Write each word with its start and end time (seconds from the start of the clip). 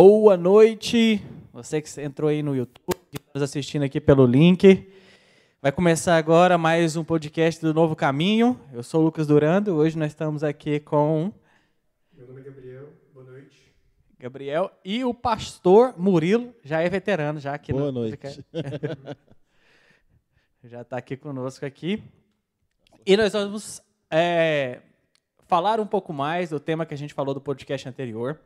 Boa 0.00 0.36
noite, 0.36 1.20
você 1.52 1.82
que 1.82 2.00
entrou 2.00 2.30
aí 2.30 2.40
no 2.40 2.54
YouTube, 2.54 2.96
que 3.10 3.16
está 3.16 3.32
nos 3.34 3.42
assistindo 3.42 3.82
aqui 3.82 4.00
pelo 4.00 4.26
link. 4.26 4.88
Vai 5.60 5.72
começar 5.72 6.16
agora 6.16 6.56
mais 6.56 6.94
um 6.94 7.02
podcast 7.02 7.60
do 7.60 7.74
Novo 7.74 7.96
Caminho. 7.96 8.56
Eu 8.72 8.84
sou 8.84 9.00
o 9.00 9.04
Lucas 9.06 9.26
Durando. 9.26 9.74
Hoje 9.74 9.98
nós 9.98 10.12
estamos 10.12 10.44
aqui 10.44 10.78
com. 10.78 11.32
Meu 12.12 12.28
nome 12.28 12.42
é 12.42 12.44
Gabriel. 12.44 12.92
Boa 13.12 13.26
noite. 13.26 13.74
Gabriel 14.16 14.70
e 14.84 15.04
o 15.04 15.12
pastor 15.12 15.92
Murilo, 15.98 16.54
já 16.62 16.80
é 16.80 16.88
veterano, 16.88 17.40
já 17.40 17.52
aqui 17.52 17.72
Boa 17.72 17.86
no 17.86 17.90
noite. 17.90 18.46
já 20.62 20.82
está 20.82 20.96
aqui 20.96 21.16
conosco 21.16 21.66
aqui. 21.66 22.04
E 23.04 23.16
nós 23.16 23.32
vamos 23.32 23.82
é, 24.12 24.80
falar 25.48 25.80
um 25.80 25.86
pouco 25.88 26.12
mais 26.12 26.50
do 26.50 26.60
tema 26.60 26.86
que 26.86 26.94
a 26.94 26.96
gente 26.96 27.12
falou 27.12 27.34
do 27.34 27.40
podcast 27.40 27.88
anterior, 27.88 28.38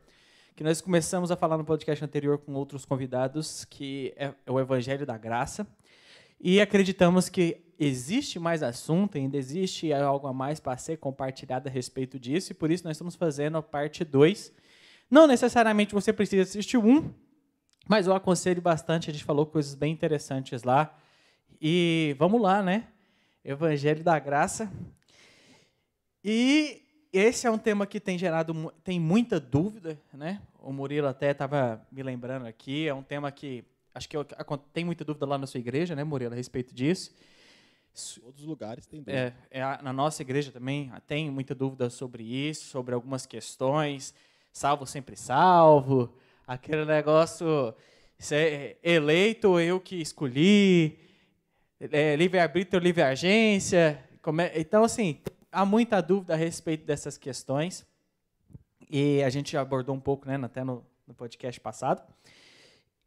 que 0.55 0.63
nós 0.63 0.81
começamos 0.81 1.31
a 1.31 1.35
falar 1.35 1.57
no 1.57 1.65
podcast 1.65 2.05
anterior 2.05 2.37
com 2.37 2.53
outros 2.53 2.85
convidados, 2.85 3.65
que 3.65 4.13
é 4.15 4.33
o 4.47 4.59
Evangelho 4.59 5.03
da 5.03 5.17
Graça. 5.17 5.67
E 6.39 6.61
acreditamos 6.61 7.27
que 7.27 7.63
existe 7.79 8.37
mais 8.37 8.61
assunto, 8.61 9.17
ainda 9.17 9.35
existe 9.35 9.91
algo 9.91 10.27
a 10.27 10.33
mais 10.33 10.59
para 10.59 10.77
ser 10.77 10.97
compartilhado 10.97 11.67
a 11.67 11.71
respeito 11.71 12.19
disso, 12.19 12.51
e 12.51 12.55
por 12.55 12.69
isso 12.69 12.83
nós 12.83 12.97
estamos 12.97 13.15
fazendo 13.15 13.57
a 13.57 13.63
parte 13.63 14.05
2. 14.05 14.53
Não 15.09 15.25
necessariamente 15.25 15.93
você 15.93 16.13
precisa 16.13 16.43
assistir 16.43 16.77
um, 16.77 17.11
mas 17.87 18.05
eu 18.05 18.13
aconselho 18.13 18.61
bastante, 18.61 19.09
a 19.09 19.13
gente 19.13 19.25
falou 19.25 19.47
coisas 19.47 19.73
bem 19.73 19.91
interessantes 19.91 20.61
lá. 20.61 20.95
E 21.59 22.15
vamos 22.19 22.39
lá, 22.39 22.61
né? 22.61 22.87
Evangelho 23.43 24.03
da 24.03 24.19
Graça. 24.19 24.71
E 26.23 26.82
esse 27.13 27.45
é 27.45 27.51
um 27.51 27.59
tema 27.59 27.85
que 27.85 27.99
tem 27.99 28.17
gerado 28.17 28.73
tem 28.83 28.99
muita 28.99 29.39
dúvida, 29.39 30.01
né? 30.11 30.41
O 30.59 30.73
Murilo 30.73 31.07
até 31.07 31.29
estava 31.29 31.85
me 31.91 32.01
lembrando 32.01 32.47
aqui, 32.47 32.87
é 32.87 32.93
um 32.93 33.03
tema 33.03 33.31
que 33.31 33.63
acho 33.93 34.09
que 34.09 34.17
eu, 34.17 34.25
tem 34.73 34.83
muita 34.83 35.05
dúvida 35.05 35.25
lá 35.25 35.37
na 35.37 35.45
sua 35.45 35.59
igreja, 35.59 35.95
né, 35.95 36.03
Murilo, 36.03 36.33
a 36.33 36.35
respeito 36.35 36.73
disso. 36.73 37.13
Todos 38.19 38.41
os 38.41 38.47
lugares 38.47 38.87
tem 38.87 39.01
dúvida. 39.01 39.35
É, 39.51 39.59
é, 39.59 39.81
na 39.83 39.93
nossa 39.93 40.23
igreja 40.23 40.51
também 40.51 40.91
tem 41.05 41.29
muita 41.29 41.53
dúvida 41.53 41.91
sobre 41.91 42.23
isso, 42.23 42.65
sobre 42.65 42.95
algumas 42.95 43.27
questões. 43.27 44.15
Salvo 44.51 44.87
sempre 44.87 45.15
salvo, 45.15 46.17
aquele 46.47 46.85
negócio, 46.85 47.75
ser 48.17 48.79
eleito 48.81 49.59
eu 49.59 49.79
que 49.79 50.01
escolhi, 50.01 50.97
é, 51.79 52.15
livre-arbítrio, 52.15 52.81
livre-agência. 52.81 54.03
É, 54.39 54.59
então, 54.59 54.83
assim, 54.83 55.19
há 55.53 55.65
muita 55.65 56.01
dúvida 56.01 56.33
a 56.33 56.37
respeito 56.37 56.85
dessas 56.85 57.17
questões. 57.17 57.85
E 58.89 59.23
a 59.23 59.29
gente 59.29 59.55
abordou 59.55 59.95
um 59.95 59.99
pouco, 59.99 60.27
né, 60.27 60.39
até 60.43 60.63
no, 60.63 60.85
no 61.07 61.13
podcast 61.13 61.59
passado. 61.61 62.03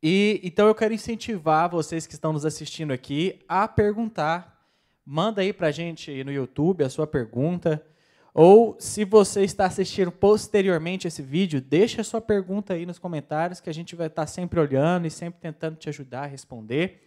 E 0.02 0.41
então 0.42 0.67
eu 0.69 0.74
quero 0.74 0.94
incentivar 0.94 1.69
vocês 1.69 2.06
que 2.06 2.14
estão 2.14 2.33
nos 2.33 2.47
assistindo 2.47 2.92
aqui 2.92 3.41
a 3.48 3.67
perguntar. 3.67 4.64
Manda 5.05 5.41
aí 5.41 5.52
para 5.52 5.69
a 5.69 5.72
gente 5.72 6.24
no 6.24 6.33
YouTube 6.33 6.84
a 6.84 6.89
sua 6.89 7.06
pergunta. 7.06 7.84
Ou 8.33 8.77
se 8.78 9.05
você 9.05 9.42
está 9.44 9.64
assistindo 9.64 10.12
posteriormente 10.12 11.08
esse 11.08 11.22
vídeo, 11.22 11.61
deixa 11.61 12.02
a 12.02 12.05
sua 12.05 12.20
pergunta 12.20 12.74
aí 12.74 12.84
nos 12.84 12.98
comentários 12.98 13.61
que 13.61 13.70
a 13.70 13.72
gente 13.72 13.97
vai 13.97 14.08
estar 14.08 14.27
sempre 14.27 14.61
olhando 14.61 15.06
e 15.06 15.11
sempre 15.11 15.41
tentando 15.41 15.77
te 15.77 15.89
ajudar 15.89 16.24
a 16.24 16.27
responder. 16.27 17.02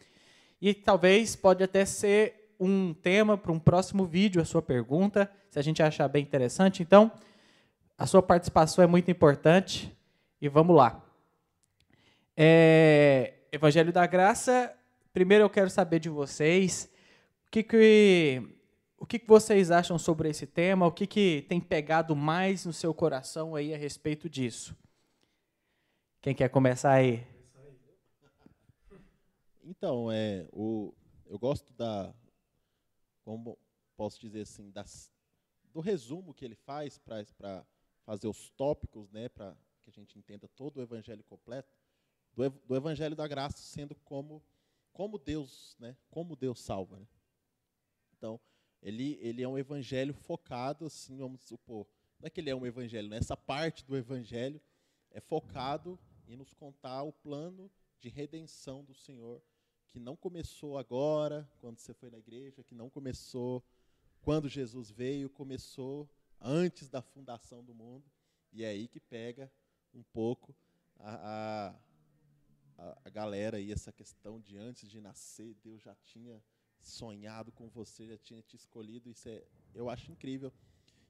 E 0.61 0.73
talvez 0.73 1.35
pode 1.35 1.63
até 1.63 1.85
ser 1.85 2.38
um 2.59 2.93
tema 2.93 3.37
para 3.37 3.51
um 3.51 3.59
próximo 3.59 4.05
vídeo 4.05 4.41
a 4.41 4.45
sua 4.45 4.61
pergunta, 4.61 5.31
se 5.49 5.57
a 5.57 5.61
gente 5.61 5.81
achar 5.81 6.07
bem 6.07 6.21
interessante. 6.21 6.83
Então, 6.83 7.11
a 7.97 8.05
sua 8.05 8.21
participação 8.21 8.83
é 8.83 8.87
muito 8.87 9.09
importante 9.09 9.95
e 10.41 10.49
vamos 10.49 10.75
lá. 10.75 11.03
É, 12.35 13.33
Evangelho 13.51 13.93
da 13.93 14.05
Graça. 14.05 14.75
Primeiro 15.13 15.43
eu 15.43 15.49
quero 15.49 15.69
saber 15.69 15.99
de 15.99 16.09
vocês 16.09 16.89
o 17.47 17.51
que, 17.51 17.63
que, 17.63 18.41
o 18.97 19.05
que, 19.05 19.19
que 19.19 19.27
vocês 19.27 19.71
acham 19.71 19.97
sobre 19.97 20.29
esse 20.29 20.45
tema, 20.45 20.85
o 20.85 20.91
que, 20.91 21.07
que 21.07 21.45
tem 21.49 21.59
pegado 21.59 22.15
mais 22.15 22.65
no 22.65 22.73
seu 22.73 22.93
coração 22.93 23.55
aí 23.55 23.73
a 23.73 23.77
respeito 23.77 24.29
disso. 24.29 24.75
Quem 26.21 26.35
quer 26.35 26.49
começar 26.49 26.91
aí? 26.91 27.25
Então, 29.63 30.11
é, 30.11 30.45
o, 30.51 30.93
eu 31.29 31.37
gosto 31.39 31.73
da, 31.73 32.13
como 33.29 33.59
posso 33.95 34.19
dizer 34.19 34.41
assim, 34.41 34.71
das, 34.71 35.13
do 35.71 35.81
resumo 35.81 36.33
que 36.33 36.43
ele 36.43 36.55
faz 36.55 36.97
para 36.97 37.63
fazer 38.03 38.27
os 38.27 38.49
tópicos, 38.49 39.11
né, 39.11 39.29
para 39.29 39.55
que 39.83 39.91
a 39.91 39.93
gente 39.93 40.17
entenda 40.17 40.47
todo 40.47 40.77
o 40.77 40.81
evangelho 40.81 41.23
completo 41.23 41.71
do, 42.33 42.49
do 42.49 42.75
Evangelho 42.75 43.15
da 43.15 43.27
Graça 43.27 43.59
sendo 43.59 43.93
como, 43.97 44.43
como 44.91 45.19
Deus, 45.19 45.75
né? 45.77 45.95
Como 46.09 46.35
Deus 46.35 46.59
salva, 46.59 46.97
né? 46.97 47.07
Então, 48.17 48.39
ele, 48.81 49.19
ele 49.21 49.43
é 49.43 49.47
um 49.47 49.59
evangelho 49.59 50.15
focado, 50.15 50.87
assim, 50.87 51.15
vamos 51.19 51.41
supor, 51.41 51.87
não 52.19 52.25
é 52.25 52.29
que 52.31 52.41
ele 52.41 52.49
é 52.49 52.55
um 52.55 52.65
evangelho, 52.65 53.09
né? 53.09 53.17
essa 53.17 53.37
parte 53.37 53.85
do 53.85 53.95
evangelho 53.95 54.59
é 55.11 55.19
focado 55.19 55.99
em 56.27 56.35
nos 56.35 56.51
contar 56.55 57.03
o 57.03 57.13
plano 57.13 57.69
de 58.01 58.09
redenção 58.09 58.83
do 58.83 58.95
Senhor, 58.95 59.39
que 59.89 59.99
não 59.99 60.15
começou 60.15 60.77
agora, 60.77 61.49
quando 61.59 61.79
você 61.79 61.93
foi 61.93 62.09
na 62.09 62.17
igreja, 62.17 62.63
que 62.63 62.75
não 62.75 62.89
começou 62.89 63.63
quando 64.21 64.47
Jesus 64.47 64.89
veio, 64.89 65.29
começou 65.29 66.09
antes 66.39 66.89
da 66.89 67.01
fundação 67.01 67.63
do 67.63 67.73
mundo, 67.73 68.05
e 68.51 68.63
é 68.63 68.69
aí 68.69 68.87
que 68.87 68.99
pega 68.99 69.51
um 69.93 70.03
pouco 70.03 70.55
a, 70.99 71.69
a 71.69 71.79
a, 73.03 73.09
galera 73.09 73.57
aí, 73.57 73.71
essa 73.71 73.91
questão 73.91 74.39
de 74.39 74.57
antes 74.57 74.89
de 74.89 75.01
nascer, 75.01 75.55
Deus 75.63 75.81
já 75.81 75.95
tinha 75.95 76.41
sonhado 76.81 77.51
com 77.51 77.67
você, 77.67 78.07
já 78.07 78.17
tinha 78.17 78.41
te 78.41 78.55
escolhido, 78.55 79.09
isso 79.09 79.27
é, 79.27 79.43
eu 79.73 79.89
acho 79.89 80.11
incrível. 80.11 80.51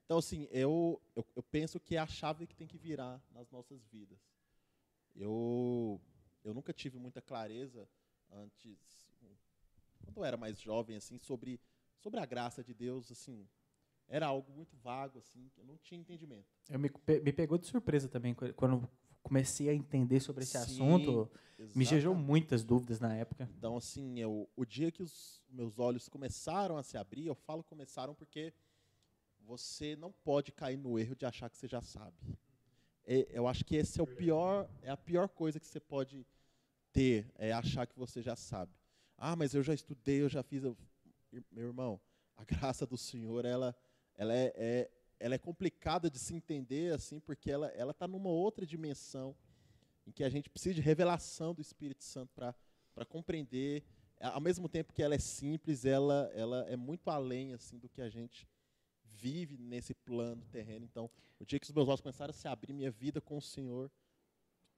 Então, 0.05 0.17
assim, 0.17 0.47
eu, 0.51 0.99
eu, 1.15 1.25
eu, 1.35 1.43
penso 1.43 1.79
que 1.79 1.95
é 1.95 1.99
a 1.99 2.07
chave 2.07 2.47
que 2.47 2.55
tem 2.55 2.67
que 2.67 2.77
virar 2.77 3.21
nas 3.31 3.51
nossas 3.51 3.85
vidas. 3.85 4.17
Eu, 5.15 6.01
eu 6.43 6.53
nunca 6.53 6.73
tive 6.73 6.97
muita 6.97 7.21
clareza 7.21 7.87
antes, 8.31 8.77
quando 10.03 10.17
eu 10.17 10.23
era 10.25 10.37
mais 10.37 10.59
jovem, 10.59 10.95
assim, 10.95 11.17
sobre, 11.17 11.59
sobre 11.97 12.19
a 12.19 12.25
graça 12.25 12.63
de 12.63 12.73
Deus, 12.73 13.11
assim, 13.11 13.47
era 14.07 14.25
algo 14.27 14.51
muito 14.51 14.75
vago, 14.77 15.19
assim, 15.19 15.51
eu 15.57 15.63
não 15.63 15.77
tinha 15.77 15.99
entendimento. 15.99 16.47
Eu 16.69 16.79
me, 16.79 16.89
me 17.23 17.33
pegou 17.33 17.57
de 17.57 17.67
surpresa 17.67 18.07
também, 18.07 18.33
quando 18.55 18.89
comecei 19.21 19.69
a 19.69 19.73
entender 19.73 20.19
sobre 20.19 20.43
esse 20.43 20.57
Sim, 20.57 20.63
assunto, 20.63 21.29
exatamente. 21.57 21.77
me 21.77 21.85
gerou 21.85 22.15
muitas 22.15 22.63
dúvidas 22.63 22.99
na 22.99 23.13
época. 23.15 23.49
Então, 23.57 23.77
assim, 23.77 24.19
eu, 24.19 24.49
o 24.55 24.65
dia 24.65 24.91
que 24.91 25.03
os 25.03 25.43
meus 25.49 25.77
olhos 25.77 26.07
começaram 26.07 26.77
a 26.77 26.83
se 26.83 26.97
abrir, 26.97 27.27
eu 27.27 27.35
falo 27.35 27.63
começaram 27.63 28.15
porque 28.15 28.53
você 29.45 29.95
não 29.95 30.11
pode 30.11 30.51
cair 30.51 30.77
no 30.77 30.97
erro 30.97 31.15
de 31.15 31.25
achar 31.25 31.49
que 31.49 31.57
você 31.57 31.67
já 31.67 31.81
sabe. 31.81 32.17
É, 33.05 33.27
eu 33.31 33.47
acho 33.47 33.65
que 33.65 33.75
esse 33.75 33.99
é 33.99 34.03
o 34.03 34.07
pior, 34.07 34.69
é 34.81 34.89
a 34.89 34.97
pior 34.97 35.27
coisa 35.27 35.59
que 35.59 35.67
você 35.67 35.79
pode 35.79 36.25
ter, 36.91 37.31
é 37.35 37.51
achar 37.51 37.85
que 37.85 37.97
você 37.97 38.21
já 38.21 38.35
sabe. 38.35 38.71
Ah, 39.17 39.35
mas 39.35 39.53
eu 39.53 39.61
já 39.61 39.73
estudei, 39.73 40.21
eu 40.21 40.29
já 40.29 40.41
fiz. 40.41 40.63
Eu, 40.63 40.77
meu 41.51 41.67
irmão, 41.67 41.99
a 42.37 42.43
graça 42.45 42.85
do 42.85 42.97
Senhor, 42.97 43.45
ela, 43.45 43.75
ela 44.15 44.33
é, 44.33 44.53
é 44.55 44.91
ela 45.19 45.35
é 45.35 45.37
complicada 45.37 46.09
de 46.09 46.17
se 46.17 46.33
entender 46.33 46.93
assim, 46.93 47.19
porque 47.19 47.51
ela 47.51 47.67
ela 47.69 47.91
está 47.91 48.07
numa 48.07 48.29
outra 48.29 48.65
dimensão 48.65 49.35
em 50.07 50.11
que 50.11 50.23
a 50.23 50.29
gente 50.29 50.49
precisa 50.49 50.75
de 50.75 50.81
revelação 50.81 51.53
do 51.53 51.61
Espírito 51.61 52.03
Santo 52.03 52.31
para 52.33 52.55
para 52.93 53.05
compreender. 53.05 53.83
Ao 54.19 54.41
mesmo 54.41 54.67
tempo 54.67 54.91
que 54.91 55.01
ela 55.01 55.15
é 55.15 55.19
simples, 55.19 55.85
ela 55.85 56.31
ela 56.33 56.65
é 56.69 56.75
muito 56.75 57.09
além 57.09 57.53
assim 57.53 57.77
do 57.77 57.89
que 57.89 58.01
a 58.01 58.09
gente 58.09 58.47
vive 59.03 59.57
nesse 59.57 59.93
plano 59.93 60.45
terreno. 60.45 60.85
Então, 60.85 61.09
o 61.39 61.45
dia 61.45 61.59
que 61.59 61.65
os 61.65 61.71
meus 61.71 61.87
olhos 61.87 62.01
começaram 62.01 62.31
a 62.31 62.33
se 62.33 62.47
abrir, 62.47 62.73
minha 62.73 62.91
vida 62.91 63.19
com 63.19 63.37
o 63.37 63.41
Senhor 63.41 63.91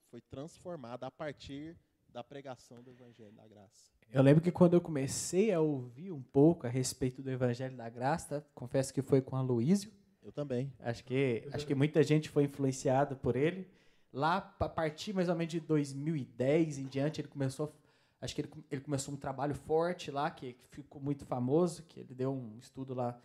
foi 0.09 0.21
transformada 0.21 1.05
a 1.05 1.11
partir 1.11 1.77
da 2.11 2.23
pregação 2.23 2.81
do 2.83 2.91
Evangelho 2.91 3.31
da 3.31 3.47
Graça. 3.47 3.91
Eu 4.11 4.21
lembro 4.21 4.43
que 4.43 4.51
quando 4.51 4.73
eu 4.73 4.81
comecei 4.81 5.53
a 5.53 5.61
ouvir 5.61 6.11
um 6.11 6.21
pouco 6.21 6.67
a 6.67 6.69
respeito 6.69 7.21
do 7.21 7.31
Evangelho 7.31 7.75
da 7.77 7.89
Graça, 7.89 8.45
confesso 8.53 8.93
que 8.93 9.01
foi 9.01 9.21
com 9.21 9.35
a 9.35 9.41
Luísio, 9.41 9.91
eu 10.21 10.31
também. 10.31 10.71
Acho 10.79 11.03
que, 11.03 11.47
acho 11.53 11.65
que 11.65 11.73
muita 11.73 12.03
gente 12.03 12.29
foi 12.29 12.43
influenciada 12.43 13.15
por 13.15 13.35
ele. 13.35 13.67
Lá, 14.13 14.55
a 14.59 14.69
partir 14.69 15.13
mais 15.13 15.29
ou 15.29 15.35
menos 15.35 15.51
de 15.51 15.59
2010 15.61 16.77
em 16.77 16.87
diante, 16.87 17.21
ele 17.21 17.29
começou, 17.29 17.73
acho 18.19 18.35
que 18.35 18.41
ele, 18.41 18.51
ele 18.69 18.81
começou 18.81 19.13
um 19.13 19.17
trabalho 19.17 19.55
forte 19.55 20.11
lá, 20.11 20.29
que, 20.29 20.53
que 20.53 20.67
ficou 20.69 21.01
muito 21.01 21.25
famoso, 21.25 21.83
que 21.83 22.01
ele 22.01 22.13
deu 22.13 22.33
um 22.33 22.57
estudo 22.59 22.93
lá 22.93 23.17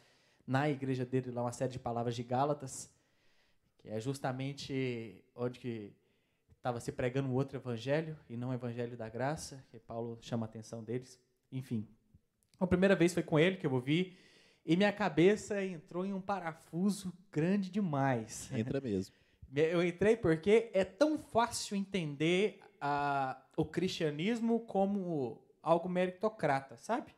na 0.46 0.70
igreja 0.70 1.04
dele, 1.04 1.32
lá 1.32 1.42
uma 1.42 1.52
série 1.52 1.72
de 1.72 1.78
palavras 1.78 2.14
de 2.14 2.22
Gálatas, 2.22 2.88
que 3.78 3.88
é 3.88 3.98
justamente 4.00 5.22
onde 5.34 5.58
que 5.58 5.92
estava 6.66 6.80
se 6.80 6.90
pregando 6.90 7.28
um 7.28 7.34
outro 7.34 7.56
evangelho, 7.56 8.18
e 8.28 8.36
não 8.36 8.48
o 8.48 8.52
evangelho 8.52 8.96
da 8.96 9.08
graça, 9.08 9.64
que 9.70 9.78
Paulo 9.78 10.18
chama 10.20 10.46
a 10.46 10.48
atenção 10.48 10.82
deles. 10.82 11.16
Enfim, 11.52 11.86
a 12.58 12.66
primeira 12.66 12.96
vez 12.96 13.14
foi 13.14 13.22
com 13.22 13.38
ele 13.38 13.56
que 13.56 13.64
eu 13.64 13.72
ouvi, 13.72 14.16
e 14.64 14.76
minha 14.76 14.92
cabeça 14.92 15.64
entrou 15.64 16.04
em 16.04 16.12
um 16.12 16.20
parafuso 16.20 17.12
grande 17.30 17.70
demais. 17.70 18.50
Entra 18.52 18.80
mesmo. 18.80 19.14
Eu 19.54 19.80
entrei 19.86 20.16
porque 20.16 20.68
é 20.74 20.84
tão 20.84 21.16
fácil 21.16 21.76
entender 21.76 22.58
a, 22.80 23.40
o 23.56 23.64
cristianismo 23.64 24.58
como 24.58 25.40
algo 25.62 25.88
meritocrata, 25.88 26.76
sabe? 26.78 27.14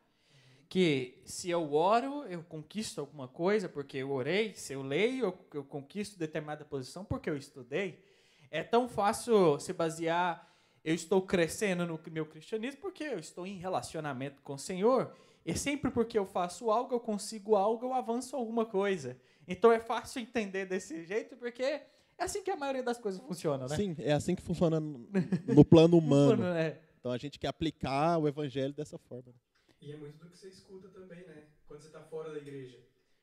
Que 0.69 1.23
se 1.25 1.49
eu 1.49 1.73
oro, 1.73 2.23
eu 2.25 2.43
conquisto 2.43 3.01
alguma 3.01 3.27
coisa 3.27 3.67
porque 3.67 3.97
eu 3.97 4.11
orei, 4.11 4.53
se 4.53 4.73
eu 4.73 4.83
leio, 4.83 5.25
eu, 5.25 5.39
eu 5.55 5.63
conquisto 5.63 6.19
determinada 6.19 6.63
posição 6.63 7.03
porque 7.03 7.27
eu 7.27 7.35
estudei. 7.35 8.07
É 8.51 8.63
tão 8.63 8.89
fácil 8.89 9.59
se 9.59 9.73
basear, 9.73 10.47
eu 10.83 10.95
estou 10.95 11.21
crescendo 11.21 11.85
no 11.85 11.99
meu 12.11 12.25
cristianismo 12.25 12.81
porque 12.81 13.03
eu 13.03 13.19
estou 13.19 13.45
em 13.45 13.57
relacionamento 13.57 14.41
com 14.41 14.53
o 14.53 14.57
Senhor. 14.57 15.13
E 15.45 15.55
sempre 15.55 15.89
porque 15.89 16.17
eu 16.17 16.25
faço 16.25 16.69
algo, 16.69 16.93
eu 16.93 16.99
consigo 16.99 17.55
algo, 17.55 17.85
eu 17.85 17.93
avanço 17.93 18.35
alguma 18.35 18.65
coisa. 18.65 19.17
Então 19.47 19.71
é 19.71 19.79
fácil 19.79 20.21
entender 20.21 20.65
desse 20.65 21.03
jeito 21.05 21.35
porque 21.35 21.63
é 21.63 21.87
assim 22.19 22.43
que 22.43 22.51
a 22.51 22.55
maioria 22.55 22.83
das 22.83 22.97
coisas 22.97 23.21
funciona, 23.21 23.67
né? 23.67 23.75
Sim, 23.75 23.95
é 23.99 24.11
assim 24.11 24.35
que 24.35 24.41
funciona 24.41 24.79
no, 24.79 25.07
no 25.47 25.65
plano 25.65 25.97
humano. 25.97 26.37
Plano, 26.37 26.57
é. 26.57 26.79
Então 26.99 27.11
a 27.11 27.17
gente 27.17 27.39
quer 27.39 27.47
aplicar 27.47 28.17
o 28.17 28.27
evangelho 28.27 28.73
dessa 28.73 28.97
forma. 28.97 29.33
E 29.81 29.91
é 29.91 29.97
muito 29.97 30.17
do 30.17 30.29
que 30.29 30.37
você 30.37 30.49
escuta 30.49 30.89
também, 30.89 31.25
né? 31.25 31.45
Quando 31.67 31.81
você 31.81 31.87
está 31.87 32.01
fora 32.01 32.31
da 32.31 32.37
igreja. 32.37 32.77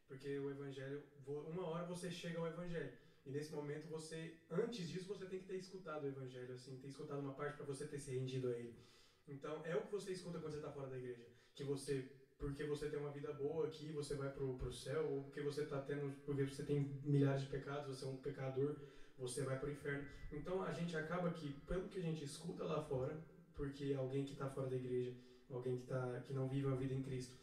Porque 0.09 0.39
o 0.39 0.51
evangelho, 0.51 1.03
uma 1.27 1.67
hora 1.67 1.85
você 1.85 2.11
chega 2.11 2.39
ao 2.39 2.47
evangelho. 2.47 2.93
E 3.27 3.31
nesse 3.31 3.53
momento 3.53 3.89
você, 3.89 4.39
antes 4.49 4.89
disso, 4.89 5.09
você 5.09 5.27
tem 5.27 5.41
que 5.41 5.47
ter 5.47 5.57
escutado 5.57 6.05
o 6.05 6.07
evangelho, 6.07 6.55
assim, 6.55 6.79
ter 6.79 6.87
escutado 6.87 7.19
uma 7.19 7.35
parte 7.35 7.57
para 7.57 7.67
você 7.67 7.85
ter 7.85 7.99
se 7.99 8.13
rendido 8.13 8.49
a 8.49 8.53
ele. 8.53 8.79
Então, 9.27 9.67
é 9.67 9.75
o 9.75 9.83
que 9.83 9.91
você 9.91 10.13
escuta 10.13 10.39
quando 10.39 10.53
você 10.53 10.59
está 10.59 10.71
fora 10.71 10.89
da 10.89 10.97
igreja. 10.97 11.27
Que 11.53 11.65
você, 11.65 12.09
porque 12.39 12.63
você 12.63 12.89
tem 12.89 13.01
uma 13.01 13.11
vida 13.11 13.33
boa 13.33 13.67
aqui, 13.67 13.91
você 13.91 14.15
vai 14.15 14.31
pro, 14.33 14.57
pro 14.57 14.73
céu, 14.73 15.11
ou 15.11 15.25
porque 15.25 15.41
você 15.41 15.67
tá 15.67 15.83
tendo, 15.83 16.15
porque 16.25 16.45
você 16.45 16.63
tem 16.63 17.01
milhares 17.05 17.43
de 17.43 17.49
pecados, 17.49 17.99
você 17.99 18.05
é 18.05 18.09
um 18.09 18.17
pecador, 18.17 18.77
você 19.19 19.43
vai 19.43 19.59
pro 19.59 19.73
inferno. 19.73 20.07
Então, 20.31 20.63
a 20.63 20.73
gente 20.73 20.97
acaba 20.97 21.33
que, 21.33 21.53
pelo 21.67 21.89
que 21.89 21.99
a 21.99 22.03
gente 22.03 22.23
escuta 22.23 22.63
lá 22.63 22.81
fora, 22.85 23.21
porque 23.57 23.93
alguém 23.95 24.25
que 24.25 24.35
está 24.35 24.49
fora 24.49 24.69
da 24.69 24.77
igreja, 24.77 25.17
alguém 25.51 25.79
que, 25.79 25.87
tá, 25.87 26.21
que 26.21 26.33
não 26.33 26.49
vive 26.49 26.67
uma 26.67 26.77
vida 26.77 26.95
em 26.95 27.03
Cristo, 27.03 27.37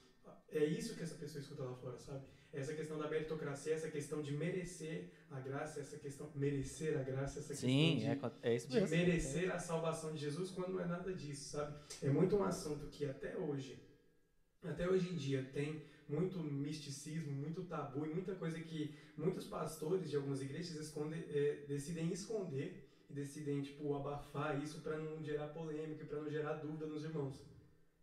é 0.47 0.63
isso 0.63 0.95
que 0.95 1.03
essa 1.03 1.15
pessoa 1.15 1.41
escuta 1.41 1.63
lá 1.63 1.75
fora, 1.75 1.97
sabe? 1.99 2.25
Essa 2.53 2.73
questão 2.75 2.99
da 2.99 3.09
meritocracia, 3.09 3.73
essa 3.73 3.89
questão 3.89 4.21
de 4.21 4.31
merecer 4.31 5.09
a 5.31 5.39
graça, 5.39 5.79
essa 5.79 5.97
questão 5.97 6.29
merecer 6.35 6.95
a 6.99 7.01
graça, 7.01 7.39
essa 7.39 7.55
Sim, 7.55 7.95
questão 7.95 8.29
de, 8.29 8.45
é, 8.45 8.51
é 8.51 8.55
isso 8.55 8.67
de 8.69 8.79
merecer 8.81 9.51
a 9.51 9.57
salvação 9.57 10.13
de 10.13 10.19
Jesus, 10.19 10.51
quando 10.51 10.73
não 10.73 10.79
é 10.79 10.85
nada 10.85 11.11
disso, 11.13 11.49
sabe? 11.49 11.75
É 12.03 12.09
muito 12.09 12.37
um 12.37 12.43
assunto 12.43 12.87
que 12.89 13.05
até 13.05 13.35
hoje, 13.35 13.81
até 14.63 14.87
hoje 14.87 15.09
em 15.09 15.15
dia 15.15 15.43
tem 15.51 15.83
muito 16.07 16.37
misticismo, 16.37 17.31
muito 17.31 17.63
tabu 17.63 18.05
e 18.05 18.13
muita 18.13 18.35
coisa 18.35 18.59
que 18.59 18.93
muitos 19.17 19.47
pastores 19.47 20.11
de 20.11 20.15
algumas 20.15 20.39
igrejas 20.39 20.75
escondem, 20.75 21.25
é, 21.29 21.65
decidem 21.67 22.11
esconder 22.11 22.87
e 23.09 23.13
decidem 23.13 23.63
tipo 23.63 23.95
abafar 23.95 24.61
isso 24.61 24.81
para 24.81 24.99
não 24.99 25.23
gerar 25.23 25.47
polêmica, 25.47 26.05
para 26.05 26.21
não 26.21 26.29
gerar 26.29 26.53
dúvida 26.53 26.85
nos 26.85 27.03
irmãos. 27.03 27.43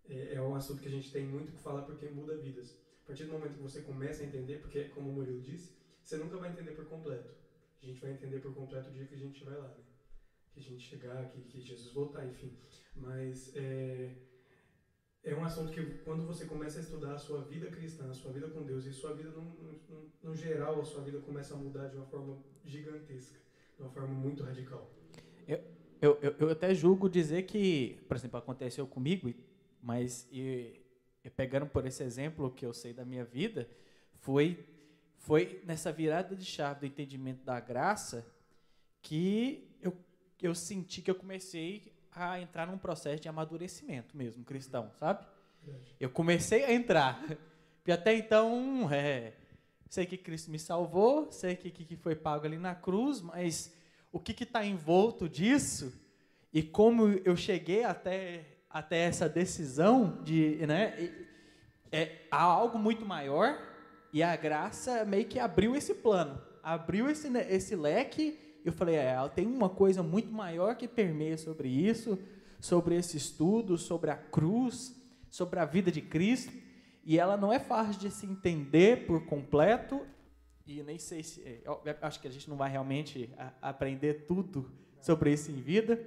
É, 0.08 0.34
é 0.34 0.42
um 0.42 0.56
assunto 0.56 0.82
que 0.82 0.88
a 0.88 0.90
gente 0.90 1.12
tem 1.12 1.24
muito 1.24 1.52
que 1.52 1.58
falar 1.58 1.82
porque 1.82 2.08
muda 2.08 2.36
vidas. 2.36 2.76
Partir 3.10 3.24
do 3.24 3.32
momento 3.32 3.54
que 3.54 3.62
você 3.62 3.80
começa 3.80 4.22
a 4.22 4.26
entender, 4.26 4.60
porque 4.60 4.84
como 4.84 5.10
o 5.10 5.12
Murilo 5.12 5.40
disse, 5.40 5.76
você 6.00 6.16
nunca 6.16 6.36
vai 6.36 6.52
entender 6.52 6.70
por 6.70 6.84
completo. 6.84 7.28
A 7.82 7.84
gente 7.84 8.00
vai 8.00 8.12
entender 8.12 8.38
por 8.38 8.54
completo 8.54 8.88
o 8.88 8.92
dia 8.92 9.04
que 9.04 9.16
a 9.16 9.18
gente 9.18 9.42
vai 9.42 9.58
lá, 9.58 9.66
né? 9.66 9.82
Que 10.54 10.60
a 10.60 10.62
gente 10.62 10.80
chegar, 10.80 11.28
que, 11.28 11.40
que 11.40 11.60
Jesus 11.60 11.92
voltar, 11.92 12.24
enfim. 12.24 12.56
Mas 12.94 13.52
é, 13.56 14.14
é 15.24 15.34
um 15.34 15.44
assunto 15.44 15.72
que 15.72 15.82
quando 16.04 16.24
você 16.24 16.46
começa 16.46 16.78
a 16.78 16.82
estudar 16.82 17.14
a 17.14 17.18
sua 17.18 17.42
vida 17.42 17.66
cristã, 17.66 18.08
a 18.08 18.14
sua 18.14 18.30
vida 18.30 18.46
com 18.46 18.62
Deus 18.62 18.84
e 18.84 18.92
sua 18.92 19.12
vida 19.12 19.30
no, 19.30 19.42
no, 19.42 20.12
no 20.22 20.32
geral, 20.36 20.80
a 20.80 20.84
sua 20.84 21.02
vida 21.02 21.18
começa 21.18 21.54
a 21.54 21.56
mudar 21.56 21.88
de 21.88 21.96
uma 21.96 22.06
forma 22.06 22.40
gigantesca, 22.64 23.40
de 23.76 23.82
uma 23.82 23.90
forma 23.90 24.14
muito 24.14 24.44
radical. 24.44 24.88
Eu, 26.00 26.16
eu, 26.22 26.36
eu 26.38 26.48
até 26.48 26.72
julgo 26.72 27.10
dizer 27.10 27.42
que, 27.42 27.98
por 28.06 28.16
exemplo, 28.16 28.38
aconteceu 28.38 28.86
comigo, 28.86 29.34
mas 29.82 30.28
e 30.30 30.79
pegando 31.36 31.66
por 31.66 31.86
esse 31.86 32.02
exemplo 32.02 32.50
que 32.50 32.64
eu 32.64 32.72
sei 32.72 32.92
da 32.92 33.04
minha 33.04 33.24
vida, 33.24 33.68
foi 34.20 34.66
foi 35.20 35.62
nessa 35.66 35.92
virada 35.92 36.34
de 36.34 36.44
chave 36.44 36.80
do 36.80 36.86
entendimento 36.86 37.44
da 37.44 37.60
graça 37.60 38.26
que 39.02 39.70
eu, 39.82 39.94
eu 40.40 40.54
senti 40.54 41.02
que 41.02 41.10
eu 41.10 41.14
comecei 41.14 41.92
a 42.10 42.40
entrar 42.40 42.66
num 42.66 42.78
processo 42.78 43.22
de 43.22 43.28
amadurecimento 43.28 44.16
mesmo, 44.16 44.42
cristão, 44.44 44.90
sabe? 44.98 45.26
Eu 45.98 46.10
comecei 46.10 46.64
a 46.64 46.72
entrar. 46.72 47.22
Porque 47.76 47.92
até 47.92 48.14
então, 48.14 48.88
é, 48.90 49.34
sei 49.88 50.06
que 50.06 50.16
Cristo 50.16 50.50
me 50.50 50.58
salvou, 50.58 51.30
sei 51.30 51.54
que, 51.54 51.70
que 51.70 51.96
foi 51.96 52.16
pago 52.16 52.46
ali 52.46 52.56
na 52.56 52.74
cruz, 52.74 53.20
mas 53.20 53.74
o 54.10 54.18
que 54.18 54.42
está 54.42 54.64
envolto 54.64 55.28
disso 55.28 55.92
e 56.52 56.62
como 56.62 57.08
eu 57.24 57.36
cheguei 57.36 57.84
até, 57.84 58.44
até 58.70 58.98
essa 58.98 59.28
decisão 59.28 60.22
de, 60.22 60.64
né, 60.66 61.12
é, 61.90 62.22
há 62.30 62.42
algo 62.42 62.78
muito 62.78 63.04
maior 63.04 63.58
e 64.12 64.22
a 64.22 64.34
graça 64.36 65.04
meio 65.04 65.26
que 65.26 65.38
abriu 65.38 65.74
esse 65.74 65.94
plano, 65.94 66.40
abriu 66.62 67.10
esse, 67.10 67.28
esse 67.48 67.74
leque. 67.74 68.38
Eu 68.64 68.72
falei, 68.72 68.94
é, 68.96 69.16
tem 69.34 69.46
uma 69.46 69.68
coisa 69.68 70.02
muito 70.02 70.32
maior 70.32 70.76
que 70.76 70.86
permeia 70.86 71.36
sobre 71.36 71.68
isso, 71.68 72.18
sobre 72.60 72.94
esse 72.94 73.16
estudo, 73.16 73.76
sobre 73.76 74.10
a 74.10 74.16
cruz, 74.16 74.94
sobre 75.30 75.58
a 75.58 75.64
vida 75.64 75.90
de 75.90 76.00
Cristo. 76.00 76.52
E 77.04 77.18
ela 77.18 77.36
não 77.36 77.52
é 77.52 77.58
fácil 77.58 77.98
de 77.98 78.10
se 78.10 78.26
entender 78.26 79.06
por 79.06 79.24
completo. 79.24 80.06
E 80.66 80.82
nem 80.82 80.98
sei 80.98 81.22
se. 81.22 81.40
É, 81.42 81.62
eu 81.64 81.80
acho 82.02 82.20
que 82.20 82.28
a 82.28 82.30
gente 82.30 82.48
não 82.48 82.56
vai 82.56 82.70
realmente 82.70 83.32
aprender 83.60 84.26
tudo 84.26 84.70
sobre 85.00 85.32
isso 85.32 85.50
em 85.50 85.60
vida. 85.60 85.98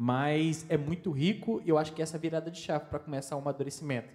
Mas 0.00 0.64
é 0.68 0.76
muito 0.76 1.10
rico 1.10 1.60
e 1.64 1.68
eu 1.68 1.76
acho 1.76 1.92
que 1.92 2.00
essa 2.00 2.16
é 2.16 2.20
virada 2.20 2.52
de 2.52 2.60
chave 2.60 2.84
para 2.84 3.00
começar 3.00 3.34
o 3.34 3.40
amadurecimento. 3.40 4.08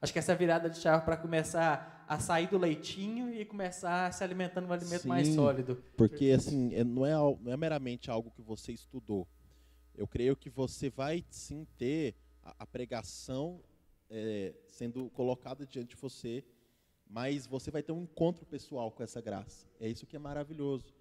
Acho 0.00 0.10
que 0.10 0.18
essa 0.18 0.34
virada 0.34 0.70
de 0.70 0.78
chave 0.78 1.04
para 1.04 1.18
começar 1.18 2.06
a 2.08 2.18
sair 2.18 2.46
do 2.46 2.56
leitinho 2.56 3.30
e 3.34 3.44
começar 3.44 4.06
a 4.06 4.12
se 4.12 4.24
alimentando 4.24 4.64
de 4.64 4.70
um 4.70 4.74
alimento 4.74 5.02
Sim, 5.02 5.08
mais 5.08 5.28
sólido. 5.28 5.84
Porque 5.98 6.30
assim, 6.30 6.74
é, 6.74 6.82
não 6.82 7.04
é, 7.04 7.12
não 7.12 7.52
é 7.52 7.56
meramente 7.58 8.10
algo 8.10 8.30
que 8.30 8.40
você 8.40 8.72
estudou. 8.72 9.28
Eu 9.94 10.06
creio 10.06 10.34
que 10.34 10.48
você 10.48 10.88
vai 10.88 11.22
sim 11.28 11.66
ter 11.76 12.14
a, 12.42 12.54
a 12.60 12.66
pregação 12.66 13.60
é, 14.08 14.54
sendo 14.68 15.10
colocada 15.10 15.66
diante 15.66 15.90
de 15.90 16.00
você, 16.00 16.42
mas 17.06 17.46
você 17.46 17.70
vai 17.70 17.82
ter 17.82 17.92
um 17.92 18.04
encontro 18.04 18.46
pessoal 18.46 18.90
com 18.90 19.02
essa 19.02 19.20
graça. 19.20 19.66
É 19.78 19.86
isso 19.86 20.06
que 20.06 20.16
é 20.16 20.18
maravilhoso. 20.18 20.94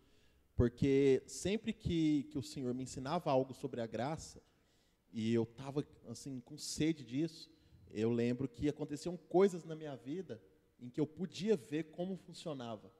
Porque 0.58 1.22
sempre 1.28 1.72
que, 1.72 2.24
que 2.32 2.38
o 2.38 2.42
Senhor 2.42 2.74
me 2.74 2.82
ensinava 2.82 3.30
algo 3.30 3.54
sobre 3.54 3.80
a 3.80 3.86
graça, 3.86 4.42
e 5.14 5.32
eu 5.32 5.44
estava 5.44 5.86
assim 6.10 6.40
com 6.40 6.58
sede 6.58 7.04
disso, 7.04 7.50
eu 7.92 8.12
lembro 8.12 8.50
que 8.50 8.68
aconteciam 8.68 9.16
coisas 9.16 9.64
na 9.64 9.76
minha 9.76 9.96
vida 9.96 10.42
em 10.80 10.90
que 10.90 11.00
eu 11.00 11.06
podia 11.06 11.56
ver 11.56 11.84
como 11.92 12.18
funcionava. 12.18 12.92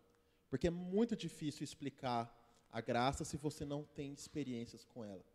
Porque 0.50 0.68
é 0.68 0.72
muito 0.72 1.16
difícil 1.16 1.64
explicar 1.64 2.32
a 2.72 2.80
graça 2.80 3.26
se 3.26 3.38
você 3.38 3.66
não 3.66 3.84
tem 3.84 4.14
experiências 4.14 4.86
com 4.86 5.04
ela. 5.04 5.26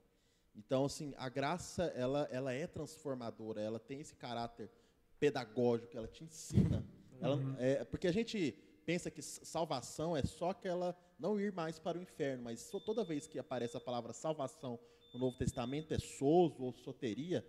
Então, 0.54 0.84
assim, 0.84 1.12
a 1.16 1.28
graça, 1.28 1.84
ela, 1.96 2.28
ela 2.30 2.52
é 2.52 2.68
transformadora, 2.68 3.60
ela 3.60 3.80
tem 3.80 4.00
esse 4.00 4.14
caráter 4.14 4.70
pedagógico, 5.18 5.96
ela 5.96 6.08
te 6.08 6.22
ensina. 6.22 6.86
Ela, 7.20 7.36
uhum. 7.36 7.56
é, 7.58 7.84
porque 7.84 8.06
a 8.06 8.12
gente 8.12 8.52
pensa 8.84 9.10
que 9.10 9.22
salvação 9.22 10.16
é 10.16 10.22
só 10.22 10.50
aquela 10.50 10.96
não 11.22 11.38
ir 11.38 11.52
mais 11.52 11.78
para 11.78 11.96
o 11.96 12.02
inferno, 12.02 12.42
mas 12.42 12.68
toda 12.84 13.04
vez 13.04 13.28
que 13.28 13.38
aparece 13.38 13.76
a 13.76 13.80
palavra 13.80 14.12
salvação 14.12 14.76
no 15.14 15.20
Novo 15.20 15.36
Testamento, 15.38 15.94
é 15.94 15.98
sozo 15.98 16.64
ou 16.64 16.72
soteria, 16.72 17.46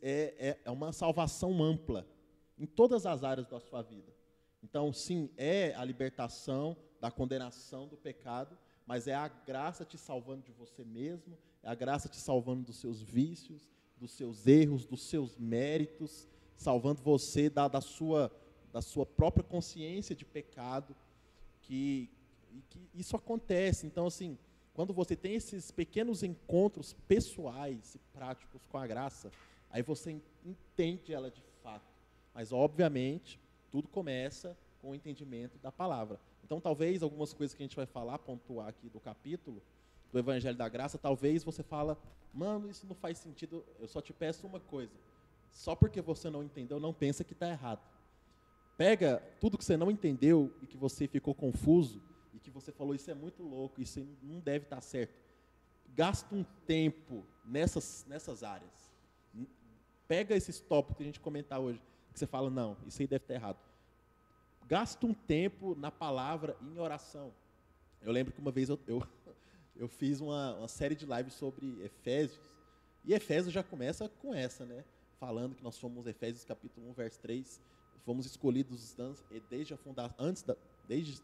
é, 0.00 0.34
é, 0.38 0.60
é 0.64 0.70
uma 0.70 0.92
salvação 0.92 1.60
ampla 1.60 2.06
em 2.56 2.66
todas 2.66 3.04
as 3.04 3.24
áreas 3.24 3.48
da 3.48 3.58
sua 3.58 3.82
vida. 3.82 4.14
Então, 4.62 4.92
sim, 4.92 5.28
é 5.36 5.74
a 5.74 5.84
libertação 5.84 6.76
da 7.00 7.10
condenação 7.10 7.88
do 7.88 7.96
pecado, 7.96 8.56
mas 8.86 9.08
é 9.08 9.14
a 9.14 9.26
graça 9.26 9.84
te 9.84 9.98
salvando 9.98 10.44
de 10.44 10.52
você 10.52 10.84
mesmo, 10.84 11.36
é 11.64 11.68
a 11.68 11.74
graça 11.74 12.08
te 12.08 12.18
salvando 12.18 12.62
dos 12.62 12.76
seus 12.76 13.02
vícios, 13.02 13.68
dos 13.96 14.12
seus 14.12 14.46
erros, 14.46 14.86
dos 14.86 15.02
seus 15.02 15.36
méritos, 15.36 16.28
salvando 16.56 17.02
você 17.02 17.50
da, 17.50 17.66
da, 17.66 17.80
sua, 17.80 18.30
da 18.72 18.80
sua 18.80 19.04
própria 19.04 19.42
consciência 19.42 20.14
de 20.14 20.24
pecado, 20.24 20.94
que, 21.60 22.08
que 22.68 22.88
isso 22.94 23.16
acontece. 23.16 23.86
Então, 23.86 24.06
assim, 24.06 24.38
quando 24.74 24.92
você 24.92 25.16
tem 25.16 25.34
esses 25.34 25.70
pequenos 25.70 26.22
encontros 26.22 26.94
pessoais 27.08 27.94
e 27.94 27.98
práticos 28.12 28.60
com 28.70 28.78
a 28.78 28.86
graça, 28.86 29.30
Aí 29.76 29.82
você 29.82 30.18
entende 30.44 31.12
ela 31.12 31.30
de 31.30 31.42
fato. 31.62 31.84
Mas, 32.34 32.50
obviamente, 32.50 33.38
tudo 33.70 33.88
começa 33.88 34.56
com 34.80 34.92
o 34.92 34.94
entendimento 34.94 35.58
da 35.58 35.70
palavra. 35.70 36.18
Então, 36.42 36.60
talvez 36.60 37.02
algumas 37.02 37.34
coisas 37.34 37.54
que 37.54 37.62
a 37.62 37.66
gente 37.66 37.76
vai 37.76 37.84
falar, 37.84 38.18
pontuar 38.18 38.68
aqui 38.68 38.88
do 38.88 38.98
capítulo, 38.98 39.60
do 40.10 40.18
Evangelho 40.18 40.56
da 40.56 40.66
Graça, 40.66 40.96
talvez 40.96 41.44
você 41.44 41.62
fala, 41.62 41.98
mano, 42.32 42.70
isso 42.70 42.86
não 42.86 42.94
faz 42.94 43.18
sentido, 43.18 43.64
eu 43.78 43.86
só 43.86 44.00
te 44.00 44.14
peço 44.14 44.46
uma 44.46 44.60
coisa. 44.60 44.94
Só 45.50 45.74
porque 45.74 46.00
você 46.00 46.30
não 46.30 46.42
entendeu, 46.42 46.80
não 46.80 46.94
pensa 46.94 47.22
que 47.22 47.34
está 47.34 47.50
errado. 47.50 47.80
Pega 48.78 49.22
tudo 49.40 49.58
que 49.58 49.64
você 49.64 49.76
não 49.76 49.90
entendeu 49.90 50.54
e 50.62 50.66
que 50.66 50.78
você 50.78 51.06
ficou 51.06 51.34
confuso 51.34 52.00
e 52.36 52.38
que 52.38 52.50
você 52.50 52.70
falou, 52.70 52.94
isso 52.94 53.10
é 53.10 53.14
muito 53.14 53.42
louco, 53.42 53.80
isso 53.80 54.06
não 54.22 54.38
deve 54.40 54.66
estar 54.66 54.80
certo. 54.82 55.18
Gasta 55.94 56.34
um 56.34 56.44
tempo 56.66 57.24
nessas, 57.42 58.04
nessas 58.06 58.42
áreas. 58.42 58.90
Pega 60.06 60.36
esses 60.36 60.60
tópicos 60.60 60.98
que 60.98 61.02
a 61.02 61.06
gente 61.06 61.18
comentar 61.18 61.58
hoje, 61.58 61.80
que 62.12 62.18
você 62.18 62.26
fala, 62.26 62.50
não, 62.50 62.76
isso 62.86 63.00
aí 63.00 63.08
deve 63.08 63.24
estar 63.24 63.34
errado. 63.34 63.58
Gasta 64.68 65.06
um 65.06 65.14
tempo 65.14 65.74
na 65.76 65.90
palavra 65.90 66.56
em 66.60 66.78
oração. 66.78 67.32
Eu 68.02 68.12
lembro 68.12 68.32
que 68.32 68.40
uma 68.40 68.50
vez 68.50 68.68
eu, 68.68 68.78
eu, 68.86 69.02
eu 69.74 69.88
fiz 69.88 70.20
uma, 70.20 70.54
uma 70.56 70.68
série 70.68 70.94
de 70.94 71.06
lives 71.06 71.32
sobre 71.32 71.82
Efésios, 71.82 72.50
e 73.02 73.14
Efésios 73.14 73.54
já 73.54 73.62
começa 73.62 74.08
com 74.08 74.34
essa, 74.34 74.66
né? 74.66 74.84
Falando 75.18 75.54
que 75.54 75.64
nós 75.64 75.76
somos 75.76 76.06
Efésios 76.06 76.44
capítulo 76.44 76.90
1, 76.90 76.92
verso 76.92 77.18
3, 77.20 77.62
fomos 78.04 78.26
escolhidos 78.26 78.94
desde 79.48 79.72
a 79.72 79.76
fundação, 79.76 80.14
antes 80.18 80.42
da, 80.42 80.54
desde 80.86 81.22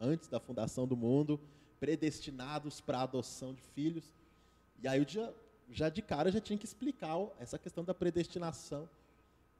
antes 0.00 0.28
da 0.28 0.40
fundação 0.40 0.86
do 0.86 0.96
mundo, 0.96 1.40
predestinados 1.78 2.80
para 2.80 2.98
a 2.98 3.02
adoção 3.02 3.52
de 3.54 3.62
filhos. 3.62 4.12
E 4.82 4.88
aí 4.88 4.98
eu 4.98 5.08
já, 5.08 5.32
já 5.70 5.88
de 5.88 6.00
cara 6.00 6.32
já 6.32 6.40
tinha 6.40 6.58
que 6.58 6.64
explicar 6.64 7.16
essa 7.38 7.58
questão 7.58 7.84
da 7.84 7.92
predestinação. 7.92 8.88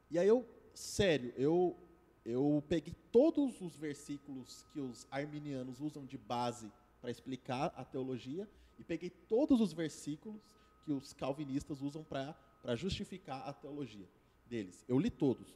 E 0.09 0.17
aí 0.17 0.27
eu, 0.27 0.45
sério, 0.73 1.33
eu 1.37 1.77
eu 2.23 2.63
peguei 2.69 2.93
todos 3.11 3.61
os 3.61 3.75
versículos 3.75 4.65
que 4.71 4.79
os 4.79 5.07
arminianos 5.09 5.81
usam 5.81 6.05
de 6.05 6.17
base 6.17 6.71
para 7.01 7.09
explicar 7.09 7.73
a 7.75 7.83
teologia 7.83 8.47
e 8.77 8.83
peguei 8.83 9.09
todos 9.09 9.59
os 9.59 9.73
versículos 9.73 10.41
que 10.85 10.91
os 10.91 11.13
calvinistas 11.13 11.81
usam 11.81 12.03
para 12.03 12.75
justificar 12.75 13.47
a 13.47 13.53
teologia 13.53 14.07
deles. 14.45 14.85
Eu 14.87 14.99
li 14.99 15.09
todos, 15.09 15.47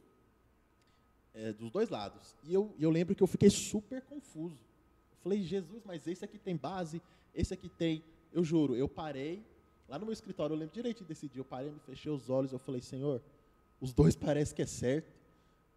é, 1.34 1.52
dos 1.52 1.70
dois 1.70 1.88
lados. 1.88 2.36
E 2.42 2.52
eu, 2.52 2.74
eu 2.78 2.90
lembro 2.90 3.14
que 3.14 3.22
eu 3.22 3.26
fiquei 3.28 3.50
super 3.50 4.02
confuso. 4.02 4.58
Falei, 5.26 5.42
Jesus, 5.42 5.82
mas 5.84 6.06
esse 6.06 6.24
aqui 6.24 6.38
tem 6.38 6.56
base, 6.56 7.02
esse 7.34 7.52
aqui 7.52 7.68
tem. 7.68 8.04
Eu 8.32 8.44
juro, 8.44 8.76
eu 8.76 8.88
parei, 8.88 9.44
lá 9.88 9.98
no 9.98 10.06
meu 10.06 10.12
escritório, 10.12 10.54
eu 10.54 10.58
lembro 10.58 10.72
direitinho 10.72 11.08
desse 11.08 11.28
dia, 11.28 11.40
eu 11.40 11.44
parei, 11.44 11.70
me 11.70 11.80
fechei 11.80 12.12
os 12.12 12.30
olhos, 12.30 12.52
eu 12.52 12.60
falei, 12.60 12.80
Senhor, 12.80 13.20
os 13.80 13.92
dois 13.92 14.14
parecem 14.16 14.54
que 14.54 14.62
é 14.62 14.66
certo, 14.66 15.12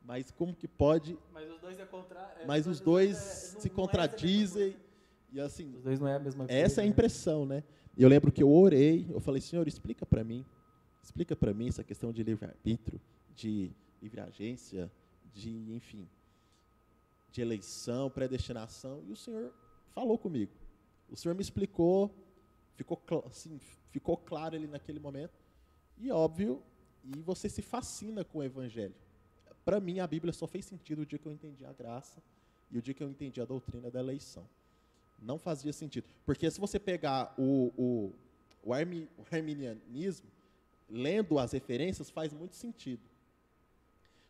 mas 0.06 0.30
como 0.30 0.54
que 0.54 0.68
pode. 0.68 1.18
Mas 1.34 1.50
os 1.50 1.60
dois 1.60 1.80
é 1.80 1.86
contra. 1.86 2.20
É, 2.40 2.46
mas 2.46 2.68
os 2.68 2.80
dois 2.80 3.18
é, 3.18 3.60
se 3.60 3.70
não, 3.70 3.76
contradizem. 3.76 4.72
Não 4.72 4.90
e 5.32 5.40
assim. 5.40 5.76
Os 5.76 5.84
dois 5.84 6.00
não 6.00 6.08
é 6.08 6.16
a 6.16 6.20
mesma 6.20 6.46
coisa. 6.46 6.60
Essa 6.60 6.82
é 6.82 6.84
a 6.84 6.86
né? 6.86 6.92
impressão, 6.92 7.46
né? 7.46 7.64
E 7.98 8.04
eu 8.04 8.10
lembro 8.10 8.32
que 8.32 8.42
eu 8.42 8.52
orei, 8.52 9.08
eu 9.10 9.20
falei, 9.20 9.42
Senhor, 9.42 9.68
explica 9.68 10.06
para 10.06 10.24
mim. 10.24 10.46
Explica 11.04 11.36
para 11.36 11.54
mim 11.54 11.68
essa 11.68 11.84
questão 11.84 12.12
de 12.12 12.24
livre-arbítrio, 12.24 13.02
de 13.36 13.72
livre 14.02 14.22
agência, 14.22 14.92
de, 15.34 15.74
enfim, 15.74 16.08
de 17.32 17.42
eleição, 17.42 18.10
predestinação. 18.10 19.04
E 19.08 19.12
o 19.12 19.16
Senhor 19.16 19.54
falou 19.92 20.18
comigo. 20.18 20.52
O 21.10 21.16
Senhor 21.16 21.34
me 21.34 21.42
explicou, 21.42 22.14
ficou, 22.76 23.02
assim, 23.26 23.60
ficou 23.92 24.18
claro 24.18 24.56
ali 24.56 24.68
naquele 24.68 25.00
momento. 25.00 25.34
E 25.98 26.12
óbvio, 26.12 26.62
e 27.04 27.20
você 27.22 27.50
se 27.50 27.62
fascina 27.62 28.24
com 28.24 28.40
o 28.40 28.44
Evangelho. 28.44 28.96
Para 29.66 29.80
mim, 29.80 30.00
a 30.00 30.08
Bíblia 30.08 30.34
só 30.34 30.48
fez 30.48 30.66
sentido 30.66 31.02
o 31.02 31.06
dia 31.06 31.20
que 31.20 31.28
eu 31.28 31.32
entendi 31.32 31.66
a 31.66 31.74
graça 31.74 32.22
e 32.72 32.78
o 32.78 32.82
dia 32.82 32.94
que 32.94 33.04
eu 33.04 33.10
entendi 33.10 33.42
a 33.42 33.46
doutrina 33.46 33.90
da 33.90 34.00
eleição. 34.00 34.48
Não 35.22 35.38
fazia 35.38 35.74
sentido. 35.74 36.08
Porque 36.26 36.50
se 36.50 36.60
você 36.60 36.80
pegar 36.80 37.34
o, 37.38 37.74
o, 37.78 38.14
o, 38.64 38.70
o 38.70 38.74
arminianismo, 39.32 40.30
lendo 40.90 41.38
as 41.38 41.52
referências, 41.52 42.10
faz 42.10 42.34
muito 42.34 42.56
sentido. 42.56 43.02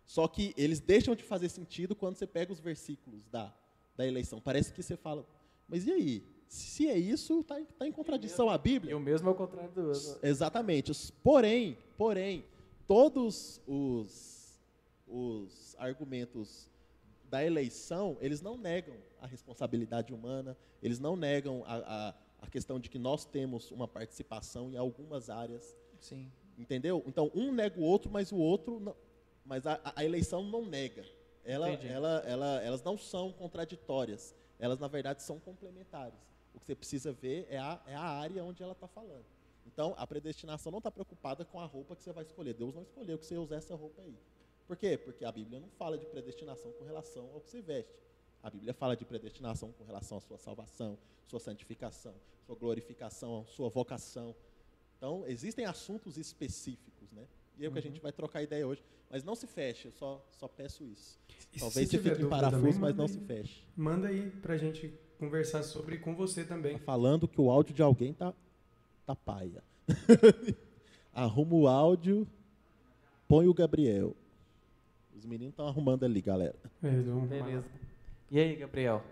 Só 0.10 0.28
que 0.28 0.56
eles 0.58 0.80
deixam 0.80 1.14
de 1.14 1.22
fazer 1.22 1.50
sentido 1.50 1.96
quando 1.96 2.16
você 2.16 2.26
pega 2.26 2.52
os 2.52 2.60
versículos 2.60 3.28
da, 3.28 3.54
da 3.96 4.08
eleição. 4.08 4.42
Parece 4.42 4.74
que 4.74 4.82
você 4.82 4.98
fala, 4.98 5.24
mas 5.68 5.86
e 5.86 5.92
aí? 5.92 6.24
Se 6.48 6.88
é 6.88 6.98
isso, 6.98 7.42
está 7.42 7.62
tá 7.78 7.88
em 7.88 7.92
contradição 7.92 8.50
à 8.50 8.58
Bíblia. 8.58 8.92
Eu 8.92 9.00
mesmo 9.00 9.30
é 9.30 9.32
o 9.32 9.36
contrário 9.36 9.72
do 9.72 9.92
Exatamente. 10.24 10.92
Porém, 11.24 11.78
porém, 11.96 12.44
todos 12.88 13.62
os, 13.68 14.60
os 15.08 15.76
argumentos 15.78 16.68
da 17.26 17.46
eleição, 17.46 18.18
eles 18.20 18.42
não 18.42 18.58
negam 18.58 18.96
a 19.22 19.28
responsabilidade 19.28 20.12
humana, 20.12 20.58
eles 20.82 21.00
não 21.00 21.16
negam 21.16 21.64
a, 21.68 21.76
a, 21.76 22.16
a 22.42 22.48
questão 22.48 22.80
de 22.80 22.90
que 22.90 22.98
nós 22.98 23.26
temos 23.26 23.70
uma 23.70 23.88
participação 23.88 24.72
em 24.72 24.76
algumas 24.76 25.30
áreas. 25.30 25.78
Sim. 26.00 26.32
Entendeu? 26.58 27.04
Então, 27.06 27.30
um 27.36 27.52
nega 27.52 27.80
o 27.80 27.84
outro, 27.84 28.10
mas 28.12 28.32
o 28.32 28.38
outro 28.38 28.80
não, 28.80 28.96
mas 29.50 29.66
a, 29.66 29.82
a 29.96 30.06
eleição 30.06 30.44
não 30.44 30.64
nega. 30.64 31.04
Ela, 31.44 31.70
ela, 31.70 32.24
ela, 32.24 32.62
elas 32.62 32.84
não 32.84 32.96
são 32.96 33.32
contraditórias. 33.34 34.36
Elas, 34.60 34.78
na 34.78 34.88
verdade, 34.88 35.24
são 35.24 35.40
complementares. 35.40 36.20
O 36.54 36.60
que 36.60 36.68
você 36.68 36.76
precisa 36.76 37.12
ver 37.12 37.48
é 37.50 37.58
a, 37.58 37.82
é 37.88 37.96
a 37.96 38.02
área 38.02 38.44
onde 38.44 38.62
ela 38.62 38.74
está 38.74 38.88
falando. 38.88 39.26
Então, 39.66 39.96
a 39.98 40.06
predestinação 40.06 40.72
não 40.72 40.78
está 40.78 40.92
preocupada 40.92 41.44
com 41.44 41.60
a 41.60 41.66
roupa 41.66 41.96
que 41.96 42.04
você 42.04 42.14
vai 42.14 42.24
escolher. 42.24 42.54
Deus 42.54 42.76
não 42.76 42.84
escolheu 42.84 43.18
que 43.18 43.26
você 43.26 43.40
usar 43.40 43.56
essa 43.56 43.74
roupa 43.74 44.04
aí. 44.04 44.16
Por 44.68 44.78
quê? 44.78 44.96
Porque 44.96 45.26
a 45.26 45.32
Bíblia 45.32 45.60
não 45.60 45.70
fala 45.70 45.98
de 45.98 46.06
predestinação 46.06 46.72
com 46.74 46.84
relação 46.84 47.28
ao 47.34 47.42
que 47.42 47.50
você 47.50 47.60
veste. 47.60 47.92
A 48.44 48.52
Bíblia 48.52 48.74
fala 48.76 48.96
de 48.96 49.04
predestinação 49.04 49.72
com 49.72 49.84
relação 49.84 50.20
à 50.20 50.22
sua 50.22 50.38
salvação, 50.38 50.96
sua 51.26 51.40
santificação, 51.40 52.14
sua 52.46 52.56
glorificação, 52.56 53.48
sua 53.48 53.68
vocação. 53.68 54.36
Então, 54.96 55.26
existem 55.26 55.66
assuntos 55.66 56.18
específicos, 56.18 57.12
né? 57.12 57.28
E 57.60 57.66
é 57.66 57.68
o 57.68 57.72
que 57.74 57.80
a 57.80 57.82
gente 57.82 57.98
uhum. 57.98 58.04
vai 58.04 58.12
trocar 58.14 58.42
ideia 58.42 58.66
hoje. 58.66 58.82
Mas 59.12 59.24
não 59.24 59.36
se 59.36 59.46
feche, 59.46 59.90
eu 59.90 59.92
só, 59.92 60.26
só 60.32 60.48
peço 60.48 60.86
isso. 60.86 61.20
E 61.54 61.60
Talvez 61.60 61.90
se 61.90 61.98
você 61.98 62.10
fique 62.10 62.22
em 62.22 62.30
parafuso, 62.30 62.80
mas 62.80 62.96
não 62.96 63.04
aí, 63.04 63.10
se 63.10 63.20
feche. 63.20 63.64
Manda 63.76 64.08
aí 64.08 64.30
pra 64.42 64.56
gente 64.56 64.94
conversar 65.18 65.64
sobre 65.64 65.98
com 65.98 66.16
você 66.16 66.46
também. 66.46 66.78
Tá 66.78 66.84
falando 66.86 67.28
que 67.28 67.42
o 67.42 67.52
áudio 67.52 67.76
de 67.76 67.82
alguém 67.82 68.14
tá, 68.14 68.34
tá 69.06 69.14
paia. 69.14 69.62
Arruma 71.14 71.56
o 71.56 71.68
áudio, 71.68 72.26
põe 73.28 73.48
o 73.48 73.54
Gabriel. 73.54 74.16
Os 75.14 75.26
meninos 75.26 75.52
estão 75.52 75.68
arrumando 75.68 76.06
ali, 76.06 76.22
galera. 76.22 76.56
É, 76.82 76.90
Beleza. 76.92 77.68
E 78.32 78.40
aí, 78.40 78.56
Gabriel? 78.56 79.04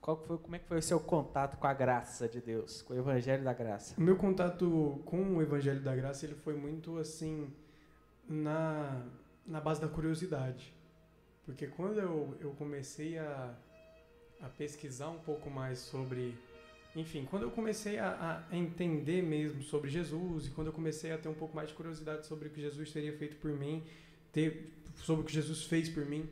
Qual 0.00 0.16
foi, 0.16 0.38
como 0.38 0.56
é 0.56 0.58
que 0.58 0.66
foi 0.66 0.78
o 0.78 0.82
seu 0.82 0.98
contato 0.98 1.58
com 1.58 1.66
a 1.66 1.74
graça 1.74 2.26
de 2.26 2.40
Deus, 2.40 2.80
com 2.80 2.94
o 2.94 2.96
Evangelho 2.96 3.44
da 3.44 3.52
Graça? 3.52 3.94
O 3.98 4.00
meu 4.00 4.16
contato 4.16 5.02
com 5.04 5.36
o 5.36 5.42
Evangelho 5.42 5.82
da 5.82 5.94
Graça 5.94 6.24
ele 6.24 6.34
foi 6.36 6.54
muito 6.54 6.96
assim 6.96 7.52
na, 8.30 9.04
na 9.44 9.60
base 9.60 9.80
da 9.80 9.88
curiosidade. 9.88 10.72
Porque 11.44 11.66
quando 11.66 11.98
eu, 11.98 12.36
eu 12.40 12.50
comecei 12.52 13.18
a, 13.18 13.52
a 14.40 14.48
pesquisar 14.48 15.08
um 15.10 15.18
pouco 15.18 15.50
mais 15.50 15.80
sobre. 15.80 16.38
Enfim, 16.94 17.26
quando 17.28 17.42
eu 17.42 17.50
comecei 17.50 17.98
a, 17.98 18.46
a, 18.50 18.56
entender 18.56 19.22
mesmo 19.22 19.62
sobre 19.62 19.90
Jesus 19.90 20.46
e 20.46 20.50
quando 20.50 20.68
eu 20.68 20.72
comecei 20.72 21.12
a 21.12 21.18
ter 21.18 21.28
um 21.28 21.34
pouco 21.34 21.54
mais 21.54 21.68
de 21.68 21.74
curiosidade 21.74 22.26
sobre 22.26 22.48
o 22.48 22.50
que 22.50 22.60
Jesus 22.60 22.92
teria 22.92 23.16
feito 23.16 23.36
por 23.36 23.52
mim, 23.52 23.84
ter, 24.32 24.72
sobre 24.96 25.22
o 25.22 25.24
que 25.24 25.32
Jesus 25.32 25.64
fez 25.64 25.88
por 25.88 26.04
mim, 26.04 26.28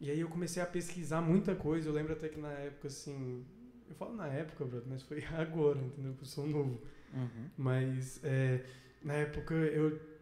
e 0.00 0.10
aí 0.10 0.20
eu 0.20 0.28
comecei 0.28 0.62
a 0.62 0.66
pesquisar 0.66 1.20
muita 1.20 1.54
coisa. 1.54 1.88
Eu 1.88 1.92
lembro 1.92 2.12
até 2.12 2.28
que 2.28 2.38
na 2.38 2.52
época, 2.52 2.88
assim. 2.88 3.44
Eu 3.88 3.94
falo 3.94 4.16
na 4.16 4.26
época, 4.26 4.64
brother, 4.64 4.88
mas 4.88 5.02
foi 5.02 5.22
agora, 5.38 5.78
entendeu? 5.78 6.14
Eu 6.18 6.26
sou 6.26 6.46
novo. 6.46 6.82
Uhum. 7.14 7.50
Mas 7.56 8.20
é, 8.24 8.64
na 9.02 9.14
época 9.14 9.54
eu 9.54 10.15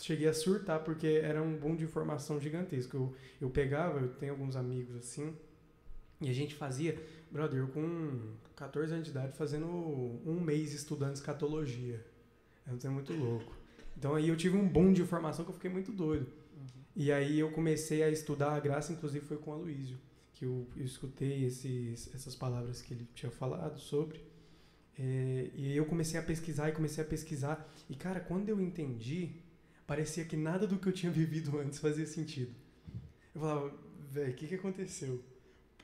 cheguei 0.00 0.28
a 0.28 0.34
surtar 0.34 0.80
porque 0.80 1.06
era 1.06 1.42
um 1.42 1.56
boom 1.56 1.76
de 1.76 1.84
informação 1.84 2.40
gigantesco. 2.40 2.96
Eu, 2.96 3.14
eu 3.40 3.50
pegava, 3.50 4.00
eu 4.00 4.08
tenho 4.08 4.32
alguns 4.32 4.56
amigos 4.56 4.96
assim, 4.96 5.34
e 6.20 6.28
a 6.28 6.32
gente 6.34 6.54
fazia, 6.54 7.02
brother, 7.30 7.60
eu 7.60 7.68
com 7.68 8.34
14 8.54 8.92
anos 8.92 9.06
de 9.06 9.10
idade 9.10 9.36
fazendo 9.36 9.66
um 9.66 10.38
mês 10.38 10.74
estudando 10.74 11.14
escatologia. 11.14 12.04
É 12.66 12.88
muito 12.88 13.12
louco. 13.14 13.54
Então 13.96 14.14
aí 14.14 14.28
eu 14.28 14.36
tive 14.36 14.56
um 14.56 14.68
boom 14.68 14.92
de 14.92 15.02
informação 15.02 15.44
que 15.44 15.50
eu 15.50 15.54
fiquei 15.54 15.70
muito 15.70 15.90
doido. 15.90 16.26
Uhum. 16.26 16.66
E 16.94 17.10
aí 17.10 17.40
eu 17.40 17.50
comecei 17.50 18.02
a 18.02 18.10
estudar 18.10 18.54
a 18.54 18.60
graça, 18.60 18.92
inclusive 18.92 19.24
foi 19.24 19.38
com 19.38 19.50
o 19.50 19.54
Aloysio, 19.54 19.98
que 20.34 20.44
eu, 20.44 20.66
eu 20.76 20.84
escutei 20.84 21.44
esses, 21.44 22.14
essas 22.14 22.34
palavras 22.34 22.82
que 22.82 22.92
ele 22.92 23.08
tinha 23.14 23.32
falado 23.32 23.78
sobre. 23.80 24.20
É, 25.02 25.50
e 25.54 25.74
eu 25.74 25.86
comecei 25.86 26.20
a 26.20 26.22
pesquisar 26.22 26.68
e 26.68 26.72
comecei 26.72 27.02
a 27.02 27.06
pesquisar. 27.06 27.66
E, 27.88 27.96
cara, 27.96 28.20
quando 28.20 28.50
eu 28.50 28.60
entendi, 28.60 29.30
parecia 29.86 30.26
que 30.26 30.36
nada 30.36 30.66
do 30.66 30.78
que 30.78 30.86
eu 30.86 30.92
tinha 30.92 31.10
vivido 31.10 31.58
antes 31.58 31.78
fazia 31.78 32.06
sentido. 32.06 32.54
Eu 33.34 33.40
falava, 33.40 33.72
velho, 34.10 34.32
o 34.32 34.34
que, 34.34 34.46
que 34.46 34.54
aconteceu? 34.56 35.24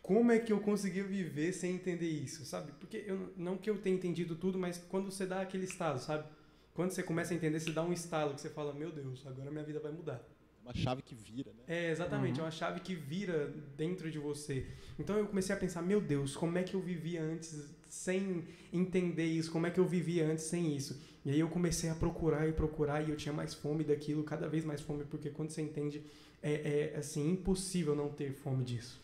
Como 0.02 0.30
é 0.30 0.38
que 0.38 0.52
eu 0.52 0.60
conseguia 0.60 1.02
viver 1.02 1.52
sem 1.52 1.74
entender 1.74 2.08
isso, 2.08 2.44
sabe? 2.44 2.72
Porque 2.78 3.04
eu, 3.06 3.32
não 3.36 3.56
que 3.56 3.70
eu 3.70 3.78
tenha 3.78 3.96
entendido 3.96 4.36
tudo, 4.36 4.58
mas 4.58 4.76
quando 4.76 5.10
você 5.10 5.24
dá 5.24 5.40
aquele 5.40 5.64
estalo, 5.64 5.98
sabe? 5.98 6.28
Quando 6.74 6.90
você 6.90 7.02
começa 7.02 7.32
a 7.32 7.36
entender, 7.36 7.58
você 7.58 7.72
dá 7.72 7.82
um 7.82 7.92
estalo 7.92 8.34
que 8.34 8.42
você 8.42 8.50
fala, 8.50 8.74
meu 8.74 8.92
Deus, 8.92 9.26
agora 9.26 9.50
minha 9.50 9.64
vida 9.64 9.80
vai 9.80 9.90
mudar 9.90 10.22
uma 10.66 10.74
chave 10.74 11.00
que 11.00 11.14
vira, 11.14 11.52
né? 11.52 11.62
É, 11.68 11.90
exatamente, 11.92 12.40
uhum. 12.40 12.40
é 12.40 12.44
uma 12.46 12.50
chave 12.50 12.80
que 12.80 12.92
vira 12.92 13.46
dentro 13.76 14.10
de 14.10 14.18
você. 14.18 14.66
Então 14.98 15.16
eu 15.16 15.26
comecei 15.28 15.54
a 15.54 15.58
pensar, 15.58 15.80
meu 15.80 16.00
Deus, 16.00 16.34
como 16.34 16.58
é 16.58 16.64
que 16.64 16.74
eu 16.74 16.80
vivia 16.80 17.22
antes 17.22 17.72
sem 17.88 18.44
entender 18.72 19.24
isso? 19.24 19.50
Como 19.50 19.66
é 19.66 19.70
que 19.70 19.80
eu 19.80 19.86
vivia 19.86 20.26
antes 20.26 20.44
sem 20.44 20.76
isso? 20.76 21.00
E 21.24 21.30
aí 21.30 21.40
eu 21.40 21.48
comecei 21.48 21.90
a 21.90 21.94
procurar 21.94 22.48
e 22.48 22.52
procurar 22.52 23.02
e 23.06 23.10
eu 23.10 23.16
tinha 23.16 23.32
mais 23.32 23.54
fome 23.54 23.84
daquilo, 23.84 24.22
cada 24.22 24.48
vez 24.48 24.64
mais 24.64 24.80
fome, 24.80 25.04
porque 25.04 25.30
quando 25.30 25.50
você 25.50 25.60
entende, 25.62 26.02
é, 26.42 26.92
é 26.94 26.98
assim, 26.98 27.30
impossível 27.32 27.94
não 27.96 28.08
ter 28.08 28.32
fome 28.32 28.64
disso. 28.64 29.00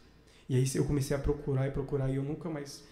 E 0.48 0.56
aí 0.56 0.64
eu 0.74 0.84
comecei 0.84 1.16
a 1.16 1.20
procurar 1.20 1.66
e 1.68 1.70
procurar 1.70 2.10
e 2.10 2.16
eu 2.16 2.22
nunca 2.22 2.48
mais 2.50 2.84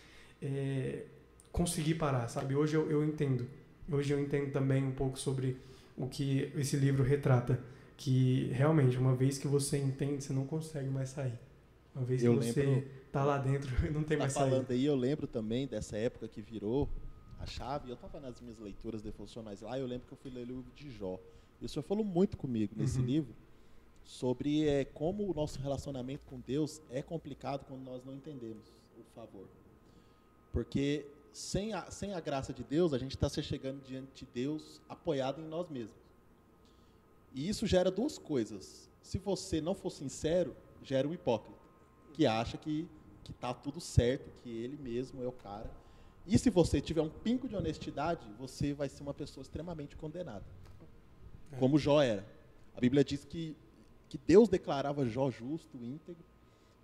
é, 0.43 1.05
conseguir 1.53 1.95
parar, 1.97 2.29
sabe? 2.29 2.55
Hoje 2.55 2.75
eu, 2.77 2.91
eu 2.91 3.05
entendo. 3.05 3.47
Hoje 3.91 4.13
eu 4.13 4.21
entendo 4.21 4.51
também 4.53 4.83
um 4.85 4.93
pouco 4.93 5.19
sobre 5.19 5.57
o 5.97 6.07
que 6.09 6.51
esse 6.57 6.77
livro 6.77 7.03
retrata. 7.03 7.61
Que 7.97 8.51
realmente, 8.55 8.97
uma 8.97 9.15
vez 9.15 9.37
que 9.37 9.47
você 9.47 9.77
entende, 9.77 10.25
você 10.25 10.33
não 10.33 10.47
consegue 10.47 10.89
mais 10.89 11.11
sair. 11.11 11.39
Uma 11.95 12.03
vez 12.05 12.25
Eu 12.25 12.39
que 12.39 12.47
você 12.47 12.63
lembro- 12.63 12.89
tá 13.13 13.25
lá 13.25 13.39
dentro, 13.39 13.71
não 13.93 14.03
tem 14.05 14.17
Tá 14.17 14.25
mais 14.25 14.35
falando 14.35 14.67
saída. 14.67 14.75
aí, 14.75 14.85
eu 14.85 14.95
lembro 14.97 15.27
também 15.27 15.67
dessa 15.67 15.97
época 15.97 16.29
que 16.29 16.41
virou 16.41 16.89
a 17.39 17.47
chave. 17.47 17.89
Eu 17.91 17.95
estava 17.95 18.21
nas 18.21 18.41
minhas 18.41 18.59
leituras 18.59 19.03
devocionais 19.03 19.61
lá, 19.63 19.79
eu 19.79 19.87
lembro 19.87 20.07
que 20.07 20.13
eu 20.13 20.19
fui 20.19 20.31
ler 20.31 20.43
o 20.43 20.47
livro 20.47 20.73
de 20.75 20.91
Jó. 20.91 21.19
E 21.61 21.67
o 21.67 21.69
senhor 21.69 21.83
falou 21.83 22.05
muito 22.05 22.37
comigo 22.37 22.75
nesse 22.77 22.99
Uhum. 23.01 23.05
livro 23.07 23.35
sobre 24.05 24.67
é, 24.67 24.85
como 24.85 25.31
o 25.31 25.35
nosso 25.35 25.59
relacionamento 25.61 26.25
com 26.27 26.41
Deus 26.41 26.81
é 26.91 27.03
complicado 27.03 27.65
quando 27.67 27.83
nós 27.83 28.05
não 28.05 28.15
entendemos 28.15 28.73
o 28.99 29.03
favor. 29.15 29.47
Porque 30.53 31.07
sem 31.33 31.73
a, 31.73 31.91
sem 31.91 32.13
a 32.15 32.21
graça 32.21 32.53
de 32.53 32.65
Deus, 32.65 32.93
a 32.93 32.99
gente 32.99 33.15
está 33.15 33.29
se 33.29 33.43
chegando 33.43 33.81
diante 33.83 34.25
de 34.25 34.33
Deus 34.33 34.81
apoiado 34.89 35.41
em 35.41 35.45
nós 35.47 35.69
mesmos. 35.69 35.95
E 37.33 37.49
isso 37.49 37.67
gera 37.67 37.91
duas 37.91 38.19
coisas. 38.19 38.91
Se 39.03 39.19
você 39.19 39.61
não 39.61 39.75
for 39.75 39.91
sincero, 39.91 40.57
gera 40.83 41.07
um 41.07 41.15
hipócrita, 41.15 41.59
que 42.13 42.27
acha 42.27 42.59
que 42.59 42.89
que 43.25 43.33
tá 43.33 43.53
tudo 43.55 43.81
certo, 43.81 44.31
que 44.43 44.49
ele 44.51 44.77
mesmo 44.77 45.23
é 45.23 45.27
o 45.27 45.33
cara. 45.33 45.71
E 46.27 46.39
se 46.39 46.51
você 46.51 46.81
tiver 46.81 47.01
um 47.03 47.09
pingo 47.09 47.49
de 47.49 47.57
honestidade, 47.57 48.27
você 48.39 48.73
vai 48.73 48.89
ser 48.89 49.03
uma 49.03 49.15
pessoa 49.15 49.43
extremamente 49.43 49.97
condenada. 49.97 50.45
É. 51.53 51.57
Como 51.57 51.79
Jó 51.79 52.01
era. 52.03 52.25
A 52.77 52.81
Bíblia 52.81 53.03
diz 53.03 53.25
que, 53.25 53.57
que 54.09 54.19
Deus 54.19 54.49
declarava 54.49 55.07
Jó 55.07 55.31
justo, 55.31 55.77
íntegro, 55.77 56.23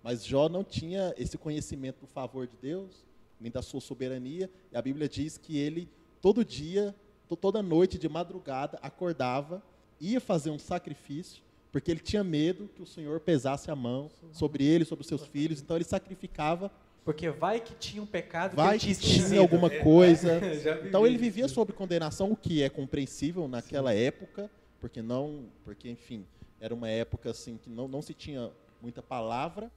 mas 0.03 0.23
Jó 0.25 0.47
não 0.49 0.63
tinha 0.63 1.13
esse 1.17 1.37
conhecimento 1.37 2.01
do 2.01 2.07
favor 2.07 2.47
de 2.47 2.55
Deus, 2.61 3.05
nem 3.39 3.51
da 3.51 3.61
sua 3.61 3.79
soberania. 3.81 4.49
E 4.71 4.77
a 4.77 4.81
Bíblia 4.81 5.07
diz 5.07 5.37
que 5.37 5.57
ele, 5.57 5.89
todo 6.21 6.43
dia, 6.43 6.95
to- 7.27 7.35
toda 7.35 7.61
noite, 7.61 7.97
de 7.97 8.09
madrugada, 8.09 8.77
acordava, 8.81 9.61
ia 9.99 10.19
fazer 10.19 10.49
um 10.49 10.59
sacrifício, 10.59 11.43
porque 11.77 11.91
ele 11.91 11.99
tinha 11.99 12.23
medo 12.23 12.67
que 12.75 12.81
o 12.81 12.87
Senhor 12.87 13.19
pesasse 13.19 13.69
a 13.69 13.75
mão 13.75 14.09
sobre 14.31 14.65
ele, 14.65 14.83
sobre 14.83 15.03
os 15.03 15.07
seus 15.07 15.23
filhos. 15.27 15.61
Então 15.61 15.77
ele 15.77 15.83
sacrificava, 15.85 16.71
Porque 17.05 17.29
vai 17.29 17.59
que 17.59 17.75
tinha 17.75 18.01
um 18.01 18.05
pecado 18.07 18.55
vai 18.55 18.79
que 18.79 18.87
ele 18.87 18.95
que 18.95 19.01
tinha 19.01 19.39
alguma 19.39 19.69
coisa. 19.69 20.41
Então 20.87 21.05
ele 21.05 21.19
vivia 21.19 21.47
sob 21.47 21.71
condenação, 21.73 22.31
o 22.31 22.35
que 22.35 22.63
é 22.63 22.69
compreensível 22.69 23.47
naquela 23.47 23.93
época, 23.93 24.49
porque 24.81 25.03
não, 25.03 25.45
porque 25.63 25.87
enfim, 25.87 26.25
era 26.59 26.73
uma 26.73 26.89
época 26.89 27.29
assim 27.29 27.57
que 27.57 27.69
não, 27.69 27.87
não 27.87 28.01
se 28.01 28.15
tinha 28.15 28.49
muita 28.81 29.03
palavra, 29.03 29.71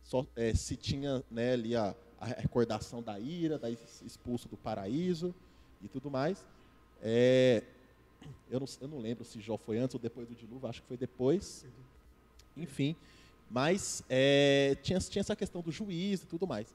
só 0.00 0.24
eh, 0.36 0.54
se 0.54 0.76
tinha 0.76 1.24
né, 1.28 1.54
ali 1.54 1.74
a, 1.74 1.92
a 2.20 2.26
recordação 2.26 3.02
da 3.02 3.18
ira, 3.18 3.58
da 3.58 3.68
ex- 3.68 4.00
expulso 4.06 4.48
do 4.48 4.56
paraíso 4.56 5.34
e 5.82 5.88
tudo 5.88 6.08
mais. 6.08 6.46
É, 7.02 7.64
eu, 8.50 8.60
não, 8.60 8.66
eu 8.80 8.88
não 8.88 8.98
lembro 8.98 9.24
se 9.24 9.40
Jó 9.40 9.56
foi 9.56 9.78
antes 9.78 9.94
ou 9.94 10.00
depois 10.00 10.28
do 10.28 10.34
dilúvio, 10.34 10.68
acho 10.68 10.82
que 10.82 10.88
foi 10.88 10.96
depois. 10.96 11.64
Enfim, 12.56 12.96
mas 13.50 14.02
é, 14.08 14.76
tinha, 14.82 14.98
tinha 14.98 15.20
essa 15.20 15.36
questão 15.36 15.60
do 15.60 15.70
juízo 15.70 16.24
e 16.24 16.26
tudo 16.26 16.46
mais. 16.46 16.74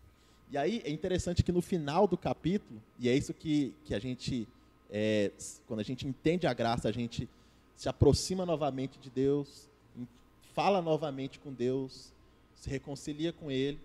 E 0.52 0.58
aí 0.58 0.82
é 0.86 0.90
interessante 0.90 1.44
que 1.44 1.52
no 1.52 1.62
final 1.62 2.08
do 2.08 2.18
capítulo, 2.18 2.82
e 3.00 3.10
é 3.10 3.16
isso 3.16 3.34
que, 3.34 3.74
que 3.84 3.94
a 3.94 4.00
gente, 4.00 4.48
é, 4.90 5.32
quando 5.68 5.82
a 5.82 5.84
gente 5.84 6.08
entende 6.08 6.48
a 6.48 6.54
graça, 6.54 6.88
a 6.88 6.92
gente 6.92 7.28
se 7.76 7.90
aproxima 7.90 8.46
novamente 8.46 8.98
de 8.98 9.10
Deus, 9.10 9.70
fala 10.54 10.82
novamente 10.82 11.38
com 11.40 11.54
Deus, 11.54 12.14
se 12.56 12.70
reconcilia 12.70 13.34
com 13.34 13.52
Ele, 13.52 13.80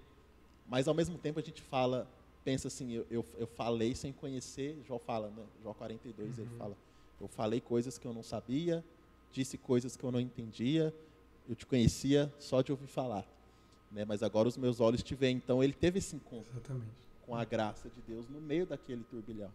mas 0.68 0.88
ao 0.88 0.94
mesmo 0.94 1.18
tempo 1.18 1.38
a 1.38 1.42
gente 1.42 1.60
fala, 1.60 2.08
pensa 2.44 2.68
assim, 2.68 2.92
eu, 2.92 3.06
eu, 3.10 3.26
eu 3.38 3.46
falei 3.46 3.94
sem 3.94 4.12
conhecer, 4.12 4.78
Jó 4.86 4.98
fala, 4.98 5.28
né? 5.28 5.44
Jó 5.62 5.74
42, 5.74 6.38
ele 6.38 6.48
fala, 6.56 6.76
eu 7.22 7.28
falei 7.28 7.60
coisas 7.60 7.96
que 7.96 8.06
eu 8.06 8.12
não 8.12 8.22
sabia, 8.22 8.84
disse 9.32 9.56
coisas 9.56 9.96
que 9.96 10.02
eu 10.02 10.10
não 10.10 10.20
entendia, 10.20 10.92
eu 11.48 11.54
te 11.54 11.64
conhecia 11.64 12.32
só 12.38 12.60
de 12.62 12.72
ouvir 12.72 12.88
falar, 12.88 13.24
né? 13.92 14.04
mas 14.04 14.24
agora 14.24 14.48
os 14.48 14.56
meus 14.56 14.80
olhos 14.80 15.02
te 15.04 15.14
veem. 15.14 15.36
Então 15.36 15.62
ele 15.62 15.72
teve 15.72 16.00
esse 16.00 16.16
encontro 16.16 16.50
Exatamente. 16.52 16.90
com 17.24 17.36
a 17.36 17.44
graça 17.44 17.88
de 17.88 18.00
Deus 18.02 18.28
no 18.28 18.40
meio 18.40 18.66
daquele 18.66 19.04
turbilhão. 19.04 19.50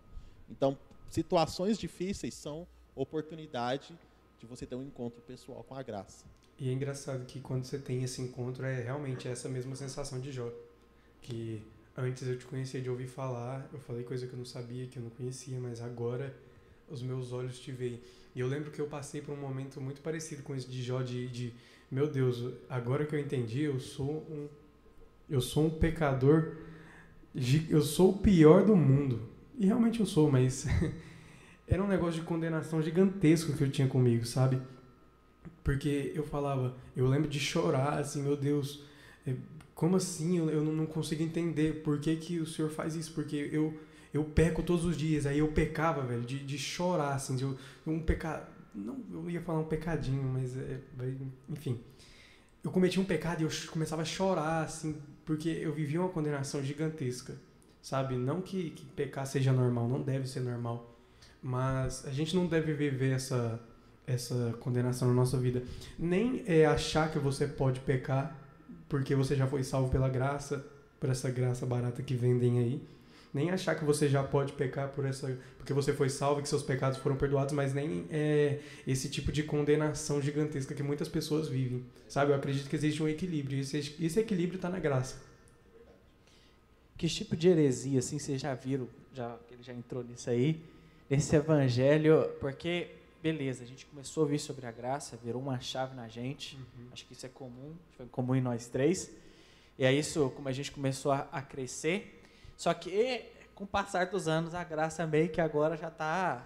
Então, 0.49 0.77
situações 1.09 1.77
difíceis 1.77 2.33
são 2.33 2.65
oportunidade 2.95 3.93
de 4.39 4.45
você 4.45 4.65
ter 4.65 4.75
um 4.75 4.83
encontro 4.83 5.21
pessoal 5.21 5.61
com 5.63 5.75
a 5.75 5.83
graça. 5.83 6.25
E 6.57 6.69
é 6.69 6.71
engraçado 6.71 7.25
que 7.25 7.41
quando 7.41 7.65
você 7.65 7.77
tem 7.77 8.03
esse 8.03 8.21
encontro 8.21 8.65
é 8.65 8.81
realmente 8.81 9.27
essa 9.27 9.49
mesma 9.49 9.75
sensação 9.75 10.21
de 10.21 10.31
Jó. 10.31 10.49
Que 11.21 11.61
antes 11.97 12.25
eu 12.27 12.37
te 12.37 12.45
conhecia 12.45 12.81
de 12.81 12.89
ouvir 12.89 13.07
falar, 13.07 13.67
eu 13.73 13.79
falei 13.79 14.03
coisa 14.03 14.25
que 14.25 14.33
eu 14.33 14.37
não 14.37 14.45
sabia, 14.45 14.87
que 14.87 14.97
eu 14.97 15.03
não 15.03 15.09
conhecia, 15.09 15.59
mas 15.59 15.81
agora 15.81 16.33
os 16.89 17.01
meus 17.01 17.31
olhos 17.31 17.59
te 17.59 17.71
veem. 17.71 17.99
E 18.35 18.39
eu 18.39 18.47
lembro 18.47 18.71
que 18.71 18.79
eu 18.79 18.87
passei 18.87 19.21
por 19.21 19.33
um 19.33 19.41
momento 19.41 19.81
muito 19.81 20.01
parecido 20.01 20.43
com 20.43 20.55
esse 20.55 20.69
de 20.69 20.83
Jó, 20.83 21.01
de, 21.01 21.27
de 21.27 21.53
meu 21.91 22.07
Deus, 22.07 22.53
agora 22.69 23.05
que 23.05 23.15
eu 23.15 23.19
entendi, 23.19 23.61
eu 23.61 23.79
sou 23.79 24.25
um, 24.29 24.47
eu 25.29 25.41
sou 25.41 25.67
um 25.67 25.69
pecador, 25.69 26.55
eu 27.69 27.81
sou 27.81 28.11
o 28.11 28.17
pior 28.17 28.65
do 28.65 28.75
mundo. 28.75 29.21
E 29.57 29.65
realmente 29.65 29.99
eu 29.99 30.05
sou, 30.05 30.29
mas 30.31 30.65
era 31.67 31.83
um 31.83 31.87
negócio 31.87 32.19
de 32.21 32.25
condenação 32.27 32.81
gigantesco 32.81 33.53
que 33.53 33.63
eu 33.63 33.71
tinha 33.71 33.87
comigo, 33.87 34.25
sabe? 34.25 34.59
Porque 35.63 36.11
eu 36.15 36.23
falava, 36.23 36.75
eu 36.95 37.07
lembro 37.07 37.29
de 37.29 37.39
chorar, 37.39 37.99
assim, 37.99 38.21
meu 38.23 38.37
Deus, 38.37 38.83
é, 39.25 39.35
como 39.75 39.95
assim? 39.97 40.37
Eu, 40.37 40.49
eu 40.49 40.63
não- 40.63 40.73
não 40.73 40.85
consigo 40.85 41.21
entender 41.23 41.81
por 41.83 41.99
que, 41.99 42.15
que 42.15 42.39
o 42.39 42.45
senhor 42.47 42.69
faz 42.71 42.95
isso, 42.95 43.13
porque 43.13 43.49
eu, 43.51 43.73
eu 44.17 44.25
peco 44.25 44.61
todos 44.61 44.85
os 44.85 44.97
dias, 44.97 45.25
aí 45.25 45.39
eu 45.39 45.47
pecava, 45.49 46.01
velho, 46.01 46.21
de, 46.21 46.39
de 46.39 46.57
chorar, 46.57 47.15
assim, 47.15 47.35
de 47.35 47.45
um 47.85 47.99
pecado, 47.99 48.45
não, 48.73 48.97
eu 49.11 49.29
ia 49.29 49.41
falar 49.41 49.59
um 49.59 49.65
pecadinho, 49.65 50.23
mas, 50.23 50.55
é, 50.57 50.79
enfim, 51.49 51.79
eu 52.63 52.71
cometi 52.71 52.99
um 52.99 53.05
pecado 53.05 53.41
e 53.41 53.43
eu 53.43 53.49
começava 53.71 54.01
a 54.01 54.05
chorar, 54.05 54.63
assim, 54.63 54.97
porque 55.25 55.49
eu 55.49 55.73
vivia 55.73 56.01
uma 56.01 56.09
condenação 56.09 56.63
gigantesca, 56.63 57.35
sabe? 57.81 58.15
Não 58.15 58.41
que, 58.41 58.71
que 58.71 58.85
pecar 58.85 59.25
seja 59.25 59.53
normal, 59.53 59.87
não 59.87 60.01
deve 60.01 60.27
ser 60.27 60.41
normal, 60.41 60.95
mas 61.41 62.05
a 62.05 62.11
gente 62.11 62.35
não 62.35 62.45
deve 62.45 62.73
viver 62.73 63.11
essa 63.11 63.59
essa 64.07 64.55
condenação 64.61 65.09
na 65.09 65.13
nossa 65.13 65.37
vida. 65.37 65.61
Nem 65.99 66.41
é 66.47 66.65
achar 66.65 67.11
que 67.11 67.19
você 67.19 67.45
pode 67.45 67.81
pecar 67.81 68.33
porque 68.87 69.13
você 69.13 69.35
já 69.35 69.45
foi 69.45 69.63
salvo 69.63 69.91
pela 69.91 70.07
graça, 70.07 70.65
por 70.97 71.09
essa 71.09 71.29
graça 71.29 71.65
barata 71.65 72.01
que 72.01 72.15
vendem 72.15 72.57
aí. 72.59 72.87
Nem 73.33 73.51
achar 73.51 73.75
que 73.75 73.83
você 73.83 74.07
já 74.07 74.23
pode 74.23 74.53
pecar 74.53 74.89
por 74.89 75.05
essa 75.05 75.37
porque 75.57 75.73
você 75.73 75.91
foi 75.91 76.09
salvo 76.09 76.39
e 76.39 76.43
que 76.43 76.47
seus 76.47 76.63
pecados 76.63 76.97
foram 76.97 77.17
perdoados, 77.17 77.53
mas 77.53 77.73
nem 77.73 78.07
é 78.09 78.61
esse 78.87 79.09
tipo 79.09 79.33
de 79.33 79.43
condenação 79.43 80.21
gigantesca 80.21 80.73
que 80.73 80.81
muitas 80.81 81.09
pessoas 81.09 81.49
vivem. 81.49 81.85
Sabe? 82.07 82.31
Eu 82.31 82.35
acredito 82.37 82.69
que 82.69 82.75
existe 82.75 83.03
um 83.03 83.07
equilíbrio. 83.07 83.57
e 83.57 83.61
Esse, 83.61 83.77
esse 83.99 84.17
equilíbrio 84.17 84.55
está 84.55 84.69
na 84.69 84.79
graça. 84.79 85.21
Que 86.97 87.07
tipo 87.09 87.35
de 87.35 87.49
heresia, 87.49 87.99
assim, 87.99 88.17
vocês 88.17 88.41
já 88.41 88.55
viram, 88.55 88.87
já, 89.13 89.37
ele 89.51 89.61
já 89.61 89.73
entrou 89.73 90.03
nisso 90.03 90.29
aí, 90.29 90.63
nesse 91.09 91.35
evangelho, 91.35 92.27
porque, 92.39 92.87
beleza, 93.21 93.63
a 93.63 93.67
gente 93.67 93.85
começou 93.85 94.21
a 94.21 94.23
ouvir 94.23 94.39
sobre 94.39 94.65
a 94.65 94.71
graça, 94.71 95.19
virou 95.23 95.39
uma 95.39 95.59
chave 95.59 95.95
na 95.95 96.07
gente, 96.07 96.57
acho 96.91 97.05
que 97.05 97.13
isso 97.13 97.25
é 97.25 97.29
comum, 97.29 97.75
foi 97.95 98.07
comum 98.07 98.35
em 98.35 98.41
nós 98.41 98.67
três, 98.67 99.11
e 99.77 99.85
aí 99.85 99.99
isso, 99.99 100.31
como 100.35 100.47
a 100.47 100.51
gente 100.51 100.71
começou 100.71 101.11
a, 101.11 101.27
a 101.31 101.39
crescer, 101.39 102.16
só 102.57 102.73
que 102.73 103.23
com 103.53 103.63
o 103.63 103.67
passar 103.67 104.07
dos 104.07 104.27
anos, 104.27 104.53
a 104.53 104.63
graça 104.63 105.07
meio 105.07 105.29
que 105.29 105.39
agora 105.39 105.77
já 105.77 105.87
está 105.87 106.43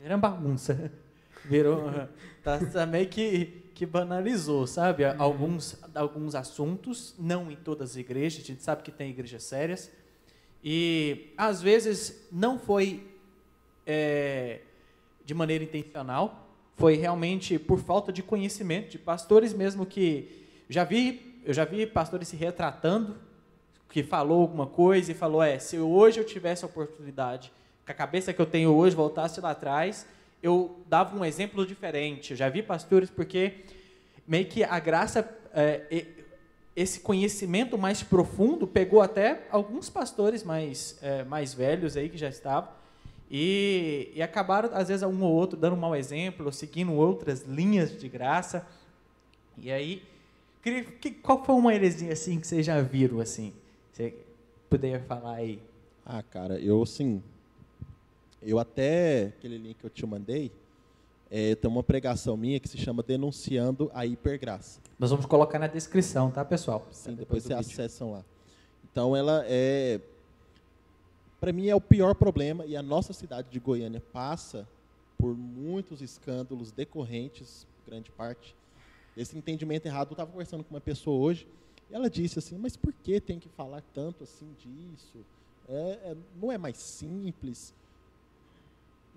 virando 0.00 0.20
bagunça, 0.20 0.90
virou, 1.44 1.90
tá, 2.42 2.58
tá 2.58 2.86
meio 2.86 3.08
que, 3.08 3.70
que 3.74 3.84
banalizou, 3.84 4.66
sabe? 4.66 5.04
Alguns, 5.04 5.78
alguns 5.94 6.34
assuntos, 6.34 7.14
não 7.18 7.50
em 7.50 7.56
todas 7.56 7.90
as 7.90 7.96
igrejas, 7.96 8.42
a 8.42 8.46
gente 8.46 8.62
sabe 8.62 8.82
que 8.82 8.90
tem 8.90 9.10
igrejas 9.10 9.42
sérias, 9.42 9.90
e 10.62 11.32
às 11.36 11.60
vezes 11.60 12.26
não 12.32 12.58
foi 12.58 13.06
é, 13.86 14.60
de 15.24 15.34
maneira 15.34 15.64
intencional, 15.64 16.48
foi 16.76 16.94
realmente 16.94 17.58
por 17.58 17.80
falta 17.80 18.12
de 18.12 18.22
conhecimento 18.22 18.90
de 18.90 18.98
pastores 18.98 19.52
mesmo 19.52 19.84
que 19.84 20.46
já 20.68 20.84
vi, 20.84 21.40
eu 21.44 21.52
já 21.52 21.64
vi 21.64 21.86
pastores 21.86 22.28
se 22.28 22.36
retratando, 22.36 23.16
que 23.88 24.02
falou 24.02 24.42
alguma 24.42 24.66
coisa 24.66 25.12
e 25.12 25.14
falou, 25.14 25.42
é, 25.42 25.58
se 25.58 25.78
hoje 25.78 26.20
eu 26.20 26.24
tivesse 26.24 26.64
a 26.64 26.68
oportunidade, 26.68 27.52
com 27.84 27.92
a 27.92 27.94
cabeça 27.94 28.32
que 28.32 28.40
eu 28.40 28.46
tenho 28.46 28.70
hoje, 28.70 28.94
voltasse 28.94 29.40
lá 29.40 29.50
atrás, 29.50 30.06
eu 30.42 30.78
dava 30.86 31.16
um 31.16 31.24
exemplo 31.24 31.66
diferente. 31.66 32.32
Eu 32.32 32.36
já 32.36 32.48
vi 32.48 32.62
pastores 32.62 33.08
porque 33.10 33.64
meio 34.26 34.46
que 34.46 34.62
a 34.62 34.78
graça, 34.78 35.28
é, 35.54 36.04
esse 36.76 37.00
conhecimento 37.00 37.78
mais 37.78 38.02
profundo 38.02 38.66
pegou 38.66 39.00
até 39.00 39.46
alguns 39.50 39.88
pastores 39.88 40.44
mais, 40.44 40.98
é, 41.02 41.24
mais 41.24 41.54
velhos 41.54 41.96
aí 41.96 42.08
que 42.08 42.18
já 42.18 42.28
estavam 42.28 42.78
e, 43.30 44.10
e 44.14 44.22
acabaram, 44.22 44.70
às 44.72 44.88
vezes, 44.88 45.02
um 45.02 45.22
ou 45.22 45.32
outro 45.32 45.58
dando 45.58 45.74
um 45.74 45.78
mau 45.78 45.94
exemplo, 45.94 46.52
seguindo 46.52 46.92
outras 46.92 47.42
linhas 47.42 47.98
de 47.98 48.08
graça. 48.08 48.66
E 49.56 49.70
aí, 49.70 50.02
qual 51.22 51.44
foi 51.44 51.54
uma 51.54 51.74
heresia 51.74 52.12
assim 52.12 52.40
que 52.40 52.46
vocês 52.46 52.64
já 52.64 52.80
viram 52.80 53.20
assim? 53.20 53.52
Você 53.98 54.14
poderia 54.70 55.00
falar 55.00 55.34
aí? 55.34 55.60
Ah, 56.06 56.22
cara, 56.22 56.56
eu 56.60 56.80
assim, 56.80 57.20
eu 58.40 58.60
até 58.60 59.32
aquele 59.36 59.58
link 59.58 59.76
que 59.76 59.84
eu 59.84 59.90
te 59.90 60.06
mandei, 60.06 60.52
é, 61.28 61.56
tem 61.56 61.68
uma 61.68 61.82
pregação 61.82 62.36
minha 62.36 62.60
que 62.60 62.68
se 62.68 62.78
chama 62.78 63.02
Denunciando 63.02 63.90
a 63.92 64.06
Hipergraça. 64.06 64.80
Nós 65.00 65.10
vamos 65.10 65.26
colocar 65.26 65.58
na 65.58 65.66
descrição, 65.66 66.30
tá, 66.30 66.44
pessoal? 66.44 66.86
Sim, 66.92 67.16
depois, 67.16 67.42
depois 67.42 67.42
vocês 67.42 67.58
acessam 67.58 68.12
lá. 68.12 68.24
Então 68.84 69.16
ela 69.16 69.42
é, 69.48 70.00
para 71.40 71.52
mim 71.52 71.66
é 71.66 71.74
o 71.74 71.80
pior 71.80 72.14
problema 72.14 72.64
e 72.66 72.76
a 72.76 72.82
nossa 72.82 73.12
cidade 73.12 73.48
de 73.50 73.58
Goiânia 73.58 74.00
passa 74.12 74.64
por 75.18 75.36
muitos 75.36 76.00
escândalos 76.02 76.70
decorrentes, 76.70 77.66
grande 77.84 78.12
parte 78.12 78.54
desse 79.16 79.36
entendimento 79.36 79.86
errado. 79.86 80.10
Eu 80.10 80.12
estava 80.12 80.30
conversando 80.30 80.62
com 80.62 80.72
uma 80.72 80.80
pessoa 80.80 81.18
hoje 81.18 81.48
e 81.90 81.94
ela 81.94 82.10
disse 82.10 82.38
assim, 82.38 82.58
mas 82.58 82.76
por 82.76 82.92
que 82.92 83.20
tem 83.20 83.38
que 83.38 83.48
falar 83.48 83.82
tanto 83.94 84.24
assim 84.24 84.54
disso? 84.58 85.24
É, 85.68 85.72
é, 86.10 86.16
não 86.40 86.52
é 86.52 86.58
mais 86.58 86.76
simples? 86.76 87.74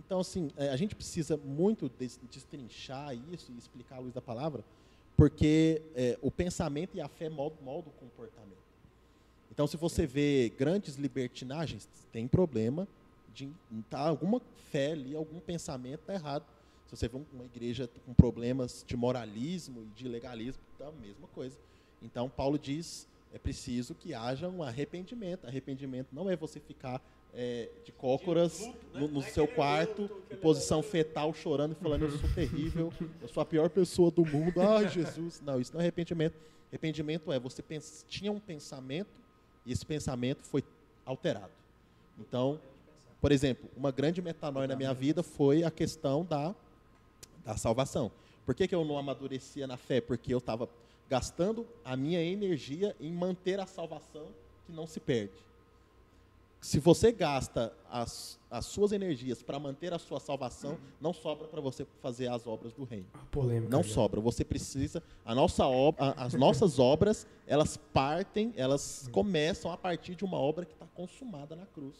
Então, 0.05 0.19
assim, 0.19 0.49
é, 0.57 0.69
a 0.69 0.75
gente 0.75 0.95
precisa 0.95 1.37
muito 1.37 1.89
destrinchar 2.29 3.13
isso 3.31 3.51
e 3.51 3.57
explicar 3.57 3.97
a 3.97 3.99
luz 3.99 4.13
da 4.13 4.21
palavra, 4.21 4.63
porque 5.15 5.81
é, 5.95 6.17
o 6.21 6.31
pensamento 6.31 6.95
e 6.95 7.01
a 7.01 7.07
fé 7.07 7.29
moldam, 7.29 7.59
o 7.67 7.99
comportamento. 7.99 8.61
Então, 9.51 9.67
se 9.67 9.77
você 9.77 10.07
vê 10.07 10.51
grandes 10.57 10.95
libertinagens, 10.95 11.87
tem 12.11 12.27
problema 12.27 12.87
de 13.33 13.49
tá, 13.89 13.99
alguma 13.99 14.41
fé 14.71 14.93
ali, 14.93 15.15
algum 15.15 15.39
pensamento 15.39 16.01
está 16.01 16.13
errado. 16.13 16.45
Se 16.87 16.95
você 16.95 17.07
vê 17.07 17.21
uma 17.33 17.45
igreja 17.45 17.89
com 18.05 18.13
problemas 18.13 18.83
de 18.87 18.97
moralismo 18.97 19.83
e 19.83 19.85
de 19.95 20.07
legalismo, 20.07 20.61
é 20.79 20.85
a 20.85 20.91
mesma 20.91 21.27
coisa. 21.27 21.57
Então, 22.01 22.29
Paulo 22.29 22.57
diz, 22.57 23.07
é 23.33 23.37
preciso 23.37 23.95
que 23.95 24.13
haja 24.13 24.49
um 24.49 24.63
arrependimento. 24.63 25.45
Arrependimento 25.47 26.09
não 26.11 26.29
é 26.29 26.35
você 26.35 26.59
ficar 26.59 27.01
é, 27.33 27.69
de 27.85 27.91
cócoras 27.91 28.59
né? 28.59 28.73
no, 28.93 29.07
no 29.07 29.21
seu 29.21 29.47
quarto, 29.47 30.09
em 30.29 30.35
posição 30.35 30.83
fetal, 30.83 31.33
chorando 31.33 31.73
e 31.73 31.75
falando: 31.75 32.03
Eu 32.03 32.11
sou 32.11 32.29
terrível, 32.35 32.91
eu 33.21 33.27
sou 33.27 33.41
a 33.41 33.45
pior 33.45 33.69
pessoa 33.69 34.11
do 34.11 34.25
mundo. 34.25 34.59
Ai, 34.61 34.89
Jesus. 34.89 35.41
Não, 35.41 35.59
isso 35.59 35.73
não 35.73 35.79
é 35.79 35.83
arrependimento. 35.83 36.35
Arrependimento 36.69 37.31
é 37.31 37.39
você 37.39 37.61
pensa, 37.61 38.05
tinha 38.07 38.31
um 38.31 38.39
pensamento 38.39 39.09
e 39.65 39.71
esse 39.71 39.85
pensamento 39.85 40.43
foi 40.43 40.63
alterado. 41.05 41.51
Então, 42.19 42.59
por 43.19 43.31
exemplo, 43.31 43.69
uma 43.77 43.91
grande 43.91 44.21
metanoia 44.21 44.67
na 44.67 44.75
minha 44.75 44.93
vida 44.93 45.21
foi 45.21 45.63
a 45.63 45.71
questão 45.71 46.25
da, 46.25 46.55
da 47.45 47.55
salvação. 47.55 48.11
Por 48.45 48.55
que, 48.55 48.67
que 48.67 48.75
eu 48.75 48.83
não 48.83 48.97
amadurecia 48.97 49.67
na 49.67 49.77
fé? 49.77 50.01
Porque 50.01 50.33
eu 50.33 50.39
estava 50.39 50.67
gastando 51.11 51.67
a 51.85 51.95
minha 51.95 52.23
energia 52.23 52.95
em 52.99 53.11
manter 53.11 53.59
a 53.59 53.67
salvação 53.67 54.27
que 54.65 54.71
não 54.71 54.87
se 54.87 54.99
perde 54.99 55.51
se 56.61 56.79
você 56.79 57.11
gasta 57.11 57.73
as, 57.89 58.39
as 58.49 58.67
suas 58.67 58.91
energias 58.91 59.41
para 59.41 59.59
manter 59.59 59.91
a 59.93 59.97
sua 59.97 60.19
salvação, 60.19 60.77
não 61.01 61.11
sobra 61.11 61.47
para 61.47 61.59
você 61.59 61.87
fazer 61.99 62.27
as 62.27 62.45
obras 62.45 62.71
do 62.73 62.83
reino. 62.83 63.07
Polêmica, 63.31 63.71
não 63.71 63.81
já. 63.81 63.95
sobra. 63.95 64.21
Você 64.21 64.45
precisa. 64.45 65.01
A 65.25 65.33
nossa 65.33 65.65
obra, 65.65 66.11
as 66.15 66.35
nossas 66.35 66.77
obras, 66.77 67.25
elas 67.47 67.77
partem, 67.77 68.53
elas 68.55 69.09
começam 69.11 69.71
a 69.71 69.77
partir 69.77 70.13
de 70.13 70.23
uma 70.23 70.37
obra 70.37 70.63
que 70.63 70.73
está 70.73 70.85
consumada 70.93 71.55
na 71.55 71.65
cruz, 71.65 71.95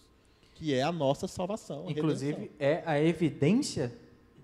que 0.54 0.76
é 0.76 0.84
a 0.84 0.91
nossa 0.91 1.28
salvação. 1.28 1.88
A 1.88 1.91
Inclusive, 1.91 2.34
redenção. 2.34 2.56
é 2.60 2.84
a 2.86 3.02
evidência 3.02 3.91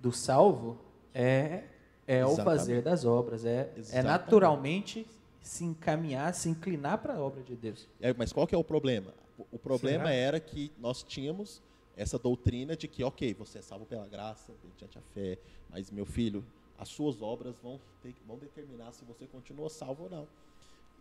do 0.01 0.11
salvo 0.11 0.79
é, 1.13 1.63
é 2.07 2.25
o 2.25 2.35
fazer 2.37 2.81
das 2.81 3.05
obras. 3.05 3.45
É, 3.45 3.69
é 3.91 4.01
naturalmente 4.01 5.05
se 5.41 5.63
encaminhar, 5.63 6.33
se 6.33 6.49
inclinar 6.49 6.97
para 6.99 7.15
a 7.15 7.21
obra 7.21 7.43
de 7.43 7.55
Deus. 7.55 7.87
É, 8.01 8.13
mas 8.13 8.33
qual 8.33 8.47
que 8.47 8.55
é 8.55 8.57
o 8.57 8.63
problema? 8.63 9.13
O 9.51 9.59
problema 9.59 10.05
Será? 10.05 10.13
era 10.13 10.39
que 10.39 10.71
nós 10.79 11.03
tínhamos 11.03 11.61
essa 11.95 12.17
doutrina 12.17 12.75
de 12.75 12.87
que, 12.87 13.03
ok, 13.03 13.33
você 13.33 13.59
é 13.59 13.61
salvo 13.61 13.85
pela 13.85 14.07
graça, 14.07 14.53
mediante 14.63 14.97
a 14.97 15.01
fé, 15.13 15.37
mas, 15.69 15.91
meu 15.91 16.05
filho, 16.05 16.43
as 16.77 16.89
suas 16.89 17.21
obras 17.21 17.55
vão, 17.61 17.79
ter, 18.01 18.13
vão 18.25 18.37
determinar 18.37 18.93
se 18.93 19.03
você 19.03 19.25
continua 19.25 19.69
salvo 19.69 20.03
ou 20.03 20.09
não. 20.09 20.27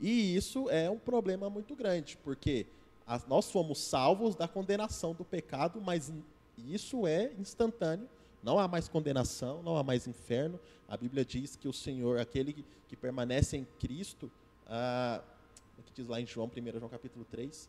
E 0.00 0.34
isso 0.36 0.68
é 0.70 0.90
um 0.90 0.98
problema 0.98 1.48
muito 1.48 1.74
grande, 1.74 2.18
porque 2.22 2.66
as, 3.06 3.26
nós 3.26 3.44
somos 3.44 3.78
salvos 3.78 4.34
da 4.34 4.48
condenação 4.48 5.14
do 5.14 5.24
pecado, 5.24 5.80
mas 5.80 6.12
isso 6.58 7.06
é 7.06 7.32
instantâneo. 7.38 8.08
Não 8.42 8.58
há 8.58 8.68
mais 8.68 8.88
condenação, 8.88 9.62
não 9.62 9.76
há 9.76 9.82
mais 9.82 10.06
inferno. 10.06 10.58
A 10.88 10.96
Bíblia 10.96 11.24
diz 11.24 11.56
que 11.56 11.66
o 11.66 11.72
Senhor, 11.72 12.18
aquele 12.18 12.52
que, 12.52 12.64
que 12.88 12.96
permanece 12.96 13.56
em 13.56 13.66
Cristo, 13.78 14.30
ah, 14.66 15.22
que 15.84 15.92
diz 15.92 16.06
lá 16.06 16.20
em 16.20 16.26
João, 16.26 16.48
1 16.48 16.78
João 16.78 16.88
capítulo 16.88 17.24
3, 17.24 17.68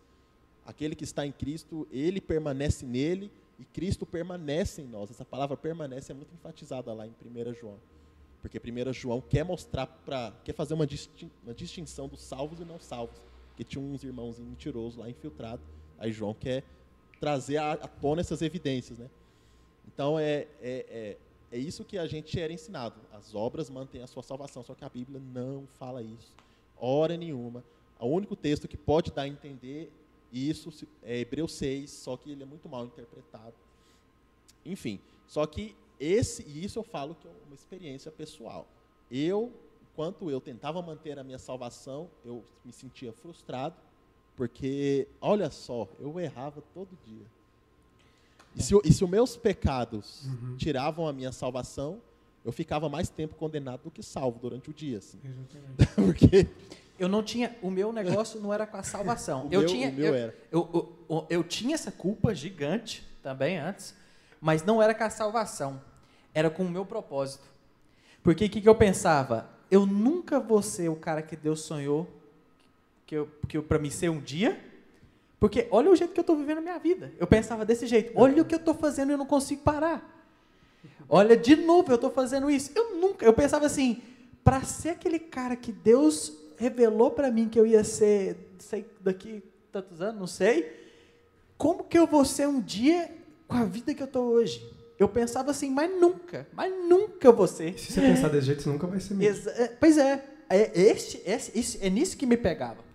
Aquele 0.67 0.95
que 0.95 1.06
está 1.06 1.25
em 1.25 1.32
Cristo, 1.32 1.88
ele 1.89 2.19
permanece 2.19 2.86
nele 2.86 3.32
e 3.58 3.63
Cristo 3.63 4.06
permanece 4.06 4.82
em 4.82 4.86
nós. 4.86 5.10
Essa 5.10 5.23
palavra 5.23 5.56
permanece 5.56 6.12
é 6.12 6.15
muito 6.15 6.34
enfatizada 6.34 6.93
lá 6.93 7.08
em 7.08 7.12
1 7.12 7.53
João. 7.53 7.80
Porque 8.41 8.60
1 8.60 8.91
João 8.91 9.21
quer 9.21 9.45
mostrar 9.45 9.88
para. 9.88 10.34
quer 10.43 10.53
fazer 10.53 10.73
uma, 10.73 10.86
uma 11.45 11.53
distinção 11.53 12.10
dos 12.10 12.21
salvos 12.21 12.60
e 12.60 12.65
não 12.65 12.82
salvos. 12.82 13.17
Porque 13.47 13.63
tinha 13.63 13.82
uns 13.82 14.03
irmãos 14.03 14.39
mentirosos 14.39 14.97
lá 14.97 15.10
infiltrados. 15.10 15.65
Aí 15.97 16.12
João 16.12 16.34
quer 16.34 16.65
trazer 17.17 17.56
à 17.56 17.88
tona 17.88 18.19
essas 18.19 18.41
evidências. 18.41 18.99
Né? 18.99 19.10
Então 19.88 20.19
é, 20.19 20.47
é, 20.62 20.86
é, 20.89 21.17
é 21.52 21.58
isso 21.58 21.84
que 21.84 21.97
a 21.97 22.06
gente 22.06 22.39
era 22.39 22.52
ensinado. 22.52 22.95
As 23.12 23.34
obras 23.34 23.69
mantêm 23.69 24.02
a 24.02 24.08
sua 24.08 24.23
salvação. 24.23 24.63
Só 24.63 24.76
que 24.76 24.84
a 24.84 24.89
Bíblia 24.89 25.21
não 25.34 25.65
fala 25.80 26.02
isso. 26.02 26.34
Hora 26.78 27.15
nenhuma. 27.17 27.63
O 28.00 28.08
único 28.08 28.36
texto 28.36 28.67
que 28.67 28.78
pode 28.78 29.12
dar 29.12 29.23
a 29.23 29.28
entender 29.28 29.91
isso 30.32 30.71
é 31.02 31.19
Hebreus 31.19 31.54
6, 31.54 31.89
só 31.89 32.17
que 32.17 32.32
ele 32.32 32.43
é 32.43 32.45
muito 32.45 32.67
mal 32.67 32.86
interpretado. 32.86 33.54
Enfim, 34.65 35.00
só 35.26 35.45
que 35.45 35.76
esse, 36.00 36.43
e 36.43 36.63
isso 36.63 36.78
eu 36.78 36.84
falo 36.84 37.15
que 37.15 37.28
é 37.28 37.32
uma 37.45 37.56
experiência 37.56 38.12
pessoal. 38.12 38.67
Eu, 39.10 39.52
enquanto 39.91 40.30
eu 40.30 40.39
tentava 40.39 40.82
manter 40.82 41.17
a 41.17 41.23
minha 41.23 41.39
salvação, 41.39 42.10
eu 42.23 42.43
me 42.63 42.71
sentia 42.71 43.12
frustrado, 43.13 43.76
porque, 44.36 45.08
olha 45.19 45.50
só, 45.50 45.88
eu 46.00 46.19
errava 46.19 46.62
todo 46.73 46.89
dia. 47.06 47.26
E 48.58 48.63
se, 48.63 48.74
e 48.84 48.91
se 48.91 49.04
os 49.04 49.10
meus 49.10 49.38
pecados 49.38 50.26
uhum. 50.26 50.58
tiravam 50.58 51.08
a 51.08 51.13
minha 51.13 51.32
salvação, 51.32 52.02
eu 52.43 52.52
ficava 52.52 52.89
mais 52.89 53.10
tempo 53.10 53.36
condenado 53.36 53.84
do 53.84 53.91
que 53.91 54.02
salvo 54.02 54.39
durante 54.39 54.70
o 54.70 54.74
dia. 54.74 54.98
Assim. 54.98 55.20
porque 55.96 56.48
eu 56.98 57.08
não 57.08 57.22
tinha. 57.22 57.56
O 57.62 57.70
meu 57.70 57.93
negócio 57.93 58.39
não 58.39 58.54
era 58.54 58.65
com 58.65 58.78
a 58.78 58.84
salvação. 58.84 59.43
o 59.48 59.54
eu 59.54 59.60
meu, 59.60 59.65
tinha. 59.65 59.93
Eu, 59.96 60.15
era. 60.15 60.36
Eu, 60.52 60.96
eu, 61.10 61.28
eu, 61.30 61.43
tinha 61.43 61.76
essa 61.76 61.91
culpa 61.91 62.34
gigante 62.34 63.08
também 63.22 63.60
antes, 63.60 63.93
mas 64.41 64.63
não 64.63 64.82
era 64.82 64.96
com 64.96 65.04
a 65.04 65.10
salvação. 65.10 65.80
Era 66.34 66.50
com 66.50 66.63
o 66.63 66.70
meu 66.70 66.86
propósito. 66.86 67.48
Porque 68.24 68.46
o 68.46 68.50
que, 68.50 68.62
que 68.62 68.70
eu 68.70 68.76
pensava? 68.76 69.50
Eu 69.70 69.86
nunca 69.86 70.39
vou 70.39 70.62
ser 70.62 70.89
o 70.89 70.96
cara 70.96 71.22
que 71.22 71.36
Deus 71.36 71.62
sonhou 71.62 72.08
que 73.08 73.15
eu, 73.15 73.30
que 73.48 73.58
eu, 73.58 73.63
para 73.63 73.80
mim 73.80 73.89
ser 73.89 74.10
um 74.10 74.20
dia. 74.20 74.60
Porque 75.39 75.67
olha 75.69 75.91
o 75.91 75.95
jeito 75.95 76.13
que 76.13 76.19
eu 76.19 76.23
estou 76.23 76.36
vivendo 76.36 76.60
a 76.60 76.62
minha 76.62 76.80
vida. 76.80 77.13
Eu 77.19 77.28
pensava 77.28 77.63
desse 77.63 77.86
jeito. 77.86 78.12
Olha 78.15 78.41
o 78.41 78.45
que 78.45 78.56
eu 78.56 78.60
estou 78.60 78.73
fazendo 78.73 79.10
e 79.10 79.13
eu 79.13 79.17
não 79.17 79.26
consigo 79.26 79.62
parar. 79.62 80.15
Olha, 81.08 81.38
de 81.38 81.56
novo 81.56 81.91
eu 81.91 81.95
estou 81.95 82.10
fazendo 82.10 82.50
isso. 82.50 82.71
Eu 82.76 82.95
nunca. 82.95 83.26
Eu 83.26 83.34
pensava 83.34 83.65
assim, 83.65 84.02
para 84.43 84.63
ser 84.63 84.89
aquele 84.89 85.19
cara 85.19 85.56
que 85.56 85.71
Deus 85.71 86.34
revelou 86.58 87.12
para 87.12 87.32
mim 87.32 87.47
que 87.47 87.60
eu 87.60 87.65
ia 87.65 87.84
ser, 87.84 88.36
sei, 88.58 88.86
daqui 89.02 89.43
tantos 89.71 90.02
anos, 90.02 90.19
não 90.19 90.28
sei. 90.28 90.71
Como 91.58 91.84
que 91.84 91.97
eu 91.97 92.08
vou 92.08 92.26
ser 92.26 92.47
um 92.47 92.60
dia 92.60 93.12
com 93.47 93.56
a 93.56 93.63
vida 93.63 93.93
que 93.93 94.02
eu 94.02 94.08
estou 94.08 94.26
hoje? 94.26 94.76
Eu 94.97 95.08
pensava 95.08 95.52
assim, 95.52 95.69
mas 95.69 95.91
nunca, 95.91 96.47
mas 96.54 96.73
nunca 96.88 97.28
eu 97.28 97.34
vou 97.34 97.47
ser. 97.47 97.78
Se 97.78 97.93
você 97.93 98.02
pensar 98.02 98.30
desse 98.30 98.47
jeito, 98.47 98.63
você 98.63 98.69
nunca 98.69 98.88
vai 98.88 99.00
ser 99.00 99.13
mesmo. 99.13 99.50
É, 99.52 99.67
pois 99.67 99.97
é, 99.97 100.23
é, 100.50 100.71
este, 100.80 101.21
este, 101.26 101.78
é 101.86 101.89
nisso 101.89 102.17
que 102.17 102.26
me 102.26 102.36
pegava. 102.36 102.87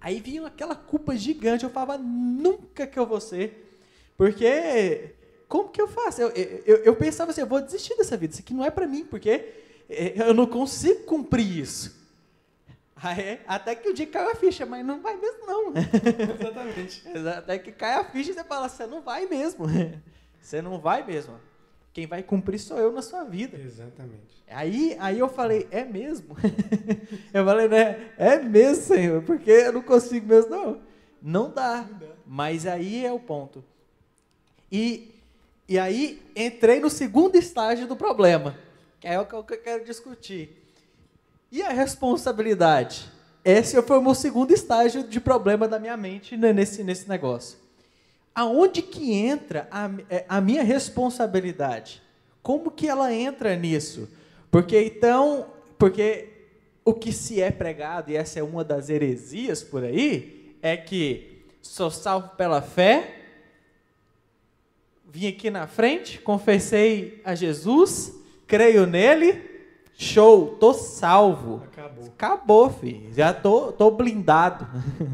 Aí 0.00 0.20
vinha 0.20 0.46
aquela 0.46 0.74
culpa 0.74 1.14
gigante, 1.16 1.64
eu 1.64 1.70
falava, 1.70 1.98
nunca 1.98 2.86
que 2.86 2.98
eu 2.98 3.06
vou 3.06 3.20
ser. 3.20 3.78
Porque, 4.16 5.14
como 5.48 5.68
que 5.68 5.80
eu 5.80 5.88
faço? 5.88 6.22
Eu, 6.22 6.30
eu, 6.30 6.76
eu 6.78 6.96
pensava 6.96 7.30
assim, 7.30 7.42
eu 7.42 7.46
vou 7.46 7.60
desistir 7.60 7.96
dessa 7.96 8.16
vida, 8.16 8.32
isso 8.32 8.42
aqui 8.42 8.54
não 8.54 8.64
é 8.64 8.70
para 8.70 8.86
mim, 8.86 9.04
porque 9.04 9.52
é, 9.88 10.14
eu 10.16 10.32
não 10.32 10.46
consigo 10.46 11.04
cumprir 11.04 11.58
isso. 11.58 12.00
Aí, 13.02 13.40
até 13.46 13.74
que 13.74 13.88
o 13.88 13.94
dia 13.94 14.06
caiu 14.06 14.30
a 14.30 14.34
ficha, 14.34 14.66
mas 14.66 14.84
não 14.84 15.00
vai 15.00 15.16
mesmo 15.16 15.46
não. 15.46 15.72
Exatamente. 16.38 17.02
Até 17.36 17.58
que 17.58 17.72
cai 17.72 17.94
a 17.94 18.04
ficha 18.04 18.30
e 18.30 18.34
você 18.34 18.44
fala, 18.44 18.68
você 18.68 18.86
não 18.86 19.00
vai 19.00 19.26
mesmo. 19.26 19.66
Você 20.40 20.62
não 20.62 20.80
vai 20.80 21.04
mesmo. 21.06 21.34
Quem 21.92 22.06
vai 22.06 22.22
cumprir 22.22 22.58
sou 22.58 22.78
eu 22.78 22.92
na 22.92 23.02
sua 23.02 23.24
vida. 23.24 23.58
Exatamente. 23.58 24.44
Aí, 24.48 24.96
aí 24.98 25.18
eu 25.18 25.28
falei, 25.28 25.66
é 25.70 25.84
mesmo? 25.84 26.36
eu 27.32 27.44
falei, 27.44 27.68
né? 27.68 28.12
É 28.16 28.38
mesmo, 28.38 28.82
Senhor, 28.82 29.22
porque 29.22 29.50
eu 29.50 29.72
não 29.72 29.82
consigo 29.82 30.26
mesmo, 30.26 30.50
não. 30.50 30.80
Não 31.22 31.50
dá. 31.50 31.86
Não 31.90 31.98
dá. 31.98 32.06
Mas 32.26 32.66
aí 32.66 33.04
é 33.04 33.12
o 33.12 33.18
ponto. 33.18 33.64
E, 34.70 35.14
e 35.68 35.78
aí 35.78 36.22
entrei 36.34 36.80
no 36.80 36.90
segundo 36.90 37.36
estágio 37.36 37.86
do 37.86 37.96
problema, 37.96 38.56
que 39.00 39.08
é 39.08 39.18
o 39.18 39.26
que 39.26 39.34
eu 39.34 39.44
quero 39.44 39.84
discutir. 39.84 40.56
E 41.50 41.62
a 41.62 41.70
responsabilidade? 41.70 43.10
Esse 43.44 43.80
foi 43.82 43.98
o 43.98 44.02
meu 44.02 44.14
segundo 44.14 44.52
estágio 44.52 45.02
de 45.02 45.20
problema 45.20 45.66
da 45.66 45.78
minha 45.78 45.96
mente 45.96 46.36
nesse, 46.36 46.84
nesse 46.84 47.08
negócio. 47.08 47.58
Aonde 48.34 48.82
que 48.82 49.12
entra 49.12 49.68
a, 49.70 49.90
é, 50.08 50.24
a 50.28 50.40
minha 50.40 50.62
responsabilidade? 50.62 52.02
Como 52.42 52.70
que 52.70 52.88
ela 52.88 53.12
entra 53.12 53.56
nisso? 53.56 54.08
Porque 54.50 54.80
então, 54.82 55.46
porque 55.78 56.28
o 56.84 56.94
que 56.94 57.12
se 57.12 57.40
é 57.40 57.50
pregado, 57.50 58.10
e 58.10 58.16
essa 58.16 58.38
é 58.38 58.42
uma 58.42 58.64
das 58.64 58.88
heresias 58.88 59.62
por 59.62 59.84
aí, 59.84 60.56
é 60.62 60.76
que 60.76 61.44
sou 61.62 61.90
salvo 61.90 62.30
pela 62.36 62.62
fé, 62.62 63.16
vim 65.08 65.28
aqui 65.28 65.50
na 65.50 65.66
frente, 65.66 66.18
confessei 66.20 67.20
a 67.24 67.34
Jesus, 67.34 68.14
creio 68.46 68.86
nele, 68.86 69.50
show, 69.94 70.56
tô 70.58 70.72
salvo. 70.72 71.62
Acabou. 71.64 72.04
Acabou, 72.06 72.70
filho. 72.70 73.12
Já 73.12 73.34
tô, 73.34 73.72
tô 73.72 73.90
blindado. 73.90 74.66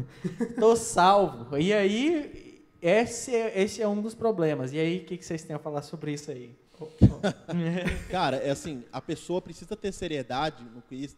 tô 0.59 0.75
salvo. 0.75 1.57
E 1.57 1.73
aí, 1.73 2.46
esse 2.81 3.35
é, 3.35 3.61
esse 3.61 3.81
é 3.81 3.87
um 3.87 4.01
dos 4.01 4.13
problemas. 4.13 4.73
E 4.73 4.79
aí, 4.79 4.99
o 4.99 5.05
que, 5.05 5.17
que 5.17 5.25
vocês 5.25 5.43
têm 5.43 5.55
a 5.55 5.59
falar 5.59 5.81
sobre 5.81 6.13
isso 6.13 6.31
aí? 6.31 6.55
Cara, 8.09 8.37
é 8.37 8.51
assim, 8.51 8.83
a 8.91 9.01
pessoa 9.01 9.41
precisa 9.41 9.75
ter 9.75 9.91
seriedade 9.91 10.63
no 10.63 10.81
que, 10.81 11.09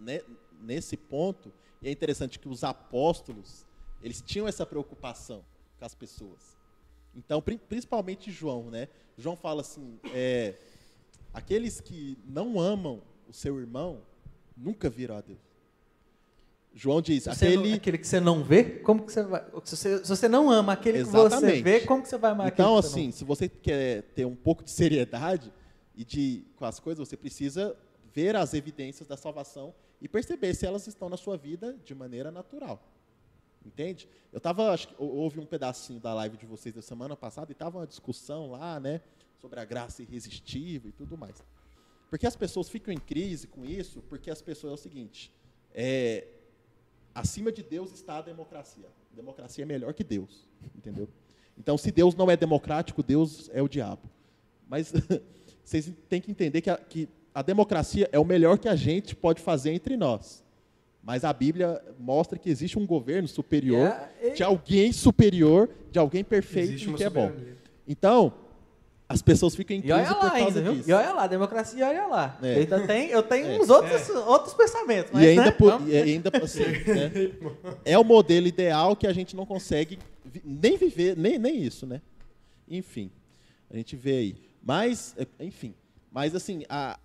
né, 0.00 0.20
nesse 0.60 0.96
ponto. 0.96 1.52
E 1.82 1.88
é 1.88 1.90
interessante 1.90 2.38
que 2.38 2.48
os 2.48 2.62
apóstolos, 2.62 3.66
eles 4.02 4.20
tinham 4.20 4.46
essa 4.46 4.64
preocupação 4.64 5.44
com 5.78 5.84
as 5.84 5.94
pessoas. 5.94 6.56
Então, 7.14 7.42
principalmente 7.42 8.30
João, 8.30 8.70
né? 8.70 8.88
João 9.16 9.36
fala 9.36 9.62
assim, 9.62 9.98
é, 10.14 10.54
aqueles 11.32 11.80
que 11.80 12.16
não 12.24 12.60
amam 12.60 13.02
o 13.28 13.32
seu 13.32 13.58
irmão 13.58 14.02
nunca 14.56 14.88
viram 14.88 15.16
a 15.16 15.20
Deus. 15.20 15.47
João 16.78 17.02
diz, 17.02 17.24
Se 17.24 17.30
aquele... 17.30 17.70
Não, 17.70 17.74
aquele 17.74 17.98
que 17.98 18.06
você 18.06 18.20
não 18.20 18.44
vê, 18.44 18.62
como 18.62 19.04
que 19.04 19.12
você 19.12 19.24
vai... 19.24 19.44
Se 19.64 19.76
você, 19.76 19.98
se 19.98 20.08
você 20.08 20.28
não 20.28 20.48
ama 20.48 20.74
aquele 20.74 20.98
Exatamente. 20.98 21.34
que 21.34 21.40
você 21.40 21.62
vê, 21.62 21.80
como 21.80 22.02
que 22.04 22.08
você 22.08 22.16
vai 22.16 22.30
amar 22.30 22.46
então, 22.46 22.78
aquele 22.78 22.86
assim, 22.86 23.10
se 23.10 23.24
você 23.24 23.48
quer 23.48 24.02
ter 24.14 24.24
um 24.24 24.36
pouco 24.36 24.62
de 24.62 24.70
seriedade 24.70 25.52
e 25.96 26.04
de 26.04 26.44
com 26.54 26.64
as 26.64 26.78
coisas, 26.78 27.08
você 27.08 27.16
precisa 27.16 27.76
ver 28.14 28.36
as 28.36 28.54
evidências 28.54 29.08
da 29.08 29.16
salvação 29.16 29.74
e 30.00 30.08
perceber 30.08 30.54
se 30.54 30.66
elas 30.66 30.86
estão 30.86 31.08
na 31.08 31.16
sua 31.16 31.36
vida 31.36 31.76
de 31.84 31.96
maneira 31.96 32.30
natural. 32.30 32.80
Entende? 33.66 34.08
Eu 34.32 34.38
tava, 34.38 34.70
acho 34.72 34.86
que 34.86 34.94
houve 34.98 35.40
um 35.40 35.46
pedacinho 35.46 35.98
da 35.98 36.14
live 36.14 36.36
de 36.36 36.46
vocês 36.46 36.72
da 36.72 36.80
semana 36.80 37.16
passada 37.16 37.50
e 37.50 37.56
tava 37.56 37.78
uma 37.78 37.88
discussão 37.88 38.52
lá, 38.52 38.78
né, 38.78 39.00
sobre 39.40 39.58
a 39.58 39.64
graça 39.64 40.00
irresistível 40.00 40.90
e 40.90 40.92
tudo 40.92 41.18
mais. 41.18 41.42
Porque 42.08 42.24
as 42.24 42.36
pessoas 42.36 42.68
ficam 42.68 42.94
em 42.94 42.98
crise 42.98 43.48
com 43.48 43.64
isso, 43.64 44.00
porque 44.02 44.30
as 44.30 44.40
pessoas 44.40 44.70
é 44.70 44.74
o 44.74 44.78
seguinte, 44.78 45.32
é, 45.74 46.37
acima 47.20 47.50
de 47.52 47.62
Deus 47.62 47.92
está 47.92 48.18
a 48.18 48.22
democracia. 48.22 48.86
A 49.12 49.16
democracia 49.16 49.64
é 49.64 49.66
melhor 49.66 49.92
que 49.92 50.04
Deus, 50.04 50.48
entendeu? 50.76 51.08
Então, 51.58 51.76
se 51.76 51.90
Deus 51.90 52.14
não 52.14 52.30
é 52.30 52.36
democrático, 52.36 53.02
Deus 53.02 53.50
é 53.52 53.60
o 53.60 53.68
diabo. 53.68 54.02
Mas 54.68 54.92
vocês 55.64 55.92
têm 56.08 56.20
que 56.20 56.30
entender 56.30 56.60
que 56.60 56.70
a, 56.70 56.76
que 56.76 57.08
a 57.34 57.42
democracia 57.42 58.08
é 58.12 58.18
o 58.18 58.24
melhor 58.24 58.58
que 58.58 58.68
a 58.68 58.76
gente 58.76 59.16
pode 59.16 59.40
fazer 59.40 59.72
entre 59.72 59.96
nós. 59.96 60.44
Mas 61.02 61.24
a 61.24 61.32
Bíblia 61.32 61.82
mostra 61.98 62.38
que 62.38 62.50
existe 62.50 62.78
um 62.78 62.86
governo 62.86 63.26
superior, 63.26 63.92
é, 64.20 64.30
de 64.30 64.42
alguém 64.42 64.92
superior, 64.92 65.70
de 65.90 65.98
alguém 65.98 66.22
perfeito 66.22 66.90
e 66.90 66.94
que 66.94 67.04
é 67.04 67.10
bom. 67.10 67.32
Então, 67.86 68.34
as 69.08 69.22
pessoas 69.22 69.54
ficam 69.54 69.74
em 69.74 69.80
crise 69.80 69.96
e 69.96 70.00
olha 70.00 70.16
lá 70.16 70.32
ainda, 70.34 70.60
viu? 70.60 70.84
E 70.86 70.92
olha 70.92 71.12
lá, 71.14 71.26
democracia, 71.26 71.88
olha 71.88 72.06
lá. 72.06 72.38
É. 72.42 72.56
Ainda 72.56 72.86
tem, 72.86 73.08
eu 73.08 73.22
tenho 73.22 73.46
é. 73.46 73.58
uns 73.58 73.70
outros, 73.70 74.10
é. 74.10 74.18
outros 74.18 74.52
pensamentos. 74.52 75.10
Mas, 75.12 75.24
e 75.24 75.28
ainda, 75.28 75.44
né? 75.46 75.50
por, 75.50 75.88
e 75.88 75.96
ainda 75.96 76.30
assim, 76.42 76.60
né? 76.60 77.12
é 77.86 77.98
o 77.98 78.04
modelo 78.04 78.46
ideal 78.46 78.94
que 78.94 79.06
a 79.06 79.12
gente 79.12 79.34
não 79.34 79.46
consegue 79.46 79.98
nem 80.44 80.76
viver, 80.76 81.16
nem, 81.16 81.38
nem 81.38 81.56
isso, 81.56 81.86
né? 81.86 82.02
Enfim, 82.68 83.10
a 83.70 83.76
gente 83.78 83.96
vê 83.96 84.12
aí. 84.18 84.36
Mas, 84.62 85.14
é, 85.16 85.26
enfim, 85.42 85.74
mas 86.12 86.34
assim, 86.34 86.64
a, 86.68 87.00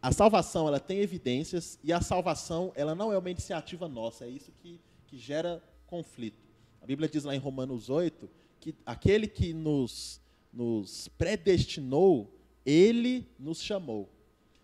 a 0.00 0.12
salvação 0.12 0.68
ela 0.68 0.78
tem 0.78 1.00
evidências 1.00 1.76
e 1.82 1.92
a 1.92 2.00
salvação 2.00 2.70
ela 2.76 2.94
não 2.94 3.12
é 3.12 3.18
uma 3.18 3.30
iniciativa 3.30 3.88
nossa, 3.88 4.26
é 4.26 4.28
isso 4.28 4.52
que, 4.62 4.80
que 5.08 5.18
gera 5.18 5.60
conflito. 5.88 6.38
A 6.80 6.86
Bíblia 6.86 7.08
diz 7.08 7.24
lá 7.24 7.34
em 7.34 7.38
Romanos 7.38 7.90
8 7.90 8.30
que 8.60 8.76
aquele 8.86 9.26
que 9.26 9.52
nos 9.52 10.21
nos 10.52 11.08
predestinou, 11.08 12.30
ele 12.64 13.26
nos 13.38 13.60
chamou. 13.60 14.08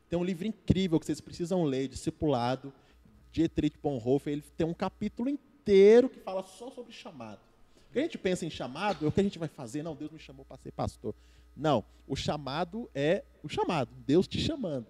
Tem 0.08 0.18
um 0.18 0.24
livro 0.24 0.46
incrível 0.46 0.98
que 0.98 1.06
vocês 1.06 1.20
precisam 1.20 1.64
ler, 1.64 1.88
Discipulado, 1.88 2.72
Dietrich 3.30 3.76
Bonhoeffer, 3.82 4.32
ele 4.32 4.44
tem 4.56 4.66
um 4.66 4.74
capítulo 4.74 5.28
inteiro 5.28 6.08
que 6.08 6.20
fala 6.20 6.42
só 6.42 6.70
sobre 6.70 6.92
chamado. 6.92 7.40
Quando 7.92 7.98
a 7.98 8.02
gente 8.02 8.18
pensa 8.18 8.44
em 8.44 8.50
chamado, 8.50 9.04
é 9.04 9.08
o 9.08 9.12
que 9.12 9.20
a 9.20 9.22
gente 9.22 9.38
vai 9.38 9.48
fazer? 9.48 9.82
Não, 9.82 9.94
Deus 9.94 10.10
me 10.10 10.18
chamou 10.18 10.44
para 10.44 10.56
ser 10.58 10.72
pastor. 10.72 11.14
Não, 11.56 11.84
o 12.06 12.14
chamado 12.14 12.88
é 12.94 13.24
o 13.42 13.48
chamado, 13.48 13.90
Deus 14.06 14.28
te 14.28 14.38
chamando. 14.38 14.86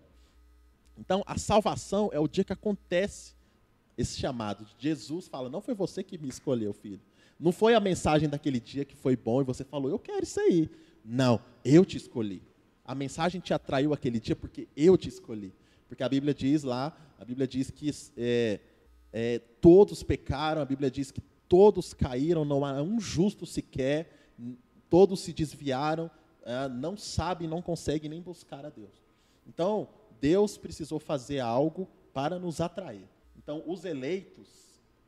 Então, 0.96 1.22
a 1.26 1.38
salvação 1.38 2.10
é 2.12 2.18
o 2.18 2.28
dia 2.28 2.44
que 2.44 2.52
acontece 2.52 3.34
esse 3.96 4.18
chamado. 4.18 4.66
Jesus 4.78 5.28
fala: 5.28 5.48
Não 5.48 5.60
foi 5.60 5.74
você 5.74 6.02
que 6.02 6.18
me 6.18 6.28
escolheu, 6.28 6.72
filho. 6.72 7.00
Não 7.38 7.52
foi 7.52 7.74
a 7.74 7.80
mensagem 7.80 8.28
daquele 8.28 8.58
dia 8.58 8.84
que 8.84 8.96
foi 8.96 9.16
bom 9.16 9.40
e 9.40 9.44
você 9.44 9.64
falou: 9.64 9.90
Eu 9.90 9.98
quero 9.98 10.24
isso 10.24 10.40
aí. 10.40 10.68
Não, 11.10 11.40
eu 11.64 11.86
te 11.86 11.96
escolhi. 11.96 12.42
A 12.84 12.94
mensagem 12.94 13.40
te 13.40 13.54
atraiu 13.54 13.94
aquele 13.94 14.20
dia 14.20 14.36
porque 14.36 14.68
eu 14.76 14.94
te 14.98 15.08
escolhi. 15.08 15.54
Porque 15.88 16.02
a 16.02 16.08
Bíblia 16.08 16.34
diz 16.34 16.62
lá, 16.62 16.94
a 17.18 17.24
Bíblia 17.24 17.48
diz 17.48 17.70
que 17.70 17.90
é, 18.14 18.60
é, 19.10 19.38
todos 19.58 20.02
pecaram, 20.02 20.60
a 20.60 20.66
Bíblia 20.66 20.90
diz 20.90 21.10
que 21.10 21.22
todos 21.48 21.94
caíram, 21.94 22.44
não 22.44 22.62
há 22.62 22.82
um 22.82 23.00
justo 23.00 23.46
sequer, 23.46 24.34
todos 24.90 25.20
se 25.20 25.32
desviaram, 25.32 26.10
é, 26.42 26.68
não 26.68 26.94
sabem, 26.94 27.48
não 27.48 27.62
conseguem 27.62 28.10
nem 28.10 28.20
buscar 28.20 28.66
a 28.66 28.68
Deus. 28.70 29.02
Então, 29.46 29.88
Deus 30.20 30.58
precisou 30.58 30.98
fazer 30.98 31.40
algo 31.40 31.88
para 32.12 32.38
nos 32.38 32.60
atrair. 32.60 33.08
Então, 33.34 33.62
os 33.66 33.86
eleitos, 33.86 34.46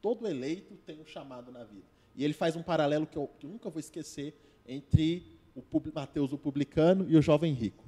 todo 0.01 0.27
eleito 0.27 0.77
tem 0.87 0.99
um 0.99 1.05
chamado 1.05 1.53
na 1.53 1.63
vida. 1.63 1.85
E 2.17 2.25
ele 2.25 2.33
faz 2.33 2.57
um 2.57 2.63
paralelo 2.63 3.07
que 3.07 3.19
eu, 3.19 3.29
que 3.39 3.45
eu 3.45 3.51
nunca 3.51 3.69
vou 3.69 3.81
esquecer 3.81 4.35
entre 4.67 5.40
o 5.55 5.63
Mateus, 5.95 6.33
o 6.33 6.39
publicano, 6.39 7.07
e 7.09 7.17
o 7.17 7.23
jovem 7.23 7.53
rico. 7.53 7.85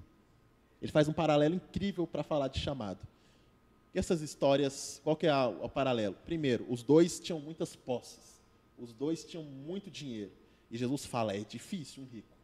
Ele 0.81 0.90
faz 0.90 1.09
um 1.09 1.12
paralelo 1.12 1.55
incrível 1.55 2.07
para 2.07 2.22
falar 2.22 2.48
de 2.48 2.59
chamado. 2.59 3.07
E 3.94 3.98
essas 3.98 4.20
histórias, 4.20 5.01
qual 5.05 5.14
que 5.14 5.27
é 5.27 5.35
o 5.35 5.68
paralelo? 5.68 6.16
Primeiro, 6.25 6.66
os 6.68 6.83
dois 6.83 7.20
tinham 7.20 7.38
muitas 7.38 7.77
posses. 7.77 8.40
Os 8.79 8.92
dois 8.92 9.25
tinham 9.25 9.44
muito 9.44 9.90
dinheiro. 9.90 10.33
E 10.70 10.79
Jesus 10.79 11.05
fala, 11.05 11.37
é 11.37 11.40
difícil 11.40 12.03
um 12.03 12.07
rico. 12.07 12.37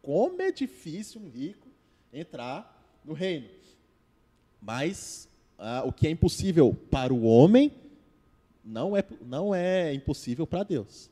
Como 0.00 0.40
é 0.40 0.50
difícil 0.50 1.20
um 1.20 1.28
rico 1.28 1.68
entrar 2.12 3.00
no 3.04 3.12
reino. 3.12 3.48
Mas 4.60 5.28
ah, 5.58 5.82
o 5.84 5.92
que 5.92 6.06
é 6.06 6.10
impossível 6.10 6.74
para 6.90 7.12
o 7.12 7.24
homem 7.24 7.70
não 8.64 8.96
é, 8.96 9.04
não 9.20 9.54
é 9.54 9.92
impossível 9.92 10.46
para 10.46 10.62
Deus. 10.62 11.10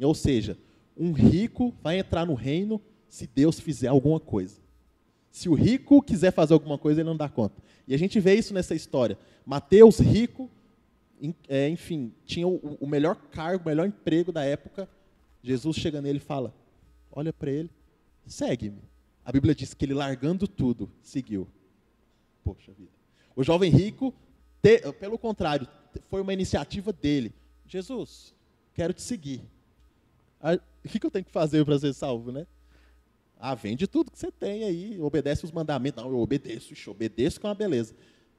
Ou 0.00 0.14
seja, 0.14 0.56
um 1.00 1.12
rico 1.12 1.74
vai 1.82 1.98
entrar 1.98 2.26
no 2.26 2.34
reino 2.34 2.78
se 3.08 3.26
Deus 3.26 3.58
fizer 3.58 3.88
alguma 3.88 4.20
coisa. 4.20 4.60
Se 5.30 5.48
o 5.48 5.54
rico 5.54 6.02
quiser 6.02 6.30
fazer 6.30 6.52
alguma 6.52 6.76
coisa, 6.76 7.00
ele 7.00 7.08
não 7.08 7.16
dá 7.16 7.26
conta. 7.26 7.62
E 7.88 7.94
a 7.94 7.98
gente 7.98 8.20
vê 8.20 8.34
isso 8.34 8.52
nessa 8.52 8.74
história. 8.74 9.18
Mateus, 9.46 9.98
rico, 9.98 10.50
é, 11.48 11.68
enfim, 11.70 12.12
tinha 12.26 12.46
o 12.46 12.86
melhor 12.86 13.16
cargo, 13.16 13.64
o 13.64 13.68
melhor 13.68 13.86
emprego 13.86 14.30
da 14.30 14.44
época. 14.44 14.86
Jesus 15.42 15.76
chega 15.76 16.02
nele 16.02 16.18
e 16.18 16.20
fala: 16.20 16.54
Olha 17.10 17.32
para 17.32 17.50
ele, 17.50 17.70
segue-me. 18.26 18.82
A 19.24 19.32
Bíblia 19.32 19.54
diz 19.54 19.72
que 19.72 19.86
ele, 19.86 19.94
largando 19.94 20.46
tudo, 20.46 20.90
seguiu. 21.02 21.48
Poxa 22.44 22.72
vida. 22.72 22.92
O 23.34 23.42
jovem 23.42 23.70
rico, 23.70 24.12
te, 24.60 24.80
pelo 24.92 25.18
contrário, 25.18 25.66
foi 26.08 26.20
uma 26.20 26.32
iniciativa 26.32 26.92
dele. 26.92 27.32
Jesus, 27.66 28.34
quero 28.74 28.92
te 28.92 29.00
seguir 29.00 29.42
o 30.84 30.88
que, 30.88 30.98
que 30.98 31.06
eu 31.06 31.10
tenho 31.10 31.24
que 31.24 31.30
fazer 31.30 31.64
para 31.64 31.78
ser 31.78 31.92
salvo, 31.92 32.32
né? 32.32 32.46
Ah, 33.38 33.54
vende 33.54 33.86
tudo 33.86 34.10
que 34.10 34.18
você 34.18 34.30
tem 34.30 34.64
aí, 34.64 35.00
obedece 35.00 35.44
os 35.44 35.50
mandamentos. 35.50 36.02
Não, 36.02 36.10
eu 36.10 36.18
obedeço, 36.18 36.74
eu 36.74 36.92
obedeço 36.92 37.40
com 37.40 37.48
uma 37.48 37.54
beleza. 37.54 37.94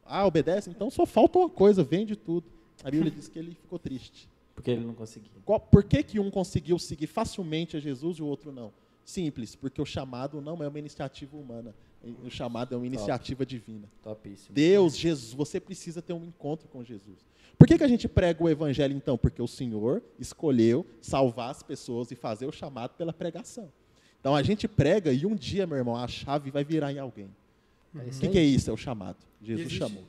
Ah, 0.05 0.25
obedece? 0.27 0.69
Então 0.69 0.91
só 0.91 1.05
falta 1.05 1.39
uma 1.39 1.49
coisa, 1.49 1.83
vende 1.83 2.15
tudo. 2.15 2.45
A 2.83 2.91
Bíblia 2.91 3.11
diz 3.11 3.27
que 3.27 3.39
ele 3.39 3.55
ficou 3.55 3.79
triste. 3.79 4.29
Porque 4.53 4.69
ele 4.69 4.85
não 4.85 4.93
conseguiu. 4.93 5.31
Qual, 5.43 5.59
por 5.59 5.83
que, 5.83 6.03
que 6.03 6.19
um 6.19 6.29
conseguiu 6.29 6.77
seguir 6.77 7.07
facilmente 7.07 7.77
a 7.77 7.79
Jesus 7.79 8.17
e 8.17 8.21
o 8.21 8.27
outro 8.27 8.51
não? 8.51 8.71
Simples, 9.03 9.55
porque 9.55 9.81
o 9.81 9.85
chamado 9.85 10.39
não 10.39 10.61
é 10.63 10.67
uma 10.67 10.79
iniciativa 10.79 11.35
humana. 11.35 11.73
O 12.23 12.29
chamado 12.29 12.73
é 12.73 12.77
uma 12.77 12.87
iniciativa 12.87 13.45
Top. 13.45 13.49
divina. 13.49 13.87
Topíssimo. 14.03 14.55
Deus, 14.55 14.97
Jesus, 14.97 15.33
você 15.33 15.59
precisa 15.59 16.01
ter 16.01 16.13
um 16.13 16.25
encontro 16.25 16.67
com 16.67 16.83
Jesus. 16.83 17.19
Por 17.57 17.67
que, 17.67 17.77
que 17.77 17.83
a 17.83 17.87
gente 17.87 18.07
prega 18.07 18.43
o 18.43 18.49
evangelho 18.49 18.95
então? 18.95 19.17
Porque 19.17 19.39
o 19.39 19.47
Senhor 19.47 20.01
escolheu 20.17 20.83
salvar 20.99 21.51
as 21.51 21.61
pessoas 21.61 22.09
e 22.09 22.15
fazer 22.15 22.47
o 22.47 22.51
chamado 22.51 22.95
pela 22.95 23.13
pregação. 23.13 23.71
Então 24.19 24.35
a 24.35 24.41
gente 24.41 24.67
prega 24.67 25.13
e 25.13 25.25
um 25.25 25.35
dia, 25.35 25.67
meu 25.67 25.77
irmão, 25.77 25.95
a 25.95 26.07
chave 26.07 26.49
vai 26.49 26.63
virar 26.63 26.91
em 26.91 26.97
alguém. 26.97 27.29
O 27.93 27.99
uhum. 27.99 28.09
que, 28.09 28.29
que, 28.29 28.37
é 28.37 28.43
isso? 28.43 28.69
É 28.69 28.73
o 28.73 28.77
chamado. 28.77 29.17
Jesus 29.41 29.67
Existe. 29.67 29.77
chamou. 29.77 30.03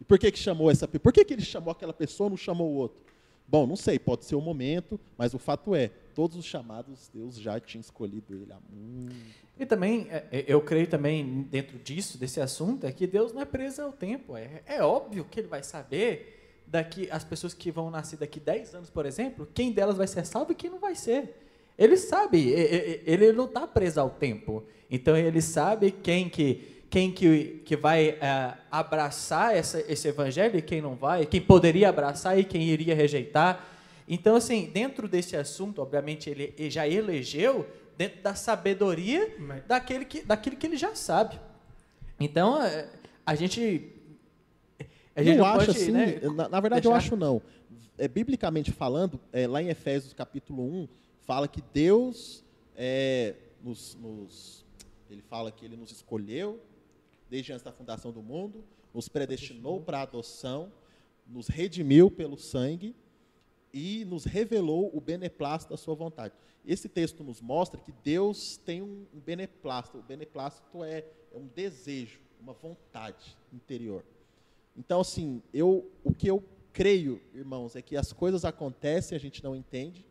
E 0.00 0.04
por 0.04 0.18
que, 0.18 0.30
que 0.30 0.38
chamou 0.38 0.70
essa 0.70 0.86
pessoa? 0.86 1.02
Por 1.02 1.12
que, 1.12 1.24
que 1.24 1.34
ele 1.34 1.42
chamou 1.42 1.72
aquela 1.72 1.92
pessoa 1.92 2.28
e 2.28 2.30
não 2.30 2.36
chamou 2.36 2.70
o 2.70 2.74
outro? 2.74 3.02
Bom, 3.46 3.66
não 3.66 3.76
sei, 3.76 3.98
pode 3.98 4.24
ser 4.24 4.34
o 4.34 4.40
momento, 4.40 5.00
mas 5.16 5.34
o 5.34 5.38
fato 5.38 5.74
é, 5.74 5.90
todos 6.18 6.36
os 6.36 6.44
chamados, 6.44 7.08
Deus 7.14 7.38
já 7.38 7.60
tinha 7.60 7.80
escolhido 7.80 8.34
ele 8.34 8.52
há 8.52 8.58
muito. 8.68 9.14
E 9.56 9.64
também, 9.64 10.08
é, 10.10 10.24
é, 10.32 10.44
eu 10.48 10.60
creio 10.60 10.88
também 10.88 11.42
dentro 11.48 11.78
disso, 11.78 12.18
desse 12.18 12.40
assunto, 12.40 12.84
é 12.84 12.90
que 12.90 13.06
Deus 13.06 13.32
não 13.32 13.40
é 13.40 13.44
preso 13.44 13.82
ao 13.82 13.92
tempo. 13.92 14.36
É, 14.36 14.60
é 14.66 14.82
óbvio 14.82 15.24
que 15.24 15.38
ele 15.38 15.46
vai 15.46 15.62
saber 15.62 16.64
daqui 16.66 17.08
as 17.08 17.22
pessoas 17.22 17.54
que 17.54 17.70
vão 17.70 17.88
nascer 17.88 18.16
daqui 18.16 18.40
10 18.40 18.74
anos, 18.74 18.90
por 18.90 19.06
exemplo, 19.06 19.48
quem 19.54 19.70
delas 19.70 19.96
vai 19.96 20.08
ser 20.08 20.26
salvo 20.26 20.50
e 20.50 20.56
quem 20.56 20.68
não 20.68 20.80
vai 20.80 20.96
ser. 20.96 21.36
Ele 21.78 21.96
sabe, 21.96 22.48
ele 22.50 23.32
não 23.32 23.44
está 23.44 23.64
preso 23.64 24.00
ao 24.00 24.10
tempo. 24.10 24.64
Então 24.90 25.16
ele 25.16 25.40
sabe 25.40 25.92
quem 25.92 26.28
que 26.28 26.82
quem 26.90 27.12
que, 27.12 27.62
que 27.64 27.76
vai 27.76 28.18
é, 28.20 28.54
abraçar 28.72 29.54
essa, 29.54 29.78
esse 29.86 30.08
evangelho 30.08 30.58
e 30.58 30.62
quem 30.62 30.82
não 30.82 30.96
vai, 30.96 31.26
quem 31.26 31.40
poderia 31.40 31.90
abraçar 31.90 32.36
e 32.36 32.42
quem 32.42 32.62
iria 32.62 32.92
rejeitar. 32.92 33.77
Então, 34.08 34.36
assim, 34.36 34.70
dentro 34.70 35.06
desse 35.06 35.36
assunto, 35.36 35.82
obviamente, 35.82 36.30
ele, 36.30 36.70
já 36.70 36.88
elegeu 36.88 37.68
dentro 37.96 38.22
da 38.22 38.34
sabedoria 38.34 39.36
Mas... 39.38 39.64
daquele 39.66 40.06
que, 40.06 40.22
daquilo 40.22 40.56
que 40.56 40.66
ele 40.66 40.78
já 40.78 40.94
sabe. 40.94 41.38
Então, 42.18 42.62
é, 42.62 42.88
a 43.26 43.34
gente. 43.34 43.92
A 45.14 45.22
gente 45.22 45.36
não 45.36 45.44
acho 45.44 45.66
pode, 45.66 45.70
assim, 45.70 45.90
né, 45.90 46.20
na, 46.20 46.48
na, 46.48 46.60
verdade, 46.60 46.82
deixar... 46.82 46.88
eu 46.88 46.94
acho 46.94 47.16
não. 47.16 47.42
É, 47.98 48.06
biblicamente 48.06 48.70
falando, 48.70 49.20
é, 49.32 49.46
lá 49.46 49.60
em 49.60 49.68
Efésios 49.68 50.14
capítulo 50.14 50.62
1, 50.62 50.88
fala 51.22 51.48
que 51.48 51.60
Deus 51.74 52.44
é, 52.76 53.34
nos, 53.62 53.96
nos, 53.96 54.64
ele 55.10 55.20
fala 55.20 55.50
que 55.50 55.64
ele 55.64 55.76
nos 55.76 55.90
escolheu 55.90 56.60
desde 57.28 57.52
antes 57.52 57.64
da 57.64 57.72
fundação 57.72 58.12
do 58.12 58.22
mundo, 58.22 58.64
nos 58.94 59.08
predestinou 59.08 59.80
para 59.80 59.98
a 59.98 60.02
adoção, 60.02 60.72
nos 61.26 61.48
redimiu 61.48 62.10
pelo 62.10 62.38
sangue 62.38 62.94
e 63.72 64.04
nos 64.04 64.24
revelou 64.24 64.90
o 64.94 65.00
beneplácito 65.00 65.70
da 65.70 65.76
sua 65.76 65.94
vontade. 65.94 66.34
Esse 66.64 66.88
texto 66.88 67.24
nos 67.24 67.40
mostra 67.40 67.80
que 67.80 67.92
Deus 68.04 68.56
tem 68.58 68.82
um 68.82 69.06
beneplácito. 69.14 69.98
O 69.98 70.02
beneplácito 70.02 70.84
é, 70.84 71.04
é 71.32 71.36
um 71.36 71.46
desejo, 71.46 72.20
uma 72.40 72.52
vontade 72.52 73.36
interior. 73.52 74.04
Então, 74.76 75.00
assim, 75.00 75.42
eu, 75.52 75.90
o 76.04 76.12
que 76.12 76.30
eu 76.30 76.44
creio, 76.72 77.20
irmãos, 77.34 77.74
é 77.74 77.82
que 77.82 77.96
as 77.96 78.12
coisas 78.12 78.44
acontecem, 78.44 79.16
a 79.16 79.18
gente 79.20 79.42
não 79.42 79.56
entende, 79.56 80.04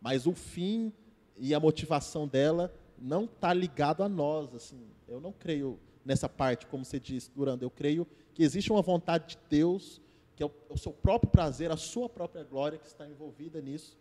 mas 0.00 0.26
o 0.26 0.32
fim 0.32 0.92
e 1.36 1.54
a 1.54 1.60
motivação 1.60 2.28
dela 2.28 2.72
não 2.98 3.24
está 3.24 3.52
ligado 3.52 4.02
a 4.02 4.08
nós. 4.08 4.54
Assim, 4.54 4.80
eu 5.08 5.20
não 5.20 5.32
creio 5.32 5.78
nessa 6.04 6.28
parte, 6.28 6.66
como 6.66 6.84
você 6.84 7.00
disse, 7.00 7.30
Durando. 7.30 7.64
Eu 7.64 7.70
creio 7.70 8.06
que 8.34 8.42
existe 8.42 8.70
uma 8.70 8.82
vontade 8.82 9.36
de 9.36 9.38
Deus, 9.48 10.00
que 10.36 10.42
é 10.42 10.46
o, 10.46 10.52
é 10.70 10.72
o 10.72 10.78
seu 10.78 10.92
próprio 10.92 11.30
prazer, 11.30 11.70
a 11.70 11.76
sua 11.76 12.08
própria 12.08 12.42
glória 12.44 12.78
que 12.78 12.86
está 12.86 13.06
envolvida 13.06 13.60
nisso, 13.60 13.96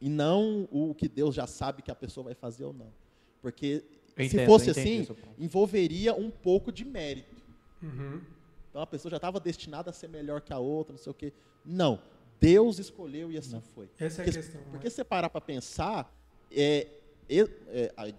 e 0.00 0.08
não 0.08 0.68
o 0.70 0.94
que 0.94 1.08
Deus 1.08 1.34
já 1.34 1.46
sabe 1.46 1.82
que 1.82 1.90
a 1.90 1.94
pessoa 1.94 2.24
vai 2.24 2.34
fazer 2.34 2.64
ou 2.64 2.72
não. 2.72 2.92
Porque 3.40 3.84
eu 4.16 4.24
se 4.24 4.36
entendo, 4.36 4.46
fosse 4.46 4.70
assim, 4.70 5.06
envolveria 5.38 6.14
um 6.14 6.30
pouco 6.30 6.72
de 6.72 6.84
mérito. 6.84 7.42
Uhum. 7.82 8.20
Então 8.68 8.82
a 8.82 8.86
pessoa 8.86 9.10
já 9.10 9.16
estava 9.16 9.38
destinada 9.38 9.90
a 9.90 9.92
ser 9.92 10.08
melhor 10.08 10.40
que 10.40 10.52
a 10.52 10.58
outra, 10.58 10.92
não 10.92 10.98
sei 10.98 11.10
o 11.10 11.14
quê. 11.14 11.32
Não. 11.64 12.00
Deus 12.40 12.78
escolheu 12.78 13.30
e 13.30 13.38
assim 13.38 13.54
não. 13.54 13.60
foi. 13.60 13.88
Essa 13.98 14.22
é 14.22 14.28
a 14.28 14.32
questão. 14.32 14.60
Porque 14.70 14.90
se 14.90 14.96
você 14.96 15.04
parar 15.04 15.30
para 15.30 15.40
pensar, 15.40 16.12
é, 16.50 16.88
é, 17.28 17.40
é, 17.68 18.14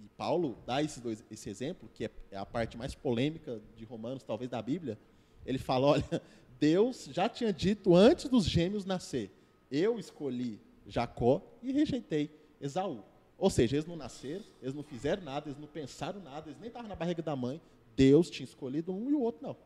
e 0.00 0.08
Paulo 0.16 0.58
dá 0.66 0.82
esse, 0.82 1.00
dois, 1.00 1.24
esse 1.30 1.48
exemplo, 1.48 1.88
que 1.94 2.06
é, 2.06 2.10
é 2.30 2.36
a 2.36 2.44
parte 2.44 2.76
mais 2.76 2.94
polêmica 2.94 3.60
de 3.76 3.84
Romanos, 3.84 4.24
talvez 4.24 4.50
da 4.50 4.60
Bíblia. 4.60 4.98
Ele 5.46 5.58
fala: 5.58 5.86
olha, 5.92 6.22
Deus 6.58 7.08
já 7.12 7.28
tinha 7.28 7.52
dito 7.52 7.94
antes 7.94 8.28
dos 8.28 8.44
gêmeos 8.44 8.84
nascer: 8.84 9.30
eu 9.70 9.98
escolhi 9.98 10.60
Jacó 10.86 11.42
e 11.62 11.72
rejeitei 11.72 12.30
Esaú. 12.60 13.02
Ou 13.36 13.50
seja, 13.50 13.76
eles 13.76 13.86
não 13.86 13.94
nasceram, 13.94 14.44
eles 14.60 14.74
não 14.74 14.82
fizeram 14.82 15.22
nada, 15.22 15.48
eles 15.48 15.60
não 15.60 15.68
pensaram 15.68 16.20
nada, 16.20 16.48
eles 16.48 16.58
nem 16.58 16.68
estavam 16.68 16.88
na 16.88 16.96
barriga 16.96 17.22
da 17.22 17.36
mãe. 17.36 17.60
Deus 17.94 18.28
tinha 18.30 18.44
escolhido 18.44 18.92
um 18.92 19.08
e 19.10 19.14
o 19.14 19.20
outro 19.20 19.42
não. 19.42 19.56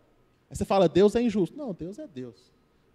Aí 0.50 0.56
você 0.56 0.64
fala, 0.64 0.88
Deus 0.88 1.14
é 1.14 1.22
injusto. 1.22 1.56
Não, 1.56 1.72
Deus 1.72 1.98
é 1.98 2.06
Deus. 2.06 2.52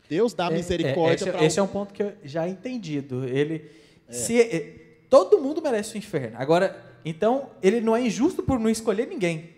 Deus 0.08 0.34
dá 0.34 0.48
é, 0.48 0.54
misericórdia 0.54 1.26
é, 1.26 1.36
esse, 1.36 1.46
esse 1.46 1.60
um... 1.60 1.64
é 1.64 1.66
um 1.66 1.70
ponto 1.70 1.94
que 1.94 2.04
eu 2.04 2.16
já 2.24 2.48
entendido. 2.48 3.26
Ele, 3.26 3.70
é. 4.08 4.12
se, 4.14 4.40
é, 4.40 4.62
todo 5.10 5.40
mundo 5.40 5.62
merece 5.62 5.96
o 5.96 5.98
inferno. 5.98 6.38
Agora, 6.38 6.84
então, 7.04 7.50
ele 7.64 7.82
não 7.82 7.96
é 7.96 8.02
injusto 8.02 8.44
por 8.44 8.60
não 8.60 8.70
escolher 8.70 9.08
ninguém. 9.08 9.57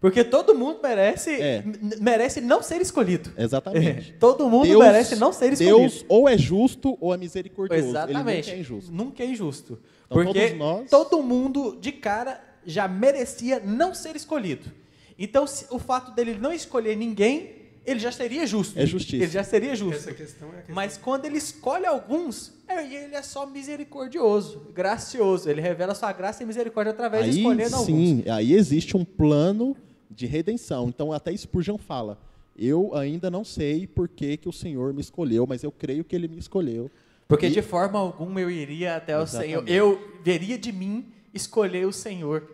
Porque 0.00 0.24
todo 0.24 0.54
mundo 0.54 0.80
merece, 0.82 1.30
é. 1.30 1.62
merece 2.00 2.40
não 2.40 2.62
ser 2.62 2.80
escolhido. 2.80 3.30
Exatamente. 3.36 4.14
todo 4.18 4.48
mundo 4.48 4.66
Deus, 4.66 4.82
merece 4.82 5.16
não 5.16 5.30
ser 5.30 5.52
escolhido. 5.52 5.78
Deus 5.78 6.04
ou 6.08 6.26
é 6.26 6.38
justo 6.38 6.96
ou 6.98 7.12
é 7.12 7.18
misericordioso. 7.18 7.88
Exatamente. 7.88 8.50
Ele 8.50 8.56
nunca 8.56 8.56
é 8.56 8.60
injusto. 8.60 8.92
Nunca 8.92 9.22
é 9.22 9.26
injusto. 9.26 9.78
Então, 10.06 10.24
Porque 10.24 10.50
nós... 10.54 10.88
todo 10.88 11.22
mundo, 11.22 11.76
de 11.78 11.92
cara, 11.92 12.40
já 12.64 12.88
merecia 12.88 13.60
não 13.60 13.94
ser 13.94 14.16
escolhido. 14.16 14.72
Então, 15.18 15.44
o 15.70 15.78
fato 15.78 16.12
dele 16.14 16.34
não 16.40 16.50
escolher 16.50 16.96
ninguém 16.96 17.60
ele 17.84 17.98
já 17.98 18.12
seria 18.12 18.46
justo. 18.46 18.78
É 18.78 18.86
justiça. 18.86 19.24
Ele 19.24 19.32
já 19.32 19.42
seria 19.42 19.74
justo. 19.74 19.96
Essa 19.96 20.12
questão 20.12 20.48
é 20.48 20.50
a 20.50 20.54
questão. 20.56 20.74
Mas 20.74 20.96
quando 20.96 21.24
ele 21.24 21.38
escolhe 21.38 21.86
alguns, 21.86 22.52
é, 22.68 22.84
ele 22.84 23.14
é 23.14 23.22
só 23.22 23.46
misericordioso, 23.46 24.66
gracioso. 24.74 25.48
Ele 25.48 25.60
revela 25.60 25.94
sua 25.94 26.12
graça 26.12 26.42
e 26.42 26.46
misericórdia 26.46 26.92
através 26.92 27.24
aí, 27.24 27.30
de 27.30 27.38
escolher 27.38 27.72
alguns. 27.72 27.86
Sim, 27.86 28.24
aí 28.28 28.52
existe 28.52 28.96
um 28.96 29.04
plano 29.04 29.76
de 30.10 30.26
redenção. 30.26 30.88
Então 30.88 31.12
até 31.12 31.34
Spurgeon 31.36 31.78
fala: 31.78 32.18
eu 32.56 32.94
ainda 32.94 33.30
não 33.30 33.44
sei 33.44 33.86
por 33.86 34.08
que, 34.08 34.36
que 34.36 34.48
o 34.48 34.52
Senhor 34.52 34.92
me 34.92 35.00
escolheu, 35.00 35.46
mas 35.46 35.62
eu 35.62 35.72
creio 35.72 36.04
que 36.04 36.14
Ele 36.14 36.28
me 36.28 36.38
escolheu. 36.38 36.90
Porque 37.28 37.46
e... 37.46 37.50
de 37.50 37.62
forma 37.62 37.98
alguma 37.98 38.40
eu 38.40 38.50
iria 38.50 38.96
até 38.96 39.12
Exatamente. 39.12 39.56
o 39.56 39.66
Senhor. 39.66 39.68
Eu 39.68 40.20
veria 40.22 40.58
de 40.58 40.72
mim 40.72 41.12
escolher 41.32 41.86
o 41.86 41.92
Senhor. 41.92 42.50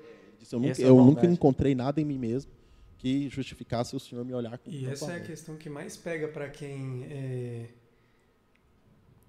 Eu, 0.53 0.61
nunca, 0.61 0.83
é 0.83 0.85
eu 0.85 0.97
nunca 0.97 1.27
encontrei 1.27 1.75
nada 1.75 2.01
em 2.01 2.05
mim 2.05 2.19
mesmo 2.19 2.53
que 2.99 3.29
justificasse 3.29 3.95
o 3.95 4.01
Senhor 4.01 4.25
me 4.25 4.33
olhar 4.33 4.57
com 4.59 4.71
E 4.71 4.87
essa 4.87 5.13
é 5.13 5.17
a 5.17 5.21
questão 5.21 5.57
que 5.57 5.69
mais 5.69 5.97
pega 5.97 6.29
para 6.29 6.49
quem 6.49 7.05
é, 7.05 7.67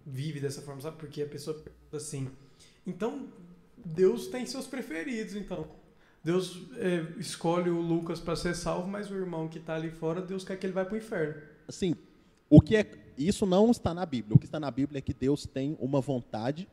vive 0.06 0.40
dessa 0.40 0.62
forma, 0.62 0.82
sabe? 0.82 0.98
Porque 0.98 1.22
a 1.22 1.28
pessoa 1.28 1.56
pergunta 1.56 1.98
assim, 1.98 2.30
então 2.86 3.28
Deus 3.84 4.28
tem 4.28 4.46
seus 4.46 4.68
preferidos, 4.68 5.36
então. 5.36 5.68
Deus 6.28 6.60
é, 6.76 7.06
escolhe 7.18 7.70
o 7.70 7.80
Lucas 7.80 8.20
para 8.20 8.36
ser 8.36 8.54
salvo, 8.54 8.86
mas 8.86 9.10
o 9.10 9.16
irmão 9.16 9.48
que 9.48 9.60
está 9.60 9.76
ali 9.76 9.90
fora, 9.90 10.22
Deus 10.22 10.44
quer 10.44 10.58
que 10.58 10.66
ele 10.66 10.74
vá 10.74 10.84
para 10.84 10.96
o 10.96 10.98
inferno. 10.98 11.36
Assim, 11.66 11.96
o 12.50 12.60
que 12.60 12.76
é 12.76 12.86
isso 13.18 13.46
não 13.46 13.72
está 13.72 13.94
na 13.94 14.06
Bíblia. 14.06 14.36
O 14.36 14.38
que 14.38 14.44
está 14.46 14.60
na 14.60 14.70
Bíblia 14.70 15.00
é 15.00 15.02
que 15.02 15.14
Deus 15.14 15.46
tem 15.46 15.78
uma 15.80 16.02
vontade. 16.02 16.68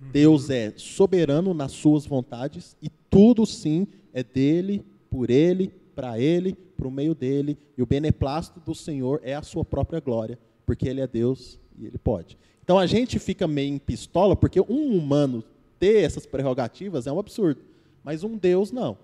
Uhum. 0.00 0.10
Deus 0.10 0.48
é 0.48 0.72
soberano 0.78 1.52
nas 1.52 1.72
suas 1.72 2.06
vontades 2.06 2.78
e 2.80 2.88
tudo 3.10 3.44
sim 3.44 3.86
é 4.10 4.22
dele, 4.24 4.82
por 5.10 5.28
ele 5.28 5.70
para 5.94 6.18
ele, 6.18 6.56
para 6.76 6.86
o 6.86 6.90
meio 6.92 7.12
dele, 7.12 7.58
e 7.76 7.82
o 7.82 7.86
beneplácito 7.86 8.60
do 8.60 8.72
Senhor 8.72 9.20
é 9.24 9.34
a 9.34 9.42
sua 9.42 9.64
própria 9.64 9.98
glória, 9.98 10.38
porque 10.64 10.88
ele 10.88 11.00
é 11.00 11.08
Deus 11.08 11.58
e 11.76 11.84
ele 11.84 11.98
pode. 11.98 12.38
Então 12.62 12.78
a 12.78 12.86
gente 12.86 13.18
fica 13.18 13.48
meio 13.48 13.74
em 13.74 13.78
pistola, 13.78 14.36
porque 14.36 14.60
um 14.60 14.96
humano 14.96 15.42
ter 15.76 16.04
essas 16.04 16.24
prerrogativas 16.24 17.08
é 17.08 17.12
um 17.12 17.18
absurdo, 17.18 17.60
mas 18.08 18.24
um 18.24 18.38
Deus 18.38 18.72
não. 18.72 18.96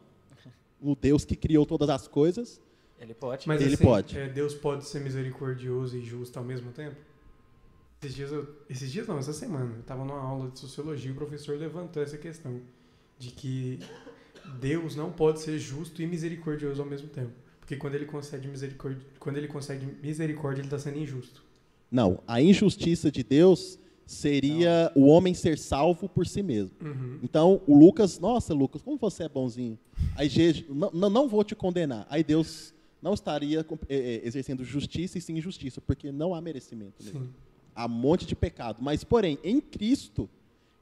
O 0.80 0.96
Deus 0.96 1.26
que 1.26 1.36
criou 1.36 1.66
todas 1.66 1.90
as 1.90 2.08
coisas, 2.08 2.58
ele 2.98 3.12
pode. 3.12 3.46
Mas 3.46 3.60
ele 3.60 3.74
assim, 3.74 3.84
pode. 3.84 4.18
É, 4.18 4.30
Deus 4.30 4.54
pode 4.54 4.86
ser 4.86 5.00
misericordioso 5.00 5.94
e 5.98 6.00
justo 6.00 6.38
ao 6.38 6.44
mesmo 6.44 6.72
tempo? 6.72 6.96
Esses 8.00 8.14
dias, 8.14 8.32
eu, 8.32 8.48
esses 8.66 8.90
dias 8.90 9.06
não, 9.06 9.18
essa 9.18 9.34
semana, 9.34 9.74
eu 9.74 9.80
estava 9.80 10.02
numa 10.06 10.18
aula 10.18 10.50
de 10.50 10.58
sociologia 10.58 11.10
e 11.10 11.12
o 11.12 11.14
professor 11.14 11.58
levantou 11.58 12.02
essa 12.02 12.16
questão 12.16 12.62
de 13.18 13.28
que 13.28 13.78
Deus 14.58 14.96
não 14.96 15.12
pode 15.12 15.40
ser 15.40 15.58
justo 15.58 16.00
e 16.00 16.06
misericordioso 16.06 16.80
ao 16.80 16.88
mesmo 16.88 17.08
tempo. 17.08 17.32
Porque 17.60 17.76
quando 17.76 17.96
ele 17.96 18.06
concede 18.06 18.48
misericórdia, 18.48 19.02
quando 19.18 19.36
ele 19.36 19.48
consegue 19.48 19.84
misericórdia, 20.02 20.62
ele 20.62 20.68
está 20.68 20.78
sendo 20.78 20.98
injusto. 20.98 21.44
Não, 21.90 22.22
a 22.26 22.40
injustiça 22.40 23.10
de 23.10 23.22
Deus 23.22 23.78
seria 24.06 24.92
não. 24.94 25.02
o 25.02 25.06
homem 25.06 25.34
ser 25.34 25.58
salvo 25.58 26.08
por 26.08 26.26
si 26.26 26.42
mesmo. 26.42 26.76
Uhum. 26.80 27.18
Então, 27.22 27.60
o 27.66 27.76
Lucas, 27.76 28.18
nossa, 28.18 28.52
Lucas, 28.52 28.82
como 28.82 28.96
você 28.96 29.24
é 29.24 29.28
bonzinho. 29.28 29.78
Aí, 30.16 30.28
não, 30.68 31.10
não 31.10 31.28
vou 31.28 31.42
te 31.44 31.54
condenar. 31.54 32.06
Aí 32.10 32.22
Deus 32.22 32.74
não 33.00 33.14
estaria 33.14 33.64
é, 33.88 33.96
é, 33.96 34.26
exercendo 34.26 34.64
justiça 34.64 35.18
e 35.18 35.20
sim 35.20 35.36
injustiça, 35.36 35.80
porque 35.80 36.10
não 36.10 36.34
há 36.34 36.40
merecimento. 36.40 37.04
Há 37.74 37.86
um 37.86 37.88
monte 37.90 38.26
de 38.26 38.34
pecado. 38.34 38.78
Mas, 38.80 39.04
porém, 39.04 39.38
em 39.42 39.60
Cristo, 39.60 40.28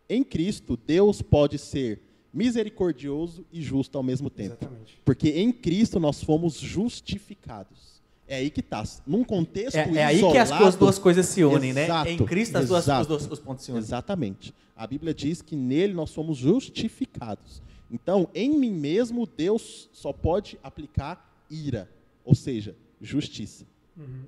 em 0.08 0.22
Cristo, 0.22 0.78
Deus 0.86 1.22
pode 1.22 1.58
ser 1.58 2.00
misericordioso 2.32 3.44
e 3.52 3.60
justo 3.60 3.98
ao 3.98 4.04
mesmo 4.04 4.30
tempo. 4.30 4.56
Exatamente. 4.60 5.00
Porque 5.04 5.30
em 5.30 5.52
Cristo 5.52 6.00
nós 6.00 6.22
fomos 6.22 6.58
justificados. 6.58 7.91
É 8.32 8.36
aí 8.36 8.48
que 8.48 8.60
está. 8.60 8.82
Num 9.06 9.22
contexto 9.22 9.76
é, 9.76 9.94
é 9.94 10.04
aí 10.06 10.18
que 10.18 10.38
as, 10.38 10.50
as 10.50 10.74
duas 10.74 10.98
coisas 10.98 11.26
se 11.26 11.44
unem, 11.44 11.74
né? 11.74 11.84
exato, 11.84 12.08
né? 12.08 12.14
Em 12.14 12.24
Cristo 12.24 12.56
as 12.56 12.66
duas, 12.66 12.88
os, 12.88 13.06
dois, 13.06 13.30
os 13.30 13.38
pontos 13.38 13.62
se 13.62 13.70
unem. 13.70 13.82
Exatamente. 13.82 14.54
A 14.74 14.86
Bíblia 14.86 15.12
diz 15.12 15.42
que 15.42 15.54
nele 15.54 15.92
nós 15.92 16.08
somos 16.08 16.38
justificados. 16.38 17.60
Então, 17.90 18.26
em 18.34 18.58
mim 18.58 18.72
mesmo, 18.72 19.28
Deus 19.36 19.90
só 19.92 20.14
pode 20.14 20.58
aplicar 20.62 21.44
ira, 21.50 21.90
ou 22.24 22.34
seja, 22.34 22.74
justiça. 23.02 23.66
Uhum. 23.94 24.24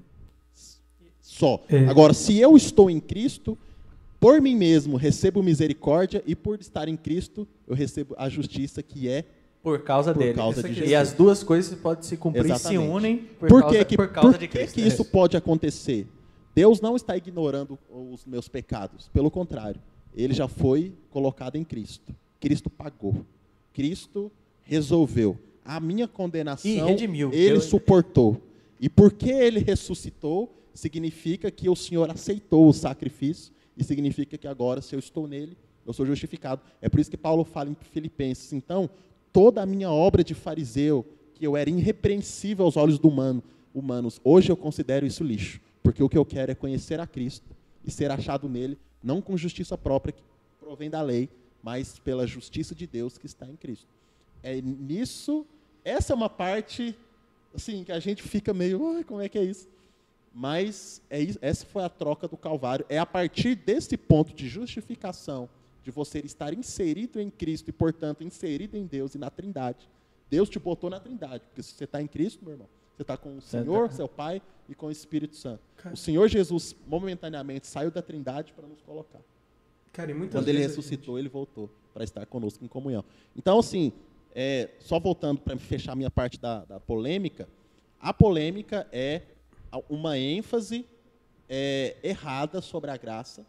Só. 1.22 1.64
É. 1.70 1.86
Agora, 1.86 2.12
se 2.12 2.38
eu 2.38 2.59
estou 2.59 2.90
em 2.90 3.00
Cristo, 3.00 3.57
por 4.20 4.38
mim 4.38 4.55
mesmo 4.55 4.98
recebo 4.98 5.42
misericórdia 5.42 6.22
e 6.26 6.36
por 6.36 6.61
estar 6.61 6.88
em 6.88 6.96
Cristo 6.96 7.48
eu 7.66 7.74
recebo 7.74 8.14
a 8.18 8.28
justiça 8.28 8.82
que 8.82 9.09
é 9.09 9.24
Por 9.64 9.82
causa 9.82 10.12
Por 10.12 10.18
dele. 10.22 10.34
causa 10.34 10.62
de 10.62 10.84
E 10.84 10.94
as 10.94 11.14
duas 11.14 11.42
coisas 11.42 11.76
podem 11.78 12.04
se 12.04 12.18
cumprir, 12.18 12.44
se 12.44 12.50
Exatamente. 12.52 12.86
unem 12.92 13.16
por, 13.16 13.48
Por, 13.48 13.62
causa, 13.62 13.84
que, 13.86 13.96
por 13.96 14.08
causa 14.08 14.30
por 14.32 14.38
de 14.38 14.46
Cristo. 14.46 14.74
que 14.74 14.82
isso 14.82 15.04
pode 15.06 15.36
acontecer? 15.38 16.06
Deus 16.54 16.82
não 16.82 16.94
está 16.94 17.16
ignorando 17.16 17.78
os 17.90 18.26
meus 18.26 18.46
pecados. 18.46 19.08
Pelo 19.08 19.30
contrário, 19.30 19.80
ele 20.14 20.34
já 20.34 20.46
foi 20.46 20.92
colocado 21.10 21.56
em 21.56 21.64
Cristo. 21.64 22.14
Cristo 22.38 22.68
pagou. 22.68 23.24
Cristo 23.72 24.30
resolveu. 24.62 25.38
A 25.64 25.80
minha 25.80 26.06
condenação 26.06 26.70
E 26.70 26.74
redimiu. 26.80 27.30
ele 27.32 27.56
Eu- 27.56 27.60
suportou. 27.62 28.40
E 28.78 28.88
porque 28.90 29.30
ele 29.30 29.60
ressuscitou, 29.60 30.54
significa 30.74 31.50
que 31.50 31.70
o 31.70 31.74
Senhor 31.74 32.10
aceitou 32.10 32.68
o 32.68 32.72
sacrifício 32.74 33.50
e 33.78 33.82
significa 33.82 34.36
que 34.36 34.46
agora, 34.46 34.82
se 34.82 34.94
eu 34.94 34.98
estou 34.98 35.26
nele, 35.26 35.56
eu 35.86 35.92
sou 35.94 36.04
justificado. 36.04 36.60
É 36.82 36.88
por 36.90 37.00
isso 37.00 37.10
que 37.10 37.16
Paulo 37.16 37.44
fala 37.44 37.70
em 37.70 37.76
Filipenses. 37.92 38.52
Então, 38.52 38.90
toda 39.35 39.61
a 39.61 39.66
minha 39.66 39.91
obra 39.91 40.22
de 40.22 40.32
fariseu, 40.32 41.05
que 41.35 41.45
eu 41.45 41.57
era 41.57 41.68
irrepreensível 41.68 42.64
aos 42.64 42.76
olhos 42.76 43.01
do 43.01 43.09
humano, 43.09 43.43
humanos, 43.74 44.20
hoje 44.22 44.51
eu 44.51 44.57
considero 44.57 45.05
isso 45.05 45.24
lixo. 45.24 45.61
Porque 45.82 46.01
o 46.01 46.09
que 46.09 46.16
eu 46.16 46.24
quero 46.24 46.53
é 46.53 46.55
conhecer 46.55 47.01
a 47.01 47.07
Cristo 47.07 47.45
e 47.85 47.91
ser 47.91 48.12
achado 48.12 48.49
nele, 48.49 48.78
não 49.03 49.20
com 49.20 49.37
justiça 49.37 49.76
própria 49.76 50.12
que 50.12 50.22
provém 50.61 50.89
da 50.89 51.03
lei, 51.03 51.28
mas 51.61 51.99
pela 51.99 52.28
justiça 52.28 52.76
de 52.76 52.87
Deus 52.87 53.18
que 53.18 53.26
está 53.26 53.45
em 53.47 53.57
Cristo. 53.57 53.89
É 54.41 54.61
nisso, 54.62 55.45
essa 55.85 56.12
é 56.12 56.16
uma 56.16 56.30
parte 56.30 56.97
assim 57.53 57.82
que 57.82 57.91
a 57.91 57.99
gente 57.99 58.22
fica 58.22 58.55
meio, 58.55 58.97
"Ai, 58.97 59.03
como 59.03 59.20
é 59.20 59.28
que 59.28 59.37
é 59.37 59.43
isso? 59.43 59.66
Mas 60.32 61.03
é 61.11 61.20
isso, 61.20 61.39
essa 61.43 61.66
foi 61.66 61.82
a 61.82 61.89
troca 61.89 62.28
do 62.28 62.37
Calvário. 62.37 62.87
É 62.89 62.99
a 62.99 63.07
partir 63.07 63.57
desse 63.57 63.97
ponto 63.97 64.32
de 64.32 64.49
justificação, 64.49 65.49
de 65.85 65.91
você 65.91 66.18
estar 66.20 66.53
inserido 66.55 67.20
em 67.20 67.30
Cristo 67.30 67.68
e, 67.68 67.72
portanto, 67.72 68.24
inserido 68.24 68.76
em 68.76 68.87
Deus 68.87 69.14
e 69.14 69.18
na 69.18 69.30
Trindade. 69.30 69.89
Deus 70.30 70.49
te 70.49 70.59
botou 70.59 70.89
na 70.91 70.99
Trindade, 70.99 71.45
porque 71.47 71.62
se 71.62 71.74
você 71.74 71.85
está 71.85 72.01
em 72.01 72.07
Cristo, 72.07 72.43
meu 72.43 72.55
irmão, 72.55 72.68
você 72.97 73.03
está 73.03 73.16
com 73.16 73.37
o 73.37 73.41
Senhor, 73.41 73.93
seu 73.93 74.09
Pai 74.09 74.41
e 74.68 74.74
com 74.74 74.87
o 74.87 74.91
Espírito 74.91 75.37
Santo. 75.37 75.61
Cara. 75.76 75.95
O 75.95 75.97
Senhor 75.99 76.26
Jesus, 76.28 76.74
momentaneamente, 76.87 77.66
saiu 77.66 77.91
da 77.91 78.01
Trindade 78.01 78.53
para 78.55 78.66
nos 78.66 78.80
colocar. 78.80 79.20
Cara, 79.93 80.11
e 80.11 80.14
muitas 80.14 80.41
Quando 80.41 80.49
ele 80.49 80.59
ressuscitou, 80.59 81.18
ele 81.18 81.28
voltou 81.28 81.70
para 81.93 82.03
estar 82.03 82.24
conosco 82.26 82.64
em 82.64 82.68
comunhão. 82.68 83.05
Então, 83.37 83.59
assim, 83.59 83.93
é, 84.35 84.70
só 84.80 84.99
voltando 84.99 85.41
para 85.41 85.57
fechar 85.59 85.93
a 85.93 85.97
minha 85.97 86.11
parte 86.11 86.41
da, 86.41 86.64
da 86.64 86.80
polêmica, 86.80 87.49
a 88.01 88.12
polêmica 88.12 88.89
é 88.91 89.22
a- 89.70 89.80
uma 89.89 90.18
ênfase 90.18 90.87
é, 91.49 91.97
errada 92.03 92.61
sobre 92.62 92.91
a 92.91 92.97
graça, 92.97 93.47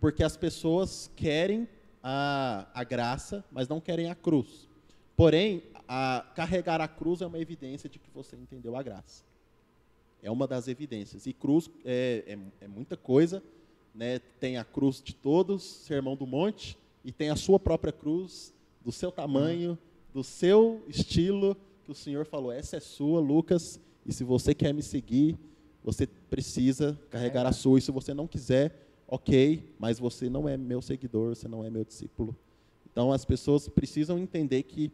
Porque 0.00 0.22
as 0.22 0.36
pessoas 0.36 1.10
querem 1.16 1.68
a, 2.02 2.66
a 2.72 2.84
graça, 2.84 3.44
mas 3.50 3.68
não 3.68 3.80
querem 3.80 4.08
a 4.10 4.14
cruz. 4.14 4.68
Porém, 5.16 5.62
a- 5.86 6.24
carregar 6.34 6.80
a 6.80 6.88
cruz 6.88 7.20
é 7.20 7.26
uma 7.26 7.38
evidência 7.38 7.88
de 7.88 7.98
que 7.98 8.08
você 8.14 8.36
entendeu 8.36 8.74
a 8.76 8.82
graça. 8.82 9.22
É 10.22 10.30
uma 10.30 10.46
das 10.46 10.68
evidências. 10.68 11.26
E 11.26 11.32
cruz 11.32 11.70
é, 11.84 12.24
é- 12.26 12.64
é 12.64 12.68
muita 12.68 12.96
coisa. 12.96 13.42
Né? 13.94 14.18
Tem 14.38 14.56
a 14.56 14.64
cruz 14.64 15.02
de 15.02 15.14
todos, 15.14 15.62
Sermão 15.64 16.14
do 16.16 16.26
Monte, 16.26 16.78
e 17.04 17.10
tem 17.10 17.28
a 17.28 17.36
sua 17.36 17.58
própria 17.58 17.92
cruz, 17.92 18.54
do 18.84 18.92
seu 18.92 19.10
tamanho, 19.10 19.76
do 20.14 20.22
seu 20.24 20.82
estilo, 20.88 21.56
que 21.84 21.90
o 21.90 21.94
Senhor 21.94 22.24
falou: 22.24 22.52
essa 22.52 22.76
é 22.76 22.80
sua, 22.80 23.20
Lucas, 23.20 23.80
e 24.06 24.12
se 24.12 24.22
você 24.24 24.54
quer 24.54 24.72
me 24.72 24.82
seguir, 24.82 25.36
você 25.82 26.06
precisa 26.06 26.98
carregar 27.10 27.44
a 27.46 27.52
sua. 27.52 27.78
E 27.78 27.82
se 27.82 27.90
você 27.90 28.14
não 28.14 28.26
quiser, 28.28 28.89
ok, 29.10 29.74
mas 29.78 29.98
você 29.98 30.30
não 30.30 30.48
é 30.48 30.56
meu 30.56 30.80
seguidor, 30.80 31.34
você 31.34 31.48
não 31.48 31.64
é 31.64 31.68
meu 31.68 31.84
discípulo. 31.84 32.34
Então 32.90 33.12
as 33.12 33.24
pessoas 33.24 33.68
precisam 33.68 34.18
entender 34.18 34.62
que. 34.62 34.92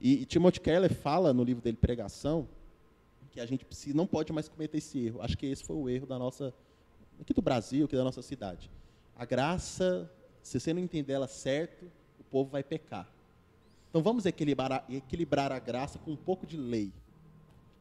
E, 0.00 0.22
e 0.22 0.24
Timothy 0.24 0.60
Keller 0.60 0.94
fala 0.94 1.34
no 1.34 1.42
livro 1.42 1.60
dele 1.60 1.76
Pregação 1.76 2.48
que 3.32 3.40
a 3.40 3.46
gente 3.46 3.64
precisa, 3.64 3.96
não 3.96 4.06
pode 4.06 4.32
mais 4.32 4.48
cometer 4.48 4.78
esse 4.78 4.98
erro. 5.06 5.20
Acho 5.20 5.36
que 5.36 5.46
esse 5.46 5.64
foi 5.64 5.76
o 5.76 5.88
erro 5.88 6.06
da 6.06 6.18
nossa 6.18 6.54
aqui 7.20 7.34
do 7.34 7.42
Brasil, 7.42 7.84
aqui 7.84 7.96
da 7.96 8.04
nossa 8.04 8.22
cidade. 8.22 8.70
A 9.16 9.24
graça, 9.24 10.10
se 10.40 10.58
você 10.58 10.72
não 10.72 10.80
entender 10.80 11.14
ela 11.14 11.26
certo, 11.26 11.90
o 12.18 12.24
povo 12.24 12.50
vai 12.50 12.62
pecar. 12.62 13.12
Então 13.90 14.02
vamos 14.02 14.24
equilibrar 14.24 14.72
a, 14.72 14.84
equilibrar 14.88 15.50
a 15.50 15.58
graça 15.58 15.98
com 15.98 16.12
um 16.12 16.16
pouco 16.16 16.46
de 16.46 16.56
lei. 16.56 16.92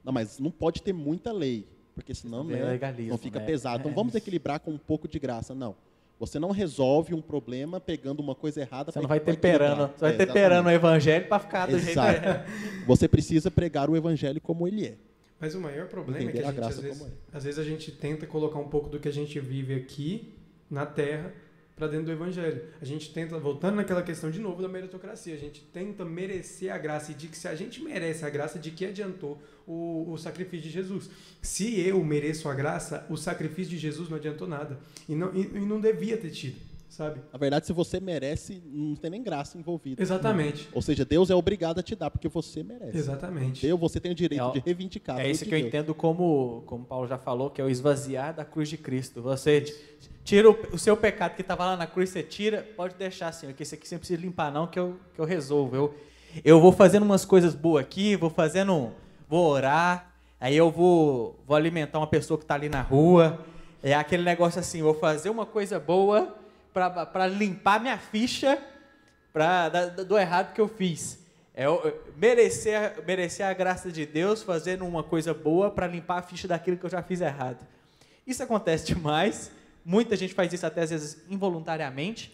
Não, 0.04 0.12
mas 0.12 0.40
não 0.40 0.50
pode 0.50 0.82
ter 0.82 0.94
muita 0.94 1.32
lei, 1.32 1.68
porque 1.98 2.14
senão 2.14 2.44
né, 2.44 2.80
não 3.10 3.18
fica 3.18 3.40
né? 3.40 3.46
pesado. 3.46 3.80
Então 3.80 3.92
É 3.92 3.96
vamos 3.96 4.10
isso. 4.14 4.20
equilibrar 4.20 4.60
com 4.60 4.70
um 4.70 4.78
pouco 4.78 5.08
de 5.08 5.18
graça. 5.18 5.56
Não. 5.56 5.76
Você 6.20 6.38
não 6.38 6.52
resolve 6.52 7.16
um 7.16 7.22
problema 7.22 7.80
pegando 7.80 8.20
uma 8.20 8.36
coisa 8.36 8.62
errada. 8.62 8.92
Você 8.92 9.00
não 9.00 9.08
vai 9.08 9.20
temperando, 9.20 9.90
você 9.96 10.02
vai 10.02 10.14
É, 10.14 10.18
temperando 10.18 10.68
o 10.68 10.72
evangelho 10.72 11.28
para 11.28 11.40
ficar 11.40 11.66
do 11.66 11.78
jeito 11.80 11.90
Exato. 11.90 12.52
Você 12.86 13.08
precisa 13.08 13.50
pregar 13.50 13.90
o 13.90 13.96
evangelho 13.98 14.40
como 14.40 14.68
ele 14.68 14.86
é. 14.86 14.96
Mas 15.40 15.56
o 15.56 15.60
maior 15.60 15.88
problema 15.88 16.20
é 16.20 16.32
que 16.32 16.38
Entender 16.40 16.46
a 16.46 16.50
a 16.50 16.52
gente, 16.52 16.56
graça 16.60 16.76
às 16.78 16.82
vezes, 16.84 17.00
como 17.00 17.12
às 17.34 17.44
vezes 17.44 17.60
a 17.60 17.64
gente 17.64 17.92
tenta 17.92 18.28
colocar 18.28 18.60
um 18.60 18.68
pouco 18.68 18.90
do 18.90 19.00
que 19.00 19.08
a 19.08 19.14
gente 19.14 19.40
vive 19.40 19.74
aqui 19.74 20.34
na 20.70 20.86
Terra 20.86 21.34
para 21.78 21.88
dentro 21.88 22.08
do 22.08 22.12
Evangelho. 22.12 22.64
A 22.82 22.86
gente 22.86 23.14
tenta, 23.14 23.38
voltando 23.38 23.76
naquela 23.76 24.02
questão 24.02 24.32
de 24.32 24.40
novo 24.40 24.62
da 24.62 24.68
meritocracia, 24.68 25.36
a 25.36 25.38
gente 25.38 25.62
tenta 25.72 26.04
merecer 26.04 26.74
a 26.74 26.78
graça 26.78 27.12
e 27.12 27.16
de 27.16 27.28
que 27.28 27.38
se 27.38 27.48
a 27.48 27.54
gente 27.54 27.82
merece 27.84 28.26
a 28.26 28.30
graça, 28.30 28.58
de 28.58 28.72
que 28.72 28.84
adiantou 28.84 29.40
o, 29.68 30.12
o 30.12 30.18
sacrifício 30.18 30.64
de 30.64 30.72
Jesus? 30.72 31.10
Se 31.42 31.80
eu 31.80 32.04
mereço 32.04 32.50
a 32.50 32.56
graça, 32.56 33.06
o 33.10 33.16
sacrifício 33.16 33.70
de 33.70 33.78
Jesus 33.78 34.10
não 34.10 34.18
adiantou 34.18 34.48
nada 34.48 34.80
e 35.08 35.14
não, 35.16 35.34
e, 35.36 35.42
e 35.42 35.60
não 35.60 35.80
devia 35.80 36.18
ter 36.18 36.32
tido, 36.32 36.56
sabe? 36.90 37.22
Na 37.32 37.38
verdade, 37.38 37.68
se 37.68 37.74
você 37.74 38.00
merece, 38.00 38.60
não 38.66 38.96
tem 38.96 39.12
nem 39.12 39.22
graça 39.22 39.56
envolvida. 39.56 40.02
Exatamente. 40.02 40.68
Ou 40.74 40.82
seja, 40.82 41.06
Deus 41.06 41.30
é 41.30 41.36
obrigado 41.36 41.78
a 41.80 41.84
te 41.84 41.96
dar 41.96 42.10
porque 42.10 42.28
você 42.28 42.64
merece. 42.64 42.98
Exatamente. 42.98 43.62
Deus, 43.68 43.80
você 43.80 44.00
tem 44.00 44.12
o 44.12 44.16
direito 44.16 44.44
É 44.46 44.52
de 44.54 44.60
reivindicar. 44.66 45.20
É 45.20 45.30
isso 45.30 45.46
que 45.46 45.54
eu 45.54 45.60
Deus. 45.60 45.68
entendo 45.68 45.94
como, 45.94 46.64
como 46.66 46.84
Paulo 46.86 47.08
já 47.08 47.20
falou, 47.20 47.52
que 47.52 47.62
é 47.62 47.64
o 47.64 47.70
esvaziar 47.70 48.34
da 48.36 48.44
cruz 48.44 48.68
de 48.68 48.78
Cristo. 48.78 49.22
Você 49.22 49.64
tira 50.28 50.50
o, 50.52 50.58
o 50.74 50.78
seu 50.78 50.98
pecado 50.98 51.36
que 51.36 51.42
estava 51.42 51.66
lá 51.66 51.78
na 51.78 51.88
cruz, 51.88 52.10
você 52.10 52.22
tira, 52.22 52.62
pode 52.76 52.96
deixar 52.96 53.30
assim, 53.30 53.52
que 53.54 53.64
esse 53.64 53.76
aqui 53.76 53.88
você 53.88 53.96
não 53.96 54.00
precisa 54.00 54.20
limpar 54.20 54.52
não, 54.52 54.68
que 54.68 54.78
eu, 54.78 54.98
que 55.16 55.22
eu 55.22 55.24
resolvo. 55.24 55.74
Eu, 55.74 55.96
eu 56.44 56.60
vou 56.60 56.74
fazendo 56.74 57.04
umas 57.04 57.24
coisas 57.24 57.56
boas 57.56 57.86
aqui, 57.86 58.18
vou 58.18 58.30
fazendo, 58.30 58.92
vou 59.30 59.48
orar, 59.48 60.12
aí 60.38 60.58
eu 60.58 60.70
vou, 60.70 61.40
vou 61.48 61.56
alimentar 61.56 61.98
uma 61.98 62.08
pessoa 62.08 62.38
que 62.38 62.44
está 62.44 62.56
ali 62.56 62.68
na 62.68 62.82
rua, 62.82 63.40
é 63.82 63.94
aquele 63.94 64.24
negócio 64.24 64.60
assim, 64.60 64.82
vou 64.84 64.94
fazer 64.94 65.30
uma 65.30 65.46
coisa 65.46 65.80
boa 65.80 66.36
para 66.74 67.26
limpar 67.26 67.80
minha 67.80 67.98
ficha 67.98 68.62
pra, 69.32 69.70
da- 69.70 69.86
do 69.86 70.18
errado 70.18 70.54
que 70.54 70.60
eu 70.60 70.68
fiz. 70.68 71.26
É 71.56 71.68
eu 71.68 72.04
merecer, 72.18 73.02
merecer 73.08 73.46
a 73.46 73.54
graça 73.54 73.90
de 73.90 74.06
Deus 74.06 74.44
fazendo 74.44 74.86
uma 74.86 75.04
coisa 75.04 75.34
boa 75.34 75.72
para 75.72 75.88
limpar 75.88 76.18
a 76.20 76.22
ficha 76.22 76.50
daquilo 76.50 76.76
que 76.76 76.86
eu 76.86 76.90
já 76.90 77.02
fiz 77.02 77.22
errado. 77.22 77.66
Isso 78.28 78.44
acontece 78.44 78.88
demais. 78.94 79.56
Muita 79.90 80.18
gente 80.18 80.34
faz 80.34 80.52
isso 80.52 80.66
até 80.66 80.82
às 80.82 80.90
vezes 80.90 81.24
involuntariamente. 81.30 82.34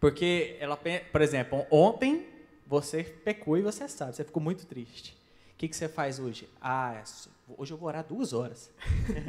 Porque 0.00 0.56
ela, 0.58 0.76
por 0.76 1.22
exemplo, 1.22 1.64
ontem 1.70 2.26
você 2.66 3.04
pecou 3.04 3.56
e 3.56 3.62
você 3.62 3.86
sabe, 3.86 4.16
você 4.16 4.24
ficou 4.24 4.42
muito 4.42 4.66
triste. 4.66 5.16
O 5.54 5.56
que, 5.56 5.68
que 5.68 5.76
você 5.76 5.88
faz 5.88 6.18
hoje? 6.18 6.48
Ah, 6.60 6.94
é 6.96 7.04
hoje 7.56 7.72
eu 7.72 7.78
vou 7.78 7.86
orar 7.86 8.04
duas 8.04 8.32
horas. 8.32 8.72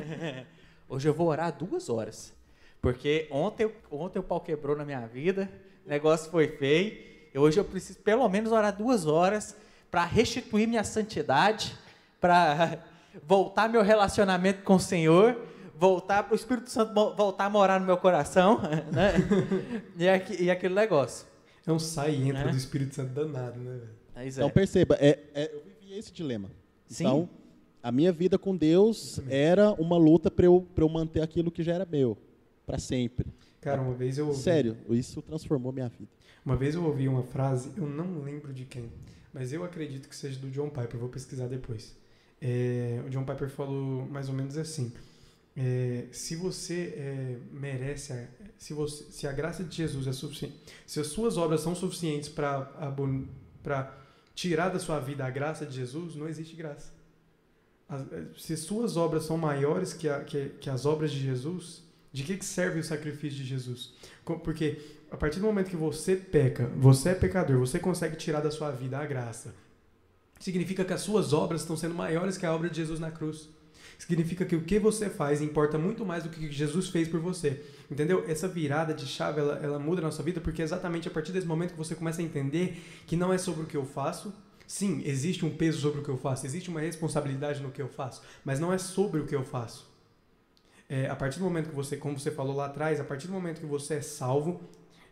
hoje 0.90 1.08
eu 1.08 1.14
vou 1.14 1.28
orar 1.28 1.56
duas 1.56 1.88
horas. 1.88 2.34
Porque 2.82 3.28
ontem, 3.30 3.72
ontem 3.92 4.18
o 4.18 4.24
pau 4.24 4.42
quebrou 4.42 4.76
na 4.76 4.84
minha 4.84 5.06
vida, 5.06 5.48
o 5.86 5.90
negócio 5.90 6.32
foi 6.32 6.48
feio. 6.48 6.98
e 7.32 7.38
hoje 7.38 7.60
eu 7.60 7.64
preciso 7.64 8.00
pelo 8.00 8.28
menos 8.28 8.52
orar 8.52 8.76
duas 8.76 9.06
horas 9.06 9.56
para 9.92 10.04
restituir 10.04 10.68
minha 10.68 10.84
santidade, 10.84 11.78
para 12.20 12.80
voltar 13.22 13.70
meu 13.70 13.84
relacionamento 13.84 14.64
com 14.64 14.78
o 14.78 14.80
Senhor, 14.80 15.53
voltar 15.78 16.24
para 16.24 16.34
o 16.34 16.36
Espírito 16.36 16.70
Santo 16.70 16.94
voltar 16.94 17.46
a 17.46 17.50
morar 17.50 17.80
no 17.80 17.86
meu 17.86 17.98
coração, 17.98 18.60
né? 18.94 19.14
e, 19.98 20.08
aqui- 20.08 20.44
e 20.44 20.50
aquele 20.52 20.74
negócio. 20.74 21.26
É 21.66 21.72
um 21.72 21.80
sai 21.80 22.16
e 22.16 22.30
entra 22.30 22.50
É. 22.50 22.52
do 22.52 22.58
Espírito 22.58 22.94
Santo 22.96 23.10
danado, 23.14 23.60
né, 23.60 23.80
é. 24.16 24.28
Então 24.28 24.50
perceba, 24.50 24.96
é, 25.00 25.20
é- 25.34 25.52
eu 25.54 25.64
vivi 25.64 25.94
esse 25.98 26.12
dilema. 26.12 26.50
Sim. 26.88 27.04
Então, 27.06 27.30
a 27.82 27.92
minha 27.92 28.12
vida 28.12 28.38
com 28.38 28.56
Deus 28.56 29.20
era 29.30 29.72
uma 29.74 29.98
luta 29.98 30.30
para 30.30 30.46
eu, 30.46 30.66
pra 30.76 30.84
eu 30.84 30.90
manter 30.90 31.22
aquilo 31.22 31.50
que 31.52 31.64
já 31.64 31.74
era 31.74 31.86
meu, 31.86 32.18
para 32.66 32.78
sempre. 32.78 33.26
Cara, 33.62 33.82
uma 33.82 33.94
vez 33.94 34.18
eu 34.18 34.28
ouvi, 34.28 34.40
Sério, 34.40 34.78
isso 34.90 35.22
transformou 35.22 35.72
minha 35.72 35.88
vida. 35.90 36.10
uma 36.46 36.56
vez 36.58 36.76
eu 36.76 36.84
ouvi 36.84 37.08
uma 37.08 37.24
frase, 37.24 37.72
eu 37.78 37.86
não 37.88 38.22
lembro 38.22 38.54
de 38.54 38.66
quem, 38.66 38.92
mas 39.34 39.52
eu 39.54 39.64
acredito 39.64 40.08
que 40.10 40.16
seja 40.16 40.38
do 40.38 40.50
John 40.52 40.70
Piper, 40.70 41.00
vou 41.00 41.08
pesquisar 41.10 41.48
depois. 41.48 41.96
É, 42.42 43.02
o 43.06 43.10
John 43.10 43.24
Piper 43.24 43.50
falou 43.50 44.06
mais 44.06 44.28
ou 44.28 44.36
menos 44.36 44.58
assim: 44.58 44.92
é, 45.56 46.06
se 46.12 46.36
você 46.36 46.94
é, 46.98 47.38
merece, 47.52 48.12
a, 48.14 48.28
se, 48.58 48.74
você, 48.74 49.04
se 49.12 49.28
a 49.28 49.32
graça 49.32 49.64
de 49.64 49.76
Jesus 49.76 50.08
é 50.08 50.12
suficiente, 50.12 50.56
se 50.88 51.00
as 51.00 51.08
suas 51.08 51.38
obras 51.38 51.62
são 51.62 51.76
suficientes 51.76 52.30
para 52.30 53.98
tirar 54.36 54.70
da 54.70 54.80
sua 54.80 55.00
vida 55.00 55.26
a 55.26 55.30
graça 55.30 55.66
de 55.66 55.76
Jesus, 55.76 56.16
não 56.16 56.28
existe 56.28 56.56
graça. 56.56 56.92
As- 57.88 58.12
eh, 58.12 58.26
se 58.38 58.58
suas 58.58 58.98
obras 58.98 59.26
são 59.26 59.38
maiores 59.38 59.94
que, 59.94 60.10
a- 60.10 60.24
que- 60.24 60.50
que 60.60 60.70
as 60.70 60.86
obras 60.86 61.12
de 61.12 61.20
Jesus, 61.20 61.84
De 62.16 62.24
que, 62.24 62.38
que 62.38 62.46
serve 62.46 62.80
o 62.80 62.84
sacrifício 62.84 63.40
de 63.40 63.44
Jesus? 63.44 63.92
Porque 64.24 64.80
a 65.10 65.18
partir 65.18 65.40
do 65.40 65.48
momento 65.48 65.68
que 65.72 65.76
você 65.76 66.16
peca, 66.16 66.68
você 66.78 67.10
é 67.10 67.16
pecador, 67.16 67.58
você 67.58 67.80
consegue 67.80 68.16
tirar 68.16 68.40
da 68.40 68.52
sua 68.52 68.70
vida 68.70 69.00
a 69.00 69.06
graça. 69.08 69.56
Significa 70.40 70.86
que 70.86 70.94
as 70.94 71.02
suas 71.02 71.34
obras 71.34 71.62
estão 71.62 71.76
sendo 71.76 71.96
maiores 71.96 72.38
que 72.38 72.46
a 72.46 72.54
obra 72.54 72.70
de 72.70 72.76
Jesus 72.76 73.00
na 73.00 73.10
cruz. 73.10 73.50
Significa 74.04 74.44
que 74.44 74.54
o 74.54 74.64
que 74.64 74.78
você 74.78 75.10
faz 75.10 75.42
importa 75.42 75.78
muito 75.78 76.06
mais 76.06 76.24
do 76.24 76.30
que 76.30 76.52
Jesus 76.52 76.90
fez 76.90 77.08
por 77.08 77.22
você. 77.22 77.64
Entendeu? 77.90 78.26
Essa 78.28 78.50
virada 78.50 78.94
de 78.94 79.06
chave, 79.06 79.40
ela, 79.40 79.58
ela 79.64 79.80
muda 79.80 80.02
a 80.02 80.04
nossa 80.04 80.22
vida 80.22 80.42
porque 80.42 80.62
é 80.62 80.66
exatamente 80.66 81.08
a 81.08 81.12
partir 81.12 81.32
desse 81.32 81.48
momento 81.48 81.72
que 81.72 81.78
você 81.78 81.96
começa 81.96 82.22
a 82.22 82.26
entender 82.26 82.84
que 83.08 83.16
não 83.16 83.32
é 83.32 83.38
sobre 83.38 83.64
o 83.64 83.66
que 83.66 83.78
eu 83.78 83.86
faço, 83.86 84.34
Sim, 84.66 85.02
existe 85.06 85.46
um 85.46 85.56
peso 85.56 85.82
sobre 85.82 86.00
o 86.00 86.04
que 86.04 86.10
eu 86.10 86.18
faço, 86.18 86.46
existe 86.46 86.70
uma 86.70 86.80
responsabilidade 86.80 87.62
no 87.62 87.70
que 87.70 87.82
eu 87.82 87.90
faço, 87.90 88.22
mas 88.46 88.60
não 88.60 88.72
é 88.72 88.78
sobre 88.78 89.20
o 89.20 89.26
que 89.28 89.36
eu 89.36 89.44
faço. 89.44 89.92
É, 90.90 91.08
a 91.08 91.16
partir 91.16 91.40
do 91.40 91.46
momento 91.46 91.70
que 91.70 91.76
você, 91.76 91.98
como 91.98 92.18
você 92.18 92.32
falou 92.32 92.56
lá 92.56 92.68
atrás, 92.68 93.00
a 93.00 93.04
partir 93.04 93.28
do 93.28 93.34
momento 93.34 93.60
que 93.60 93.66
você 93.66 93.96
é 93.96 94.02
salvo, 94.02 94.62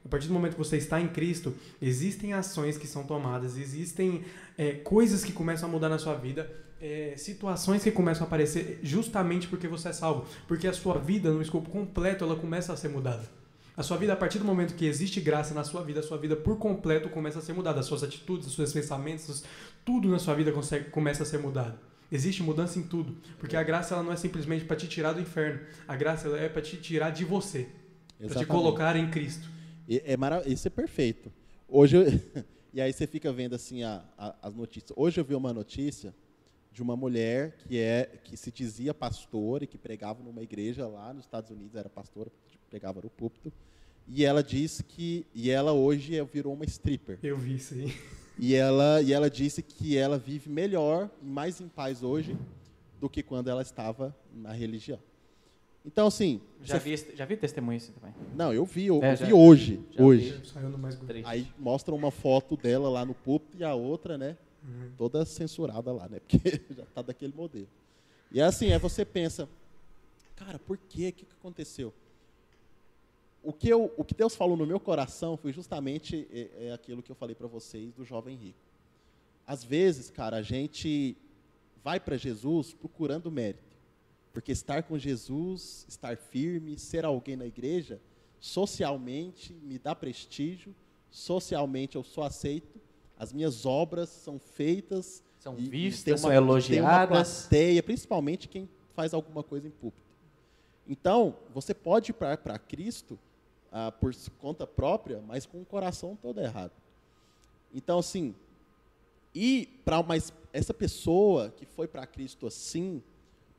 a 0.04 0.10
partir 0.10 0.28
do 0.28 0.34
momento 0.34 0.54
que 0.54 0.58
você 0.58 0.78
está 0.78 1.00
em 1.00 1.08
Cristo, 1.08 1.54
existem 1.82 2.34
ações 2.34 2.78
que 2.78 2.88
são 2.88 3.04
tomadas, 3.04 3.58
existem 3.58 4.24
é, 4.58 4.72
coisas 4.72 5.24
que 5.24 5.32
começam 5.32 5.68
a 5.70 5.72
mudar 5.72 5.90
na 5.90 6.00
sua 6.00 6.16
vida, 6.16 6.50
é, 6.82 7.14
situações 7.16 7.84
que 7.84 7.92
começam 7.92 8.24
a 8.24 8.28
aparecer 8.28 8.80
justamente 8.82 9.48
porque 9.48 9.68
você 9.68 9.90
é 9.90 9.94
salvo. 9.94 10.26
Porque 10.48 10.68
a 10.68 10.74
sua 10.74 10.98
vida, 10.98 11.32
no 11.32 11.42
escopo 11.42 11.70
completo, 11.70 12.24
ela 12.24 12.36
começa 12.36 12.74
a 12.74 12.76
ser 12.76 12.90
mudada. 12.90 13.24
A 13.78 13.84
sua 13.84 13.98
vida, 13.98 14.14
a 14.14 14.16
partir 14.16 14.40
do 14.40 14.46
momento 14.46 14.76
que 14.76 14.86
existe 14.86 15.22
graça 15.22 15.54
na 15.54 15.64
sua 15.64 15.84
vida, 15.84 16.00
a 16.00 16.04
sua 16.04 16.18
vida 16.18 16.36
por 16.36 16.58
completo 16.58 17.08
começa 17.10 17.40
a 17.40 17.42
ser 17.42 17.54
mudada. 17.54 17.80
As 17.80 17.86
suas 17.86 18.04
atitudes, 18.04 18.48
os 18.48 18.56
seus 18.56 18.74
pensamentos, 18.74 19.44
tudo 19.86 20.10
na 20.10 20.20
sua 20.20 20.34
vida 20.34 20.52
consegue, 20.52 20.90
começa 20.90 21.24
a 21.24 21.26
ser 21.26 21.38
mudado. 21.38 21.78
Existe 22.12 22.44
mudança 22.44 22.78
em 22.80 22.84
tudo. 22.84 23.16
Porque 23.40 23.56
a 23.56 23.64
graça 23.64 23.94
ela 23.94 24.04
não 24.04 24.12
é 24.12 24.18
simplesmente 24.18 24.66
para 24.66 24.76
te 24.76 24.88
tirar 24.88 25.14
do 25.14 25.22
inferno. 25.22 25.62
A 25.88 25.96
graça 25.96 26.28
ela 26.28 26.38
é 26.38 26.50
para 26.50 26.62
te 26.62 26.78
tirar 26.78 27.12
de 27.12 27.24
você. 27.24 27.70
Para 28.18 28.40
te 28.40 28.46
colocar 28.46 28.96
em 28.96 29.10
Cristo. 29.10 29.48
É 29.88 30.18
marav 30.18 30.44
Isso 30.46 30.68
é 30.68 30.72
perfeito. 30.72 31.32
Hoje 31.68 31.98
eu... 31.98 32.44
E 32.74 32.80
aí 32.80 32.94
você 32.94 33.06
fica 33.06 33.34
vendo 33.34 33.54
assim 33.54 33.84
a, 33.84 34.02
a, 34.18 34.34
as 34.44 34.56
notícias. 34.56 34.94
Hoje 34.96 35.20
eu 35.20 35.26
vi 35.26 35.36
uma 35.36 35.52
notícia 35.52 36.16
de 36.72 36.82
uma 36.82 36.96
mulher 36.96 37.58
que 37.58 37.78
é 37.78 38.10
que 38.24 38.38
se 38.38 38.52
dizia 38.52 38.94
pastora 38.94 39.66
e 39.66 39.68
que 39.68 39.78
pregava 39.78 40.24
numa 40.24 40.42
igreja 40.42 40.88
lá 40.88 41.14
nos 41.14 41.26
Estados 41.26 41.52
Unidos, 41.52 41.76
era 41.76 41.90
pastora, 41.90 42.32
pregava 42.70 43.02
no 43.02 43.10
púlpito. 43.10 43.52
E 44.08 44.26
ela 44.26 44.42
disse 44.42 44.84
que 44.84 45.26
e 45.34 45.50
ela 45.50 45.74
hoje 45.74 46.18
é, 46.18 46.24
virou 46.24 46.54
uma 46.54 46.66
stripper. 46.66 47.20
Eu 47.22 47.38
vi 47.38 47.56
isso 47.56 47.74
aí. 47.74 47.94
E 48.40 48.56
ela 48.56 49.02
e 49.02 49.14
ela 49.14 49.30
disse 49.30 49.62
que 49.62 49.98
ela 49.98 50.18
vive 50.18 50.50
melhor 50.50 51.10
e 51.22 51.26
mais 51.26 51.60
em 51.62 51.68
paz 51.68 52.02
hoje 52.02 52.38
do 53.00 53.10
que 53.10 53.22
quando 53.22 53.50
ela 53.50 53.62
estava 53.62 54.16
na 54.34 54.52
religião. 54.52 55.00
Então, 55.86 56.08
assim. 56.08 56.40
Já, 56.64 56.78
vi, 56.78 56.96
já 57.16 57.26
vi 57.26 57.36
testemunho 57.36 57.78
assim 57.78 57.92
também. 57.92 58.14
Não, 58.36 58.54
eu 58.54 58.66
vi, 58.66 58.86
eu, 58.88 59.04
é, 59.04 59.16
vi 59.16 59.34
hoje. 59.34 59.82
hoje. 59.98 60.42
Vi. 61.12 61.24
Aí 61.26 61.48
mostra 61.58 61.94
uma 61.94 62.12
foto 62.12 62.56
dela 62.56 62.88
lá 62.90 63.04
no 63.04 63.16
púlpito 63.16 63.58
e 63.58 63.64
a 63.64 63.74
outra, 63.74 64.18
né? 64.18 64.38
Toda 64.98 65.26
censurada 65.26 65.92
lá, 65.92 66.08
né? 66.08 66.20
Porque 66.20 66.40
já 66.76 66.84
está 66.84 67.02
daquele 67.02 67.34
modelo. 67.34 67.68
E 68.32 68.40
é 68.40 68.44
assim, 68.44 68.72
aí 68.72 68.80
você 68.80 69.04
pensa, 69.04 69.50
cara, 70.36 70.60
por 70.60 70.78
quê? 70.78 71.10
O 71.10 71.14
que, 71.14 71.26
que 71.26 71.34
aconteceu? 71.34 71.94
O 73.44 73.52
que, 73.52 73.70
eu, 73.70 73.92
o 73.98 74.04
que 74.04 74.14
Deus 74.14 74.36
falou 74.36 74.56
no 74.56 74.68
meu 74.68 74.80
coração 74.80 75.36
foi 75.36 75.52
justamente 75.52 76.28
é, 76.32 76.68
é 76.68 76.72
aquilo 76.72 77.02
que 77.02 77.12
eu 77.12 77.16
falei 77.16 77.36
para 77.36 77.48
vocês 77.48 77.92
do 77.94 78.06
jovem 78.06 78.36
rico. 78.36 78.60
Às 79.48 79.64
vezes, 79.64 80.10
cara, 80.10 80.38
a 80.38 80.42
gente 80.42 81.18
vai 81.84 82.00
para 82.00 82.18
Jesus 82.18 82.74
procurando 82.74 83.32
mérito. 83.32 83.76
Porque 84.32 84.52
estar 84.52 84.84
com 84.84 84.98
Jesus, 84.98 85.86
estar 85.90 86.16
firme, 86.16 86.78
ser 86.78 87.04
alguém 87.04 87.36
na 87.36 87.46
igreja, 87.46 88.00
socialmente 88.40 89.54
me 89.54 89.78
dá 89.78 89.94
prestígio, 89.94 90.74
socialmente 91.10 91.96
eu 91.96 92.04
sou 92.04 92.24
aceito, 92.24 92.81
as 93.22 93.32
minhas 93.32 93.68
obras 93.68 94.10
são 94.10 94.40
feitas, 94.40 95.24
são 95.38 95.56
e, 95.56 95.70
vistas, 95.70 96.14
uma, 96.14 96.18
são 96.18 96.34
elogiadas. 96.34 96.68
Tem 96.68 96.82
uma 96.82 97.08
plateia, 97.08 97.84
principalmente 97.84 98.48
quem 98.48 98.68
faz 98.96 99.14
alguma 99.14 99.44
coisa 99.44 99.68
em 99.68 99.70
púlpito. 99.70 100.02
Então, 100.88 101.36
você 101.54 101.72
pode 101.72 102.10
ir 102.10 102.14
para 102.16 102.58
Cristo 102.58 103.20
ah, 103.72 103.92
por 103.92 104.12
conta 104.40 104.66
própria, 104.66 105.22
mas 105.22 105.46
com 105.46 105.62
o 105.62 105.66
coração 105.66 106.18
todo 106.20 106.42
errado. 106.42 106.72
Então, 107.72 108.00
assim, 108.00 108.34
e 109.36 109.70
para 109.86 110.02
mas 110.02 110.34
essa 110.52 110.74
pessoa 110.74 111.52
que 111.52 111.64
foi 111.64 111.88
para 111.88 112.08
Cristo 112.08 112.48
assim, 112.48 113.04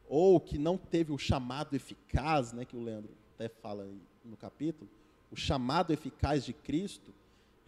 ou 0.09 0.41
que 0.41 0.59
não 0.59 0.77
teve 0.77 1.13
o 1.13 1.19
chamado 1.19 1.77
eficaz, 1.77 2.53
né, 2.53 2.65
que 2.65 2.77
o 2.77 2.83
Leandro 2.83 3.13
até 3.37 3.49
fala 3.49 3.89
no 4.25 4.37
capítulo, 4.37 4.91
o 5.31 5.37
chamado 5.37 5.93
eficaz 5.93 6.45
de 6.45 6.53
Cristo, 6.53 7.15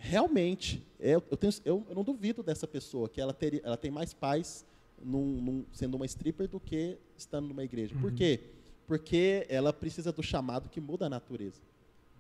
realmente, 0.05 0.87
eu, 1.01 1.21
tenho, 1.21 1.53
eu, 1.65 1.87
eu 1.89 1.95
não 1.95 2.05
duvido 2.05 2.43
dessa 2.43 2.69
pessoa, 2.69 3.09
que 3.09 3.21
ela, 3.21 3.33
teria, 3.33 3.63
ela 3.65 3.77
tem 3.77 3.91
mais 3.91 4.13
paz 4.13 4.65
num, 5.03 5.25
num, 5.25 5.65
sendo 5.73 5.95
uma 5.95 6.05
stripper 6.05 6.47
do 6.47 6.61
que 6.61 6.99
estando 7.17 7.49
numa 7.49 7.65
igreja. 7.65 7.95
Uhum. 7.95 8.03
Por 8.03 8.13
quê? 8.13 8.41
Porque 8.87 9.47
ela 9.49 9.73
precisa 9.73 10.13
do 10.13 10.23
chamado 10.23 10.69
que 10.69 10.79
muda 10.79 11.07
a 11.07 11.09
natureza 11.09 11.63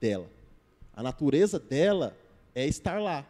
dela. 0.00 0.30
A 0.94 1.02
natureza 1.02 1.58
dela 1.58 2.16
é 2.54 2.66
estar 2.66 3.00
lá. 3.00 3.26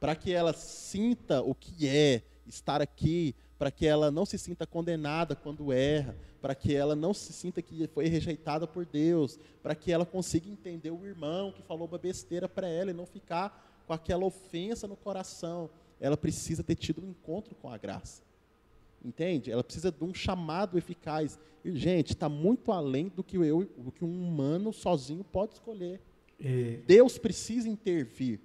Para 0.00 0.16
que 0.16 0.32
ela 0.32 0.54
sinta 0.54 1.42
o 1.42 1.54
que 1.54 1.86
é 1.86 2.22
estar 2.46 2.80
aqui, 2.80 3.34
para 3.58 3.70
que 3.70 3.86
ela 3.86 4.10
não 4.10 4.24
se 4.24 4.38
sinta 4.38 4.66
condenada 4.66 5.34
quando 5.36 5.72
erra, 5.72 6.16
para 6.40 6.54
que 6.54 6.74
ela 6.74 6.94
não 6.94 7.12
se 7.12 7.32
sinta 7.32 7.60
que 7.60 7.86
foi 7.88 8.06
rejeitada 8.06 8.66
por 8.66 8.86
Deus, 8.86 9.38
para 9.62 9.74
que 9.74 9.90
ela 9.90 10.06
consiga 10.06 10.48
entender 10.48 10.90
o 10.90 11.06
irmão 11.06 11.52
que 11.52 11.62
falou 11.62 11.88
uma 11.88 11.98
besteira 11.98 12.48
para 12.48 12.68
ela 12.68 12.90
e 12.90 12.94
não 12.94 13.06
ficar 13.06 13.65
com 13.86 13.92
aquela 13.92 14.24
ofensa 14.24 14.86
no 14.86 14.96
coração. 14.96 15.70
Ela 16.00 16.16
precisa 16.16 16.62
ter 16.62 16.74
tido 16.74 17.02
um 17.02 17.08
encontro 17.08 17.54
com 17.54 17.68
a 17.70 17.78
graça. 17.78 18.22
Entende? 19.04 19.50
Ela 19.50 19.62
precisa 19.62 19.90
de 19.90 20.02
um 20.02 20.12
chamado 20.12 20.76
eficaz. 20.76 21.38
E, 21.64 21.70
gente, 21.76 22.12
está 22.12 22.28
muito 22.28 22.72
além 22.72 23.08
do 23.08 23.22
que, 23.22 23.36
eu, 23.36 23.64
do 23.78 23.92
que 23.92 24.04
um 24.04 24.28
humano 24.28 24.72
sozinho 24.72 25.24
pode 25.24 25.54
escolher. 25.54 26.00
É. 26.40 26.80
Deus 26.86 27.16
precisa 27.16 27.68
intervir. 27.68 28.40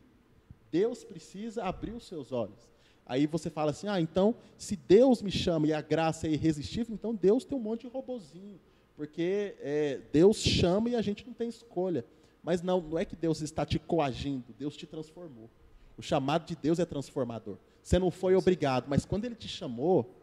Deus 0.72 1.04
precisa 1.04 1.64
abrir 1.64 1.92
os 1.92 2.08
seus 2.08 2.32
olhos. 2.32 2.70
Aí 3.06 3.28
você 3.28 3.50
fala 3.50 3.72
assim: 3.72 3.88
ah, 3.88 4.00
então, 4.00 4.36
se 4.58 4.76
Deus 4.76 5.22
me 5.22 5.32
chama 5.32 5.68
e 5.68 5.74
a 5.74 5.82
graça 5.82 6.28
é 6.28 6.32
irresistível, 6.32 6.94
então 6.94 7.14
Deus 7.14 7.44
tem 7.44 7.58
um 7.58 7.62
monte 7.62 7.82
de 7.82 7.88
robozinho. 7.88 8.60
Porque 8.96 9.56
é, 9.60 10.00
Deus 10.14 10.38
chama 10.38 10.90
e 10.90 10.96
a 10.96 11.02
gente 11.02 11.26
não 11.26 11.34
tem 11.34 11.50
escolha. 11.50 12.06
Mas 12.44 12.62
não, 12.62 12.82
não 12.82 12.98
é 12.98 13.06
que 13.06 13.16
Deus 13.16 13.42
está 13.42 13.66
te 13.66 13.78
coagindo, 13.78 14.54
Deus 14.58 14.76
te 14.76 14.88
transformou. 14.88 15.50
O 15.98 16.02
chamado 16.02 16.46
de 16.46 16.56
Deus 16.56 16.80
é 16.80 16.86
transformador. 16.86 17.58
Você 17.84 18.00
não 18.00 18.10
foi 18.10 18.36
obrigado, 18.36 18.86
mas 18.88 19.06
quando 19.06 19.26
Ele 19.26 19.36
te 19.36 19.48
chamou, 19.48 20.16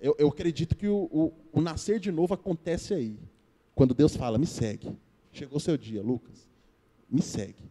eu, 0.00 0.14
eu 0.18 0.28
acredito 0.28 0.76
que 0.76 0.86
o, 0.88 1.08
o, 1.10 1.32
o, 1.52 1.60
nascer 1.60 1.98
de 1.98 2.10
novo 2.10 2.34
acontece 2.34 2.92
aí. 2.92 3.18
Quando 3.74 3.94
Deus 3.94 4.16
fala, 4.16 4.38
me 4.38 4.46
segue. 4.46 4.96
Chegou 5.32 5.56
o 5.56 5.60
seu 5.60 5.76
dia, 5.76 6.02
Lucas. 6.02 6.48
Me 7.10 7.22
segue. 7.22 7.64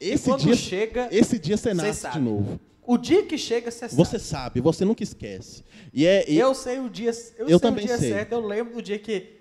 Esse 0.00 0.34
dia, 0.36 0.54
chega, 0.54 1.08
esse 1.10 1.38
dia 1.38 1.56
você 1.56 1.72
nasce 1.72 2.10
de 2.10 2.18
novo. 2.18 2.60
O 2.86 2.98
dia 2.98 3.24
que 3.24 3.38
chega, 3.38 3.70
você 3.70 3.88
sabe. 3.88 3.94
Você 3.94 4.18
sabe, 4.18 4.60
você 4.60 4.84
nunca 4.84 5.02
esquece. 5.02 5.64
E 5.92 6.04
é, 6.06 6.30
e... 6.30 6.38
Eu 6.38 6.54
sei 6.54 6.78
o 6.80 6.90
dia, 6.90 7.12
eu, 7.38 7.48
eu 7.48 7.58
sei 7.58 7.58
também 7.58 7.84
o 7.84 7.88
dia 7.88 7.98
sei. 7.98 8.10
certo, 8.10 8.32
eu 8.32 8.46
lembro 8.46 8.74
do 8.74 8.82
dia 8.82 8.98
que 8.98 9.33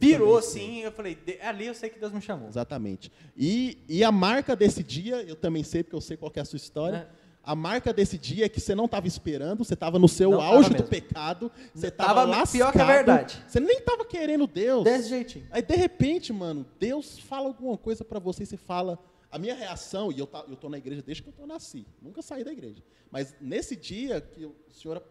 virou 0.00 0.38
assim, 0.38 0.80
eu 0.80 0.92
falei, 0.92 1.18
ali 1.42 1.66
eu 1.66 1.74
sei 1.74 1.90
que 1.90 1.98
Deus 1.98 2.12
me 2.12 2.20
chamou. 2.20 2.48
Exatamente. 2.48 3.12
E, 3.36 3.78
e 3.88 4.02
a 4.02 4.10
marca 4.10 4.56
desse 4.56 4.82
dia, 4.82 5.22
eu 5.22 5.36
também 5.36 5.62
sei, 5.62 5.82
porque 5.82 5.96
eu 5.96 6.00
sei 6.00 6.16
qual 6.16 6.32
é 6.34 6.40
a 6.40 6.44
sua 6.44 6.56
história. 6.56 7.08
É. 7.16 7.20
A 7.42 7.54
marca 7.54 7.92
desse 7.92 8.18
dia 8.18 8.44
é 8.44 8.48
que 8.48 8.60
você 8.60 8.74
não 8.74 8.84
estava 8.84 9.06
esperando, 9.06 9.64
você 9.64 9.74
estava 9.74 9.98
no 9.98 10.08
seu 10.08 10.32
não 10.32 10.40
auge 10.40 10.74
do 10.74 10.84
pecado, 10.84 11.50
você 11.74 11.88
estava 11.88 12.22
lascado. 12.22 12.52
Pior 12.52 12.72
que 12.72 12.80
a 12.80 12.84
verdade. 12.84 13.42
Você 13.48 13.58
nem 13.58 13.78
estava 13.78 14.04
querendo 14.04 14.46
Deus. 14.46 14.84
Desse 14.84 15.08
jeitinho. 15.08 15.46
Aí, 15.50 15.62
de 15.62 15.74
repente, 15.74 16.32
mano, 16.32 16.66
Deus 16.78 17.18
fala 17.18 17.46
alguma 17.46 17.78
coisa 17.78 18.04
para 18.04 18.18
você 18.18 18.42
e 18.42 18.46
você 18.46 18.58
fala, 18.58 18.98
a 19.30 19.38
minha 19.38 19.54
reação, 19.54 20.12
e 20.12 20.18
eu 20.18 20.28
estou 20.52 20.68
na 20.68 20.76
igreja 20.76 21.02
desde 21.02 21.22
que 21.22 21.32
eu 21.38 21.46
nasci, 21.46 21.86
nunca 22.02 22.20
saí 22.20 22.44
da 22.44 22.52
igreja. 22.52 22.82
Mas 23.10 23.34
nesse 23.40 23.74
dia 23.74 24.20
que 24.20 24.44
o 24.44 24.54
Senhor, 24.70 25.02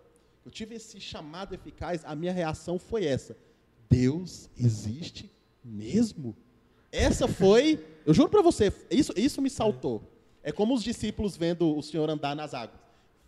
eu 0.45 0.51
tive 0.51 0.75
esse 0.75 0.99
chamado 0.99 1.55
eficaz, 1.55 2.03
a 2.05 2.15
minha 2.15 2.31
reação 2.31 2.77
foi 2.77 3.05
essa: 3.05 3.35
Deus 3.89 4.49
existe 4.57 5.29
mesmo? 5.63 6.35
Essa 6.91 7.27
foi, 7.27 7.85
eu 8.05 8.13
juro 8.13 8.29
para 8.29 8.41
você, 8.41 8.73
isso, 8.89 9.13
isso 9.15 9.41
me 9.41 9.49
saltou. 9.49 10.01
É 10.43 10.51
como 10.51 10.73
os 10.73 10.83
discípulos 10.83 11.35
vendo 11.35 11.75
o 11.75 11.81
Senhor 11.81 12.09
andar 12.09 12.35
nas 12.35 12.53
águas. 12.53 12.79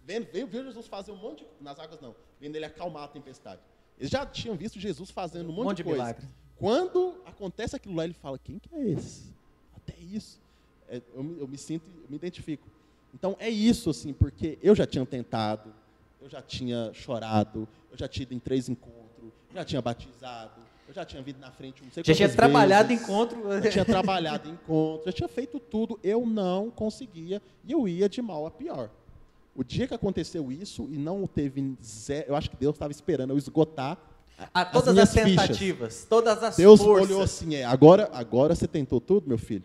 Vendo, 0.06 0.28
veio, 0.32 0.48
viu 0.48 0.64
Jesus 0.64 0.88
fazer 0.88 1.12
um 1.12 1.18
monte 1.18 1.40
de, 1.40 1.64
nas 1.64 1.80
águas 1.80 2.00
não, 2.02 2.16
vendo 2.40 2.56
ele 2.56 2.66
acalmar 2.66 3.04
a 3.04 3.08
tempestade. 3.08 3.62
Eles 4.00 4.10
já 4.10 4.26
tinham 4.26 4.56
visto 4.56 4.80
Jesus 4.80 5.12
fazendo 5.12 5.50
um 5.50 5.54
monte, 5.54 5.60
um 5.60 5.64
monte 5.66 5.78
de, 5.78 5.84
de 5.84 5.90
coisa. 5.90 6.04
Milagre. 6.04 6.28
Quando 6.56 7.22
acontece 7.26 7.76
aquilo 7.76 7.96
lá, 7.96 8.04
ele 8.04 8.14
fala: 8.14 8.40
quem 8.40 8.58
que 8.58 8.74
é 8.74 8.90
esse? 8.90 9.34
Até 9.76 9.96
isso 10.00 10.40
é, 10.92 11.02
eu, 11.16 11.24
me, 11.24 11.40
eu 11.40 11.48
me 11.48 11.58
sinto, 11.58 11.90
eu 12.04 12.10
me 12.10 12.18
identifico. 12.18 12.68
Então 13.14 13.36
é 13.40 13.50
isso, 13.50 13.90
assim, 13.90 14.12
porque 14.12 14.60
eu 14.62 14.76
já 14.76 14.86
tinha 14.86 15.06
tentado, 15.06 15.74
eu 16.22 16.30
já 16.30 16.42
tinha 16.42 16.92
chorado, 16.94 17.68
eu 17.90 17.98
já 17.98 18.08
tinha 18.08 18.24
ido 18.24 18.34
em 18.34 18.40
três 18.40 18.68
encontros, 18.68 19.01
já 19.54 19.66
tinha 19.66 19.82
batizado, 19.82 20.62
Eu 20.88 20.94
já 20.94 21.06
tinha 21.06 21.22
vindo 21.22 21.40
na 21.40 21.52
frente, 21.52 21.84
não 21.84 21.92
sei 21.92 22.04
Já 22.04 22.14
tinha 22.14 22.28
quantas 22.28 22.36
trabalhado 22.36 22.90
vezes. 22.90 23.04
encontro. 23.04 23.50
Eu 23.52 23.70
tinha 23.72 23.86
trabalhado 23.86 24.50
encontro, 24.50 25.10
eu 25.10 25.14
tinha 25.14 25.30
feito 25.30 25.60
tudo, 25.60 26.00
eu 26.04 26.26
não 26.26 26.70
conseguia 26.70 27.42
e 27.66 27.72
eu 27.72 27.88
ia 27.88 28.10
de 28.10 28.22
mal 28.22 28.46
a 28.46 28.52
pior. 28.52 28.90
O 29.56 29.64
dia 29.64 29.88
que 29.88 29.94
aconteceu 29.94 30.52
isso 30.52 30.88
e 30.92 30.98
não 30.98 31.26
teve 31.28 31.76
zero, 31.84 32.30
eu 32.30 32.36
acho 32.36 32.50
que 32.50 32.56
Deus 32.58 32.76
estava 32.76 32.92
esperando 32.92 33.32
eu 33.32 33.38
esgotar 33.38 33.98
Ah, 34.54 34.66
todas 34.66 34.88
as, 34.90 34.94
minhas 34.94 35.14
fichas. 35.14 35.30
tentativas, 35.48 36.06
todas 36.10 36.42
as 36.44 36.58
Deus 36.58 36.82
forças. 36.82 37.10
olhou 37.10 37.22
assim, 37.22 37.56
é, 37.56 37.64
agora, 37.64 38.10
agora 38.14 38.56
você 38.56 38.68
tentou 38.68 39.00
tudo, 39.00 39.28
meu 39.28 39.38
filho? 39.38 39.64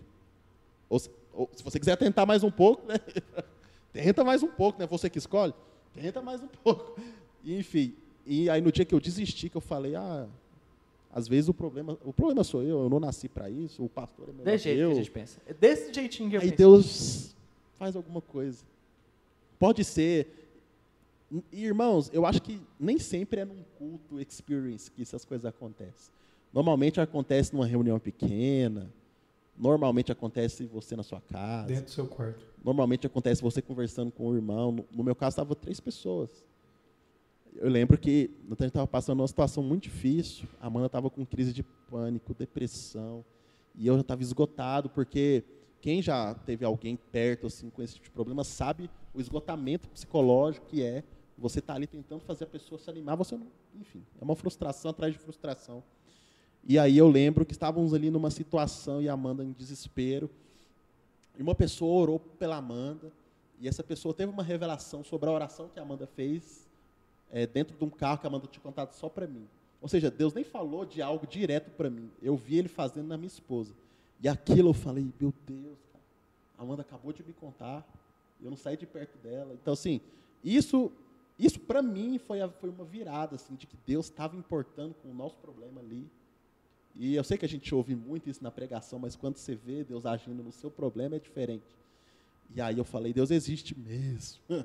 Ou, 0.88 0.98
se- 0.98 1.10
ou 1.32 1.48
se 1.54 1.62
você 1.64 1.78
quiser 1.80 1.96
tentar 1.96 2.26
mais 2.26 2.42
um 2.44 2.50
pouco, 2.50 2.86
né? 2.86 2.96
Tenta 3.92 4.22
mais 4.22 4.42
um 4.42 4.48
pouco, 4.48 4.78
né? 4.78 4.86
Você 4.86 5.08
que 5.08 5.18
escolhe? 5.18 5.54
Tenta 5.94 6.20
mais 6.20 6.42
um 6.42 6.46
pouco. 6.48 7.00
E, 7.42 7.58
enfim, 7.58 7.94
e 8.26 8.50
aí 8.50 8.60
no 8.60 8.72
dia 8.72 8.84
que 8.84 8.94
eu 8.94 9.00
desisti, 9.00 9.48
que 9.48 9.56
eu 9.56 9.60
falei, 9.60 9.94
ah, 9.94 10.26
às 11.12 11.26
vezes 11.28 11.48
o 11.48 11.54
problema, 11.54 11.96
o 12.04 12.12
problema 12.12 12.44
sou 12.44 12.62
eu, 12.62 12.82
eu 12.82 12.90
não 12.90 13.00
nasci 13.00 13.28
para 13.28 13.48
isso, 13.48 13.82
o 13.84 13.88
pastor 13.88 14.28
é 14.28 14.32
melhor 14.32 14.44
Desse 14.44 14.64
que 14.64 14.68
jeito 14.70 14.80
eu. 14.82 14.88
que 14.88 14.92
a 14.94 14.98
gente 14.98 15.10
pensa. 15.10 15.40
É 15.46 15.54
Desse 15.54 15.92
jeitinho 15.94 16.28
que 16.30 16.36
eu 16.36 16.40
Aí 16.40 16.48
penso. 16.48 16.58
Deus 16.58 17.36
faz 17.78 17.96
alguma 17.96 18.20
coisa. 18.20 18.64
Pode 19.58 19.84
ser. 19.84 20.44
E, 21.52 21.64
irmãos, 21.64 22.10
eu 22.12 22.24
acho 22.26 22.40
que 22.42 22.60
nem 22.78 22.98
sempre 22.98 23.40
é 23.40 23.44
num 23.44 23.62
culto 23.78 24.20
experience 24.20 24.90
que 24.90 25.02
essas 25.02 25.24
coisas 25.24 25.44
acontecem. 25.44 26.12
Normalmente 26.52 27.00
acontece 27.00 27.52
numa 27.54 27.66
reunião 27.66 27.98
pequena. 27.98 28.90
Normalmente 29.58 30.12
acontece 30.12 30.66
você 30.66 30.94
na 30.94 31.02
sua 31.02 31.20
casa. 31.20 31.66
Dentro 31.68 31.84
do 31.86 31.90
seu 31.90 32.06
quarto. 32.06 32.44
Normalmente 32.62 33.06
acontece 33.06 33.40
você 33.42 33.62
conversando 33.62 34.12
com 34.12 34.28
o 34.28 34.34
irmão. 34.36 34.70
No, 34.70 34.84
no 34.92 35.02
meu 35.02 35.14
caso, 35.14 35.34
estava 35.34 35.54
três 35.54 35.80
pessoas. 35.80 36.28
Eu 37.58 37.70
lembro 37.70 37.96
que 37.96 38.30
a 38.44 38.48
gente 38.50 38.64
estava 38.66 38.86
passando 38.86 39.20
uma 39.20 39.28
situação 39.28 39.62
muito 39.62 39.84
difícil. 39.84 40.46
A 40.60 40.66
Amanda 40.66 40.86
estava 40.86 41.08
com 41.08 41.24
crise 41.24 41.54
de 41.54 41.62
pânico, 41.62 42.34
depressão. 42.34 43.24
E 43.74 43.86
eu 43.86 43.94
já 43.94 44.02
estava 44.02 44.22
esgotado, 44.22 44.90
porque 44.90 45.42
quem 45.80 46.02
já 46.02 46.34
teve 46.34 46.64
alguém 46.64 46.96
perto 46.96 47.46
assim 47.46 47.70
com 47.70 47.82
esse 47.82 47.94
tipo 47.94 48.06
de 48.06 48.10
problema 48.10 48.44
sabe 48.44 48.90
o 49.14 49.20
esgotamento 49.20 49.88
psicológico 49.88 50.66
que 50.66 50.82
é 50.82 51.02
você 51.38 51.60
estar 51.60 51.74
ali 51.74 51.86
tentando 51.86 52.20
fazer 52.20 52.44
a 52.44 52.46
pessoa 52.46 52.78
se 52.78 52.88
animar, 52.90 53.14
você 53.14 53.36
não, 53.36 53.46
enfim, 53.78 54.02
é 54.20 54.24
uma 54.24 54.34
frustração 54.34 54.90
atrás 54.90 55.12
de 55.12 55.18
frustração. 55.18 55.82
E 56.64 56.78
aí 56.78 56.96
eu 56.96 57.08
lembro 57.08 57.44
que 57.44 57.52
estávamos 57.52 57.94
ali 57.94 58.10
numa 58.10 58.30
situação 58.30 59.00
e 59.00 59.08
a 59.08 59.12
Amanda 59.12 59.44
em 59.44 59.52
desespero. 59.52 60.30
E 61.38 61.42
uma 61.42 61.54
pessoa 61.54 62.00
orou 62.00 62.18
pela 62.18 62.56
Amanda, 62.56 63.12
e 63.60 63.68
essa 63.68 63.84
pessoa 63.84 64.12
teve 64.14 64.32
uma 64.32 64.42
revelação 64.42 65.04
sobre 65.04 65.28
a 65.28 65.32
oração 65.32 65.68
que 65.68 65.78
a 65.78 65.82
Amanda 65.82 66.06
fez 66.06 66.65
é, 67.30 67.46
dentro 67.46 67.76
de 67.76 67.84
um 67.84 67.90
carro 67.90 68.18
que 68.18 68.26
a 68.26 68.28
Amanda 68.30 68.46
tinha 68.46 68.62
contado 68.62 68.92
só 68.92 69.08
para 69.08 69.26
mim. 69.26 69.46
Ou 69.80 69.88
seja, 69.88 70.10
Deus 70.10 70.32
nem 70.34 70.44
falou 70.44 70.84
de 70.84 71.00
algo 71.02 71.26
direto 71.26 71.70
para 71.70 71.90
mim. 71.90 72.10
Eu 72.22 72.36
vi 72.36 72.56
ele 72.56 72.68
fazendo 72.68 73.06
na 73.08 73.16
minha 73.16 73.26
esposa. 73.28 73.74
E 74.20 74.28
aquilo 74.28 74.70
eu 74.70 74.74
falei, 74.74 75.06
meu 75.20 75.32
Deus, 75.46 75.78
a 76.58 76.62
Amanda 76.62 76.82
acabou 76.82 77.12
de 77.12 77.22
me 77.22 77.32
contar, 77.34 77.86
eu 78.42 78.48
não 78.50 78.56
saí 78.56 78.76
de 78.76 78.86
perto 78.86 79.16
dela. 79.18 79.52
Então, 79.54 79.74
assim, 79.74 80.00
isso, 80.42 80.90
isso 81.38 81.60
para 81.60 81.82
mim 81.82 82.18
foi, 82.18 82.40
a- 82.40 82.48
foi 82.48 82.70
uma 82.70 82.84
virada, 82.84 83.36
assim, 83.36 83.54
de 83.54 83.66
que 83.66 83.76
Deus 83.86 84.06
estava 84.06 84.36
importando 84.36 84.94
com 85.02 85.10
o 85.10 85.14
nosso 85.14 85.36
problema 85.36 85.80
ali. 85.80 86.08
E 86.94 87.14
eu 87.14 87.22
sei 87.22 87.36
que 87.36 87.44
a 87.44 87.48
gente 87.48 87.74
ouve 87.74 87.94
muito 87.94 88.30
isso 88.30 88.42
na 88.42 88.50
pregação, 88.50 88.98
mas 88.98 89.14
quando 89.14 89.36
você 89.36 89.54
vê 89.54 89.84
Deus 89.84 90.06
agindo 90.06 90.42
no 90.42 90.50
seu 90.50 90.70
problema 90.70 91.16
é 91.16 91.18
diferente. 91.18 91.64
E 92.54 92.60
aí 92.60 92.78
eu 92.78 92.84
falei, 92.84 93.12
Deus 93.12 93.30
existe 93.30 93.78
mesmo. 93.78 94.40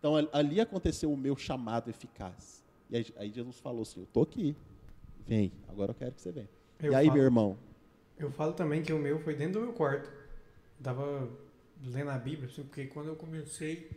Então 0.00 0.16
al- 0.16 0.28
ali 0.32 0.60
aconteceu 0.60 1.12
o 1.12 1.16
meu 1.16 1.36
chamado 1.36 1.90
eficaz. 1.90 2.64
E 2.90 2.96
aí, 2.96 3.06
aí 3.16 3.30
Jesus 3.30 3.60
falou 3.60 3.82
assim: 3.82 4.00
Eu 4.00 4.04
estou 4.04 4.24
aqui, 4.24 4.56
vem, 5.28 5.52
agora 5.68 5.92
eu 5.92 5.94
quero 5.94 6.12
que 6.12 6.20
você 6.22 6.32
venha. 6.32 6.48
Eu 6.82 6.92
e 6.92 6.94
aí, 6.96 7.06
falo- 7.06 7.16
meu 7.18 7.24
irmão, 7.24 7.58
Eu 8.18 8.30
falo 8.30 8.52
também 8.52 8.82
que 8.82 8.92
o 8.92 8.98
meu 8.98 9.18
foi 9.20 9.34
dentro 9.34 9.60
do 9.60 9.66
meu 9.66 9.72
quarto. 9.74 10.10
Tava 10.82 11.28
lendo 11.84 12.10
a 12.10 12.18
Bíblia, 12.18 12.48
assim, 12.48 12.62
porque 12.62 12.86
quando 12.86 13.08
eu 13.08 13.16
comecei, 13.16 13.90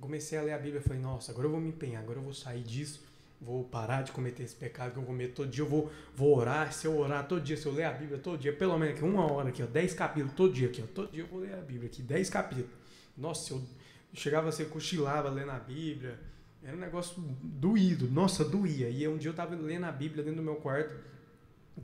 comecei 0.00 0.38
a 0.38 0.42
ler 0.42 0.52
a 0.52 0.58
Bíblia, 0.58 0.78
eu 0.78 0.82
falei, 0.82 1.00
nossa, 1.00 1.32
agora 1.32 1.46
eu 1.46 1.50
vou 1.50 1.60
me 1.60 1.68
empenhar, 1.70 2.02
agora 2.02 2.18
eu 2.18 2.22
vou 2.22 2.32
sair 2.34 2.62
disso, 2.62 3.02
vou 3.40 3.64
parar 3.64 4.02
de 4.02 4.12
cometer 4.12 4.42
esse 4.42 4.54
pecado 4.56 4.92
que 4.92 4.98
eu 4.98 5.02
cometo 5.02 5.34
todo 5.34 5.50
dia, 5.50 5.62
eu 5.64 5.68
vou, 5.68 5.90
vou 6.14 6.36
orar, 6.36 6.72
se 6.72 6.86
eu 6.86 6.96
orar 6.98 7.26
todo 7.28 7.42
dia, 7.42 7.56
se 7.56 7.66
eu 7.66 7.72
ler 7.72 7.84
a 7.84 7.92
Bíblia 7.92 8.18
todo 8.18 8.38
dia, 8.38 8.52
pelo 8.54 8.78
menos 8.78 8.94
aqui 8.96 9.04
uma 9.04 9.30
hora 9.30 9.48
aqui, 9.50 9.62
ó, 9.62 9.66
10 9.66 9.94
capítulos 9.94 10.34
todo 10.34 10.52
dia 10.52 10.68
aqui, 10.68 10.82
ó, 10.82 10.86
todo 10.94 11.10
dia 11.12 11.22
eu 11.22 11.26
vou 11.26 11.40
ler 11.40 11.54
a 11.54 11.60
Bíblia 11.60 11.88
aqui, 11.90 12.02
10 12.02 12.30
capítulos. 12.30 12.70
Nossa, 13.16 13.52
eu 13.54 13.62
chegava 14.16 14.48
a 14.48 14.52
ser 14.52 14.68
cochilava 14.68 15.28
lendo 15.28 15.50
a 15.50 15.58
Bíblia, 15.58 16.18
era 16.62 16.76
um 16.76 16.80
negócio 16.80 17.22
doído, 17.42 18.08
nossa, 18.10 18.44
doía. 18.44 18.88
E 18.88 19.06
um 19.06 19.16
dia 19.16 19.30
eu 19.30 19.34
tava 19.34 19.54
lendo 19.54 19.84
a 19.84 19.92
Bíblia 19.92 20.24
dentro 20.24 20.40
do 20.40 20.44
meu 20.44 20.56
quarto, 20.56 20.94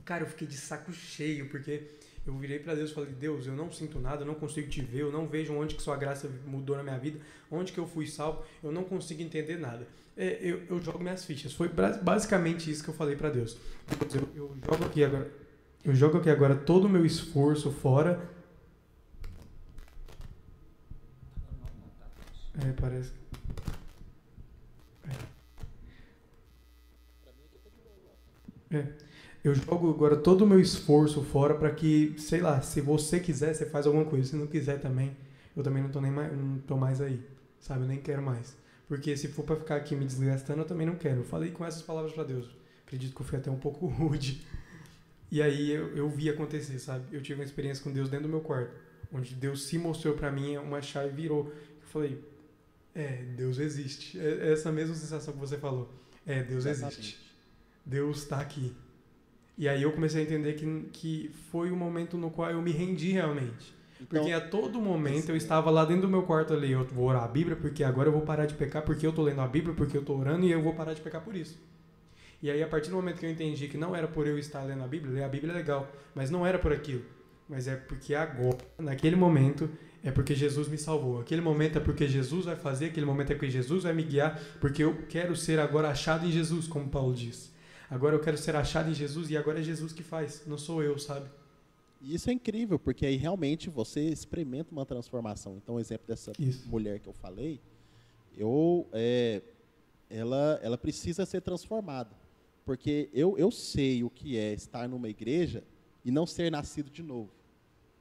Cara, 0.05 0.23
eu 0.23 0.27
fiquei 0.27 0.47
de 0.47 0.57
saco 0.57 0.91
cheio, 0.91 1.47
porque 1.49 1.83
eu 2.25 2.35
virei 2.37 2.57
pra 2.57 2.73
Deus 2.73 2.91
e 2.91 2.93
falei, 2.93 3.11
Deus, 3.11 3.45
eu 3.45 3.53
não 3.53 3.71
sinto 3.71 3.99
nada, 3.99 4.23
eu 4.23 4.25
não 4.25 4.33
consigo 4.33 4.67
te 4.67 4.81
ver, 4.81 5.01
eu 5.01 5.11
não 5.11 5.27
vejo 5.27 5.53
onde 5.53 5.75
que 5.75 5.81
sua 5.81 5.95
graça 5.95 6.29
mudou 6.45 6.75
na 6.75 6.83
minha 6.83 6.97
vida, 6.97 7.19
onde 7.51 7.71
que 7.71 7.79
eu 7.79 7.87
fui 7.87 8.07
salvo, 8.07 8.43
eu 8.63 8.71
não 8.71 8.83
consigo 8.83 9.21
entender 9.21 9.57
nada. 9.57 9.87
É, 10.17 10.39
eu, 10.41 10.61
eu 10.69 10.81
jogo 10.81 10.99
minhas 10.99 11.25
fichas. 11.25 11.53
Foi 11.53 11.69
basicamente 11.69 12.69
isso 12.69 12.83
que 12.83 12.89
eu 12.89 12.93
falei 12.93 13.15
pra 13.15 13.29
Deus. 13.29 13.57
Deus, 13.99 14.15
eu, 14.15 14.29
eu 14.35 14.57
jogo 14.65 14.85
aqui 14.85 15.03
agora. 15.03 15.31
Eu 15.83 15.95
jogo 15.95 16.17
aqui 16.17 16.29
agora 16.29 16.55
todo 16.55 16.85
o 16.85 16.89
meu 16.89 17.05
esforço 17.05 17.71
fora. 17.71 18.29
É, 22.55 22.71
parece. 22.73 23.11
É. 28.71 28.77
É. 28.77 28.87
Eu 29.43 29.53
jogo 29.53 29.89
agora 29.89 30.15
todo 30.15 30.43
o 30.43 30.47
meu 30.47 30.59
esforço 30.59 31.21
fora 31.21 31.53
pra 31.55 31.69
que, 31.69 32.15
sei 32.17 32.39
lá, 32.41 32.61
se 32.61 32.79
você 32.79 33.19
quiser, 33.19 33.53
você 33.53 33.65
faz 33.65 33.85
alguma 33.85 34.05
coisa. 34.05 34.29
Se 34.29 34.35
não 34.35 34.47
quiser 34.47 34.79
também, 34.79 35.15
eu 35.55 35.61
também 35.61 35.83
não 35.83 35.89
tô 35.89 35.99
nem 35.99 36.11
mais, 36.11 36.31
não 36.31 36.59
tô 36.59 36.77
mais 36.77 37.01
aí. 37.01 37.21
Sabe? 37.59 37.81
Eu 37.81 37.87
nem 37.87 37.99
quero 37.99 38.21
mais. 38.21 38.55
Porque 38.87 39.17
se 39.17 39.27
for 39.27 39.43
pra 39.43 39.55
ficar 39.55 39.75
aqui 39.75 39.95
me 39.95 40.05
desgastando, 40.05 40.61
eu 40.61 40.65
também 40.65 40.87
não 40.87 40.95
quero. 40.95 41.21
Eu 41.21 41.25
falei 41.25 41.51
com 41.51 41.65
essas 41.65 41.81
palavras 41.81 42.13
pra 42.13 42.23
Deus. 42.23 42.49
Acredito 42.85 43.15
que 43.15 43.21
eu 43.21 43.25
fui 43.25 43.37
até 43.37 43.51
um 43.51 43.57
pouco 43.57 43.85
rude. 43.87 44.45
E 45.31 45.41
aí 45.41 45.71
eu, 45.71 45.95
eu 45.97 46.09
vi 46.09 46.29
acontecer, 46.29 46.77
sabe? 46.79 47.05
Eu 47.11 47.21
tive 47.21 47.39
uma 47.39 47.45
experiência 47.45 47.83
com 47.83 47.91
Deus 47.91 48.09
dentro 48.09 48.27
do 48.27 48.29
meu 48.29 48.41
quarto. 48.41 48.71
Onde 49.11 49.33
Deus 49.35 49.65
se 49.65 49.77
mostrou 49.77 50.13
pra 50.13 50.31
mim, 50.31 50.57
uma 50.57 50.81
chave 50.81 51.09
virou. 51.09 51.47
Eu 51.47 51.87
falei, 51.87 52.23
é, 52.95 53.23
Deus 53.35 53.57
existe. 53.57 54.19
É 54.19 54.51
essa 54.51 54.71
mesma 54.71 54.95
sensação 54.95 55.33
que 55.33 55.39
você 55.39 55.57
falou. 55.57 55.91
É, 56.25 56.43
Deus 56.43 56.65
Exatamente. 56.65 56.99
existe. 56.99 57.19
Deus 57.85 58.19
está 58.19 58.39
aqui. 58.39 58.73
E 59.57 59.67
aí 59.67 59.83
eu 59.83 59.91
comecei 59.91 60.21
a 60.21 60.25
entender 60.25 60.53
que, 60.53 60.89
que 60.91 61.31
foi 61.51 61.71
o 61.71 61.75
momento 61.75 62.17
no 62.17 62.31
qual 62.31 62.49
eu 62.49 62.61
me 62.61 62.71
rendi 62.71 63.11
realmente. 63.11 63.73
Então, 64.01 64.19
Porque 64.19 64.33
a 64.33 64.41
todo 64.41 64.81
momento 64.81 65.29
eu 65.29 65.35
estava 65.35 65.69
lá 65.69 65.85
dentro 65.85 66.03
do 66.03 66.09
meu 66.09 66.23
quarto 66.23 66.53
ali, 66.53 66.71
eu 66.71 66.83
vou 66.85 67.05
orar 67.05 67.23
a 67.23 67.27
Bíblia 67.27 67.55
porque 67.55 67.83
agora 67.83 68.09
eu 68.09 68.13
vou 68.13 68.21
parar 68.21 68.45
de 68.45 68.53
pecar 68.53 68.81
porque 68.81 69.05
eu 69.05 69.13
tô 69.13 69.21
lendo 69.21 69.41
a 69.41 69.47
Bíblia, 69.47 69.73
porque 69.73 69.95
eu 69.95 70.03
tô 70.03 70.15
orando 70.17 70.45
e 70.45 70.51
eu 70.51 70.61
vou 70.61 70.73
parar 70.73 70.93
de 70.93 71.01
pecar 71.01 71.21
por 71.21 71.35
isso. 71.35 71.57
E 72.41 72.51
aí 72.51 72.61
a 72.61 72.67
partir 72.67 72.89
do 72.89 72.95
momento 72.97 73.19
que 73.19 73.25
eu 73.25 73.31
entendi 73.31 73.67
que 73.67 73.77
não 73.77 73.95
era 73.95 74.07
por 74.07 74.27
eu 74.27 74.37
estar 74.37 74.63
lendo 74.63 74.83
a 74.83 74.87
Bíblia, 74.87 75.13
ler 75.13 75.23
a 75.23 75.29
Bíblia 75.29 75.53
é 75.53 75.55
legal, 75.55 75.89
mas 76.13 76.29
não 76.29 76.45
era 76.45 76.59
por 76.59 76.73
aquilo. 76.73 77.03
Mas 77.47 77.67
é 77.67 77.75
porque 77.75 78.15
agora, 78.15 78.57
naquele 78.77 79.15
momento, 79.15 79.69
é 80.03 80.11
porque 80.11 80.35
Jesus 80.35 80.67
me 80.67 80.77
salvou. 80.77 81.21
Aquele 81.21 81.41
momento 81.41 81.77
é 81.77 81.81
porque 81.81 82.07
Jesus 82.07 82.45
vai 82.45 82.57
fazer, 82.57 82.87
aquele 82.87 83.05
momento 83.05 83.31
é 83.31 83.35
porque 83.35 83.49
Jesus 83.49 83.83
vai 83.83 83.93
me 83.93 84.03
guiar, 84.03 84.39
porque 84.59 84.83
eu 84.83 85.07
quero 85.07 85.35
ser 85.35 85.59
agora 85.59 85.89
achado 85.89 86.27
em 86.27 86.31
Jesus, 86.31 86.67
como 86.67 86.89
Paulo 86.89 87.15
diz. 87.15 87.53
Agora 87.89 88.15
eu 88.15 88.19
quero 88.19 88.37
ser 88.37 88.55
achado 88.55 88.89
em 88.89 88.93
Jesus 88.93 89.29
e 89.29 89.37
agora 89.37 89.61
é 89.61 89.63
Jesus 89.63 89.93
que 89.93 90.03
faz, 90.03 90.43
não 90.45 90.57
sou 90.57 90.83
eu, 90.83 90.97
sabe? 90.99 91.29
E 92.01 92.15
isso 92.15 92.29
é 92.29 92.33
incrível, 92.33 92.77
porque 92.77 93.05
aí 93.05 93.15
realmente 93.15 93.69
você 93.69 94.01
experimenta 94.01 94.73
uma 94.73 94.85
transformação. 94.85 95.55
Então, 95.55 95.75
o 95.75 95.79
exemplo 95.79 96.05
dessa 96.05 96.33
Isso. 96.37 96.67
mulher 96.69 96.99
que 96.99 97.07
eu 97.07 97.13
falei, 97.13 97.61
eu, 98.37 98.85
é, 98.91 99.41
ela, 100.09 100.59
ela 100.61 100.77
precisa 100.77 101.25
ser 101.25 101.41
transformada. 101.41 102.11
Porque 102.65 103.09
eu, 103.13 103.37
eu 103.37 103.49
sei 103.51 104.03
o 104.03 104.09
que 104.09 104.37
é 104.37 104.53
estar 104.53 104.87
numa 104.89 105.07
igreja 105.07 105.63
e 106.03 106.11
não 106.11 106.25
ser 106.25 106.51
nascido 106.51 106.89
de 106.89 107.01
novo. 107.01 107.29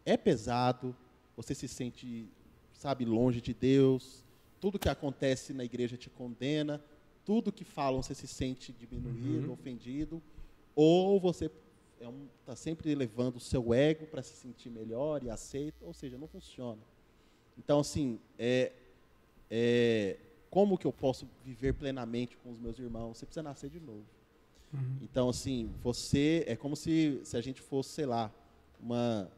É 0.05 0.17
pesado, 0.17 0.97
você 1.37 1.55
se 1.55 1.69
sente, 1.69 2.29
sabe, 2.73 3.05
longe 3.05 3.41
de 3.41 3.55
Deus, 3.55 4.25
tudo 4.61 4.79
que 4.79 4.89
acontece 4.89 5.53
na 5.53 5.65
igreja 5.65 5.97
te 5.97 6.09
condena, 6.11 6.83
tudo 7.25 7.53
que 7.53 7.65
falam 7.65 8.03
você 8.03 8.15
se 8.15 8.27
sente 8.27 8.73
diminuído, 8.73 9.47
Uhum. 9.49 9.53
ofendido, 9.53 10.23
ou 10.75 11.21
você 11.21 11.47
está 11.47 12.09
um, 12.09 12.27
tá 12.45 12.57
sempre 12.57 12.91
elevando 12.91 13.37
o 13.39 13.41
seu 13.41 13.73
ego 13.73 14.07
para 14.07 14.23
se 14.23 14.35
sentir 14.35 14.71
melhor 14.71 15.23
e 15.23 15.31
aceito, 15.31 15.85
ou 15.85 15.95
seja, 15.95 16.19
não 16.19 16.27
funciona. 16.27 16.81
Então, 17.57 17.81
assim, 17.81 18.19
é, 18.39 18.73
é, 19.51 20.19
como 20.51 20.77
que 20.77 20.87
eu 20.87 20.93
posso 20.93 21.29
viver 21.45 21.75
plenamente 21.75 22.37
com 22.39 22.51
os 22.51 22.59
meus 22.59 22.79
irmãos? 22.79 23.19
Você 23.19 23.27
precisa 23.27 23.43
nascer 23.43 23.71
de 23.71 23.79
novo. 23.79 24.05
Uhum. 24.73 24.99
Então, 25.03 25.29
assim, 25.29 25.71
você 25.83 26.45
é 26.47 26.57
como 26.57 26.75
se, 26.75 27.21
se 27.25 27.37
a 27.37 27.41
gente 27.41 27.61
fosse, 27.61 27.91
sei 27.91 28.07
lá, 28.07 28.33
uma, 28.81 29.31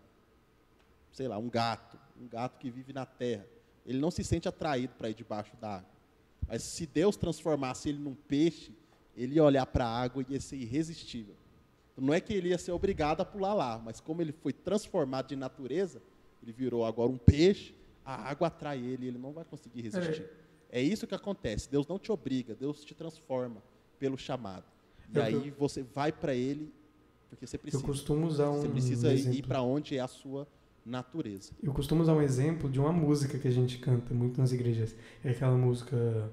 sei 1.14 1.28
lá, 1.28 1.38
um 1.38 1.48
gato, 1.48 1.96
um 2.20 2.26
gato 2.26 2.58
que 2.58 2.68
vive 2.68 2.92
na 2.92 3.06
terra. 3.06 3.46
Ele 3.86 3.98
não 3.98 4.10
se 4.10 4.24
sente 4.24 4.48
atraído 4.48 4.94
para 4.98 5.08
ir 5.08 5.14
debaixo 5.14 5.56
da 5.60 5.76
água. 5.76 5.88
Mas 6.48 6.62
se 6.64 6.86
Deus 6.86 7.16
transformasse 7.16 7.88
ele 7.88 7.98
num 7.98 8.14
peixe, 8.14 8.72
ele 9.16 9.36
ia 9.36 9.44
olhar 9.44 9.64
para 9.64 9.86
a 9.86 10.02
água 10.02 10.24
e 10.28 10.32
ia 10.32 10.40
ser 10.40 10.56
irresistível. 10.56 11.34
Não 11.96 12.12
é 12.12 12.20
que 12.20 12.32
ele 12.34 12.48
ia 12.48 12.58
ser 12.58 12.72
obrigado 12.72 13.20
a 13.20 13.24
pular 13.24 13.54
lá, 13.54 13.78
mas 13.78 14.00
como 14.00 14.20
ele 14.20 14.32
foi 14.32 14.52
transformado 14.52 15.28
de 15.28 15.36
natureza, 15.36 16.02
ele 16.42 16.50
virou 16.52 16.84
agora 16.84 17.08
um 17.08 17.16
peixe, 17.16 17.72
a 18.04 18.28
água 18.28 18.48
atrai 18.48 18.80
ele, 18.80 19.06
ele 19.06 19.18
não 19.18 19.32
vai 19.32 19.44
conseguir 19.44 19.82
resistir. 19.82 20.28
É, 20.68 20.80
é 20.80 20.82
isso 20.82 21.06
que 21.06 21.14
acontece. 21.14 21.70
Deus 21.70 21.86
não 21.86 21.96
te 21.98 22.10
obriga, 22.10 22.56
Deus 22.56 22.84
te 22.84 22.92
transforma 22.92 23.62
pelo 24.00 24.18
chamado. 24.18 24.64
E 25.14 25.16
Eu- 25.16 25.22
aí 25.22 25.50
você 25.52 25.84
vai 25.84 26.10
para 26.10 26.34
ele 26.34 26.72
porque 27.30 27.46
você 27.46 27.56
precisa. 27.56 27.80
Eu 27.82 27.86
costumo 27.86 28.26
usar 28.26 28.50
um 28.50 28.60
Você 28.62 28.68
precisa 28.68 29.12
exemplo. 29.12 29.38
ir 29.38 29.46
para 29.46 29.62
onde 29.62 29.96
é 29.96 30.00
a 30.00 30.08
sua 30.08 30.48
natureza. 30.84 31.52
Eu 31.62 31.72
costumo 31.72 32.02
usar 32.02 32.12
um 32.12 32.22
exemplo 32.22 32.68
de 32.68 32.78
uma 32.78 32.92
música 32.92 33.38
que 33.38 33.48
a 33.48 33.50
gente 33.50 33.78
canta 33.78 34.12
muito 34.12 34.40
nas 34.40 34.52
igrejas. 34.52 34.94
É 35.24 35.30
aquela 35.30 35.56
música 35.56 36.30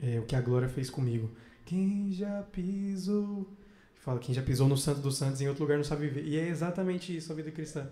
é, 0.00 0.18
O 0.18 0.24
que 0.24 0.36
a 0.36 0.40
Glória 0.40 0.68
fez 0.68 0.88
comigo. 0.88 1.30
Quem 1.64 2.12
já 2.12 2.42
pisou. 2.52 3.46
Fala, 3.96 4.18
quem 4.18 4.34
já 4.34 4.42
pisou 4.42 4.66
no 4.66 4.76
Santo 4.76 5.00
dos 5.00 5.16
Santos 5.16 5.40
em 5.40 5.48
outro 5.48 5.62
lugar 5.62 5.76
não 5.76 5.84
sabe 5.84 6.08
viver. 6.08 6.24
E 6.24 6.38
é 6.38 6.48
exatamente 6.48 7.14
isso 7.14 7.32
a 7.32 7.34
vida 7.34 7.50
cristã. 7.50 7.86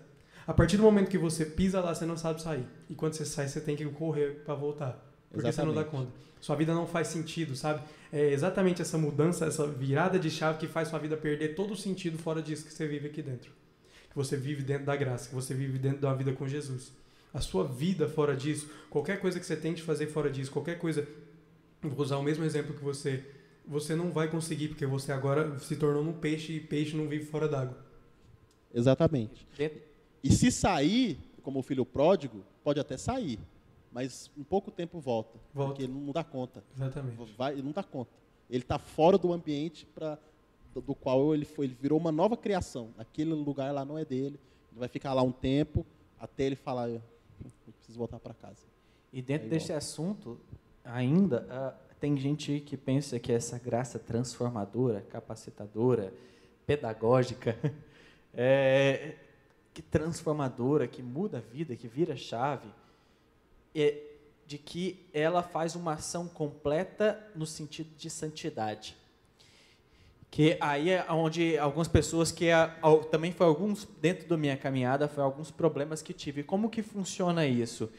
A 0.47 0.53
partir 0.53 0.77
do 0.77 0.83
momento 0.83 1.09
que 1.09 1.17
você 1.17 1.45
pisa 1.45 1.79
lá, 1.79 1.93
você 1.93 2.05
não 2.05 2.17
sabe 2.17 2.41
sair. 2.41 2.65
E 2.89 2.95
quando 2.95 3.13
você 3.13 3.25
sai, 3.25 3.47
você 3.47 3.61
tem 3.61 3.75
que 3.75 3.85
correr 3.85 4.41
para 4.43 4.55
voltar. 4.55 5.05
Porque 5.29 5.51
você 5.51 5.61
não 5.61 5.73
dá 5.73 5.81
Exatamente. 5.81 6.07
conta. 6.07 6.19
Sua 6.41 6.55
vida 6.55 6.73
não 6.73 6.87
faz 6.87 7.09
sentido, 7.09 7.55
sabe? 7.55 7.83
É 8.11 8.31
exatamente 8.31 8.81
essa 8.81 8.97
mudança, 8.97 9.45
essa 9.45 9.67
virada 9.67 10.17
de 10.17 10.31
chave 10.31 10.57
que 10.57 10.67
faz 10.67 10.87
sua 10.87 10.97
vida 10.97 11.15
perder 11.15 11.49
todo 11.53 11.73
o 11.73 11.77
sentido 11.77 12.17
fora 12.17 12.41
disso 12.41 12.65
que 12.65 12.73
você 12.73 12.87
vive 12.87 13.07
aqui 13.07 13.21
dentro. 13.21 13.51
Você 14.19 14.35
vive 14.35 14.61
dentro 14.63 14.85
da 14.85 14.97
graça, 14.97 15.29
que 15.29 15.33
você 15.35 15.53
vive 15.53 15.79
dentro 15.79 16.01
da 16.01 16.13
vida 16.13 16.33
com 16.33 16.45
Jesus. 16.45 16.91
A 17.33 17.39
sua 17.39 17.63
vida 17.65 18.05
fora 18.05 18.35
disso, 18.35 18.69
qualquer 18.89 19.21
coisa 19.21 19.39
que 19.39 19.45
você 19.45 19.55
tente 19.55 19.81
fazer 19.81 20.07
fora 20.07 20.29
disso, 20.29 20.51
qualquer 20.51 20.77
coisa, 20.77 21.07
vou 21.81 22.01
usar 22.01 22.17
o 22.17 22.21
mesmo 22.23 22.43
exemplo 22.43 22.75
que 22.75 22.83
você, 22.83 23.23
você 23.65 23.95
não 23.95 24.11
vai 24.11 24.29
conseguir, 24.29 24.67
porque 24.67 24.85
você 24.85 25.13
agora 25.13 25.57
se 25.59 25.77
tornou 25.77 26.03
um 26.03 26.11
peixe 26.11 26.51
e 26.51 26.59
peixe 26.59 26.97
não 26.97 27.07
vive 27.07 27.23
fora 27.27 27.47
d'água. 27.47 27.77
Exatamente. 28.73 29.47
E 30.21 30.29
se 30.29 30.51
sair, 30.51 31.17
como 31.41 31.59
o 31.59 31.63
filho 31.63 31.85
pródigo, 31.85 32.43
pode 32.61 32.77
até 32.77 32.97
sair, 32.97 33.39
mas 33.89 34.29
em 34.37 34.43
pouco 34.43 34.69
tempo 34.69 34.99
volta, 34.99 35.39
Volta. 35.53 35.69
porque 35.75 35.83
ele 35.83 35.93
não 35.93 36.11
dá 36.11 36.25
conta. 36.25 36.61
Exatamente. 36.75 37.33
Vai, 37.37 37.53
ele 37.53 37.63
não 37.63 37.71
dá 37.71 37.83
conta. 37.83 38.11
Ele 38.49 38.63
está 38.63 38.77
fora 38.77 39.17
do 39.17 39.31
ambiente 39.31 39.85
pra, 39.95 40.19
do, 40.73 40.95
qual 40.95 41.33
ele 41.33 41.45
foi. 41.45 41.65
Ele 41.65 41.77
virou 41.79 41.99
uma 41.99 42.11
nova 42.11 42.37
criação. 42.37 42.93
Aquele 42.97 43.33
lugar 43.33 43.73
lá 43.73 43.83
não 43.83 43.97
é 43.97 44.05
dele. 44.05 44.39
Ele 44.71 44.79
vai 44.79 44.87
ficar 44.87 45.13
lá 45.13 45.21
um 45.21 45.31
tempo 45.31 45.85
até 46.19 46.43
ele 46.43 46.55
falar: 46.55 46.89
eu, 46.89 47.01
preciso 47.65 47.97
voltar 47.97 48.19
para 48.19 48.33
casa. 48.33 48.65
E 49.11 49.21
dentro 49.21 49.47
É 49.47 49.49
desse 49.49 49.73
assunto, 49.73 50.39
ainda, 50.83 51.47
ah, 51.49 51.73
tem 51.99 52.15
gente 52.17 52.59
que 52.59 52.77
pensa 52.77 53.19
que 53.19 53.31
essa 53.31 53.57
graça 53.57 53.97
transformadora, 53.97 55.01
capacitadora, 55.01 56.13
pedagógica, 56.65 57.57
é, 58.33 59.15
que 59.73 59.81
transformadora, 59.81 60.87
que 60.87 61.01
muda 61.01 61.39
a 61.39 61.41
vida, 61.41 61.75
que 61.75 61.87
vira 61.87 62.15
chave, 62.15 62.69
é 63.73 64.03
de 64.45 64.57
que 64.57 65.07
ela 65.13 65.43
faz 65.43 65.75
uma 65.75 65.93
ação 65.93 66.27
completa 66.27 67.23
no 67.35 67.45
sentido 67.45 67.89
de 67.95 68.09
santidade. 68.09 68.97
Que 70.31 70.57
aí 70.61 70.91
é 70.91 71.05
onde 71.09 71.57
algumas 71.57 71.87
pessoas 71.87 72.31
que 72.31 72.45
é, 72.45 72.71
também 73.09 73.31
foi 73.31 73.47
alguns 73.47 73.87
dentro 73.99 74.27
da 74.27 74.37
minha 74.37 74.55
caminhada 74.55 75.07
foi 75.07 75.23
alguns 75.23 75.49
problemas 75.49 76.01
que 76.01 76.13
tive. 76.13 76.43
Como 76.43 76.69
que 76.69 76.83
funciona 76.83 77.45
isso? 77.47 77.89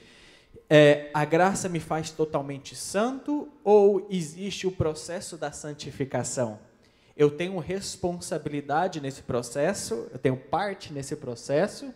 É, 0.68 1.10
a 1.12 1.24
graça 1.24 1.68
me 1.68 1.80
faz 1.80 2.10
totalmente 2.10 2.76
santo 2.76 3.48
ou 3.64 4.06
existe 4.08 4.66
o 4.66 4.72
processo 4.72 5.36
da 5.36 5.50
santificação? 5.50 6.58
Eu 7.16 7.30
tenho 7.30 7.58
responsabilidade 7.58 9.00
nesse 9.00 9.22
processo, 9.22 10.08
eu 10.12 10.18
tenho 10.18 10.36
parte 10.36 10.92
nesse 10.92 11.16
processo, 11.16 11.92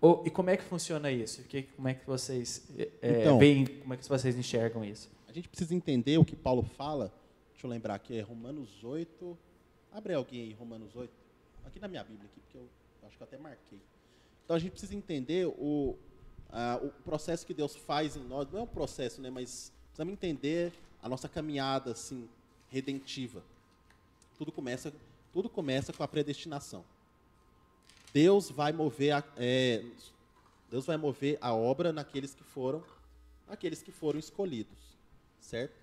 ou, 0.00 0.22
e 0.24 0.30
como 0.30 0.50
é 0.50 0.56
que 0.56 0.62
funciona 0.62 1.10
isso? 1.10 1.42
Que, 1.42 1.64
como 1.64 1.88
é 1.88 1.94
que 1.94 2.06
vocês 2.06 2.66
é, 2.78 3.22
Então. 3.22 3.38
veem, 3.38 3.66
como 3.66 3.94
é 3.94 3.96
que 3.96 4.08
vocês 4.08 4.38
enxergam 4.38 4.84
isso? 4.84 5.10
A 5.28 5.32
gente 5.32 5.48
precisa 5.48 5.74
entender 5.74 6.16
o 6.18 6.24
que 6.24 6.36
Paulo 6.36 6.62
fala. 6.62 7.12
Deixa 7.52 7.66
eu 7.66 7.70
lembrar 7.70 7.96
aqui, 7.96 8.16
é 8.16 8.20
Romanos 8.20 8.84
8. 8.84 9.36
Abre 9.94 10.12
alguém 10.12 10.42
aí, 10.42 10.52
Romanos 10.52 10.96
8. 10.96 11.08
Aqui 11.64 11.78
na 11.78 11.86
minha 11.86 12.02
Bíblia, 12.02 12.28
aqui, 12.28 12.40
porque 12.40 12.58
eu 12.58 12.68
acho 13.06 13.16
que 13.16 13.22
eu 13.22 13.26
até 13.28 13.38
marquei. 13.38 13.78
Então 14.44 14.56
a 14.56 14.58
gente 14.58 14.72
precisa 14.72 14.92
entender 14.92 15.46
o, 15.46 15.96
ah, 16.50 16.80
o 16.82 16.90
processo 17.04 17.46
que 17.46 17.54
Deus 17.54 17.76
faz 17.76 18.16
em 18.16 18.24
nós. 18.24 18.50
Não 18.50 18.58
é 18.58 18.62
um 18.62 18.66
processo, 18.66 19.20
né? 19.22 19.30
Mas 19.30 19.72
precisamos 19.86 20.12
entender 20.12 20.72
a 21.00 21.08
nossa 21.08 21.28
caminhada 21.28 21.92
assim, 21.92 22.28
redentiva. 22.68 23.40
Tudo 24.36 24.50
começa, 24.50 24.92
tudo 25.32 25.48
começa 25.48 25.92
com 25.92 26.02
a 26.02 26.08
predestinação. 26.08 26.84
Deus 28.12 28.50
vai 28.50 28.72
mover 28.72 29.12
a, 29.12 29.24
é, 29.36 29.84
Deus 30.72 30.86
vai 30.86 30.96
mover 30.96 31.38
a 31.40 31.54
obra 31.54 31.92
naqueles 31.92 32.34
que 32.34 32.42
foram 32.42 32.82
aqueles 33.46 33.80
que 33.80 33.92
foram 33.92 34.18
escolhidos, 34.18 34.78
certo? 35.38 35.74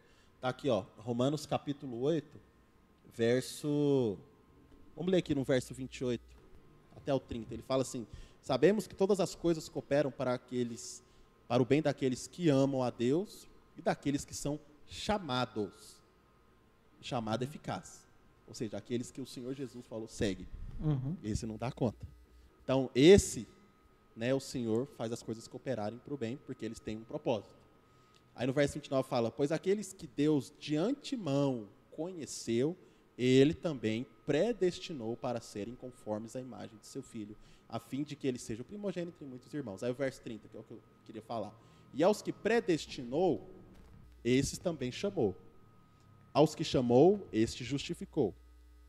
Tá 0.41 0.49
aqui, 0.49 0.68
ó, 0.68 0.84
Romanos 0.97 1.45
capítulo 1.45 2.01
8, 2.01 2.51
verso 3.16 4.18
Vamos 4.95 5.12
ler 5.12 5.20
aqui 5.20 5.34
no 5.34 5.43
verso 5.43 5.74
28 5.74 6.22
até 6.95 7.14
o 7.14 7.20
30. 7.20 7.53
Ele 7.53 7.64
fala 7.64 7.82
assim: 7.82 8.05
Sabemos 8.41 8.88
que 8.88 8.95
todas 8.95 9.20
as 9.20 9.36
coisas 9.36 9.68
cooperam 9.70 10.12
para 10.12 10.34
aqueles 10.34 11.03
para 11.47 11.62
o 11.62 11.66
bem 11.66 11.82
daqueles 11.82 12.28
que 12.28 12.49
amam 12.49 12.82
a 12.82 12.89
Deus 12.89 13.47
e 13.78 13.82
daqueles 13.82 14.24
que 14.24 14.34
são 14.34 14.59
chamados. 14.88 15.99
Chamado 17.01 17.43
eficaz. 17.43 18.07
Ou 18.47 18.53
seja, 18.53 18.78
aqueles 18.78 19.12
que 19.12 19.20
o 19.20 19.26
Senhor 19.26 19.53
Jesus 19.55 19.86
falou, 19.88 20.07
segue. 20.07 20.47
Esse 21.24 21.45
não 21.45 21.57
dá 21.57 21.72
conta. 21.72 22.05
Então, 22.64 22.91
esse, 22.93 23.47
né, 24.16 24.34
o 24.34 24.39
Senhor 24.39 24.86
faz 24.97 25.12
as 25.12 25.24
coisas 25.24 25.47
cooperarem 25.47 25.97
para 25.99 26.14
o 26.14 26.18
bem, 26.18 26.38
porque 26.45 26.64
eles 26.64 26.80
têm 26.80 26.97
um 26.97 27.03
propósito. 27.03 27.55
Aí 28.36 28.45
no 28.45 28.53
verso 28.53 28.76
29 28.76 29.09
fala: 29.09 29.32
Pois 29.32 29.51
aqueles 29.51 29.93
que 29.93 30.05
Deus 30.05 30.53
de 30.59 30.78
antemão 30.78 31.68
conheceu, 31.91 32.78
ele 33.24 33.54
também 33.54 34.08
predestinou 34.26 35.16
para 35.16 35.40
serem 35.40 35.76
conformes 35.76 36.36
à 36.36 36.42
imagem 36.42 36.76
de 36.80 36.88
seu 36.88 37.04
filho, 37.04 37.38
a 37.70 37.80
fim 37.80 38.02
de 38.02 38.16
que 38.16 38.28
ele 38.28 38.40
seja 38.40 38.64
o 38.64 38.66
primogênito 38.66 39.16
entre 39.16 39.26
muitos 39.26 39.54
irmãos. 39.54 39.84
Aí 39.84 39.92
o 39.92 39.94
verso 39.94 40.20
30, 40.22 40.48
que 40.48 40.58
é 40.58 40.60
o 40.60 40.64
que 40.64 40.72
eu 40.72 40.82
queria 41.06 41.22
falar. 41.22 41.54
E 41.94 42.04
aos 42.04 42.24
que 42.24 42.34
predestinou, 42.34 43.48
esses 44.24 44.58
também 44.58 44.92
chamou. 44.92 45.36
Aos 46.34 46.56
que 46.56 46.64
chamou, 46.64 47.28
este 47.32 47.64
justificou. 47.64 48.34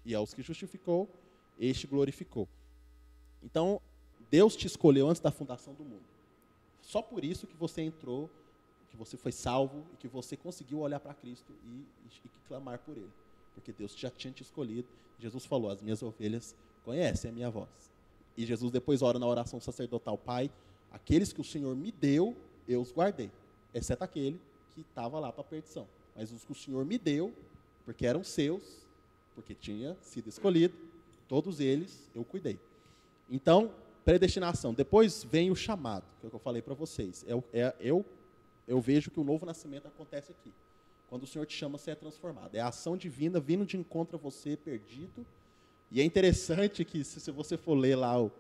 E 0.03 0.14
aos 0.14 0.33
que 0.33 0.41
justificou, 0.41 1.11
este 1.59 1.87
glorificou. 1.87 2.49
Então, 3.43 3.83
Deus 4.30 4.57
te 4.57 4.66
escolheu 4.66 5.09
antes 5.09 5.20
da 5.20 5.30
fundação 5.30 5.74
do 5.74 5.85
mundo. 5.85 6.07
Só 6.80 7.03
por 7.03 7.22
isso 7.22 7.47
que 7.47 7.55
você 7.55 7.83
entrou, 7.83 8.30
que 8.91 8.97
você 8.97 9.16
foi 9.18 9.33
salvo 9.33 9.85
e 9.93 9.97
que 9.97 10.09
você 10.09 10.39
conseguiu 10.39 10.80
olhar 10.80 11.01
para 11.01 11.12
Cristo 11.12 11.53
e, 11.64 11.68
e, 11.68 12.09
e 12.24 12.49
clamar 12.49 12.78
por 12.78 12.97
Ele. 12.97 13.12
Porque 13.55 13.72
Deus 13.72 13.94
já 13.96 14.11
tinha 14.11 14.32
te 14.32 14.42
escolhido. 14.42 14.88
Jesus 15.18 15.44
falou: 15.44 15.70
As 15.70 15.80
minhas 15.82 16.03
ovelhas 16.03 16.55
conhecem 16.84 17.30
a 17.30 17.34
minha 17.34 17.50
voz. 17.50 17.68
E 18.36 18.44
Jesus 18.46 18.70
depois 18.72 19.03
ora 19.03 19.18
na 19.18 19.26
oração 19.26 19.61
sacerdotal: 19.61 20.16
Pai, 20.18 20.50
aqueles 20.90 21.32
que 21.32 21.40
o 21.40 21.44
Senhor 21.44 21.74
me 21.76 21.92
deu, 21.92 22.36
eu 22.68 22.80
os 22.80 22.92
guardei. 22.92 23.30
Exceto 23.74 24.03
aquele 24.05 24.40
que 24.74 24.80
estava 24.80 25.18
lá 25.20 25.30
para 25.32 25.42
a 25.42 25.44
perdição. 25.44 25.86
Mas 26.16 26.30
os 26.32 26.44
que 26.44 26.53
o 26.53 26.55
Senhor 26.55 26.84
me 26.84 26.98
deu, 26.98 27.32
porque 27.84 28.07
eram 28.07 28.22
seus, 28.24 28.62
porque 29.34 29.55
tinha 29.55 29.96
sido 30.03 30.28
escolhido, 30.28 30.74
todos 31.28 31.61
eles 31.61 32.09
eu 32.14 32.24
cuidei. 32.24 32.59
Então, 33.30 33.70
predestinação. 34.05 34.74
Depois 34.74 35.24
vem 35.24 35.50
o 35.50 35.57
chamado, 35.57 36.05
que 36.20 36.26
é 36.26 36.28
o 36.28 36.30
que 36.30 36.36
eu 36.36 36.40
falei 36.40 36.61
para 36.61 36.74
vocês. 36.74 37.24
É, 37.26 37.34
o- 37.34 37.44
é- 37.53 37.74
eu, 37.80 38.05
eu 38.68 38.80
vejo 38.80 39.11
que 39.11 39.20
o 39.20 39.24
novo 39.24 39.46
nascimento 39.46 39.86
acontece 39.86 40.32
aqui. 40.32 40.53
Quando 41.12 41.24
o 41.24 41.26
Senhor 41.26 41.44
te 41.44 41.54
chama, 41.54 41.76
você 41.76 41.90
é 41.90 41.94
transformado. 41.94 42.54
É 42.54 42.60
a 42.60 42.68
ação 42.68 42.96
divina 42.96 43.38
vindo 43.38 43.66
de 43.66 43.76
encontro 43.76 44.16
a 44.16 44.18
você 44.18 44.56
perdido. 44.56 45.26
E 45.90 46.00
é 46.00 46.04
interessante 46.04 46.86
que, 46.86 47.04
se, 47.04 47.20
se 47.20 47.30
você 47.30 47.58
for 47.58 47.74
ler 47.74 47.96
lá 47.96 48.18
o- 48.18 48.32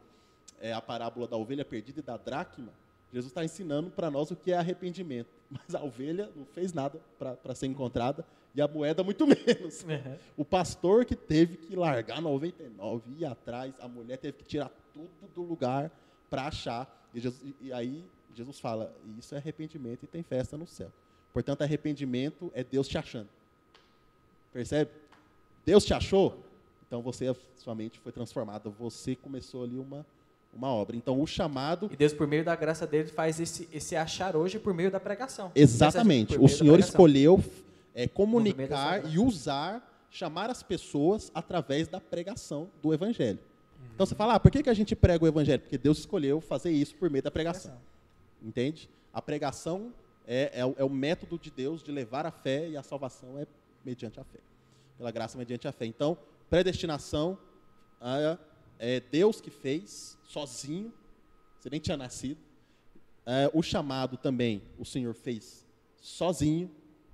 é, 0.58 0.72
a 0.72 0.80
parábola 0.80 1.28
da 1.28 1.36
ovelha 1.36 1.66
perdida 1.66 2.00
e 2.00 2.02
da 2.02 2.16
dracma, 2.16 2.72
Jesus 3.12 3.30
está 3.30 3.44
ensinando 3.44 3.90
para 3.90 4.10
nós 4.10 4.30
o 4.30 4.36
que 4.36 4.52
é 4.52 4.56
arrependimento. 4.56 5.28
Mas 5.50 5.74
a 5.74 5.82
ovelha 5.82 6.30
não 6.34 6.46
fez 6.46 6.72
nada 6.72 6.98
para 7.18 7.54
ser 7.54 7.66
encontrada 7.66 8.24
e 8.54 8.62
a 8.62 8.66
moeda 8.66 9.04
muito 9.04 9.26
menos. 9.28 9.84
O 10.34 10.42
pastor 10.42 11.04
que 11.04 11.14
teve 11.14 11.58
que 11.58 11.76
largar 11.76 12.22
99 12.22 13.02
e 13.10 13.20
ir 13.20 13.26
atrás, 13.26 13.74
a 13.80 13.86
mulher 13.86 14.16
teve 14.16 14.38
que 14.38 14.44
tirar 14.44 14.70
tudo 14.94 15.10
do 15.34 15.42
lugar 15.42 15.90
para 16.30 16.46
achar. 16.46 16.90
E, 17.12 17.20
Jesus- 17.20 17.54
e 17.60 17.70
aí 17.70 18.02
Jesus 18.34 18.58
fala: 18.58 18.90
Isso 19.18 19.34
é 19.34 19.36
arrependimento 19.36 20.04
e 20.04 20.06
tem 20.06 20.22
festa 20.22 20.56
no 20.56 20.66
céu. 20.66 20.90
Portanto, 21.32 21.62
arrependimento 21.62 22.50
é 22.54 22.62
Deus 22.62 22.88
te 22.88 22.98
achando. 22.98 23.28
Percebe? 24.52 24.90
Deus 25.64 25.84
te 25.84 25.94
achou, 25.94 26.38
então 26.86 27.00
você, 27.00 27.34
sua 27.56 27.74
mente 27.74 27.98
foi 28.00 28.12
transformada. 28.12 28.68
Você 28.78 29.14
começou 29.14 29.64
ali 29.64 29.78
uma, 29.78 30.04
uma 30.52 30.68
obra. 30.68 30.96
Então, 30.96 31.20
o 31.20 31.26
chamado. 31.26 31.88
E 31.90 31.96
Deus, 31.96 32.12
por 32.12 32.26
meio 32.26 32.44
da 32.44 32.54
graça 32.54 32.86
dele, 32.86 33.08
faz 33.08 33.40
esse, 33.40 33.68
esse 33.72 33.96
achar 33.96 34.36
hoje 34.36 34.58
por 34.58 34.74
meio 34.74 34.90
da 34.90 35.00
pregação. 35.00 35.50
Exatamente. 35.54 36.36
O 36.38 36.48
Senhor 36.48 36.72
pregação. 36.72 36.90
escolheu 36.90 37.44
é, 37.94 38.06
comunicar 38.06 39.10
e 39.10 39.18
usar 39.18 39.88
chamar 40.10 40.50
as 40.50 40.62
pessoas 40.62 41.32
através 41.34 41.88
da 41.88 41.98
pregação 41.98 42.68
do 42.82 42.92
evangelho. 42.92 43.38
Então 43.94 44.04
você 44.04 44.14
fala, 44.14 44.34
ah, 44.34 44.40
por 44.40 44.50
que, 44.50 44.62
que 44.62 44.68
a 44.68 44.74
gente 44.74 44.94
prega 44.94 45.24
o 45.24 45.26
evangelho? 45.26 45.60
Porque 45.60 45.78
Deus 45.78 45.98
escolheu 46.00 46.40
fazer 46.40 46.70
isso 46.70 46.94
por 46.94 47.08
meio 47.08 47.22
da 47.22 47.30
pregação. 47.30 47.74
Entende? 48.42 48.88
A 49.12 49.22
pregação 49.22 49.90
é, 50.26 50.60
é, 50.60 50.64
o, 50.64 50.74
é 50.78 50.84
o 50.84 50.90
método 50.90 51.38
de 51.38 51.50
Deus 51.50 51.82
de 51.82 51.90
levar 51.90 52.26
a 52.26 52.30
fé 52.30 52.68
e 52.68 52.76
a 52.76 52.82
salvação 52.82 53.38
é 53.38 53.46
mediante 53.84 54.20
a 54.20 54.24
fé. 54.24 54.38
Pela 54.96 55.10
graça 55.10 55.36
mediante 55.36 55.66
a 55.66 55.72
fé. 55.72 55.86
Então, 55.86 56.16
predestinação 56.48 57.38
é, 58.00 58.38
é 58.78 59.00
Deus 59.00 59.40
que 59.40 59.50
fez 59.50 60.18
sozinho, 60.24 60.92
você 61.58 61.70
nem 61.70 61.80
tinha 61.80 61.96
nascido. 61.96 62.40
É, 63.24 63.50
o 63.54 63.62
chamado 63.62 64.16
também 64.16 64.62
o 64.78 64.84
Senhor 64.84 65.14
fez 65.14 65.66
sozinho. 65.96 66.70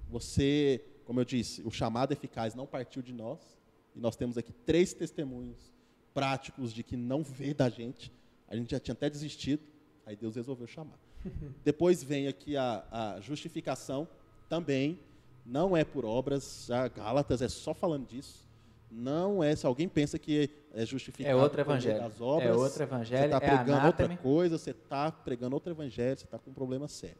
Você, 0.09 0.83
como 1.05 1.21
eu 1.21 1.25
disse, 1.25 1.63
o 1.63 1.71
chamado 1.71 2.13
eficaz 2.13 2.55
não 2.55 2.67
partiu 2.67 3.03
de 3.03 3.13
nós. 3.13 3.59
E 3.95 4.01
nós 4.01 4.17
temos 4.17 4.39
aqui 4.39 4.53
três 4.53 4.95
testemunhos 4.95 5.73
práticos 6.15 6.73
de 6.73 6.83
que 6.83 6.97
não 6.97 7.23
veio 7.23 7.55
da 7.55 7.69
gente. 7.69 8.13
A 8.49 8.57
gente 8.57 8.71
já 8.71 8.81
tinha 8.81 8.95
até 8.95 9.11
desistido, 9.11 9.63
aí 10.07 10.17
Deus 10.17 10.37
resolveu 10.37 10.67
chamar. 10.67 10.99
Depois 11.65 12.03
vem 12.03 12.29
aqui 12.29 12.57
a, 12.57 12.85
a, 12.91 13.21
justificação, 13.21 14.09
também 14.49 14.99
não 15.45 15.77
é 15.77 15.85
por 15.85 16.05
obras, 16.05 16.67
já 16.69 16.89
Gálatas 16.89 17.43
é 17.43 17.49
só 17.49 17.73
falando 17.75 18.07
disso. 18.07 18.47
Não 18.91 19.45
é, 19.45 19.55
se 19.55 19.67
alguém 19.67 19.87
pensa 19.89 20.19
que 20.19 20.51
é 20.73 20.87
justificado 20.87 21.31
é 21.31 21.35
outro 21.35 21.61
evangelho. 21.61 21.99
das 21.99 22.21
obras, 22.21 22.49
é 22.49 22.55
outro 22.55 22.83
evangelho, 22.83 23.21
você 23.21 23.37
está 23.37 23.37
é 23.37 23.57
pregando 23.57 23.87
outra 23.87 24.17
coisa, 24.17 24.59
você 24.59 24.71
está 24.71 25.13
pregando 25.13 25.55
outro 25.55 25.73
evangelho, 25.73 26.19
você 26.19 26.25
está 26.25 26.39
com 26.39 26.51
um 26.51 26.55
problema 26.55 26.89
sério. 26.89 27.19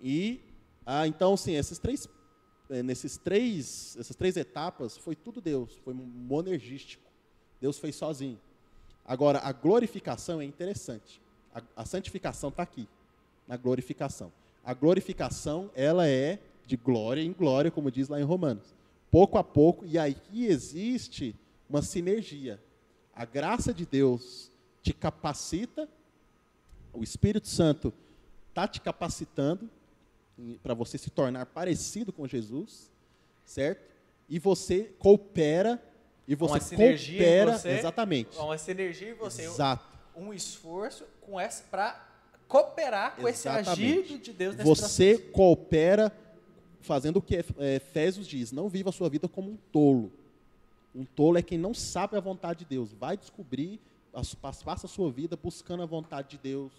E, 0.00 0.40
ah, 0.84 1.06
então, 1.06 1.36
sim, 1.36 1.52
esses 1.52 1.78
três, 1.78 2.08
eh, 2.68 2.82
nesses 2.82 3.16
três, 3.16 3.96
essas 3.96 4.16
três 4.16 4.36
etapas, 4.36 4.96
foi 4.96 5.14
tudo 5.14 5.40
Deus, 5.40 5.76
foi 5.84 5.94
monergístico. 5.94 7.04
Deus 7.60 7.78
fez 7.78 7.94
sozinho. 7.94 8.40
Agora, 9.04 9.38
a 9.38 9.52
glorificação 9.52 10.40
é 10.40 10.44
interessante. 10.44 11.22
A, 11.54 11.62
a 11.76 11.84
santificação 11.84 12.48
está 12.48 12.64
aqui, 12.64 12.88
na 13.52 13.58
glorificação. 13.58 14.32
A 14.64 14.72
glorificação, 14.72 15.70
ela 15.74 16.08
é 16.08 16.38
de 16.64 16.74
glória 16.74 17.20
em 17.20 17.34
glória, 17.34 17.70
como 17.70 17.90
diz 17.90 18.08
lá 18.08 18.18
em 18.18 18.24
Romanos. 18.24 18.74
Pouco 19.10 19.36
a 19.36 19.44
pouco, 19.44 19.84
e 19.84 19.98
aí 19.98 20.16
existe 20.32 21.36
uma 21.68 21.82
sinergia. 21.82 22.58
A 23.14 23.26
graça 23.26 23.74
de 23.74 23.84
Deus 23.84 24.50
te 24.82 24.94
capacita, 24.94 25.86
o 26.94 27.02
Espírito 27.02 27.46
Santo 27.46 27.92
está 28.48 28.66
te 28.66 28.80
capacitando 28.80 29.68
para 30.62 30.72
você 30.72 30.96
se 30.96 31.10
tornar 31.10 31.44
parecido 31.44 32.10
com 32.10 32.26
Jesus, 32.26 32.90
certo? 33.44 33.86
E 34.30 34.38
você 34.38 34.84
coopera 34.98 35.78
e 36.26 36.34
você 36.34 36.54
uma 36.54 36.60
sinergia 36.60 37.18
coopera, 37.18 37.58
você, 37.58 37.68
exatamente. 37.68 38.38
Uma 38.38 38.56
sinergia 38.56 39.10
em 39.10 39.14
você. 39.14 39.42
Exato. 39.42 39.84
Um 40.16 40.32
esforço 40.32 41.04
com 41.20 41.38
essa 41.38 41.64
para 41.64 42.11
cooperar 42.52 43.16
com 43.16 43.26
Exatamente. 43.26 43.70
esse 43.70 44.02
agir 44.02 44.18
de 44.18 44.32
Deus 44.32 44.56
nesse 44.56 44.68
Você 44.68 45.14
processo. 45.14 45.32
coopera 45.32 46.12
fazendo 46.82 47.16
o 47.16 47.22
que 47.22 47.42
Efésios 47.58 48.26
diz, 48.26 48.52
não 48.52 48.68
viva 48.68 48.90
a 48.90 48.92
sua 48.92 49.08
vida 49.08 49.26
como 49.26 49.50
um 49.50 49.56
tolo. 49.72 50.12
Um 50.94 51.04
tolo 51.04 51.38
é 51.38 51.42
quem 51.42 51.56
não 51.56 51.72
sabe 51.72 52.16
a 52.16 52.20
vontade 52.20 52.60
de 52.60 52.64
Deus. 52.66 52.92
Vai 52.92 53.16
descobrir, 53.16 53.80
faça 54.62 54.86
a 54.86 54.88
sua 54.88 55.10
vida 55.10 55.38
buscando 55.42 55.82
a 55.82 55.86
vontade 55.86 56.30
de 56.30 56.38
Deus. 56.38 56.70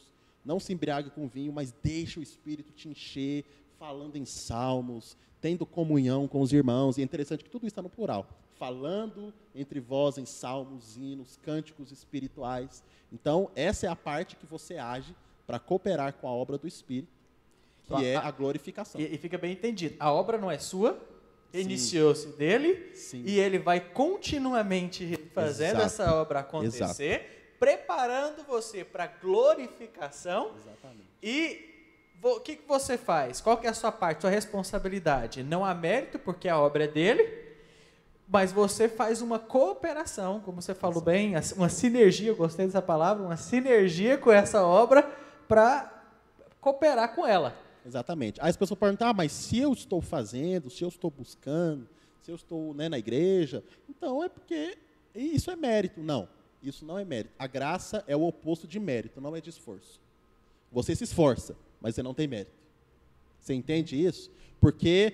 Não 0.46 0.60
se 0.60 0.72
embriague 0.74 1.10
com 1.10 1.28
vinho, 1.28 1.52
mas 1.52 1.74
deixe 1.82 2.20
o 2.20 2.24
Espírito 2.24 2.72
te 2.74 2.88
encher, 2.88 3.44
falando 3.80 4.18
em 4.18 4.26
salmos, 4.26 5.18
tendo 5.42 5.66
comunhão 5.66 6.28
com 6.28 6.42
os 6.42 6.54
irmãos. 6.54 6.98
E 6.98 7.02
é 7.02 7.04
interessante 7.04 7.44
que 7.44 7.50
tudo 7.50 7.64
isso 7.64 7.72
está 7.72 7.82
no 7.82 7.90
plural 7.90 8.28
falando 8.56 9.34
entre 9.54 9.82
vós 9.82 10.18
em 10.18 10.26
salmos, 10.26 10.96
hinos, 10.96 11.38
cânticos 11.44 11.92
espirituais. 11.92 12.82
Então, 13.12 13.52
essa 13.56 13.88
é 13.88 13.90
a 13.90 13.96
parte 13.96 14.38
que 14.38 14.46
você 14.46 14.78
age 14.78 15.14
para 15.46 15.60
cooperar 15.60 16.14
com 16.14 16.28
a 16.28 16.32
obra 16.32 16.58
do 16.58 16.68
Espírito, 16.68 17.12
que 17.86 17.94
então, 17.94 18.02
é 18.02 18.16
a 18.16 18.32
glorificação. 18.32 19.00
E, 19.00 19.14
e, 19.14 19.18
fica 19.18 19.38
bem 19.38 19.52
entendido. 19.52 19.96
A 20.00 20.12
obra 20.12 20.38
não 20.38 20.50
é 20.50 20.58
sua, 20.58 20.98
iniciou-se 21.54 22.28
dele, 22.30 22.92
Sim. 22.96 23.24
e 23.26 23.40
ele 23.40 23.60
vai 23.60 23.80
continuamente 23.80 25.18
fazendo 25.34 25.82
Exato. 25.82 25.86
essa 25.86 26.16
obra 26.16 26.40
acontecer, 26.40 27.04
Exato. 27.04 27.26
preparando 27.60 28.44
você 28.44 28.84
para 28.84 29.08
glorificação. 29.08 30.52
Exatamente. 30.58 31.08
E 31.22 31.70
o 32.22 32.40
que, 32.40 32.56
que 32.56 32.68
você 32.68 32.98
faz? 32.98 33.42
Qual 33.42 33.58
que 33.58 33.68
é 33.68 33.70
a 33.70 33.74
sua 33.74 33.92
parte, 33.92 34.22
sua 34.22 34.30
responsabilidade? 34.30 35.44
Não 35.44 35.66
há 35.66 35.74
mérito, 35.74 36.18
porque 36.18 36.48
a 36.48 36.58
obra 36.58 36.86
é 36.86 36.88
dele, 36.88 37.44
mas 38.28 38.52
você 38.54 38.88
faz 38.88 39.22
uma 39.22 39.38
cooperação, 39.38 40.40
como 40.40 40.62
você 40.62 40.74
falou 40.74 41.02
bem, 41.02 41.34
uma 41.56 41.70
sinergia, 41.70 42.30
eu 42.30 42.36
gostei 42.36 42.66
dessa 42.66 42.82
palavra, 42.82 43.24
uma 43.24 43.38
sinergia 43.38 44.18
com 44.18 44.32
essa 44.32 44.66
obra 44.66 45.23
para 45.54 46.04
cooperar 46.60 47.14
com 47.14 47.28
ela. 47.28 47.56
Exatamente. 47.86 48.42
Aí 48.42 48.50
as 48.50 48.58
pessoas 48.58 48.80
perguntam, 48.80 49.08
ah, 49.08 49.14
mas 49.14 49.32
se 49.32 49.60
eu 49.60 49.72
estou 49.72 50.02
fazendo, 50.02 50.68
se 50.68 50.84
eu 50.84 50.88
estou 50.88 51.12
buscando, 51.12 51.88
se 52.24 52.32
eu 52.32 52.36
estou 52.36 52.74
né, 52.74 52.90
na 52.90 52.98
igreja, 52.98 53.64
então 53.88 54.24
é 54.24 54.30
porque 54.30 54.76
isso 55.14 55.52
é 55.52 55.56
mérito. 55.56 56.02
Não, 56.02 56.28
isso 56.64 56.84
não 56.84 56.98
é 56.98 57.06
mérito. 57.06 57.36
A 57.38 57.46
graça 57.46 58.04
é 58.08 58.16
o 58.16 58.24
oposto 58.24 58.66
de 58.68 58.80
mérito, 58.80 59.22
não 59.22 59.36
é 59.36 59.42
de 59.42 59.52
esforço. 59.52 60.02
Você 60.72 60.96
se 60.96 61.04
esforça, 61.04 61.56
mas 61.80 61.94
você 61.94 62.02
não 62.02 62.16
tem 62.16 62.28
mérito. 62.28 62.52
Você 63.40 63.54
entende 63.54 64.04
isso? 64.04 64.32
Porque 64.60 65.14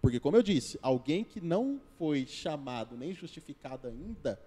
porque, 0.00 0.20
como 0.20 0.36
eu 0.36 0.42
disse, 0.42 0.78
alguém 0.80 1.22
que 1.22 1.40
não 1.40 1.80
foi 1.98 2.26
chamado 2.26 2.96
nem 2.96 3.12
justificado 3.12 3.88
ainda, 3.88 4.40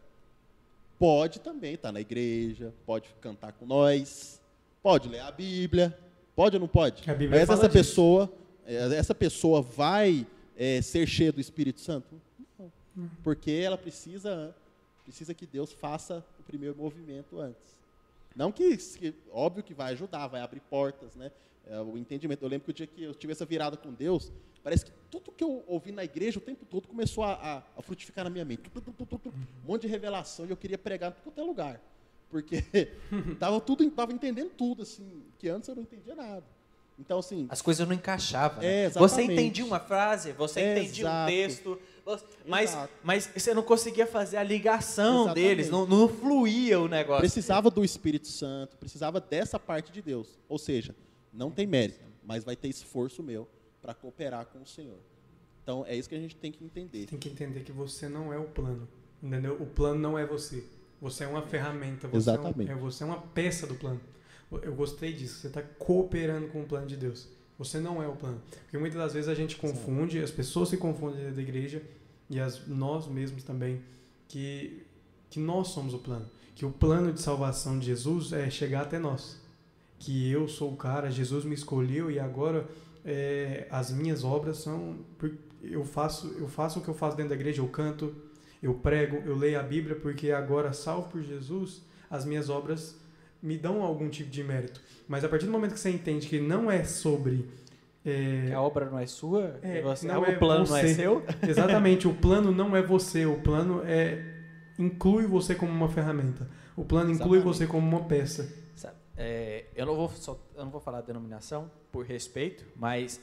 pode 0.97 1.39
também 1.41 1.73
estar 1.73 1.91
na 1.91 1.99
igreja, 1.99 2.73
pode 2.85 3.13
cantar 3.21 3.51
com 3.51 3.65
nós, 3.65 4.38
pode 4.81 5.09
ler 5.09 5.19
a 5.19 5.31
Bíblia, 5.31 5.97
pode 6.35 6.55
ou 6.55 6.59
não 6.59 6.67
pode? 6.67 7.09
A 7.09 7.13
Bíblia 7.13 7.39
Mas 7.39 7.49
essa 7.49 7.67
disso. 7.67 7.71
pessoa, 7.71 8.33
é, 8.65 8.75
essa 8.95 9.15
pessoa 9.15 9.61
vai 9.61 10.25
é, 10.57 10.81
ser 10.81 11.07
cheia 11.07 11.31
do 11.31 11.39
Espírito 11.39 11.79
Santo? 11.79 12.21
Não. 12.57 12.71
Hum. 12.97 13.09
Porque 13.23 13.51
ela 13.51 13.77
precisa, 13.77 14.55
precisa 15.03 15.33
que 15.33 15.45
Deus 15.45 15.71
faça 15.71 16.25
o 16.39 16.43
primeiro 16.43 16.75
movimento 16.75 17.39
antes. 17.39 17.79
Não 18.35 18.51
que, 18.51 18.77
que, 18.77 19.13
óbvio 19.31 19.63
que 19.63 19.73
vai 19.73 19.93
ajudar, 19.93 20.27
vai 20.27 20.41
abrir 20.41 20.61
portas, 20.61 21.15
né? 21.15 21.31
É, 21.67 21.79
o 21.81 21.97
entendimento. 21.97 22.43
Eu 22.43 22.49
lembro 22.49 22.65
que 22.65 22.71
o 22.71 22.73
dia 22.73 22.87
que 22.87 23.03
eu 23.03 23.13
tive 23.13 23.33
essa 23.33 23.45
virada 23.45 23.75
com 23.75 23.93
Deus, 23.93 24.31
parece 24.63 24.85
que 24.85 24.91
tudo 25.11 25.31
que 25.31 25.43
eu 25.43 25.63
ouvi 25.67 25.91
na 25.91 26.03
igreja 26.03 26.39
o 26.39 26.41
tempo 26.41 26.65
todo 26.65 26.87
começou 26.87 27.23
a, 27.23 27.33
a, 27.33 27.57
a 27.77 27.81
frutificar 27.81 28.23
na 28.23 28.29
minha 28.29 28.45
mente. 28.45 28.63
Um 28.75 29.67
monte 29.67 29.81
de 29.81 29.87
revelação 29.87 30.45
e 30.45 30.49
eu 30.49 30.57
queria 30.57 30.77
pregar 30.77 31.11
em 31.11 31.21
qualquer 31.21 31.43
lugar. 31.43 31.81
Porque 32.29 32.63
tava 33.39 33.59
tudo, 33.59 33.89
tava 33.91 34.13
entendendo 34.13 34.51
tudo, 34.51 34.83
assim, 34.83 35.23
que 35.37 35.49
antes 35.49 35.67
eu 35.67 35.75
não 35.75 35.83
entendia 35.83 36.15
nada. 36.15 36.43
Então, 36.99 37.19
assim. 37.19 37.47
As 37.49 37.61
coisas 37.61 37.87
não 37.87 37.95
encaixavam. 37.95 38.61
Né? 38.61 38.85
É, 38.85 38.89
você 38.89 39.23
entendia 39.23 39.65
uma 39.65 39.79
frase, 39.79 40.33
você 40.33 40.59
é, 40.59 40.73
entendia 40.73 41.05
exato. 41.05 41.23
um 41.23 41.35
texto, 41.35 41.79
mas, 42.45 42.77
mas 43.03 43.29
você 43.35 43.53
não 43.53 43.63
conseguia 43.63 44.05
fazer 44.05 44.37
a 44.37 44.43
ligação 44.43 45.23
Exatamente. 45.23 45.47
deles, 45.47 45.69
não, 45.69 45.85
não 45.85 46.09
fluía 46.09 46.79
o 46.79 46.87
negócio. 46.87 47.21
Precisava 47.21 47.69
do 47.69 47.83
Espírito 47.83 48.27
Santo, 48.27 48.77
precisava 48.77 49.21
dessa 49.21 49.59
parte 49.59 49.91
de 49.91 50.01
Deus. 50.01 50.37
Ou 50.47 50.57
seja, 50.57 50.95
não 51.31 51.51
tem 51.51 51.65
mérito, 51.65 52.05
mas 52.23 52.43
vai 52.43 52.55
ter 52.55 52.67
esforço 52.67 53.23
meu 53.23 53.47
para 53.81 53.93
cooperar 53.93 54.45
com 54.47 54.61
o 54.61 54.65
Senhor. 54.65 54.99
Então 55.63 55.85
é 55.87 55.95
isso 55.95 56.09
que 56.09 56.15
a 56.15 56.19
gente 56.19 56.35
tem 56.35 56.51
que 56.51 56.63
entender. 56.63 57.05
Tem 57.05 57.19
que 57.19 57.29
entender 57.29 57.61
que 57.61 57.71
você 57.71 58.09
não 58.09 58.33
é 58.33 58.37
o 58.37 58.45
plano, 58.45 58.87
entendeu? 59.21 59.55
O 59.61 59.65
plano 59.65 59.99
não 59.99 60.17
é 60.17 60.25
você. 60.25 60.65
Você 61.01 61.23
é 61.23 61.27
uma 61.27 61.41
ferramenta. 61.41 62.07
Você 62.07 62.17
Exatamente. 62.17 62.69
É, 62.71 62.75
um, 62.75 62.77
é 62.77 62.81
você 62.81 63.03
é 63.03 63.07
uma 63.07 63.21
peça 63.21 63.65
do 63.65 63.75
plano. 63.75 63.99
Eu 64.51 64.73
gostei 64.73 65.13
disso. 65.13 65.39
Você 65.39 65.47
está 65.47 65.61
cooperando 65.61 66.47
com 66.47 66.61
o 66.61 66.65
plano 66.65 66.87
de 66.87 66.97
Deus. 66.97 67.27
Você 67.57 67.79
não 67.79 68.01
é 68.01 68.07
o 68.07 68.15
plano. 68.15 68.41
Porque 68.63 68.77
muitas 68.77 68.97
das 68.97 69.13
vezes 69.13 69.29
a 69.29 69.35
gente 69.35 69.55
confunde, 69.55 70.17
Sim. 70.17 70.23
as 70.23 70.31
pessoas 70.31 70.69
se 70.69 70.77
confundem 70.77 71.19
dentro 71.19 71.35
da 71.35 71.41
igreja 71.41 71.81
e 72.29 72.39
as, 72.39 72.67
nós 72.67 73.07
mesmos 73.07 73.43
também, 73.43 73.81
que, 74.27 74.85
que 75.29 75.39
nós 75.39 75.69
somos 75.69 75.93
o 75.93 75.99
plano. 75.99 76.25
Que 76.55 76.65
o 76.65 76.71
plano 76.71 77.11
de 77.11 77.21
salvação 77.21 77.77
de 77.77 77.85
Jesus 77.85 78.33
é 78.33 78.49
chegar 78.49 78.83
até 78.83 78.97
nós 78.97 79.39
que 79.99 80.31
eu 80.31 80.47
sou 80.47 80.71
o 80.71 80.77
cara, 80.77 81.11
Jesus 81.11 81.43
me 81.43 81.53
escolheu 81.53 82.09
e 82.09 82.17
agora 82.17 82.65
é, 83.03 83.67
as 83.69 83.91
minhas 83.91 84.23
obras 84.23 84.57
são 84.57 84.97
eu 85.61 85.83
faço 85.83 86.27
eu 86.39 86.47
faço 86.47 86.79
o 86.79 86.81
que 86.81 86.87
eu 86.87 86.93
faço 86.93 87.17
dentro 87.17 87.29
da 87.29 87.35
igreja, 87.35 87.61
eu 87.61 87.67
canto, 87.67 88.15
eu 88.61 88.73
prego, 88.73 89.17
eu 89.25 89.35
leio 89.35 89.59
a 89.59 89.63
Bíblia 89.63 89.95
porque 89.95 90.31
agora 90.31 90.73
salvo 90.73 91.09
por 91.09 91.21
Jesus, 91.21 91.81
as 92.09 92.25
minhas 92.25 92.49
obras 92.49 92.97
me 93.41 93.57
dão 93.57 93.81
algum 93.81 94.09
tipo 94.09 94.29
de 94.29 94.43
mérito. 94.43 94.81
Mas 95.07 95.23
a 95.23 95.29
partir 95.29 95.45
do 95.45 95.51
momento 95.51 95.73
que 95.73 95.79
você 95.79 95.89
entende 95.89 96.27
que 96.27 96.39
não 96.39 96.69
é 96.69 96.83
sobre 96.83 97.49
é, 98.05 98.53
a 98.53 98.61
obra 98.61 98.89
não 98.89 98.97
é 98.97 99.05
sua, 99.05 99.59
é, 99.61 99.81
você, 99.81 100.07
não 100.07 100.25
é 100.25 100.29
o 100.29 100.39
plano 100.39 100.65
você. 100.65 100.71
não 100.71 100.89
é 100.89 100.93
seu. 100.93 101.23
Exatamente, 101.47 102.07
o 102.07 102.13
plano 102.13 102.51
não 102.51 102.75
é 102.75 102.81
você, 102.81 103.25
o 103.25 103.39
plano 103.41 103.81
é 103.85 104.37
inclui 104.77 105.25
você 105.27 105.55
como 105.55 105.71
uma 105.71 105.89
ferramenta. 105.89 106.49
O 106.75 106.85
plano 106.85 107.11
inclui 107.11 107.39
Exatamente. 107.39 107.57
você 107.57 107.67
como 107.67 107.87
uma 107.87 108.05
peça. 108.05 108.59
É, 109.21 109.65
eu, 109.75 109.85
não 109.85 109.97
vou 109.97 110.07
só, 110.07 110.39
eu 110.55 110.63
não 110.63 110.71
vou 110.71 110.79
falar 110.79 111.01
denominação, 111.01 111.69
por 111.91 112.05
respeito, 112.05 112.65
mas 112.73 113.19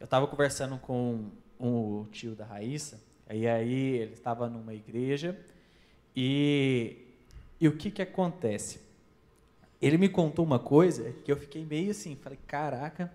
eu 0.00 0.06
estava 0.06 0.26
conversando 0.26 0.78
com 0.78 1.30
o 1.58 2.06
tio 2.10 2.34
da 2.34 2.46
Raíssa, 2.46 2.98
E 3.34 3.48
aí 3.48 3.96
ele 3.96 4.12
estava 4.12 4.48
numa 4.48 4.72
igreja 4.72 5.36
e, 6.14 6.96
e 7.60 7.66
o 7.66 7.76
que 7.76 7.90
que 7.90 8.00
acontece? 8.00 8.80
Ele 9.82 9.98
me 9.98 10.08
contou 10.08 10.44
uma 10.44 10.60
coisa 10.60 11.12
que 11.24 11.32
eu 11.32 11.36
fiquei 11.36 11.64
meio 11.64 11.90
assim, 11.90 12.14
falei, 12.14 12.38
caraca. 12.46 13.12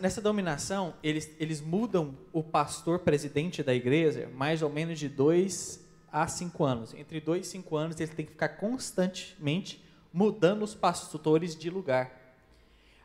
Nessa 0.00 0.22
dominação, 0.22 0.94
eles, 1.02 1.30
eles 1.38 1.60
mudam 1.60 2.16
o 2.32 2.42
pastor 2.42 3.00
presidente 3.00 3.62
da 3.62 3.74
igreja 3.74 4.30
mais 4.34 4.62
ou 4.62 4.70
menos 4.70 4.98
de 4.98 5.08
dois 5.08 5.84
a 6.10 6.26
cinco 6.26 6.64
anos. 6.64 6.94
Entre 6.94 7.20
dois 7.20 7.46
e 7.46 7.50
cinco 7.50 7.76
anos, 7.76 8.00
ele 8.00 8.12
tem 8.12 8.24
que 8.24 8.32
ficar 8.32 8.48
constantemente 8.48 9.84
mudando 10.12 10.62
os 10.62 10.74
pastores 10.74 11.54
de 11.54 11.68
lugar. 11.68 12.10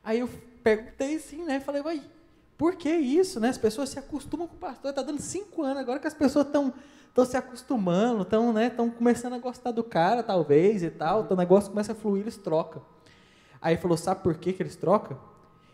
Aí 0.01 0.19
eu 0.19 0.29
perguntei 0.63 1.15
assim, 1.15 1.43
né? 1.43 1.59
Falei, 1.59 1.81
vai, 1.81 2.01
por 2.61 2.75
que 2.75 2.91
isso, 2.91 3.39
né? 3.39 3.49
As 3.49 3.57
pessoas 3.57 3.89
se 3.89 3.97
acostumam 3.97 4.47
com 4.47 4.53
o 4.53 4.59
pastor, 4.59 4.91
está 4.91 5.01
dando 5.01 5.19
cinco 5.19 5.63
anos 5.63 5.79
agora 5.79 5.97
que 5.97 6.05
as 6.05 6.13
pessoas 6.13 6.45
estão 6.45 6.71
estão 7.07 7.25
se 7.25 7.35
acostumando, 7.35 8.21
estão 8.21 8.53
né, 8.53 8.69
tão 8.69 8.87
começando 8.87 9.33
a 9.33 9.39
gostar 9.39 9.71
do 9.71 9.83
cara, 9.83 10.21
talvez, 10.21 10.83
e 10.83 10.91
tal, 10.91 11.23
então 11.23 11.35
o 11.35 11.39
negócio 11.39 11.71
começa 11.71 11.93
a 11.93 11.95
fluir, 11.95 12.21
eles 12.21 12.37
trocam. 12.37 12.85
Aí 13.59 13.73
ele 13.73 13.81
falou, 13.81 13.97
sabe 13.97 14.21
por 14.21 14.35
que, 14.35 14.53
que 14.53 14.61
eles 14.61 14.75
trocam? 14.75 15.19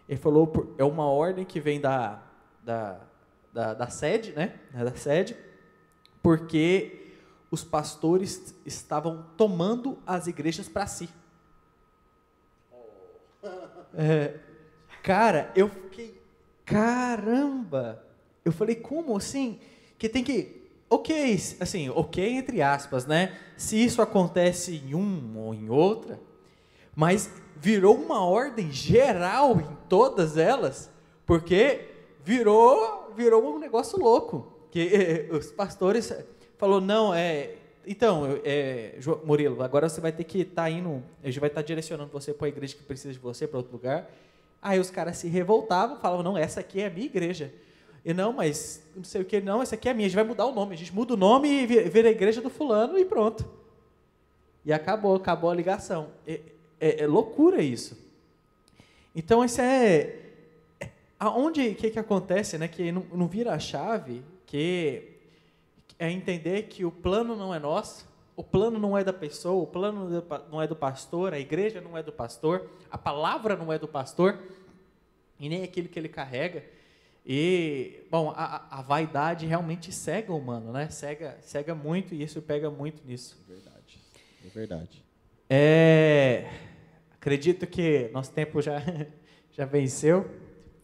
Ele 0.08 0.18
falou, 0.18 0.74
é 0.78 0.84
uma 0.86 1.04
ordem 1.04 1.44
que 1.44 1.60
vem 1.60 1.82
da, 1.82 2.24
da, 2.64 3.02
da, 3.52 3.74
da 3.74 3.90
sede, 3.90 4.32
né, 4.32 4.58
da 4.74 4.96
sede, 4.96 5.36
porque 6.24 7.18
os 7.52 7.66
pastores 7.66 8.56
estavam 8.66 9.26
tomando 9.36 10.00
as 10.08 10.26
igrejas 10.26 10.70
para 10.70 10.88
si. 10.88 11.10
É, 13.94 14.40
cara, 15.04 15.52
eu 15.54 15.68
fiquei, 15.68 16.26
caramba! 16.68 18.04
Eu 18.44 18.52
falei, 18.52 18.76
como 18.76 19.16
assim? 19.16 19.60
Que 19.98 20.08
tem 20.08 20.24
que 20.24 20.68
ok, 20.90 21.36
assim, 21.60 21.90
ok 21.90 22.38
entre 22.38 22.62
aspas, 22.62 23.06
né? 23.06 23.36
Se 23.56 23.82
isso 23.84 24.02
acontece 24.02 24.76
em 24.76 24.94
um 24.94 25.38
ou 25.38 25.54
em 25.54 25.70
outra, 25.70 26.20
mas 26.96 27.32
virou 27.56 27.96
uma 27.96 28.24
ordem 28.24 28.72
geral 28.72 29.60
em 29.60 29.78
todas 29.90 30.38
elas, 30.38 30.92
porque 31.26 31.88
virou 32.24 33.14
virou 33.16 33.56
um 33.56 33.58
negócio 33.58 33.98
louco, 33.98 34.54
que 34.70 34.80
eh, 34.80 35.28
os 35.32 35.52
pastores 35.52 36.14
falou 36.58 36.80
não 36.80 37.14
é 37.14 37.56
então, 37.90 38.38
é, 38.44 39.00
Murilo, 39.24 39.64
agora 39.64 39.88
você 39.88 40.02
vai 40.02 40.12
ter 40.12 40.26
que 40.26 40.42
estar 40.42 40.64
tá 40.64 40.70
indo, 40.70 41.02
a 41.24 41.28
gente 41.28 41.40
vai 41.40 41.48
estar 41.48 41.62
tá 41.62 41.66
direcionando 41.66 42.12
você 42.12 42.34
para 42.34 42.48
a 42.48 42.50
igreja 42.50 42.76
que 42.76 42.84
precisa 42.84 43.14
de 43.14 43.20
você 43.20 43.48
para 43.48 43.58
outro 43.58 43.72
lugar. 43.72 44.12
Aí 44.68 44.82
os 44.82 44.92
caras 44.92 45.16
se 45.16 45.30
revoltavam, 45.30 45.98
falavam, 45.98 46.22
não, 46.22 46.38
essa 46.38 46.60
aqui 46.60 46.82
é 46.82 46.88
a 46.88 46.90
minha 46.90 47.06
igreja. 47.06 47.54
E 48.04 48.14
não, 48.14 48.34
mas 48.34 48.84
não 48.94 49.02
sei 49.02 49.22
o 49.22 49.26
que, 49.26 49.40
não, 49.40 49.62
essa 49.62 49.76
aqui 49.76 49.88
é 49.88 49.92
a 49.92 49.94
minha, 49.94 50.08
a 50.08 50.10
gente 50.10 50.18
vai 50.18 50.26
mudar 50.26 50.46
o 50.46 50.52
nome. 50.54 50.74
A 50.74 50.78
gente 50.78 50.94
muda 50.94 51.14
o 51.14 51.18
nome 51.18 51.48
e 51.48 51.66
vira 51.66 52.10
a 52.10 52.12
igreja 52.12 52.42
do 52.42 52.50
fulano 52.50 53.00
e 53.00 53.06
pronto. 53.06 53.50
E 54.66 54.74
acabou, 54.74 55.16
acabou 55.16 55.50
a 55.50 55.56
ligação. 55.56 56.10
É, 56.28 56.42
é, 56.82 57.04
é 57.04 57.08
loucura 57.08 57.62
isso. 57.62 57.98
Então, 59.16 59.42
isso 59.46 59.62
é. 59.62 60.20
é 60.82 60.90
aonde 61.18 61.74
que, 61.74 61.90
que 61.90 62.00
acontece, 62.00 62.58
né? 62.58 62.68
Que 62.68 62.92
não, 62.92 63.06
não 63.14 63.28
vira 63.28 63.54
a 63.54 63.60
chave, 63.60 64.22
que 64.46 65.14
é 65.98 66.12
entender 66.12 66.64
que 66.64 66.84
o 66.84 66.92
plano 66.92 67.38
não 67.38 67.56
é 67.56 67.60
nosso, 67.60 68.06
o 68.38 68.44
plano 68.44 68.78
não 68.78 68.96
é 68.96 69.04
da 69.04 69.12
pessoa, 69.12 69.64
o 69.64 69.66
plano 69.66 70.24
não 70.52 70.62
é 70.62 70.68
do 70.68 70.76
pastor, 70.76 71.34
a 71.34 71.40
igreja 71.40 71.82
não 71.82 71.98
é 71.98 72.04
do 72.04 72.12
pastor, 72.12 72.70
a 72.92 72.98
palavra 72.98 73.56
não 73.56 73.74
é 73.74 73.80
do 73.80 73.88
pastor, 73.88 74.38
e 75.40 75.50
nem 75.50 75.64
aquilo 75.64 75.88
que 75.88 75.98
ele 75.98 76.10
carrega. 76.10 76.64
E, 77.26 78.06
bom, 78.10 78.32
a, 78.36 78.80
a 78.80 78.82
vaidade 78.82 79.46
realmente 79.46 79.92
cega 79.92 80.32
o 80.32 80.38
humano, 80.38 80.72
né? 80.72 80.90
Cega, 80.90 81.38
cega 81.42 81.76
muito 81.76 82.16
e 82.16 82.24
isso 82.24 82.42
pega 82.42 82.72
muito 82.72 83.06
nisso. 83.06 83.38
É 83.44 83.54
verdade. 83.54 84.00
É 84.46 84.50
verdade. 84.50 85.04
É, 85.50 86.50
acredito 87.16 87.68
que 87.68 88.10
nosso 88.14 88.32
tempo 88.32 88.62
já, 88.62 88.82
já 89.52 89.66
venceu. 89.66 90.30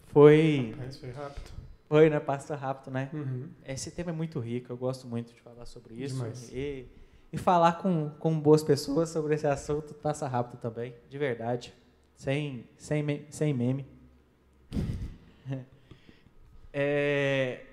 Foi. 0.07 0.75
Mas 0.77 0.97
foi 0.97 1.11
rápido. 1.11 1.51
Foi, 1.87 2.09
né? 2.09 2.19
Passa 2.19 2.55
rápido, 2.55 2.91
né? 2.91 3.09
Uhum. 3.13 3.49
Esse 3.65 3.91
tema 3.91 4.11
é 4.11 4.13
muito 4.13 4.39
rico, 4.39 4.71
eu 4.71 4.77
gosto 4.77 5.07
muito 5.07 5.33
de 5.33 5.39
falar 5.39 5.65
sobre 5.65 5.95
isso. 5.95 6.15
Demais. 6.15 6.51
E, 6.51 6.87
e 7.31 7.37
falar 7.37 7.81
com, 7.81 8.09
com 8.19 8.37
boas 8.37 8.63
pessoas 8.63 9.09
sobre 9.09 9.35
esse 9.35 9.47
assunto 9.47 9.93
passa 9.93 10.27
rápido 10.27 10.59
também, 10.59 10.93
de 11.09 11.17
verdade. 11.17 11.73
Sem, 12.17 12.67
sem, 12.77 13.25
sem 13.29 13.53
meme. 13.53 13.92
É, 16.75 17.65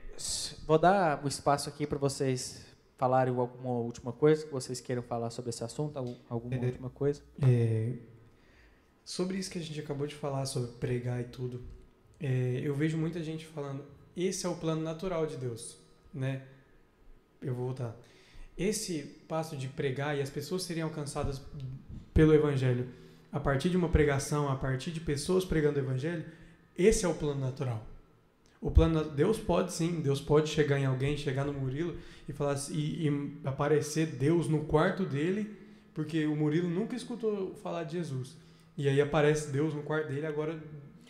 vou 0.66 0.78
dar 0.78 1.24
o 1.24 1.28
espaço 1.28 1.70
aqui 1.70 1.86
para 1.86 1.96
vocês 1.96 2.66
falarem 2.98 3.34
alguma 3.34 3.78
última 3.78 4.12
coisa 4.12 4.44
que 4.44 4.52
vocês 4.52 4.78
queiram 4.78 5.02
falar 5.02 5.30
sobre 5.30 5.48
esse 5.48 5.64
assunto, 5.64 5.96
alguma 6.28 6.54
é, 6.54 6.66
última 6.66 6.90
coisa. 6.90 7.22
É, 7.42 7.94
sobre 9.02 9.38
isso 9.38 9.50
que 9.50 9.58
a 9.58 9.62
gente 9.62 9.80
acabou 9.80 10.06
de 10.06 10.14
falar, 10.14 10.44
sobre 10.44 10.72
pregar 10.72 11.18
e 11.18 11.24
tudo, 11.24 11.62
é, 12.20 12.60
eu 12.62 12.74
vejo 12.74 12.98
muita 12.98 13.22
gente 13.22 13.46
falando, 13.46 13.82
esse 14.14 14.44
é 14.44 14.48
o 14.50 14.54
plano 14.54 14.82
natural 14.82 15.26
de 15.26 15.38
Deus, 15.38 15.78
né? 16.12 16.42
Eu 17.40 17.54
vou 17.54 17.64
voltar. 17.64 17.96
Esse 18.58 19.02
passo 19.26 19.56
de 19.56 19.66
pregar 19.66 20.18
e 20.18 20.20
as 20.20 20.28
pessoas 20.28 20.62
serem 20.64 20.82
alcançadas 20.82 21.40
pelo 22.12 22.34
Evangelho 22.34 22.86
a 23.32 23.40
partir 23.40 23.70
de 23.70 23.78
uma 23.78 23.88
pregação, 23.88 24.50
a 24.50 24.56
partir 24.56 24.90
de 24.90 25.00
pessoas 25.00 25.44
pregando 25.44 25.78
o 25.78 25.82
Evangelho, 25.82 26.24
esse 26.84 27.04
é 27.04 27.08
o 27.08 27.14
plano 27.14 27.40
natural. 27.40 27.86
O 28.60 28.70
plano 28.70 29.04
Deus 29.04 29.38
pode 29.38 29.72
sim, 29.72 30.00
Deus 30.00 30.20
pode 30.20 30.50
chegar 30.50 30.78
em 30.78 30.84
alguém, 30.84 31.16
chegar 31.16 31.44
no 31.44 31.52
Murilo 31.52 31.96
e 32.28 32.32
falar 32.32 32.52
assim, 32.52 32.74
e, 32.74 33.08
e, 33.08 33.40
aparecer 33.44 34.06
Deus 34.06 34.48
no 34.48 34.64
quarto 34.64 35.04
dele, 35.04 35.56
porque 35.94 36.26
o 36.26 36.36
Murilo 36.36 36.68
nunca 36.68 36.94
escutou 36.94 37.54
falar 37.62 37.84
de 37.84 37.96
Jesus. 37.96 38.36
E 38.76 38.88
aí 38.88 39.00
aparece 39.00 39.50
Deus 39.50 39.74
no 39.74 39.82
quarto 39.82 40.08
dele, 40.08 40.26
agora 40.26 40.58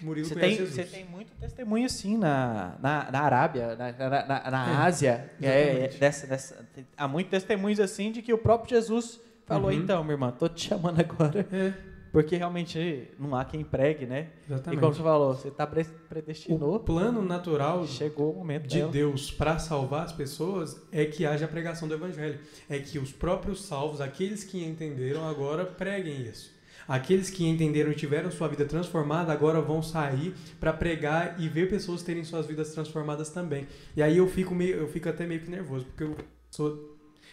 Murilo 0.01 0.29
você 0.29 0.35
conhece 0.35 0.57
tem, 0.57 0.67
Jesus. 0.67 0.89
Você 0.89 0.97
tem 0.97 1.05
muito 1.05 1.33
testemunho 1.41 1.91
sim 1.91 2.17
na, 2.17 2.77
na, 2.81 3.11
na 3.11 3.21
Arábia, 3.21 3.77
na, 3.77 3.93
na, 3.93 4.27
na, 4.27 4.51
na 4.51 4.71
é, 4.71 4.77
Ásia. 4.77 5.31
É, 5.43 5.85
é, 5.85 5.89
dessa, 5.89 6.27
dessa, 6.27 6.69
há 6.97 7.09
muitos 7.09 7.31
testemunhos 7.31 7.81
assim 7.81 8.13
de 8.13 8.23
que 8.23 8.33
o 8.33 8.39
próprio 8.39 8.71
Jesus 8.71 9.21
falou, 9.45 9.71
uhum. 9.71 9.77
então, 9.77 10.03
minha 10.05 10.15
irmã, 10.15 10.31
tô 10.31 10.49
te 10.49 10.69
chamando 10.69 11.01
agora. 11.01 11.47
É 11.53 11.90
porque 12.13 12.37
realmente 12.37 13.09
não 13.19 13.35
há 13.35 13.45
quem 13.45 13.63
pregue, 13.63 14.07
né? 14.07 14.31
Exatamente. 14.49 14.79
E 14.79 14.81
como 14.81 14.95
você 14.95 15.03
falou, 15.03 15.35
você 15.35 15.49
está 15.49 15.67
predestinou. 15.67 16.75
O 16.75 16.81
plano 16.81 17.23
natural 17.23 17.87
chegou 17.87 18.33
o 18.33 18.37
momento 18.37 18.67
de 18.67 18.79
dela. 18.79 18.91
Deus 18.91 19.31
para 19.31 19.59
salvar 19.59 20.05
as 20.05 20.13
pessoas 20.13 20.81
é 20.91 21.05
que 21.05 21.25
haja 21.25 21.45
a 21.45 21.49
pregação 21.49 21.87
do 21.87 21.95
evangelho. 21.95 22.39
É 22.69 22.79
que 22.79 22.99
os 22.99 23.13
próprios 23.13 23.65
salvos, 23.65 24.01
aqueles 24.01 24.43
que 24.43 24.65
entenderam, 24.65 25.29
agora 25.29 25.65
preguem 25.65 26.23
isso. 26.23 26.59
Aqueles 26.89 27.31
que 27.31 27.47
entenderam 27.47 27.93
e 27.93 27.95
tiveram 27.95 28.33
sua 28.33 28.49
vida 28.49 28.65
transformada 28.65 29.33
agora 29.33 29.61
vão 29.61 29.81
sair 29.81 30.35
para 30.59 30.73
pregar 30.73 31.41
e 31.41 31.49
ver 31.49 31.71
pessoas 31.71 32.03
terem 32.03 32.25
suas 32.25 32.47
vidas 32.47 32.73
transformadas 32.73 33.31
também. 33.31 33.69
E 33.97 34.03
aí 34.03 34.17
eu 34.17 34.27
fico 34.27 34.53
meio, 34.57 34.77
eu 34.77 34.89
fico 34.89 35.09
até 35.09 35.25
meio 35.25 35.41
que 35.41 35.49
nervoso, 35.49 35.85
porque 35.85 36.03
eu 36.03 36.17
sou 36.51 36.90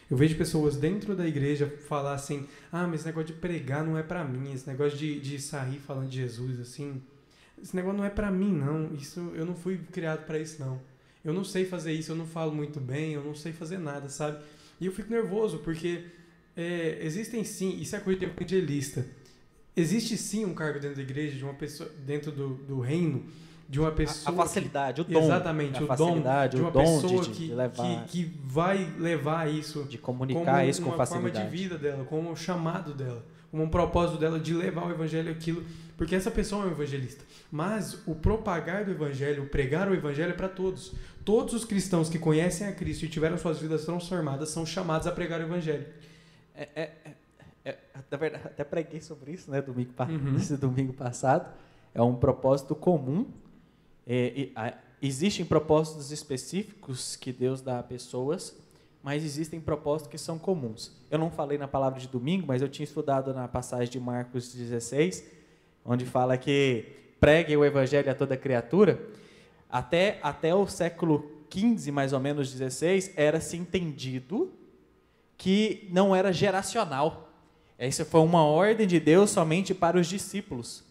eu 0.10 0.16
vejo 0.16 0.38
pessoas 0.38 0.78
dentro 0.78 1.16
da 1.16 1.28
igreja 1.28 1.68
falar 1.88 2.14
assim: 2.14 2.48
ah, 2.72 2.88
mas 2.88 3.02
esse 3.02 3.06
negócio 3.08 3.28
de 3.28 3.34
pregar 3.34 3.84
não 3.84 3.98
é 3.98 4.04
para 4.04 4.24
mim, 4.24 4.54
esse 4.54 4.68
negócio 4.68 4.98
de, 4.98 5.20
de 5.20 5.40
sair 5.40 5.80
falando 5.80 6.10
de 6.10 6.18
Jesus, 6.18 6.60
assim, 6.60 7.02
esse 7.62 7.76
negócio 7.76 7.98
não 7.98 8.06
é 8.06 8.10
para 8.10 8.32
mim, 8.32 8.52
não. 8.52 8.94
Isso 8.94 9.20
Eu 9.36 9.46
não 9.46 9.56
fui 9.56 9.78
criado 9.92 10.26
para 10.26 10.40
isso, 10.40 10.60
não. 10.60 10.80
Eu 11.24 11.34
não 11.34 11.44
sei 11.44 11.66
fazer 11.66 11.92
isso, 11.92 12.12
eu 12.12 12.16
não 12.16 12.26
falo 12.26 12.54
muito 12.54 12.80
bem, 12.80 13.14
eu 13.14 13.24
não 13.24 13.36
sei 13.36 13.52
fazer 13.52 13.78
nada, 13.78 14.08
sabe? 14.08 14.42
E 14.80 14.86
eu 14.86 14.92
fico 14.94 15.12
nervoso 15.12 15.60
porque 15.60 16.06
é, 16.56 17.00
existem 17.02 17.44
sim, 17.44 17.80
isso 17.82 17.96
é 17.96 18.00
coisa 18.00 18.20
de 18.20 18.26
evangelista. 18.26 19.06
Existe 19.76 20.18
sim 20.18 20.46
um 20.46 20.54
cargo 20.54 20.80
dentro 20.80 20.96
da 20.96 21.02
igreja, 21.02 21.38
de 21.38 21.44
uma 21.44 21.54
pessoa, 21.54 21.90
dentro 22.06 22.32
do, 22.32 22.56
do 22.56 22.80
reino, 22.80 23.26
de 23.70 23.80
uma 23.80 23.92
pessoa. 23.92 24.34
A, 24.34 24.46
facilidade, 24.46 25.04
que, 25.04 25.12
o 25.12 25.14
dom. 25.14 25.26
Exatamente, 25.26 25.84
o 25.84 25.88
dom 25.88 26.22
de 26.50 26.62
uma 26.62 26.72
pessoa 26.72 27.24
de, 27.24 27.30
que, 27.32 27.54
levar, 27.54 28.06
que, 28.06 28.24
que, 28.24 28.40
vai 28.46 28.94
levar 28.98 29.50
isso. 29.52 29.84
De 29.84 29.98
comunicar 29.98 30.66
isso 30.66 30.82
com 30.82 30.90
uma 30.90 30.98
facilidade. 30.98 31.36
forma 31.36 31.50
de 31.50 31.58
vida 31.58 31.78
dela, 31.78 32.06
como 32.06 32.32
um 32.32 32.36
chamado 32.36 32.94
dela, 32.94 33.24
como 33.52 33.64
um 33.64 33.70
propósito 33.70 34.18
dela 34.18 34.40
de 34.40 34.54
levar 34.54 34.88
o 34.88 34.92
evangelho 34.92 35.32
aquilo. 35.32 35.64
Porque 35.98 36.16
essa 36.16 36.30
pessoa 36.30 36.64
é 36.64 36.68
um 36.68 36.72
evangelista. 36.72 37.26
Mas 37.52 37.98
o 38.06 38.14
propagar 38.14 38.86
do 38.86 38.92
evangelho, 38.92 39.44
o 39.44 39.48
pregar 39.48 39.90
o 39.90 39.96
evangelho 39.96 40.30
é 40.30 40.36
para 40.36 40.48
todos. 40.48 40.94
Todos 41.26 41.54
os 41.54 41.66
cristãos 41.66 42.08
que 42.08 42.20
conhecem 42.20 42.68
a 42.68 42.72
Cristo 42.72 43.04
e 43.04 43.10
tiveram 43.10 43.38
suas 43.38 43.60
vidas 43.60 43.84
transformadas 43.84 44.50
são 44.50 44.66
chamados 44.66 45.08
a 45.08 45.12
pregar 45.12 45.42
o 45.42 45.44
evangelho. 45.44 45.86
É, 46.56 46.70
é, 46.76 46.92
é, 47.04 47.12
é 47.66 47.78
na 48.10 48.18
verdade, 48.18 48.44
até 48.48 48.64
preguei 48.64 49.02
sobre 49.02 49.32
isso, 49.32 49.50
né, 49.50 49.62
domingo, 49.62 49.92
uhum. 50.00 50.38
esse 50.38 50.56
domingo 50.56 50.94
passado. 50.94 51.52
É 51.94 52.02
um 52.02 52.16
propósito 52.16 52.76
comum 52.76 53.26
é, 54.08 54.74
existem 55.02 55.46
propósitos 55.46 56.12
específicos 56.12 57.16
que 57.16 57.34
Deus 57.34 57.62
dá 57.62 57.80
a 57.80 57.84
pessoas, 57.84 58.56
mas 59.04 59.24
existem 59.24 59.60
propósitos 59.60 60.10
que 60.10 60.18
são 60.18 60.40
comuns. 60.40 60.92
Eu 61.12 61.20
não 61.20 61.30
falei 61.30 61.58
na 61.58 61.68
palavra 61.68 62.00
de 62.00 62.08
domingo, 62.08 62.46
mas 62.48 62.62
eu 62.62 62.70
tinha 62.70 62.86
estudado 62.86 63.34
na 63.34 63.48
passagem 63.48 63.90
de 63.90 64.00
Marcos 64.00 64.54
16, 64.54 65.24
onde 65.86 66.06
fala 66.06 66.38
que 66.38 66.86
pregue 67.20 67.56
o 67.56 67.66
evangelho 67.66 68.10
a 68.10 68.16
toda 68.16 68.38
criatura. 68.38 69.02
Até, 69.70 70.20
até 70.24 70.56
o 70.56 70.66
século 70.68 71.30
15, 71.50 71.92
mais 71.92 72.14
ou 72.14 72.20
menos 72.20 72.52
16, 72.52 73.14
era 73.16 73.42
se 73.42 73.58
entendido 73.58 74.52
que 75.38 75.88
não 75.92 76.16
era 76.16 76.32
geracional. 76.32 77.30
Essa 77.78 78.04
foi 78.04 78.22
uma 78.22 78.44
ordem 78.44 78.88
de 78.88 79.00
Deus 79.00 79.30
somente 79.30 79.74
para 79.74 80.00
os 80.00 80.08
discípulos. 80.08 80.87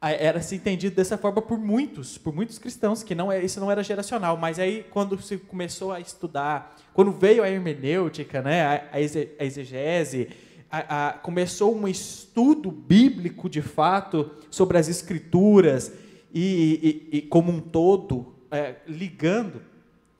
Era 0.00 0.42
se 0.42 0.54
entendido 0.54 0.94
dessa 0.94 1.16
forma 1.16 1.40
por 1.40 1.58
muitos, 1.58 2.18
por 2.18 2.32
muitos 2.32 2.58
cristãos, 2.58 3.02
que 3.02 3.14
não 3.14 3.32
é, 3.32 3.42
isso 3.42 3.58
não 3.58 3.70
era 3.70 3.82
geracional. 3.82 4.36
Mas 4.36 4.58
aí, 4.58 4.84
quando 4.90 5.20
se 5.20 5.38
começou 5.38 5.90
a 5.90 5.98
estudar, 5.98 6.76
quando 6.92 7.10
veio 7.10 7.42
a 7.42 7.50
hermenêutica, 7.50 8.42
né, 8.42 8.88
a, 8.92 9.00
exegese, 9.00 10.28
a, 10.70 11.08
a, 11.08 11.12
começou 11.14 11.74
um 11.74 11.88
estudo 11.88 12.70
bíblico 12.70 13.48
de 13.48 13.62
fato 13.62 14.30
sobre 14.50 14.78
as 14.78 14.88
escrituras 14.88 15.92
e, 16.32 17.08
e, 17.12 17.18
e 17.18 17.22
como 17.22 17.50
um 17.50 17.60
todo, 17.60 18.34
é, 18.50 18.76
ligando. 18.86 19.62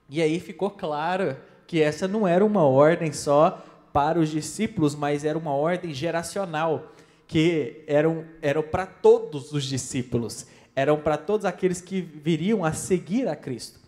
E 0.09 0.23
aí 0.23 0.41
ficou 0.41 0.71
claro 0.71 1.37
que 1.67 1.83
essa 1.83 2.09
não 2.09 2.27
era 2.27 2.45
uma 2.45 2.65
ordem 2.65 3.13
só 3.13 3.63
para 3.93 4.19
os 4.19 4.31
discípulos, 4.31 4.95
mas 4.95 5.25
era 5.25 5.39
uma 5.39 5.53
ordem 5.53 5.93
geracional, 5.93 6.93
que 7.27 7.83
eram, 7.87 8.25
eram 8.41 8.63
para 8.63 8.87
todos 8.87 9.53
os 9.53 9.65
discípulos, 9.65 10.47
eram 10.75 11.01
para 11.01 11.17
todos 11.17 11.45
aqueles 11.45 11.81
que 11.81 12.01
viriam 12.01 12.65
a 12.65 12.73
seguir 12.73 13.29
a 13.29 13.35
Cristo. 13.35 13.81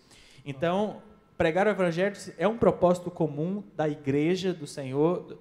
Então, 0.44 1.02
pregar 1.36 1.66
o 1.66 1.70
Evangelho 1.70 2.16
é 2.36 2.48
um 2.48 2.58
propósito 2.58 3.10
comum 3.10 3.62
da 3.76 3.88
igreja 3.88 4.52
do 4.52 4.66
Senhor, 4.66 5.38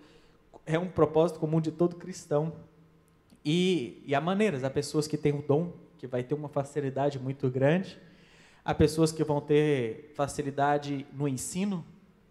é 0.65 0.77
um 0.77 0.87
propósito 0.87 1.39
comum 1.39 1.59
de 1.59 1.71
todo 1.71 1.95
cristão. 1.95 2.53
E, 3.43 4.03
e 4.05 4.13
há 4.13 4.21
maneiras, 4.21 4.63
há 4.63 4.69
pessoas 4.69 5.07
que 5.07 5.17
têm 5.17 5.33
o 5.33 5.41
dom, 5.41 5.71
que 5.97 6.05
vai 6.05 6.23
ter 6.23 6.35
uma 6.35 6.49
facilidade 6.49 7.17
muito 7.17 7.49
grande, 7.49 7.97
há 8.63 8.75
pessoas 8.75 9.11
que 9.11 9.23
vão 9.23 9.39
ter 9.39 10.11
facilidade 10.13 11.07
no 11.13 11.27
ensino, 11.27 11.83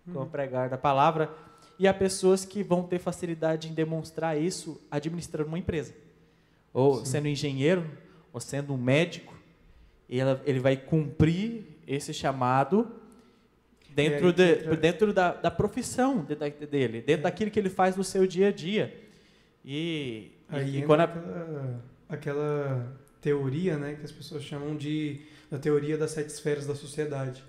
como 0.04 0.20
uhum. 0.20 0.28
pregar 0.28 0.68
da 0.68 0.78
palavra, 0.78 1.34
e 1.78 1.86
há 1.86 1.94
pessoas 1.94 2.44
que 2.44 2.62
vão 2.62 2.82
ter 2.82 2.98
facilidade 2.98 3.68
em 3.68 3.74
demonstrar 3.74 4.40
isso 4.40 4.80
administrando 4.90 5.48
uma 5.48 5.58
empresa, 5.58 5.94
ou 6.72 6.98
Sim. 6.98 7.04
sendo 7.04 7.28
engenheiro, 7.28 7.88
ou 8.32 8.40
sendo 8.40 8.72
um 8.74 8.78
médico, 8.78 9.34
ele 10.08 10.60
vai 10.60 10.76
cumprir 10.76 11.64
esse 11.86 12.14
chamado 12.14 12.90
dentro, 13.94 14.32
de, 14.32 14.42
entra... 14.42 14.76
dentro 14.76 15.12
da, 15.12 15.32
da 15.32 15.50
profissão 15.50 16.18
dele, 16.70 17.00
dentro 17.00 17.20
é. 17.20 17.22
daquilo 17.22 17.50
que 17.50 17.58
ele 17.58 17.70
faz 17.70 17.96
no 17.96 18.04
seu 18.04 18.26
dia 18.26 18.48
a 18.48 18.52
dia. 18.52 18.94
E, 19.64 20.32
Aí 20.48 20.78
e 20.78 20.82
quando 20.82 21.00
a... 21.00 21.04
aquela, 21.04 21.84
aquela 22.08 23.00
teoria, 23.20 23.76
né, 23.76 23.94
que 23.94 24.04
as 24.04 24.12
pessoas 24.12 24.42
chamam 24.44 24.76
de 24.76 25.20
da 25.50 25.58
teoria 25.58 25.96
das 25.96 26.10
sete 26.10 26.28
esferas 26.28 26.66
da 26.66 26.74
sociedade, 26.74 27.42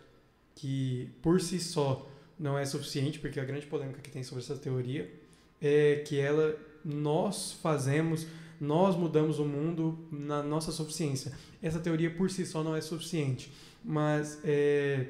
que 0.55 1.09
por 1.21 1.41
si 1.41 1.59
só 1.59 2.07
não 2.39 2.57
é 2.57 2.65
suficiente, 2.65 3.19
porque 3.19 3.39
a 3.39 3.45
grande 3.45 3.65
polêmica 3.65 4.01
que 4.01 4.09
tem 4.09 4.23
sobre 4.23 4.43
essa 4.43 4.55
teoria 4.55 5.11
é 5.61 6.03
que 6.07 6.19
ela 6.19 6.55
nós 6.83 7.53
fazemos, 7.61 8.27
nós 8.59 8.95
mudamos 8.95 9.39
o 9.39 9.45
mundo 9.45 10.07
na 10.11 10.41
nossa 10.41 10.71
suficiência. 10.71 11.33
Essa 11.61 11.79
teoria 11.79 12.09
por 12.09 12.29
si 12.29 12.45
só 12.45 12.63
não 12.63 12.75
é 12.75 12.81
suficiente, 12.81 13.51
mas 13.83 14.39
é, 14.43 15.07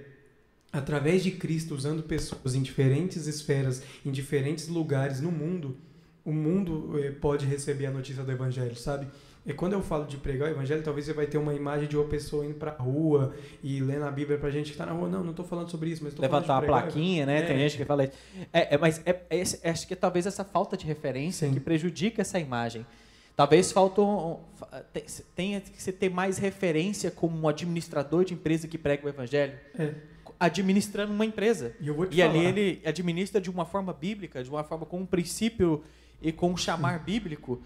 através 0.72 1.24
de 1.24 1.32
Cristo, 1.32 1.76
usando 1.76 2.04
pessoas 2.04 2.56
em 2.56 2.62
diferentes 2.62 3.28
esferas, 3.28 3.84
em 4.06 4.12
diferentes 4.12 4.68
lugares 4.68 5.22
no 5.22 5.32
mundo, 5.32 5.78
o 6.26 6.34
mundo 6.34 7.00
é, 7.00 7.12
pode 7.12 7.46
receber 7.46 7.86
a 7.86 7.92
notícia 7.92 8.24
do 8.24 8.32
Evangelho, 8.32 8.76
sabe? 8.76 9.08
E 9.48 9.54
quando 9.54 9.72
eu 9.72 9.82
falo 9.82 10.06
de 10.06 10.18
pregar 10.18 10.50
o 10.50 10.52
evangelho, 10.52 10.84
talvez 10.84 11.06
você 11.06 11.14
vai 11.14 11.26
ter 11.26 11.38
uma 11.38 11.54
imagem 11.54 11.88
de 11.88 11.96
uma 11.96 12.04
pessoa 12.04 12.46
indo 12.46 12.56
para 12.56 12.72
a 12.72 12.76
rua 12.76 13.34
e 13.64 13.80
lendo 13.80 14.04
a 14.04 14.12
Bíblia 14.12 14.38
para 14.38 14.50
gente 14.50 14.66
que 14.66 14.72
está 14.72 14.86
na 14.86 14.92
rua. 14.92 15.08
Não, 15.08 15.24
não 15.24 15.32
estou 15.32 15.46
falando 15.46 15.72
sobre 15.72 15.90
isso, 15.90 16.04
mas 16.04 16.12
estou 16.12 16.22
Levantar 16.22 16.48
falando 16.48 16.62
de 16.64 16.66
pregar. 16.66 16.80
a 16.80 16.84
plaquinha, 16.84 17.26
né? 17.26 17.40
É. 17.40 17.42
Tem 17.44 17.58
gente 17.58 17.78
que 17.78 17.86
fala 17.86 18.04
isso. 18.04 18.14
É, 18.52 18.76
é 18.76 18.78
mas 18.78 19.02
é, 19.06 19.22
é, 19.30 19.70
acho 19.70 19.88
que 19.88 19.96
talvez 19.96 20.26
essa 20.26 20.44
falta 20.44 20.76
de 20.76 20.86
referência 20.86 21.48
Sim. 21.48 21.54
que 21.54 21.62
prejudica 21.62 22.22
essa 22.22 22.38
imagem. 22.38 22.86
Talvez 23.38 23.72
faltou, 23.72 24.44
tenha 25.34 25.62
que 25.62 25.82
você 25.82 25.94
ter 25.94 26.10
mais 26.10 26.38
referência 26.38 27.10
como 27.10 27.40
um 27.40 27.48
administrador 27.48 28.26
de 28.26 28.34
empresa 28.34 28.68
que 28.68 28.78
prega 28.78 29.06
o 29.06 29.10
evangelho. 29.10 29.54
É. 29.80 29.94
Administrando 30.38 31.14
uma 31.14 31.26
empresa. 31.26 31.74
E, 31.80 31.88
eu 31.88 32.06
e 32.12 32.22
ali 32.22 32.46
ele 32.46 32.82
administra 32.84 33.40
de 33.40 33.50
uma 33.50 33.66
forma 33.66 33.94
bíblica, 33.94 34.44
de 34.44 34.50
uma 34.50 34.64
forma 34.66 34.86
com 34.86 35.00
um 35.00 35.06
princípio 35.06 35.84
e 36.22 36.34
com 36.34 36.52
um 36.52 36.58
chamar 36.58 37.00
bíblico 37.00 37.62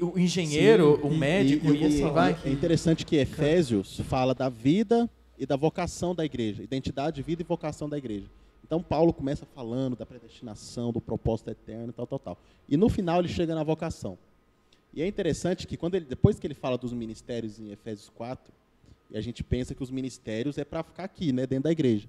o 0.00 0.18
engenheiro, 0.18 0.98
Sim, 1.00 1.08
o 1.08 1.10
médico, 1.14 1.66
e, 1.66 1.76
e, 1.76 1.82
e 1.82 1.84
assim 1.86 2.10
vai. 2.10 2.38
É 2.44 2.50
interessante 2.50 3.04
que 3.04 3.16
Efésios 3.16 4.00
fala 4.00 4.34
da 4.34 4.48
vida 4.48 5.10
e 5.38 5.44
da 5.44 5.56
vocação 5.56 6.14
da 6.14 6.24
igreja, 6.24 6.62
identidade, 6.62 7.22
vida 7.22 7.42
e 7.42 7.44
vocação 7.44 7.88
da 7.88 7.98
igreja. 7.98 8.26
Então 8.64 8.82
Paulo 8.82 9.12
começa 9.12 9.44
falando 9.44 9.94
da 9.94 10.06
predestinação, 10.06 10.90
do 10.90 11.00
propósito 11.00 11.50
eterno, 11.50 11.92
tal, 11.92 12.06
tal, 12.06 12.18
tal. 12.18 12.38
E 12.68 12.76
no 12.76 12.88
final 12.88 13.20
ele 13.20 13.28
chega 13.28 13.54
na 13.54 13.62
vocação. 13.62 14.16
E 14.92 15.02
é 15.02 15.06
interessante 15.06 15.66
que 15.66 15.76
quando 15.76 15.96
ele, 15.96 16.06
depois 16.06 16.38
que 16.38 16.46
ele 16.46 16.54
fala 16.54 16.78
dos 16.78 16.92
ministérios 16.92 17.58
em 17.58 17.70
Efésios 17.70 18.08
4, 18.08 18.52
e 19.10 19.18
a 19.18 19.20
gente 19.20 19.44
pensa 19.44 19.74
que 19.74 19.82
os 19.82 19.90
ministérios 19.90 20.56
é 20.56 20.64
para 20.64 20.82
ficar 20.82 21.04
aqui, 21.04 21.32
né, 21.32 21.46
dentro 21.46 21.64
da 21.64 21.72
igreja. 21.72 22.08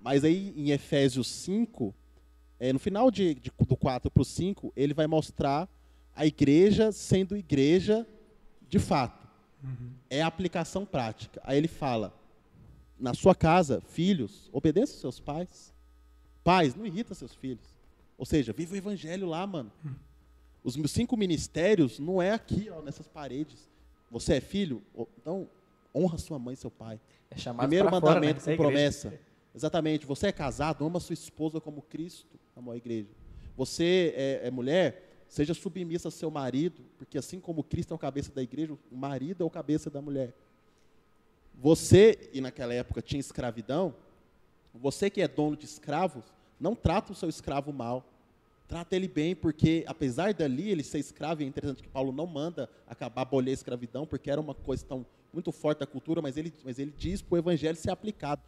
Mas 0.00 0.24
aí 0.24 0.52
em 0.56 0.70
Efésios 0.70 1.28
5, 1.28 1.94
é, 2.58 2.72
no 2.72 2.78
final 2.78 3.10
de, 3.10 3.34
de 3.34 3.52
do 3.66 3.76
4 3.76 4.10
para 4.10 4.22
o 4.22 4.24
5, 4.24 4.72
ele 4.74 4.92
vai 4.92 5.06
mostrar 5.06 5.68
a 6.14 6.26
igreja 6.26 6.92
sendo 6.92 7.36
igreja 7.36 8.06
de 8.68 8.78
fato. 8.78 9.28
Uhum. 9.62 9.92
É 10.08 10.22
a 10.22 10.26
aplicação 10.26 10.84
prática. 10.84 11.40
Aí 11.44 11.56
ele 11.56 11.68
fala: 11.68 12.14
na 12.98 13.14
sua 13.14 13.34
casa, 13.34 13.80
filhos, 13.80 14.48
obedeça 14.52 14.94
os 14.94 15.00
seus 15.00 15.20
pais. 15.20 15.72
Pais, 16.42 16.74
não 16.74 16.86
irrita 16.86 17.14
seus 17.14 17.34
filhos. 17.34 17.76
Ou 18.16 18.26
seja, 18.26 18.52
vive 18.52 18.74
o 18.74 18.76
evangelho 18.76 19.28
lá, 19.28 19.46
mano. 19.46 19.72
Uhum. 19.84 19.94
Os 20.62 20.76
meus 20.76 20.90
cinco 20.90 21.16
ministérios 21.16 21.98
não 21.98 22.20
é 22.20 22.32
aqui, 22.32 22.68
ó, 22.70 22.82
nessas 22.82 23.08
paredes. 23.08 23.70
Você 24.10 24.34
é 24.34 24.40
filho? 24.40 24.82
Então, 25.18 25.48
honra 25.94 26.18
sua 26.18 26.38
mãe 26.38 26.54
e 26.54 26.56
seu 26.56 26.70
pai. 26.70 27.00
É 27.30 27.36
chamado 27.36 27.66
Primeiro 27.68 27.90
mandamento 27.90 28.40
fora, 28.40 28.50
né? 28.50 28.56
com 28.56 28.62
promessa. 28.62 29.20
Exatamente. 29.54 30.06
Você 30.06 30.26
é 30.26 30.32
casado, 30.32 30.84
ama 30.84 31.00
sua 31.00 31.14
esposa 31.14 31.60
como 31.60 31.82
Cristo 31.82 32.38
amou 32.54 32.74
a 32.74 32.76
igreja. 32.76 33.08
Você 33.56 34.14
é, 34.16 34.40
é 34.48 34.50
mulher, 34.50 35.09
Seja 35.30 35.54
submissa 35.54 36.08
ao 36.08 36.12
seu 36.12 36.28
marido, 36.28 36.82
porque 36.98 37.16
assim 37.16 37.38
como 37.38 37.62
Cristo 37.62 37.92
é 37.92 37.94
o 37.94 37.98
cabeça 37.98 38.32
da 38.32 38.42
igreja, 38.42 38.76
o 38.90 38.96
marido 38.96 39.44
é 39.44 39.46
o 39.46 39.48
cabeça 39.48 39.88
da 39.88 40.02
mulher. 40.02 40.34
Você, 41.54 42.28
e 42.32 42.40
naquela 42.40 42.74
época 42.74 43.00
tinha 43.00 43.20
escravidão, 43.20 43.94
você 44.74 45.08
que 45.08 45.22
é 45.22 45.28
dono 45.28 45.56
de 45.56 45.66
escravos, 45.66 46.24
não 46.58 46.74
trata 46.74 47.12
o 47.12 47.14
seu 47.14 47.28
escravo 47.28 47.72
mal. 47.72 48.04
Trata 48.66 48.96
ele 48.96 49.06
bem, 49.06 49.36
porque 49.36 49.84
apesar 49.86 50.34
dali 50.34 50.68
ele 50.68 50.82
ser 50.82 50.98
escravo, 50.98 51.44
é 51.44 51.46
interessante 51.46 51.80
que 51.80 51.88
Paulo 51.88 52.10
não 52.10 52.26
manda 52.26 52.68
acabar 52.84 53.22
abolir 53.22 53.52
a 53.52 53.54
escravidão, 53.54 54.04
porque 54.04 54.32
era 54.32 54.40
uma 54.40 54.54
questão 54.54 55.06
muito 55.32 55.52
forte 55.52 55.78
da 55.78 55.86
cultura, 55.86 56.20
mas 56.20 56.36
ele, 56.36 56.52
mas 56.64 56.80
ele 56.80 56.92
diz 56.98 57.22
para 57.22 57.36
o 57.36 57.38
evangelho 57.38 57.76
ser 57.76 57.92
aplicado. 57.92 58.42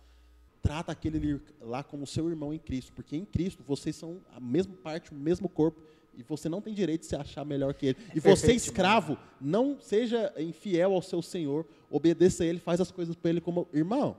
Trata 0.60 0.90
aquele 0.90 1.40
lá 1.60 1.84
como 1.84 2.08
seu 2.08 2.28
irmão 2.28 2.52
em 2.52 2.58
Cristo, 2.58 2.92
porque 2.92 3.16
em 3.16 3.24
Cristo 3.24 3.62
vocês 3.64 3.94
são 3.94 4.20
a 4.34 4.40
mesma 4.40 4.74
parte, 4.74 5.12
o 5.12 5.14
mesmo 5.14 5.48
corpo, 5.48 5.80
e 6.16 6.22
você 6.22 6.48
não 6.48 6.60
tem 6.60 6.74
direito 6.74 7.00
de 7.00 7.06
se 7.06 7.16
achar 7.16 7.44
melhor 7.44 7.74
que 7.74 7.86
ele. 7.86 7.98
E 8.14 8.20
você, 8.20 8.52
escravo, 8.52 9.16
não 9.40 9.78
seja 9.80 10.32
infiel 10.38 10.94
ao 10.94 11.02
seu 11.02 11.22
senhor, 11.22 11.66
obedeça 11.90 12.44
a 12.44 12.46
ele, 12.46 12.58
faz 12.58 12.80
as 12.80 12.90
coisas 12.90 13.16
para 13.16 13.30
ele 13.30 13.40
como 13.40 13.66
irmão. 13.72 14.16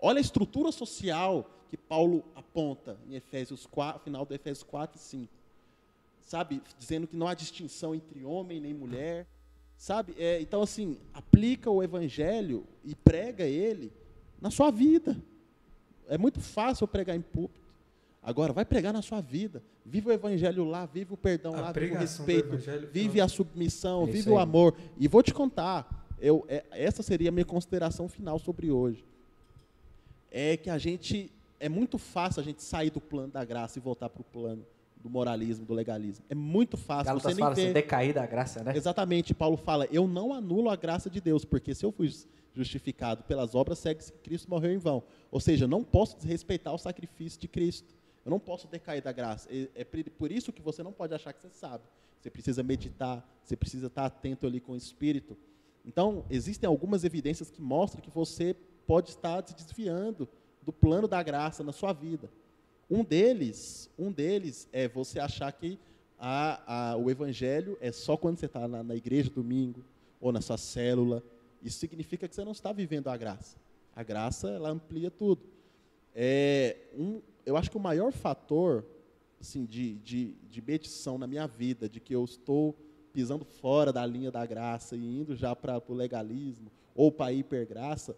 Olha 0.00 0.18
a 0.18 0.20
estrutura 0.20 0.72
social 0.72 1.50
que 1.70 1.76
Paulo 1.76 2.24
aponta 2.34 2.96
em 3.08 3.14
Efésios 3.14 3.66
4, 3.66 4.02
final 4.02 4.24
do 4.24 4.34
Efésios 4.34 4.62
4 4.62 4.98
e 4.98 5.00
5. 5.00 5.32
Sabe, 6.20 6.62
dizendo 6.78 7.06
que 7.06 7.16
não 7.16 7.26
há 7.26 7.34
distinção 7.34 7.94
entre 7.94 8.24
homem 8.24 8.60
nem 8.60 8.74
mulher. 8.74 9.26
Sabe? 9.76 10.14
É, 10.18 10.40
então, 10.40 10.60
assim, 10.60 10.98
aplica 11.14 11.70
o 11.70 11.82
evangelho 11.82 12.66
e 12.84 12.94
prega 12.94 13.44
ele 13.44 13.92
na 14.40 14.50
sua 14.50 14.70
vida. 14.70 15.16
É 16.08 16.18
muito 16.18 16.40
fácil 16.40 16.86
pregar 16.88 17.16
em 17.16 17.20
púlpito. 17.22 17.57
Agora, 18.28 18.52
vai 18.52 18.66
pregar 18.66 18.92
na 18.92 19.00
sua 19.00 19.22
vida. 19.22 19.62
Vive 19.86 20.10
o 20.10 20.12
evangelho 20.12 20.62
lá, 20.62 20.84
vive 20.84 21.14
o 21.14 21.16
perdão 21.16 21.54
a 21.54 21.60
lá, 21.62 21.72
vive 21.72 21.94
o 21.94 21.98
respeito, 21.98 22.58
vive 22.92 23.22
a 23.22 23.26
submissão, 23.26 24.02
é 24.02 24.10
vive 24.10 24.28
o 24.28 24.38
amor. 24.38 24.76
E 24.98 25.08
vou 25.08 25.22
te 25.22 25.32
contar, 25.32 26.06
eu, 26.20 26.44
é, 26.46 26.62
essa 26.72 27.02
seria 27.02 27.30
a 27.30 27.32
minha 27.32 27.46
consideração 27.46 28.06
final 28.06 28.38
sobre 28.38 28.70
hoje. 28.70 29.02
É 30.30 30.58
que 30.58 30.68
a 30.68 30.76
gente, 30.76 31.32
é 31.58 31.70
muito 31.70 31.96
fácil 31.96 32.42
a 32.42 32.44
gente 32.44 32.62
sair 32.62 32.90
do 32.90 33.00
plano 33.00 33.32
da 33.32 33.42
graça 33.46 33.78
e 33.78 33.80
voltar 33.80 34.10
para 34.10 34.20
o 34.20 34.24
plano 34.24 34.62
do 35.02 35.08
moralismo, 35.08 35.64
do 35.64 35.72
legalismo. 35.72 36.22
É 36.28 36.34
muito 36.34 36.76
fácil. 36.76 37.06
Gálatas 37.06 37.32
você 37.32 37.34
nem 37.34 37.38
fala 37.38 37.52
assim, 37.54 37.72
decair 37.72 38.12
da 38.12 38.26
graça, 38.26 38.62
né? 38.62 38.76
Exatamente. 38.76 39.32
Paulo 39.32 39.56
fala, 39.56 39.88
eu 39.90 40.06
não 40.06 40.34
anulo 40.34 40.68
a 40.68 40.76
graça 40.76 41.08
de 41.08 41.18
Deus, 41.18 41.46
porque 41.46 41.74
se 41.74 41.82
eu 41.82 41.90
fui 41.90 42.12
justificado 42.54 43.22
pelas 43.22 43.54
obras, 43.54 43.78
segue-se 43.78 44.12
que 44.12 44.18
Cristo 44.18 44.50
morreu 44.50 44.74
em 44.74 44.78
vão. 44.78 45.02
Ou 45.30 45.40
seja, 45.40 45.66
não 45.66 45.82
posso 45.82 46.14
desrespeitar 46.18 46.74
o 46.74 46.78
sacrifício 46.78 47.40
de 47.40 47.48
Cristo. 47.48 47.96
Eu 48.28 48.30
não 48.30 48.38
posso 48.38 48.68
decair 48.68 49.02
da 49.02 49.10
graça. 49.10 49.48
É 49.74 49.82
por 49.84 50.30
isso 50.30 50.52
que 50.52 50.60
você 50.60 50.82
não 50.82 50.92
pode 50.92 51.14
achar 51.14 51.32
que 51.32 51.40
você 51.40 51.48
sabe. 51.48 51.82
Você 52.20 52.28
precisa 52.28 52.62
meditar, 52.62 53.26
você 53.42 53.56
precisa 53.56 53.86
estar 53.86 54.04
atento 54.04 54.46
ali 54.46 54.60
com 54.60 54.72
o 54.72 54.76
Espírito. 54.76 55.34
Então, 55.82 56.22
existem 56.28 56.68
algumas 56.68 57.04
evidências 57.04 57.50
que 57.50 57.62
mostram 57.62 58.02
que 58.02 58.10
você 58.10 58.54
pode 58.86 59.08
estar 59.08 59.42
se 59.48 59.54
desviando 59.54 60.28
do 60.60 60.70
plano 60.70 61.08
da 61.08 61.22
graça 61.22 61.64
na 61.64 61.72
sua 61.72 61.94
vida. 61.94 62.28
Um 62.90 63.02
deles, 63.02 63.88
um 63.98 64.12
deles 64.12 64.68
é 64.74 64.86
você 64.86 65.18
achar 65.18 65.50
que 65.50 65.78
a, 66.18 66.90
a, 66.90 66.96
o 66.98 67.10
evangelho 67.10 67.78
é 67.80 67.90
só 67.90 68.14
quando 68.14 68.36
você 68.36 68.44
está 68.44 68.68
na, 68.68 68.82
na 68.82 68.94
igreja 68.94 69.30
domingo 69.30 69.82
ou 70.20 70.32
na 70.32 70.42
sua 70.42 70.58
célula. 70.58 71.22
Isso 71.62 71.78
significa 71.78 72.28
que 72.28 72.34
você 72.34 72.44
não 72.44 72.52
está 72.52 72.74
vivendo 72.74 73.08
a 73.08 73.16
graça. 73.16 73.56
A 73.96 74.02
graça 74.02 74.50
ela 74.50 74.68
amplia 74.68 75.10
tudo. 75.10 75.40
É, 76.14 76.76
um, 76.94 77.22
eu 77.48 77.56
acho 77.56 77.70
que 77.70 77.76
o 77.76 77.80
maior 77.80 78.12
fator 78.12 78.84
assim, 79.40 79.64
de, 79.64 79.94
de, 79.94 80.34
de 80.50 80.62
na 81.18 81.26
minha 81.26 81.46
vida, 81.46 81.88
de 81.88 81.98
que 81.98 82.14
eu 82.14 82.24
estou 82.24 82.74
pisando 83.12 83.44
fora 83.44 83.92
da 83.92 84.04
linha 84.04 84.30
da 84.30 84.44
graça 84.44 84.96
e 84.96 85.20
indo 85.20 85.34
já 85.34 85.56
para 85.56 85.82
o 85.88 85.94
legalismo 85.94 86.70
ou 86.94 87.10
para 87.10 87.26
a 87.26 87.32
hipergraça, 87.32 88.16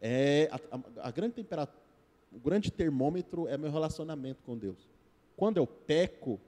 é 0.00 0.48
a, 0.50 0.76
a, 0.76 1.08
a 1.08 1.10
grande 1.10 1.34
temperatura, 1.34 1.82
o 2.32 2.40
grande 2.40 2.70
termômetro 2.70 3.46
é 3.46 3.58
meu 3.58 3.70
relacionamento 3.70 4.42
com 4.42 4.56
Deus. 4.56 4.88
Quando 5.36 5.58
eu 5.58 5.66
peco, 5.66 6.40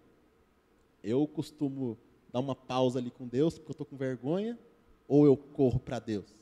eu 1.03 1.27
costumo 1.27 1.99
dar 2.33 2.41
uma 2.41 2.55
pausa 2.55 2.99
ali 2.99 3.11
com 3.11 3.27
Deus, 3.27 3.59
porque 3.59 3.71
eu 3.71 3.75
estou 3.75 3.87
com 3.87 3.97
vergonha, 3.97 4.59
ou 5.07 5.27
eu 5.27 5.37
corro 5.37 5.79
para 5.79 5.99
Deus. 5.99 6.35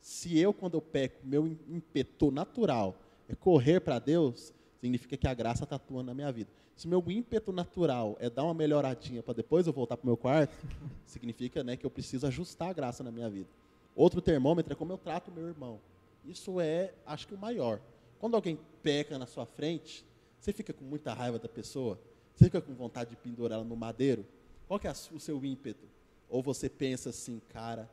Se 0.00 0.38
eu, 0.38 0.54
quando 0.54 0.74
eu 0.74 0.80
peco, 0.80 1.26
meu 1.26 1.46
ímpeto 1.46 2.30
natural 2.30 2.96
é 3.28 3.34
correr 3.34 3.80
para 3.80 3.98
Deus, 3.98 4.54
significa 4.80 5.16
que 5.16 5.26
a 5.26 5.34
graça 5.34 5.64
está 5.64 5.76
atuando 5.76 6.04
na 6.04 6.14
minha 6.14 6.30
vida. 6.30 6.50
Se 6.76 6.86
meu 6.86 7.02
ímpeto 7.08 7.52
natural 7.52 8.16
é 8.20 8.30
dar 8.30 8.44
uma 8.44 8.54
melhoradinha 8.54 9.22
para 9.22 9.34
depois 9.34 9.66
eu 9.66 9.72
voltar 9.72 9.96
para 9.96 10.04
o 10.04 10.06
meu 10.06 10.16
quarto, 10.16 10.56
significa 11.04 11.64
né, 11.64 11.76
que 11.76 11.84
eu 11.84 11.90
preciso 11.90 12.26
ajustar 12.26 12.70
a 12.70 12.72
graça 12.72 13.02
na 13.02 13.10
minha 13.10 13.28
vida. 13.28 13.48
Outro 13.96 14.20
termômetro 14.20 14.72
é 14.72 14.76
como 14.76 14.92
eu 14.92 14.98
trato 14.98 15.28
o 15.30 15.34
meu 15.34 15.48
irmão. 15.48 15.80
Isso 16.24 16.60
é, 16.60 16.94
acho 17.04 17.26
que 17.26 17.34
o 17.34 17.38
maior. 17.38 17.80
Quando 18.20 18.34
alguém 18.34 18.58
peca 18.82 19.18
na 19.18 19.26
sua 19.26 19.44
frente, 19.44 20.04
você 20.38 20.52
fica 20.52 20.72
com 20.72 20.84
muita 20.84 21.12
raiva 21.12 21.38
da 21.38 21.48
pessoa? 21.48 21.98
Você 22.34 22.44
fica 22.44 22.60
com 22.60 22.72
vontade 22.74 23.10
de 23.10 23.16
pendurar 23.16 23.58
ela 23.58 23.64
no 23.64 23.74
madeiro? 23.74 24.24
Qual 24.68 24.78
é 24.84 24.90
o 24.90 25.18
seu 25.18 25.44
ímpeto? 25.44 25.84
Ou 26.28 26.42
você 26.42 26.68
pensa 26.68 27.10
assim, 27.10 27.40
cara, 27.48 27.90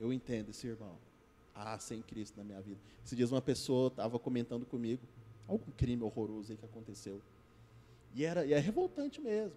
eu 0.00 0.12
entendo 0.12 0.50
esse 0.50 0.66
irmão. 0.66 0.96
Ah, 1.54 1.78
sem 1.78 2.00
Cristo 2.00 2.38
na 2.38 2.44
minha 2.44 2.60
vida. 2.60 2.78
Esses 3.04 3.16
dias 3.16 3.32
uma 3.32 3.42
pessoa 3.42 3.88
estava 3.88 4.18
comentando 4.18 4.64
comigo 4.64 5.02
algum 5.48 5.72
crime 5.72 6.02
horroroso 6.02 6.52
aí 6.52 6.58
que 6.58 6.64
aconteceu. 6.64 7.20
E 8.14 8.24
era, 8.24 8.44
e 8.46 8.52
é 8.52 8.58
revoltante 8.58 9.20
mesmo. 9.20 9.56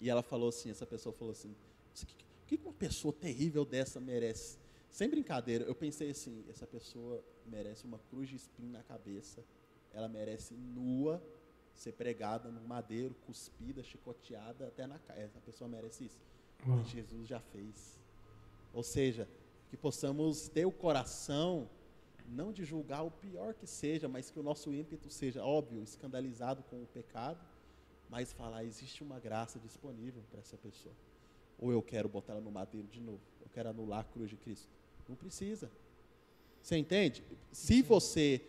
E 0.00 0.10
ela 0.10 0.22
falou 0.22 0.48
assim, 0.48 0.70
essa 0.70 0.86
pessoa 0.86 1.12
falou 1.12 1.32
assim, 1.32 1.50
o 1.50 2.46
que, 2.46 2.58
que 2.58 2.64
uma 2.64 2.72
pessoa 2.72 3.12
terrível 3.12 3.64
dessa 3.64 4.00
merece? 4.00 4.58
Sem 4.90 5.08
brincadeira, 5.08 5.64
eu 5.64 5.74
pensei 5.74 6.10
assim, 6.10 6.44
essa 6.48 6.66
pessoa 6.66 7.22
merece 7.46 7.84
uma 7.84 7.98
cruz 8.10 8.28
de 8.28 8.36
espinho 8.36 8.70
na 8.70 8.82
cabeça, 8.82 9.44
ela 9.92 10.08
merece 10.08 10.54
nua, 10.54 11.22
ser 11.74 11.92
pregada 11.92 12.50
no 12.50 12.60
madeiro, 12.60 13.14
cuspida, 13.26 13.82
chicoteada 13.82 14.66
até 14.66 14.86
na 14.86 14.98
cara. 14.98 15.20
Essa 15.20 15.40
pessoa 15.40 15.68
merece 15.68 16.04
isso. 16.04 16.18
Mas 16.66 16.88
Jesus 16.88 17.26
já 17.26 17.40
fez. 17.40 17.96
Ou 18.72 18.82
seja, 18.82 19.28
que 19.68 19.76
possamos 19.76 20.48
ter 20.48 20.64
o 20.64 20.72
coração 20.72 21.68
não 22.28 22.52
de 22.52 22.64
julgar 22.64 23.02
o 23.02 23.10
pior 23.10 23.54
que 23.54 23.66
seja, 23.66 24.08
mas 24.08 24.30
que 24.30 24.38
o 24.38 24.42
nosso 24.42 24.72
ímpeto 24.72 25.10
seja, 25.10 25.44
óbvio, 25.44 25.82
escandalizado 25.82 26.62
com 26.64 26.82
o 26.82 26.86
pecado, 26.86 27.40
mas 28.08 28.32
falar, 28.32 28.64
existe 28.64 29.02
uma 29.02 29.18
graça 29.18 29.58
disponível 29.58 30.22
para 30.30 30.40
essa 30.40 30.56
pessoa. 30.56 30.94
Ou 31.58 31.72
eu 31.72 31.82
quero 31.82 32.08
botar 32.08 32.34
ela 32.34 32.40
no 32.40 32.50
madeiro 32.50 32.86
de 32.88 33.00
novo, 33.00 33.20
eu 33.40 33.48
quero 33.52 33.68
anular 33.68 34.00
a 34.00 34.04
cruz 34.04 34.30
de 34.30 34.36
Cristo. 34.36 34.68
Não 35.08 35.16
precisa. 35.16 35.70
Você 36.62 36.76
entende? 36.76 37.24
Se 37.50 37.82
você 37.82 38.40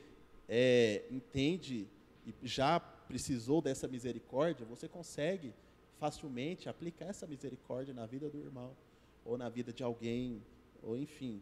é, 0.47 1.05
entende 1.09 1.87
e 2.25 2.33
já 2.43 2.79
precisou 2.79 3.61
dessa 3.61 3.87
misericórdia, 3.87 4.65
você 4.65 4.87
consegue 4.87 5.53
facilmente 5.97 6.69
aplicar 6.69 7.05
essa 7.05 7.27
misericórdia 7.27 7.93
na 7.93 8.05
vida 8.05 8.29
do 8.29 8.39
irmão, 8.39 8.75
ou 9.25 9.37
na 9.37 9.49
vida 9.49 9.73
de 9.73 9.83
alguém, 9.83 10.41
ou 10.81 10.97
enfim, 10.97 11.41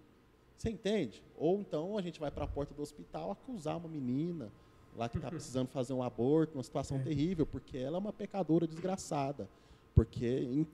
você 0.58 0.70
entende? 0.70 1.24
Ou 1.38 1.60
então 1.60 1.98
a 1.98 2.02
gente 2.02 2.20
vai 2.20 2.32
para 2.32 2.46
a 2.46 2.48
porta 2.48 2.74
do 2.74 2.82
hospital 2.82 3.32
acusar 3.32 3.78
uma 3.78 3.88
menina 3.88 4.52
lá 4.96 5.08
que 5.08 5.18
está 5.18 5.30
precisando 5.32 5.68
fazer 5.68 5.94
um 5.94 6.02
aborto, 6.02 6.58
uma 6.58 6.64
situação 6.64 6.98
é. 6.98 7.04
terrível, 7.04 7.46
porque 7.46 7.78
ela 7.78 7.98
é 7.98 8.00
uma 8.00 8.14
pecadora 8.14 8.68
desgraçada. 8.68 9.48
Porque, 9.94 10.66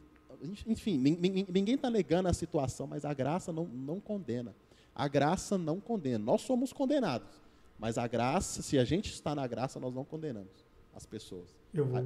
enfim, 0.66 0.98
ninguém 0.98 1.76
está 1.76 1.90
negando 1.90 2.28
a 2.30 2.34
situação, 2.34 2.88
mas 2.88 3.06
a 3.06 3.14
graça 3.14 3.52
não, 3.52 3.66
não 3.66 4.00
condena. 4.00 4.56
A 4.96 5.08
graça 5.08 5.58
não 5.58 5.80
condena. 5.80 6.24
Nós 6.24 6.42
somos 6.42 6.74
condenados. 6.74 7.42
Mas 7.80 7.98
a 7.98 8.08
graça, 8.08 8.62
se 8.62 8.78
a 8.78 8.86
gente 8.86 9.12
está 9.12 9.34
na 9.34 9.46
graça, 9.48 9.80
nós 9.80 9.94
não 9.94 10.06
condenamos 10.06 10.66
as 10.94 11.06
pessoas. 11.06 11.58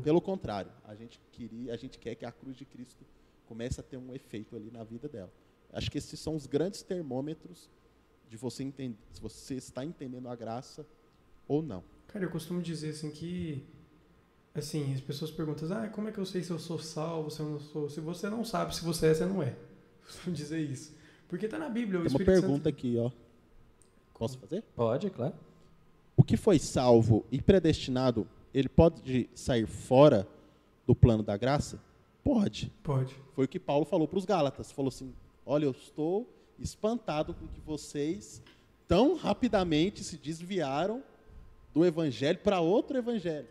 Pelo 0.01 0.21
contrário, 0.21 0.71
a 0.85 0.95
gente, 0.95 1.19
queria, 1.31 1.73
a 1.73 1.77
gente 1.77 1.99
quer 1.99 2.15
que 2.15 2.25
a 2.25 2.31
cruz 2.31 2.55
de 2.55 2.65
Cristo 2.65 3.05
comece 3.47 3.79
a 3.79 3.83
ter 3.83 3.97
um 3.97 4.13
efeito 4.13 4.55
ali 4.55 4.71
na 4.71 4.83
vida 4.83 5.07
dela. 5.07 5.31
Acho 5.77 5.91
que 5.91 5.99
esses 5.99 6.19
são 6.19 6.35
os 6.35 6.47
grandes 6.47 6.81
termômetros 6.81 7.69
de 8.27 8.35
você 8.35 8.63
entender 8.63 8.97
se 9.13 9.21
você 9.21 9.53
está 9.53 9.85
entendendo 9.85 10.27
a 10.27 10.35
graça 10.35 10.83
ou 11.47 11.61
não. 11.61 11.83
Cara, 12.07 12.25
eu 12.25 12.31
costumo 12.31 12.63
dizer 12.63 12.89
assim 12.89 13.11
que 13.11 13.63
assim, 14.55 14.91
as 14.95 15.01
pessoas 15.01 15.29
perguntam: 15.29 15.71
"Ah, 15.77 15.87
como 15.87 16.09
é 16.09 16.11
que 16.11 16.17
eu 16.17 16.25
sei 16.25 16.41
se 16.41 16.49
eu 16.49 16.57
sou 16.57 16.79
salvo, 16.79 17.29
se 17.29 17.41
eu 17.41 17.45
não 17.47 17.59
sou?" 17.59 17.87
Se 17.91 18.01
você 18.01 18.27
não 18.27 18.43
sabe 18.43 18.75
se 18.75 18.83
você 18.83 19.05
é, 19.05 19.13
você 19.13 19.25
não 19.27 19.43
é. 19.43 19.49
Eu 20.01 20.13
costumo 20.13 20.35
dizer 20.35 20.61
isso. 20.61 20.95
Porque 21.27 21.45
está 21.45 21.59
na 21.59 21.69
Bíblia, 21.69 21.99
o 21.99 22.03
Tem 22.05 22.11
uma 22.11 22.25
pergunta 22.25 22.55
Santo... 22.55 22.69
aqui, 22.69 22.97
ó. 22.97 23.11
Posso 24.17 24.39
fazer? 24.39 24.63
Pode, 24.75 25.11
claro. 25.11 25.35
O 26.15 26.23
que 26.23 26.37
foi 26.37 26.57
salvo 26.57 27.23
e 27.31 27.39
predestinado, 27.39 28.27
ele 28.51 28.69
pode 28.69 29.29
sair 29.35 29.67
fora 29.67 30.27
do 30.87 30.95
plano 30.95 31.21
da 31.21 31.37
graça? 31.37 31.79
Pode. 32.23 32.73
Pode. 32.81 33.15
Foi 33.35 33.45
o 33.45 33.47
que 33.47 33.59
Paulo 33.59 33.85
falou 33.85 34.07
para 34.07 34.17
os 34.17 34.25
Gálatas. 34.25 34.71
Falou 34.71 34.89
assim: 34.89 35.13
Olha, 35.49 35.64
eu 35.64 35.72
estou 35.72 36.30
espantado 36.60 37.34
com 37.34 37.48
que 37.48 37.61
vocês 37.61 38.44
tão 38.86 39.15
rapidamente 39.15 40.03
se 40.03 40.18
desviaram 40.18 41.02
do 41.74 41.86
evangelho 41.86 42.38
para 42.40 42.60
outro 42.60 42.98
evangelho. 42.98 43.48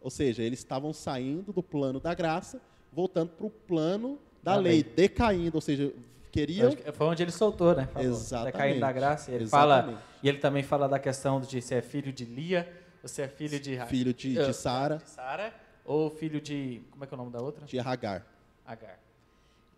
Ou 0.00 0.10
seja, 0.10 0.44
eles 0.44 0.60
estavam 0.60 0.92
saindo 0.92 1.52
do 1.52 1.60
plano 1.60 1.98
da 1.98 2.14
graça, 2.14 2.60
voltando 2.92 3.30
para 3.30 3.46
o 3.46 3.50
plano 3.50 4.16
da, 4.44 4.54
lei, 4.54 4.74
lei, 4.74 4.82
decaindo, 4.84 5.56
ou 5.56 5.60
seja, 5.60 5.92
queriam. 6.30 6.70
Foi 6.94 7.06
onde 7.08 7.24
ele 7.24 7.32
soltou, 7.32 7.74
né? 7.74 7.88
Falou, 7.92 8.08
Exatamente. 8.08 8.52
Decaindo 8.52 8.80
da 8.80 8.92
graça. 8.92 9.32
ele 9.32 9.46
fala 9.48 10.00
e 10.22 10.28
ele 10.28 10.38
também 10.38 10.62
fala 10.62 10.88
da 10.88 11.00
questão 11.00 11.40
de 11.40 11.60
se 11.60 11.74
é 11.74 11.82
filho 11.82 12.12
de 12.12 12.24
Lia, 12.24 12.72
ou 13.02 13.08
se 13.08 13.20
é 13.22 13.26
filho 13.26 13.58
de 13.58 13.76
filho 13.86 14.14
de, 14.14 14.52
Sara, 14.52 14.98
de 14.98 15.10
Sara, 15.10 15.52
ou 15.84 16.10
filho 16.10 16.40
de 16.40 16.80
como 16.92 17.02
é 17.02 17.06
que 17.08 17.12
é 17.12 17.16
o 17.16 17.18
nome 17.18 17.32
da 17.32 17.40
outra? 17.40 17.66
De 17.66 17.80
Hagar. 17.80 18.24
Hagar 18.64 19.02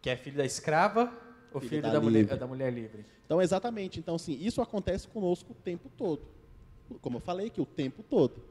que 0.05 0.11
é 0.11 0.17
filho 0.17 0.37
da 0.37 0.45
escrava 0.45 1.11
ou 1.51 1.63
filho, 1.63 1.71
filho 1.71 1.83
da, 1.83 1.93
da, 1.95 1.99
mulher, 1.99 2.27
da 2.27 2.47
mulher 2.47 2.71
livre. 2.71 3.07
Então, 3.25 3.41
exatamente. 3.41 3.99
Então, 3.99 4.17
assim, 4.17 4.39
isso 4.39 4.61
acontece 4.61 5.09
conosco 5.09 5.53
o 5.53 5.55
tempo 5.55 5.91
todo. 5.97 6.21
Como 7.01 7.17
eu 7.17 7.21
falei 7.23 7.49
que 7.49 7.59
o 7.59 7.65
tempo 7.65 8.03
todo. 8.03 8.45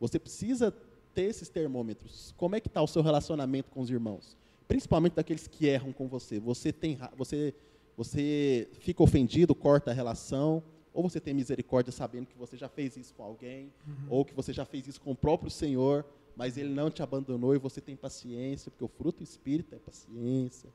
Você 0.00 0.18
precisa 0.18 0.74
ter 1.12 1.24
esses 1.24 1.50
termômetros. 1.50 2.32
Como 2.38 2.56
é 2.56 2.60
que 2.60 2.68
está 2.68 2.80
o 2.80 2.86
seu 2.86 3.02
relacionamento 3.02 3.70
com 3.70 3.82
os 3.82 3.90
irmãos? 3.90 4.34
Principalmente 4.66 5.12
daqueles 5.12 5.46
que 5.46 5.66
erram 5.66 5.92
com 5.92 6.08
você. 6.08 6.40
Você 6.40 6.72
tem, 6.72 6.98
você, 7.18 7.52
você 7.98 8.66
fica 8.80 9.02
ofendido, 9.02 9.54
corta 9.54 9.90
a 9.90 9.94
relação, 9.94 10.62
ou 10.94 11.02
você 11.02 11.20
tem 11.20 11.34
misericórdia 11.34 11.92
sabendo 11.92 12.28
que 12.28 12.38
você 12.38 12.56
já 12.56 12.70
fez 12.70 12.96
isso 12.96 13.12
com 13.12 13.22
alguém, 13.22 13.70
uhum. 13.86 14.06
ou 14.08 14.24
que 14.24 14.32
você 14.32 14.54
já 14.54 14.64
fez 14.64 14.88
isso 14.88 15.02
com 15.02 15.10
o 15.10 15.14
próprio 15.14 15.50
Senhor, 15.50 16.02
mas 16.34 16.56
ele 16.56 16.70
não 16.70 16.90
te 16.90 17.02
abandonou 17.02 17.54
e 17.54 17.58
você 17.58 17.78
tem 17.78 17.94
paciência, 17.94 18.70
porque 18.70 18.84
o 18.84 18.88
fruto 18.88 19.18
do 19.18 19.24
Espírito 19.24 19.74
é 19.74 19.78
paciência, 19.78 20.70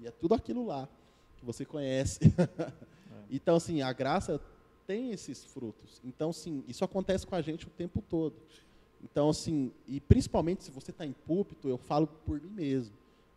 e 0.00 0.06
é 0.06 0.10
tudo 0.10 0.34
aquilo 0.34 0.66
lá 0.66 0.88
que 1.36 1.44
você 1.44 1.64
conhece. 1.64 2.20
É. 2.24 2.72
então, 3.30 3.56
assim, 3.56 3.82
a 3.82 3.92
graça 3.92 4.40
tem 4.86 5.10
esses 5.10 5.44
frutos. 5.44 6.00
Então, 6.04 6.32
sim, 6.32 6.64
isso 6.68 6.84
acontece 6.84 7.26
com 7.26 7.34
a 7.34 7.42
gente 7.42 7.66
o 7.66 7.70
tempo 7.70 8.02
todo. 8.08 8.34
Então, 9.02 9.28
assim, 9.28 9.72
e 9.86 10.00
principalmente 10.00 10.64
se 10.64 10.70
você 10.70 10.90
está 10.90 11.04
em 11.04 11.12
púlpito, 11.12 11.68
eu 11.68 11.76
falo 11.76 12.06
por 12.06 12.40
mim 12.40 12.50
mesmo, 12.50 12.94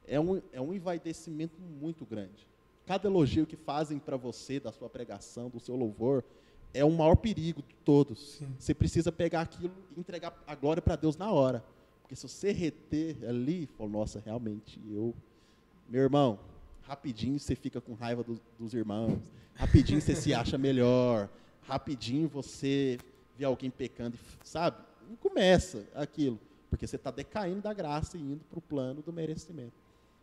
é 0.07 0.19
um, 0.19 0.41
é 0.51 0.61
um 0.61 0.73
envaidecimento 0.73 1.59
muito 1.61 2.05
grande. 2.05 2.47
Cada 2.85 3.07
elogio 3.07 3.45
que 3.45 3.55
fazem 3.55 3.99
para 3.99 4.17
você, 4.17 4.59
da 4.59 4.71
sua 4.71 4.89
pregação, 4.89 5.49
do 5.49 5.59
seu 5.59 5.75
louvor, 5.75 6.23
é 6.73 6.83
o 6.83 6.91
maior 6.91 7.15
perigo 7.15 7.61
de 7.61 7.75
todos. 7.85 8.37
Sim. 8.37 8.55
Você 8.57 8.73
precisa 8.73 9.11
pegar 9.11 9.41
aquilo 9.41 9.71
e 9.95 9.99
entregar 9.99 10.41
a 10.47 10.55
glória 10.55 10.81
para 10.81 10.95
Deus 10.95 11.15
na 11.15 11.31
hora. 11.31 11.63
Porque 12.01 12.15
se 12.15 12.27
você 12.27 12.51
reter 12.51 13.17
ali, 13.27 13.67
fala, 13.77 13.89
nossa, 13.89 14.19
realmente, 14.19 14.81
eu 14.89 15.13
meu 15.89 16.03
irmão, 16.03 16.39
rapidinho 16.83 17.39
você 17.39 17.55
fica 17.55 17.81
com 17.81 17.93
raiva 17.93 18.23
do, 18.23 18.39
dos 18.57 18.73
irmãos, 18.73 19.19
rapidinho 19.55 19.99
você 19.99 20.15
se 20.15 20.33
acha 20.33 20.57
melhor, 20.57 21.27
rapidinho 21.63 22.27
você 22.27 22.97
vê 23.37 23.43
alguém 23.45 23.69
pecando, 23.69 24.17
sabe? 24.43 24.77
Começa 25.19 25.85
aquilo, 25.95 26.39
porque 26.69 26.85
você 26.85 26.95
está 26.95 27.09
decaindo 27.11 27.61
da 27.61 27.73
graça 27.73 28.17
e 28.17 28.21
indo 28.21 28.43
para 28.49 28.59
o 28.59 28.61
plano 28.61 29.01
do 29.01 29.11
merecimento. 29.11 29.73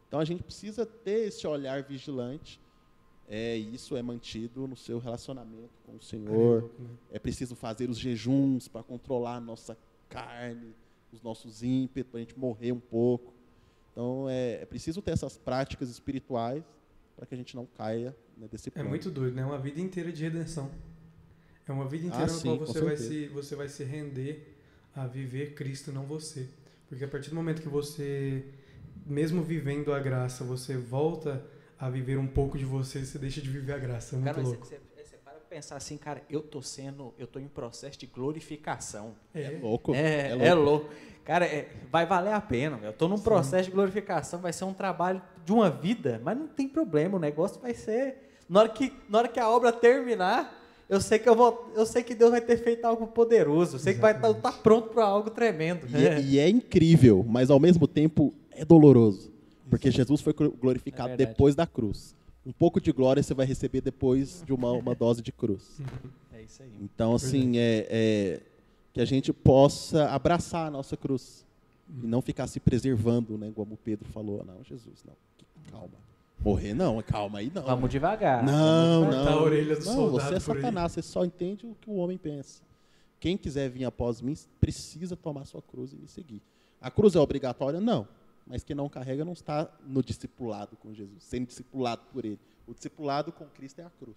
Então 0.07 0.21
a 0.21 0.25
gente 0.25 0.43
precisa 0.43 0.87
ter 0.87 1.27
esse 1.29 1.47
olhar 1.47 1.83
vigilante 1.83 2.61
É, 3.29 3.57
isso 3.57 3.97
é 3.97 4.03
mantido 4.03 4.69
no 4.69 4.77
seu 4.77 4.99
relacionamento 5.01 5.73
com 5.85 5.97
o 5.97 6.01
Senhor. 6.01 6.71
É 7.11 7.19
preciso 7.19 7.57
fazer 7.57 7.91
os 7.91 7.99
jejuns 7.99 8.69
para 8.69 8.85
controlar 8.85 9.37
a 9.37 9.41
nossa 9.41 9.77
carne, 10.09 10.73
os 11.13 11.21
nossos 11.21 11.61
ímpetos, 11.63 12.09
para 12.11 12.19
a 12.19 12.23
gente 12.23 12.39
morrer 12.39 12.71
um 12.71 12.79
pouco. 12.79 13.33
Então 13.97 14.29
é, 14.29 14.61
é, 14.61 14.67
preciso 14.67 15.01
ter 15.01 15.13
essas 15.13 15.39
práticas 15.39 15.89
espirituais 15.89 16.63
para 17.17 17.25
que 17.25 17.35
a 17.35 17.39
gente 17.39 17.57
não 17.57 17.65
caia 17.65 18.15
né, 18.37 18.47
desse 18.47 18.71
ponto. 18.71 18.85
É 18.85 18.87
muito 18.87 19.11
doido, 19.11 19.35
né? 19.35 19.43
Uma 19.43 19.59
vida 19.59 19.81
inteira 19.81 20.13
de 20.13 20.23
redenção. 20.23 20.71
É 21.67 21.73
uma 21.73 21.89
vida 21.89 22.07
inteira 22.07 22.31
ah, 22.31 22.37
na 22.37 22.43
qual 22.43 22.59
você 22.59 22.81
vai, 22.83 22.97
se, 22.99 23.27
você 23.29 23.57
vai 23.57 23.69
se 23.71 23.83
render 23.85 24.55
a 24.95 25.07
viver 25.07 25.55
Cristo, 25.55 25.93
não 25.93 26.05
você. 26.05 26.47
Porque 26.91 27.05
a 27.05 27.09
partir 27.09 27.31
do 27.31 27.37
momento 27.37 27.63
que 27.63 27.71
você, 27.71 28.45
mesmo 29.07 29.43
vivendo 29.43 29.95
a 29.95 29.99
graça, 29.99 30.45
você 30.45 30.77
volta 30.77 31.43
a 31.79 31.89
viver 31.89 32.19
um 32.19 32.27
pouco 32.27 32.59
de 32.59 32.67
você, 32.67 33.03
você 33.03 33.19
deixa 33.19 33.41
de 33.41 33.49
viver 33.49 33.73
a 33.73 33.79
graça. 33.79 34.15
É 34.15 34.19
muito 34.19 34.35
cara, 34.35 34.47
louco. 34.47 34.67
Você, 34.67 34.75
você, 34.75 34.81
pensar 35.57 35.77
assim, 35.77 35.97
cara, 35.97 36.23
eu 36.29 36.43
tô 36.43 36.61
sendo, 36.61 37.15
eu 37.19 37.27
tô 37.27 37.39
em 37.39 37.49
processo 37.49 37.99
de 37.99 38.07
glorificação. 38.07 39.15
É, 39.35 39.45
é 39.45 39.59
louco. 39.59 39.95
É, 39.95 40.29
é 40.29 40.35
louco. 40.35 40.45
É 40.45 40.55
louco. 40.55 40.91
Cara, 41.25 41.47
é, 41.47 41.71
vai 41.91 42.05
valer 42.05 42.35
a 42.35 42.41
pena. 42.43 42.79
Eu 42.83 42.93
tô 42.93 43.09
num 43.09 43.17
Sim. 43.17 43.25
processo 43.25 43.71
de 43.71 43.75
glorificação, 43.75 44.39
vai 44.39 44.53
ser 44.53 44.65
um 44.65 44.75
trabalho 44.75 45.23
de 45.47 45.53
uma 45.53 45.71
vida, 45.71 46.21
mas 46.23 46.37
não 46.37 46.47
tem 46.47 46.69
problema, 46.69 47.17
o 47.17 47.19
negócio 47.19 47.59
vai 47.59 47.73
ser. 47.73 48.35
Na 48.47 48.61
hora 48.61 48.69
que, 48.69 48.93
na 49.09 49.17
hora 49.17 49.29
que 49.29 49.41
a 49.41 49.49
obra 49.49 49.73
terminar, 49.73 50.63
eu 50.91 51.01
sei 51.01 51.19
que 51.19 51.27
eu 51.27 51.35
vou, 51.35 51.73
eu 51.75 51.87
sei 51.87 52.03
que 52.03 52.15
Deus 52.15 52.33
vai 52.33 52.43
ter 52.43 52.59
feito 52.59 52.85
algo 52.85 53.07
poderoso, 53.07 53.77
eu 53.77 53.81
sei 53.81 53.95
Exatamente. 53.95 54.17
que 54.17 54.23
vai 54.23 54.31
estar 54.31 54.51
tá, 54.51 54.57
tá 54.57 54.63
pronto 54.63 54.91
para 54.91 55.07
algo 55.07 55.31
tremendo. 55.31 55.87
E 55.89 56.07
é, 56.07 56.21
e 56.21 56.39
é, 56.39 56.51
incrível, 56.51 57.25
mas 57.27 57.49
ao 57.49 57.59
mesmo 57.59 57.89
tempo 57.89 58.35
é 58.51 58.63
doloroso, 58.63 59.33
porque 59.71 59.91
Jesus 59.91 60.21
foi 60.21 60.35
glorificado 60.35 61.15
é 61.15 61.17
depois 61.17 61.55
da 61.55 61.67
cruz. 61.67 62.15
Um 62.47 62.53
pouco 62.53 62.81
de 62.81 62.93
glória 62.93 63.21
você 63.21 63.35
vai 63.35 63.45
receber 63.45 63.81
depois 63.81 64.45
de 64.47 64.53
uma, 64.53 64.71
uma 64.71 64.95
dose 64.95 65.21
de 65.21 65.33
cruz. 65.33 65.81
É 66.33 66.43
isso 66.43 66.63
aí. 66.63 66.71
Então 66.81 67.13
assim 67.15 67.59
é, 67.59 67.87
é 67.91 68.41
que 68.93 69.01
a 69.01 69.05
gente 69.05 69.33
possa 69.33 70.09
abraçar 70.11 70.69
a 70.69 70.71
nossa 70.71 70.97
cruz 70.97 71.45
e 72.03 72.07
não 72.07 72.23
ficar 72.23 72.47
se 72.47 72.61
preservando, 72.61 73.37
né, 73.37 73.53
como 73.55 73.77
Pedro 73.77 74.09
falou, 74.09 74.45
não, 74.45 74.63
Jesus, 74.63 75.05
não, 75.05 75.15
calma. 75.71 76.07
Morrer 76.39 76.75
não, 76.75 77.03
calma 77.03 77.41
aí 77.41 77.51
não. 77.53 77.63
Vamos 77.65 77.91
devagar. 77.91 78.45
Não, 78.45 79.01
Vamos 79.01 79.17
não. 79.17 79.29
A 79.29 79.43
orelha 79.43 79.77
do 79.77 79.85
não, 79.85 80.11
você 80.11 80.35
é 80.35 80.41
Satanás, 80.41 80.93
você 80.93 81.03
só 81.03 81.25
entende 81.25 81.67
o 81.67 81.75
que 81.81 81.91
o 81.91 81.95
homem 81.97 82.17
pensa. 82.17 82.63
Quem 83.19 83.37
quiser 83.37 83.69
vir 83.71 83.85
após 83.85 84.21
mim 84.21 84.37
precisa 84.61 85.17
tomar 85.17 85.45
sua 85.47 85.63
cruz 85.63 85.93
e 85.93 85.97
me 85.97 86.07
seguir. 86.07 86.41
A 86.81 86.91
cruz 86.91 87.17
é 87.17 87.19
obrigatória? 87.19 87.81
Não. 87.81 88.07
Mas 88.47 88.63
quem 88.63 88.77
não 88.77 88.89
carrega 88.89 89.25
não 89.25 89.33
está 89.33 89.69
no 89.85 90.03
discipulado 90.03 90.77
com 90.77 90.95
Jesus, 90.95 91.25
sendo 91.25 91.47
discipulado 91.47 92.03
por 92.13 92.25
ele. 92.25 92.39
O 92.67 92.73
discipulado 92.73 93.33
com 93.33 93.45
Cristo 93.47 93.81
é 93.81 93.85
a 93.85 93.91
cruz. 93.91 94.17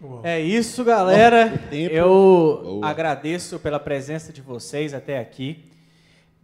Uou. 0.00 0.20
É 0.24 0.40
isso, 0.40 0.84
galera. 0.84 1.52
Eu 1.72 2.60
Boa. 2.62 2.86
agradeço 2.86 3.58
pela 3.60 3.78
presença 3.78 4.32
de 4.32 4.42
vocês 4.42 4.92
até 4.92 5.18
aqui. 5.18 5.64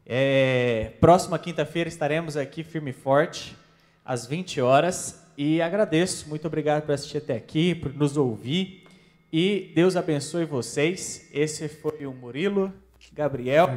É, 0.06 0.92
próxima 1.00 1.38
quinta-feira 1.38 1.88
estaremos 1.88 2.36
aqui 2.36 2.64
firme 2.64 2.90
e 2.90 2.92
forte 2.92 3.56
às 4.04 4.26
20 4.26 4.60
horas. 4.60 5.20
E 5.36 5.60
agradeço, 5.60 6.28
muito 6.28 6.46
obrigado 6.46 6.84
por 6.84 6.92
assistir 6.92 7.18
até 7.18 7.34
aqui, 7.34 7.74
por 7.74 7.92
nos 7.92 8.16
ouvir. 8.16 8.84
E 9.32 9.72
Deus 9.74 9.96
abençoe 9.96 10.44
vocês. 10.44 11.28
Esse 11.32 11.68
foi 11.68 12.06
o 12.06 12.12
Murilo, 12.12 12.72
Gabriel. 13.12 13.68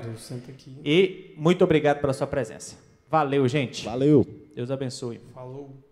E 0.84 1.34
muito 1.38 1.64
obrigado 1.64 2.00
pela 2.00 2.14
sua 2.14 2.28
presença. 2.28 2.78
Valeu, 3.10 3.48
gente. 3.48 3.86
Valeu. 3.86 4.26
Deus 4.56 4.72
abençoe. 4.72 5.20
Falou. 5.34 5.83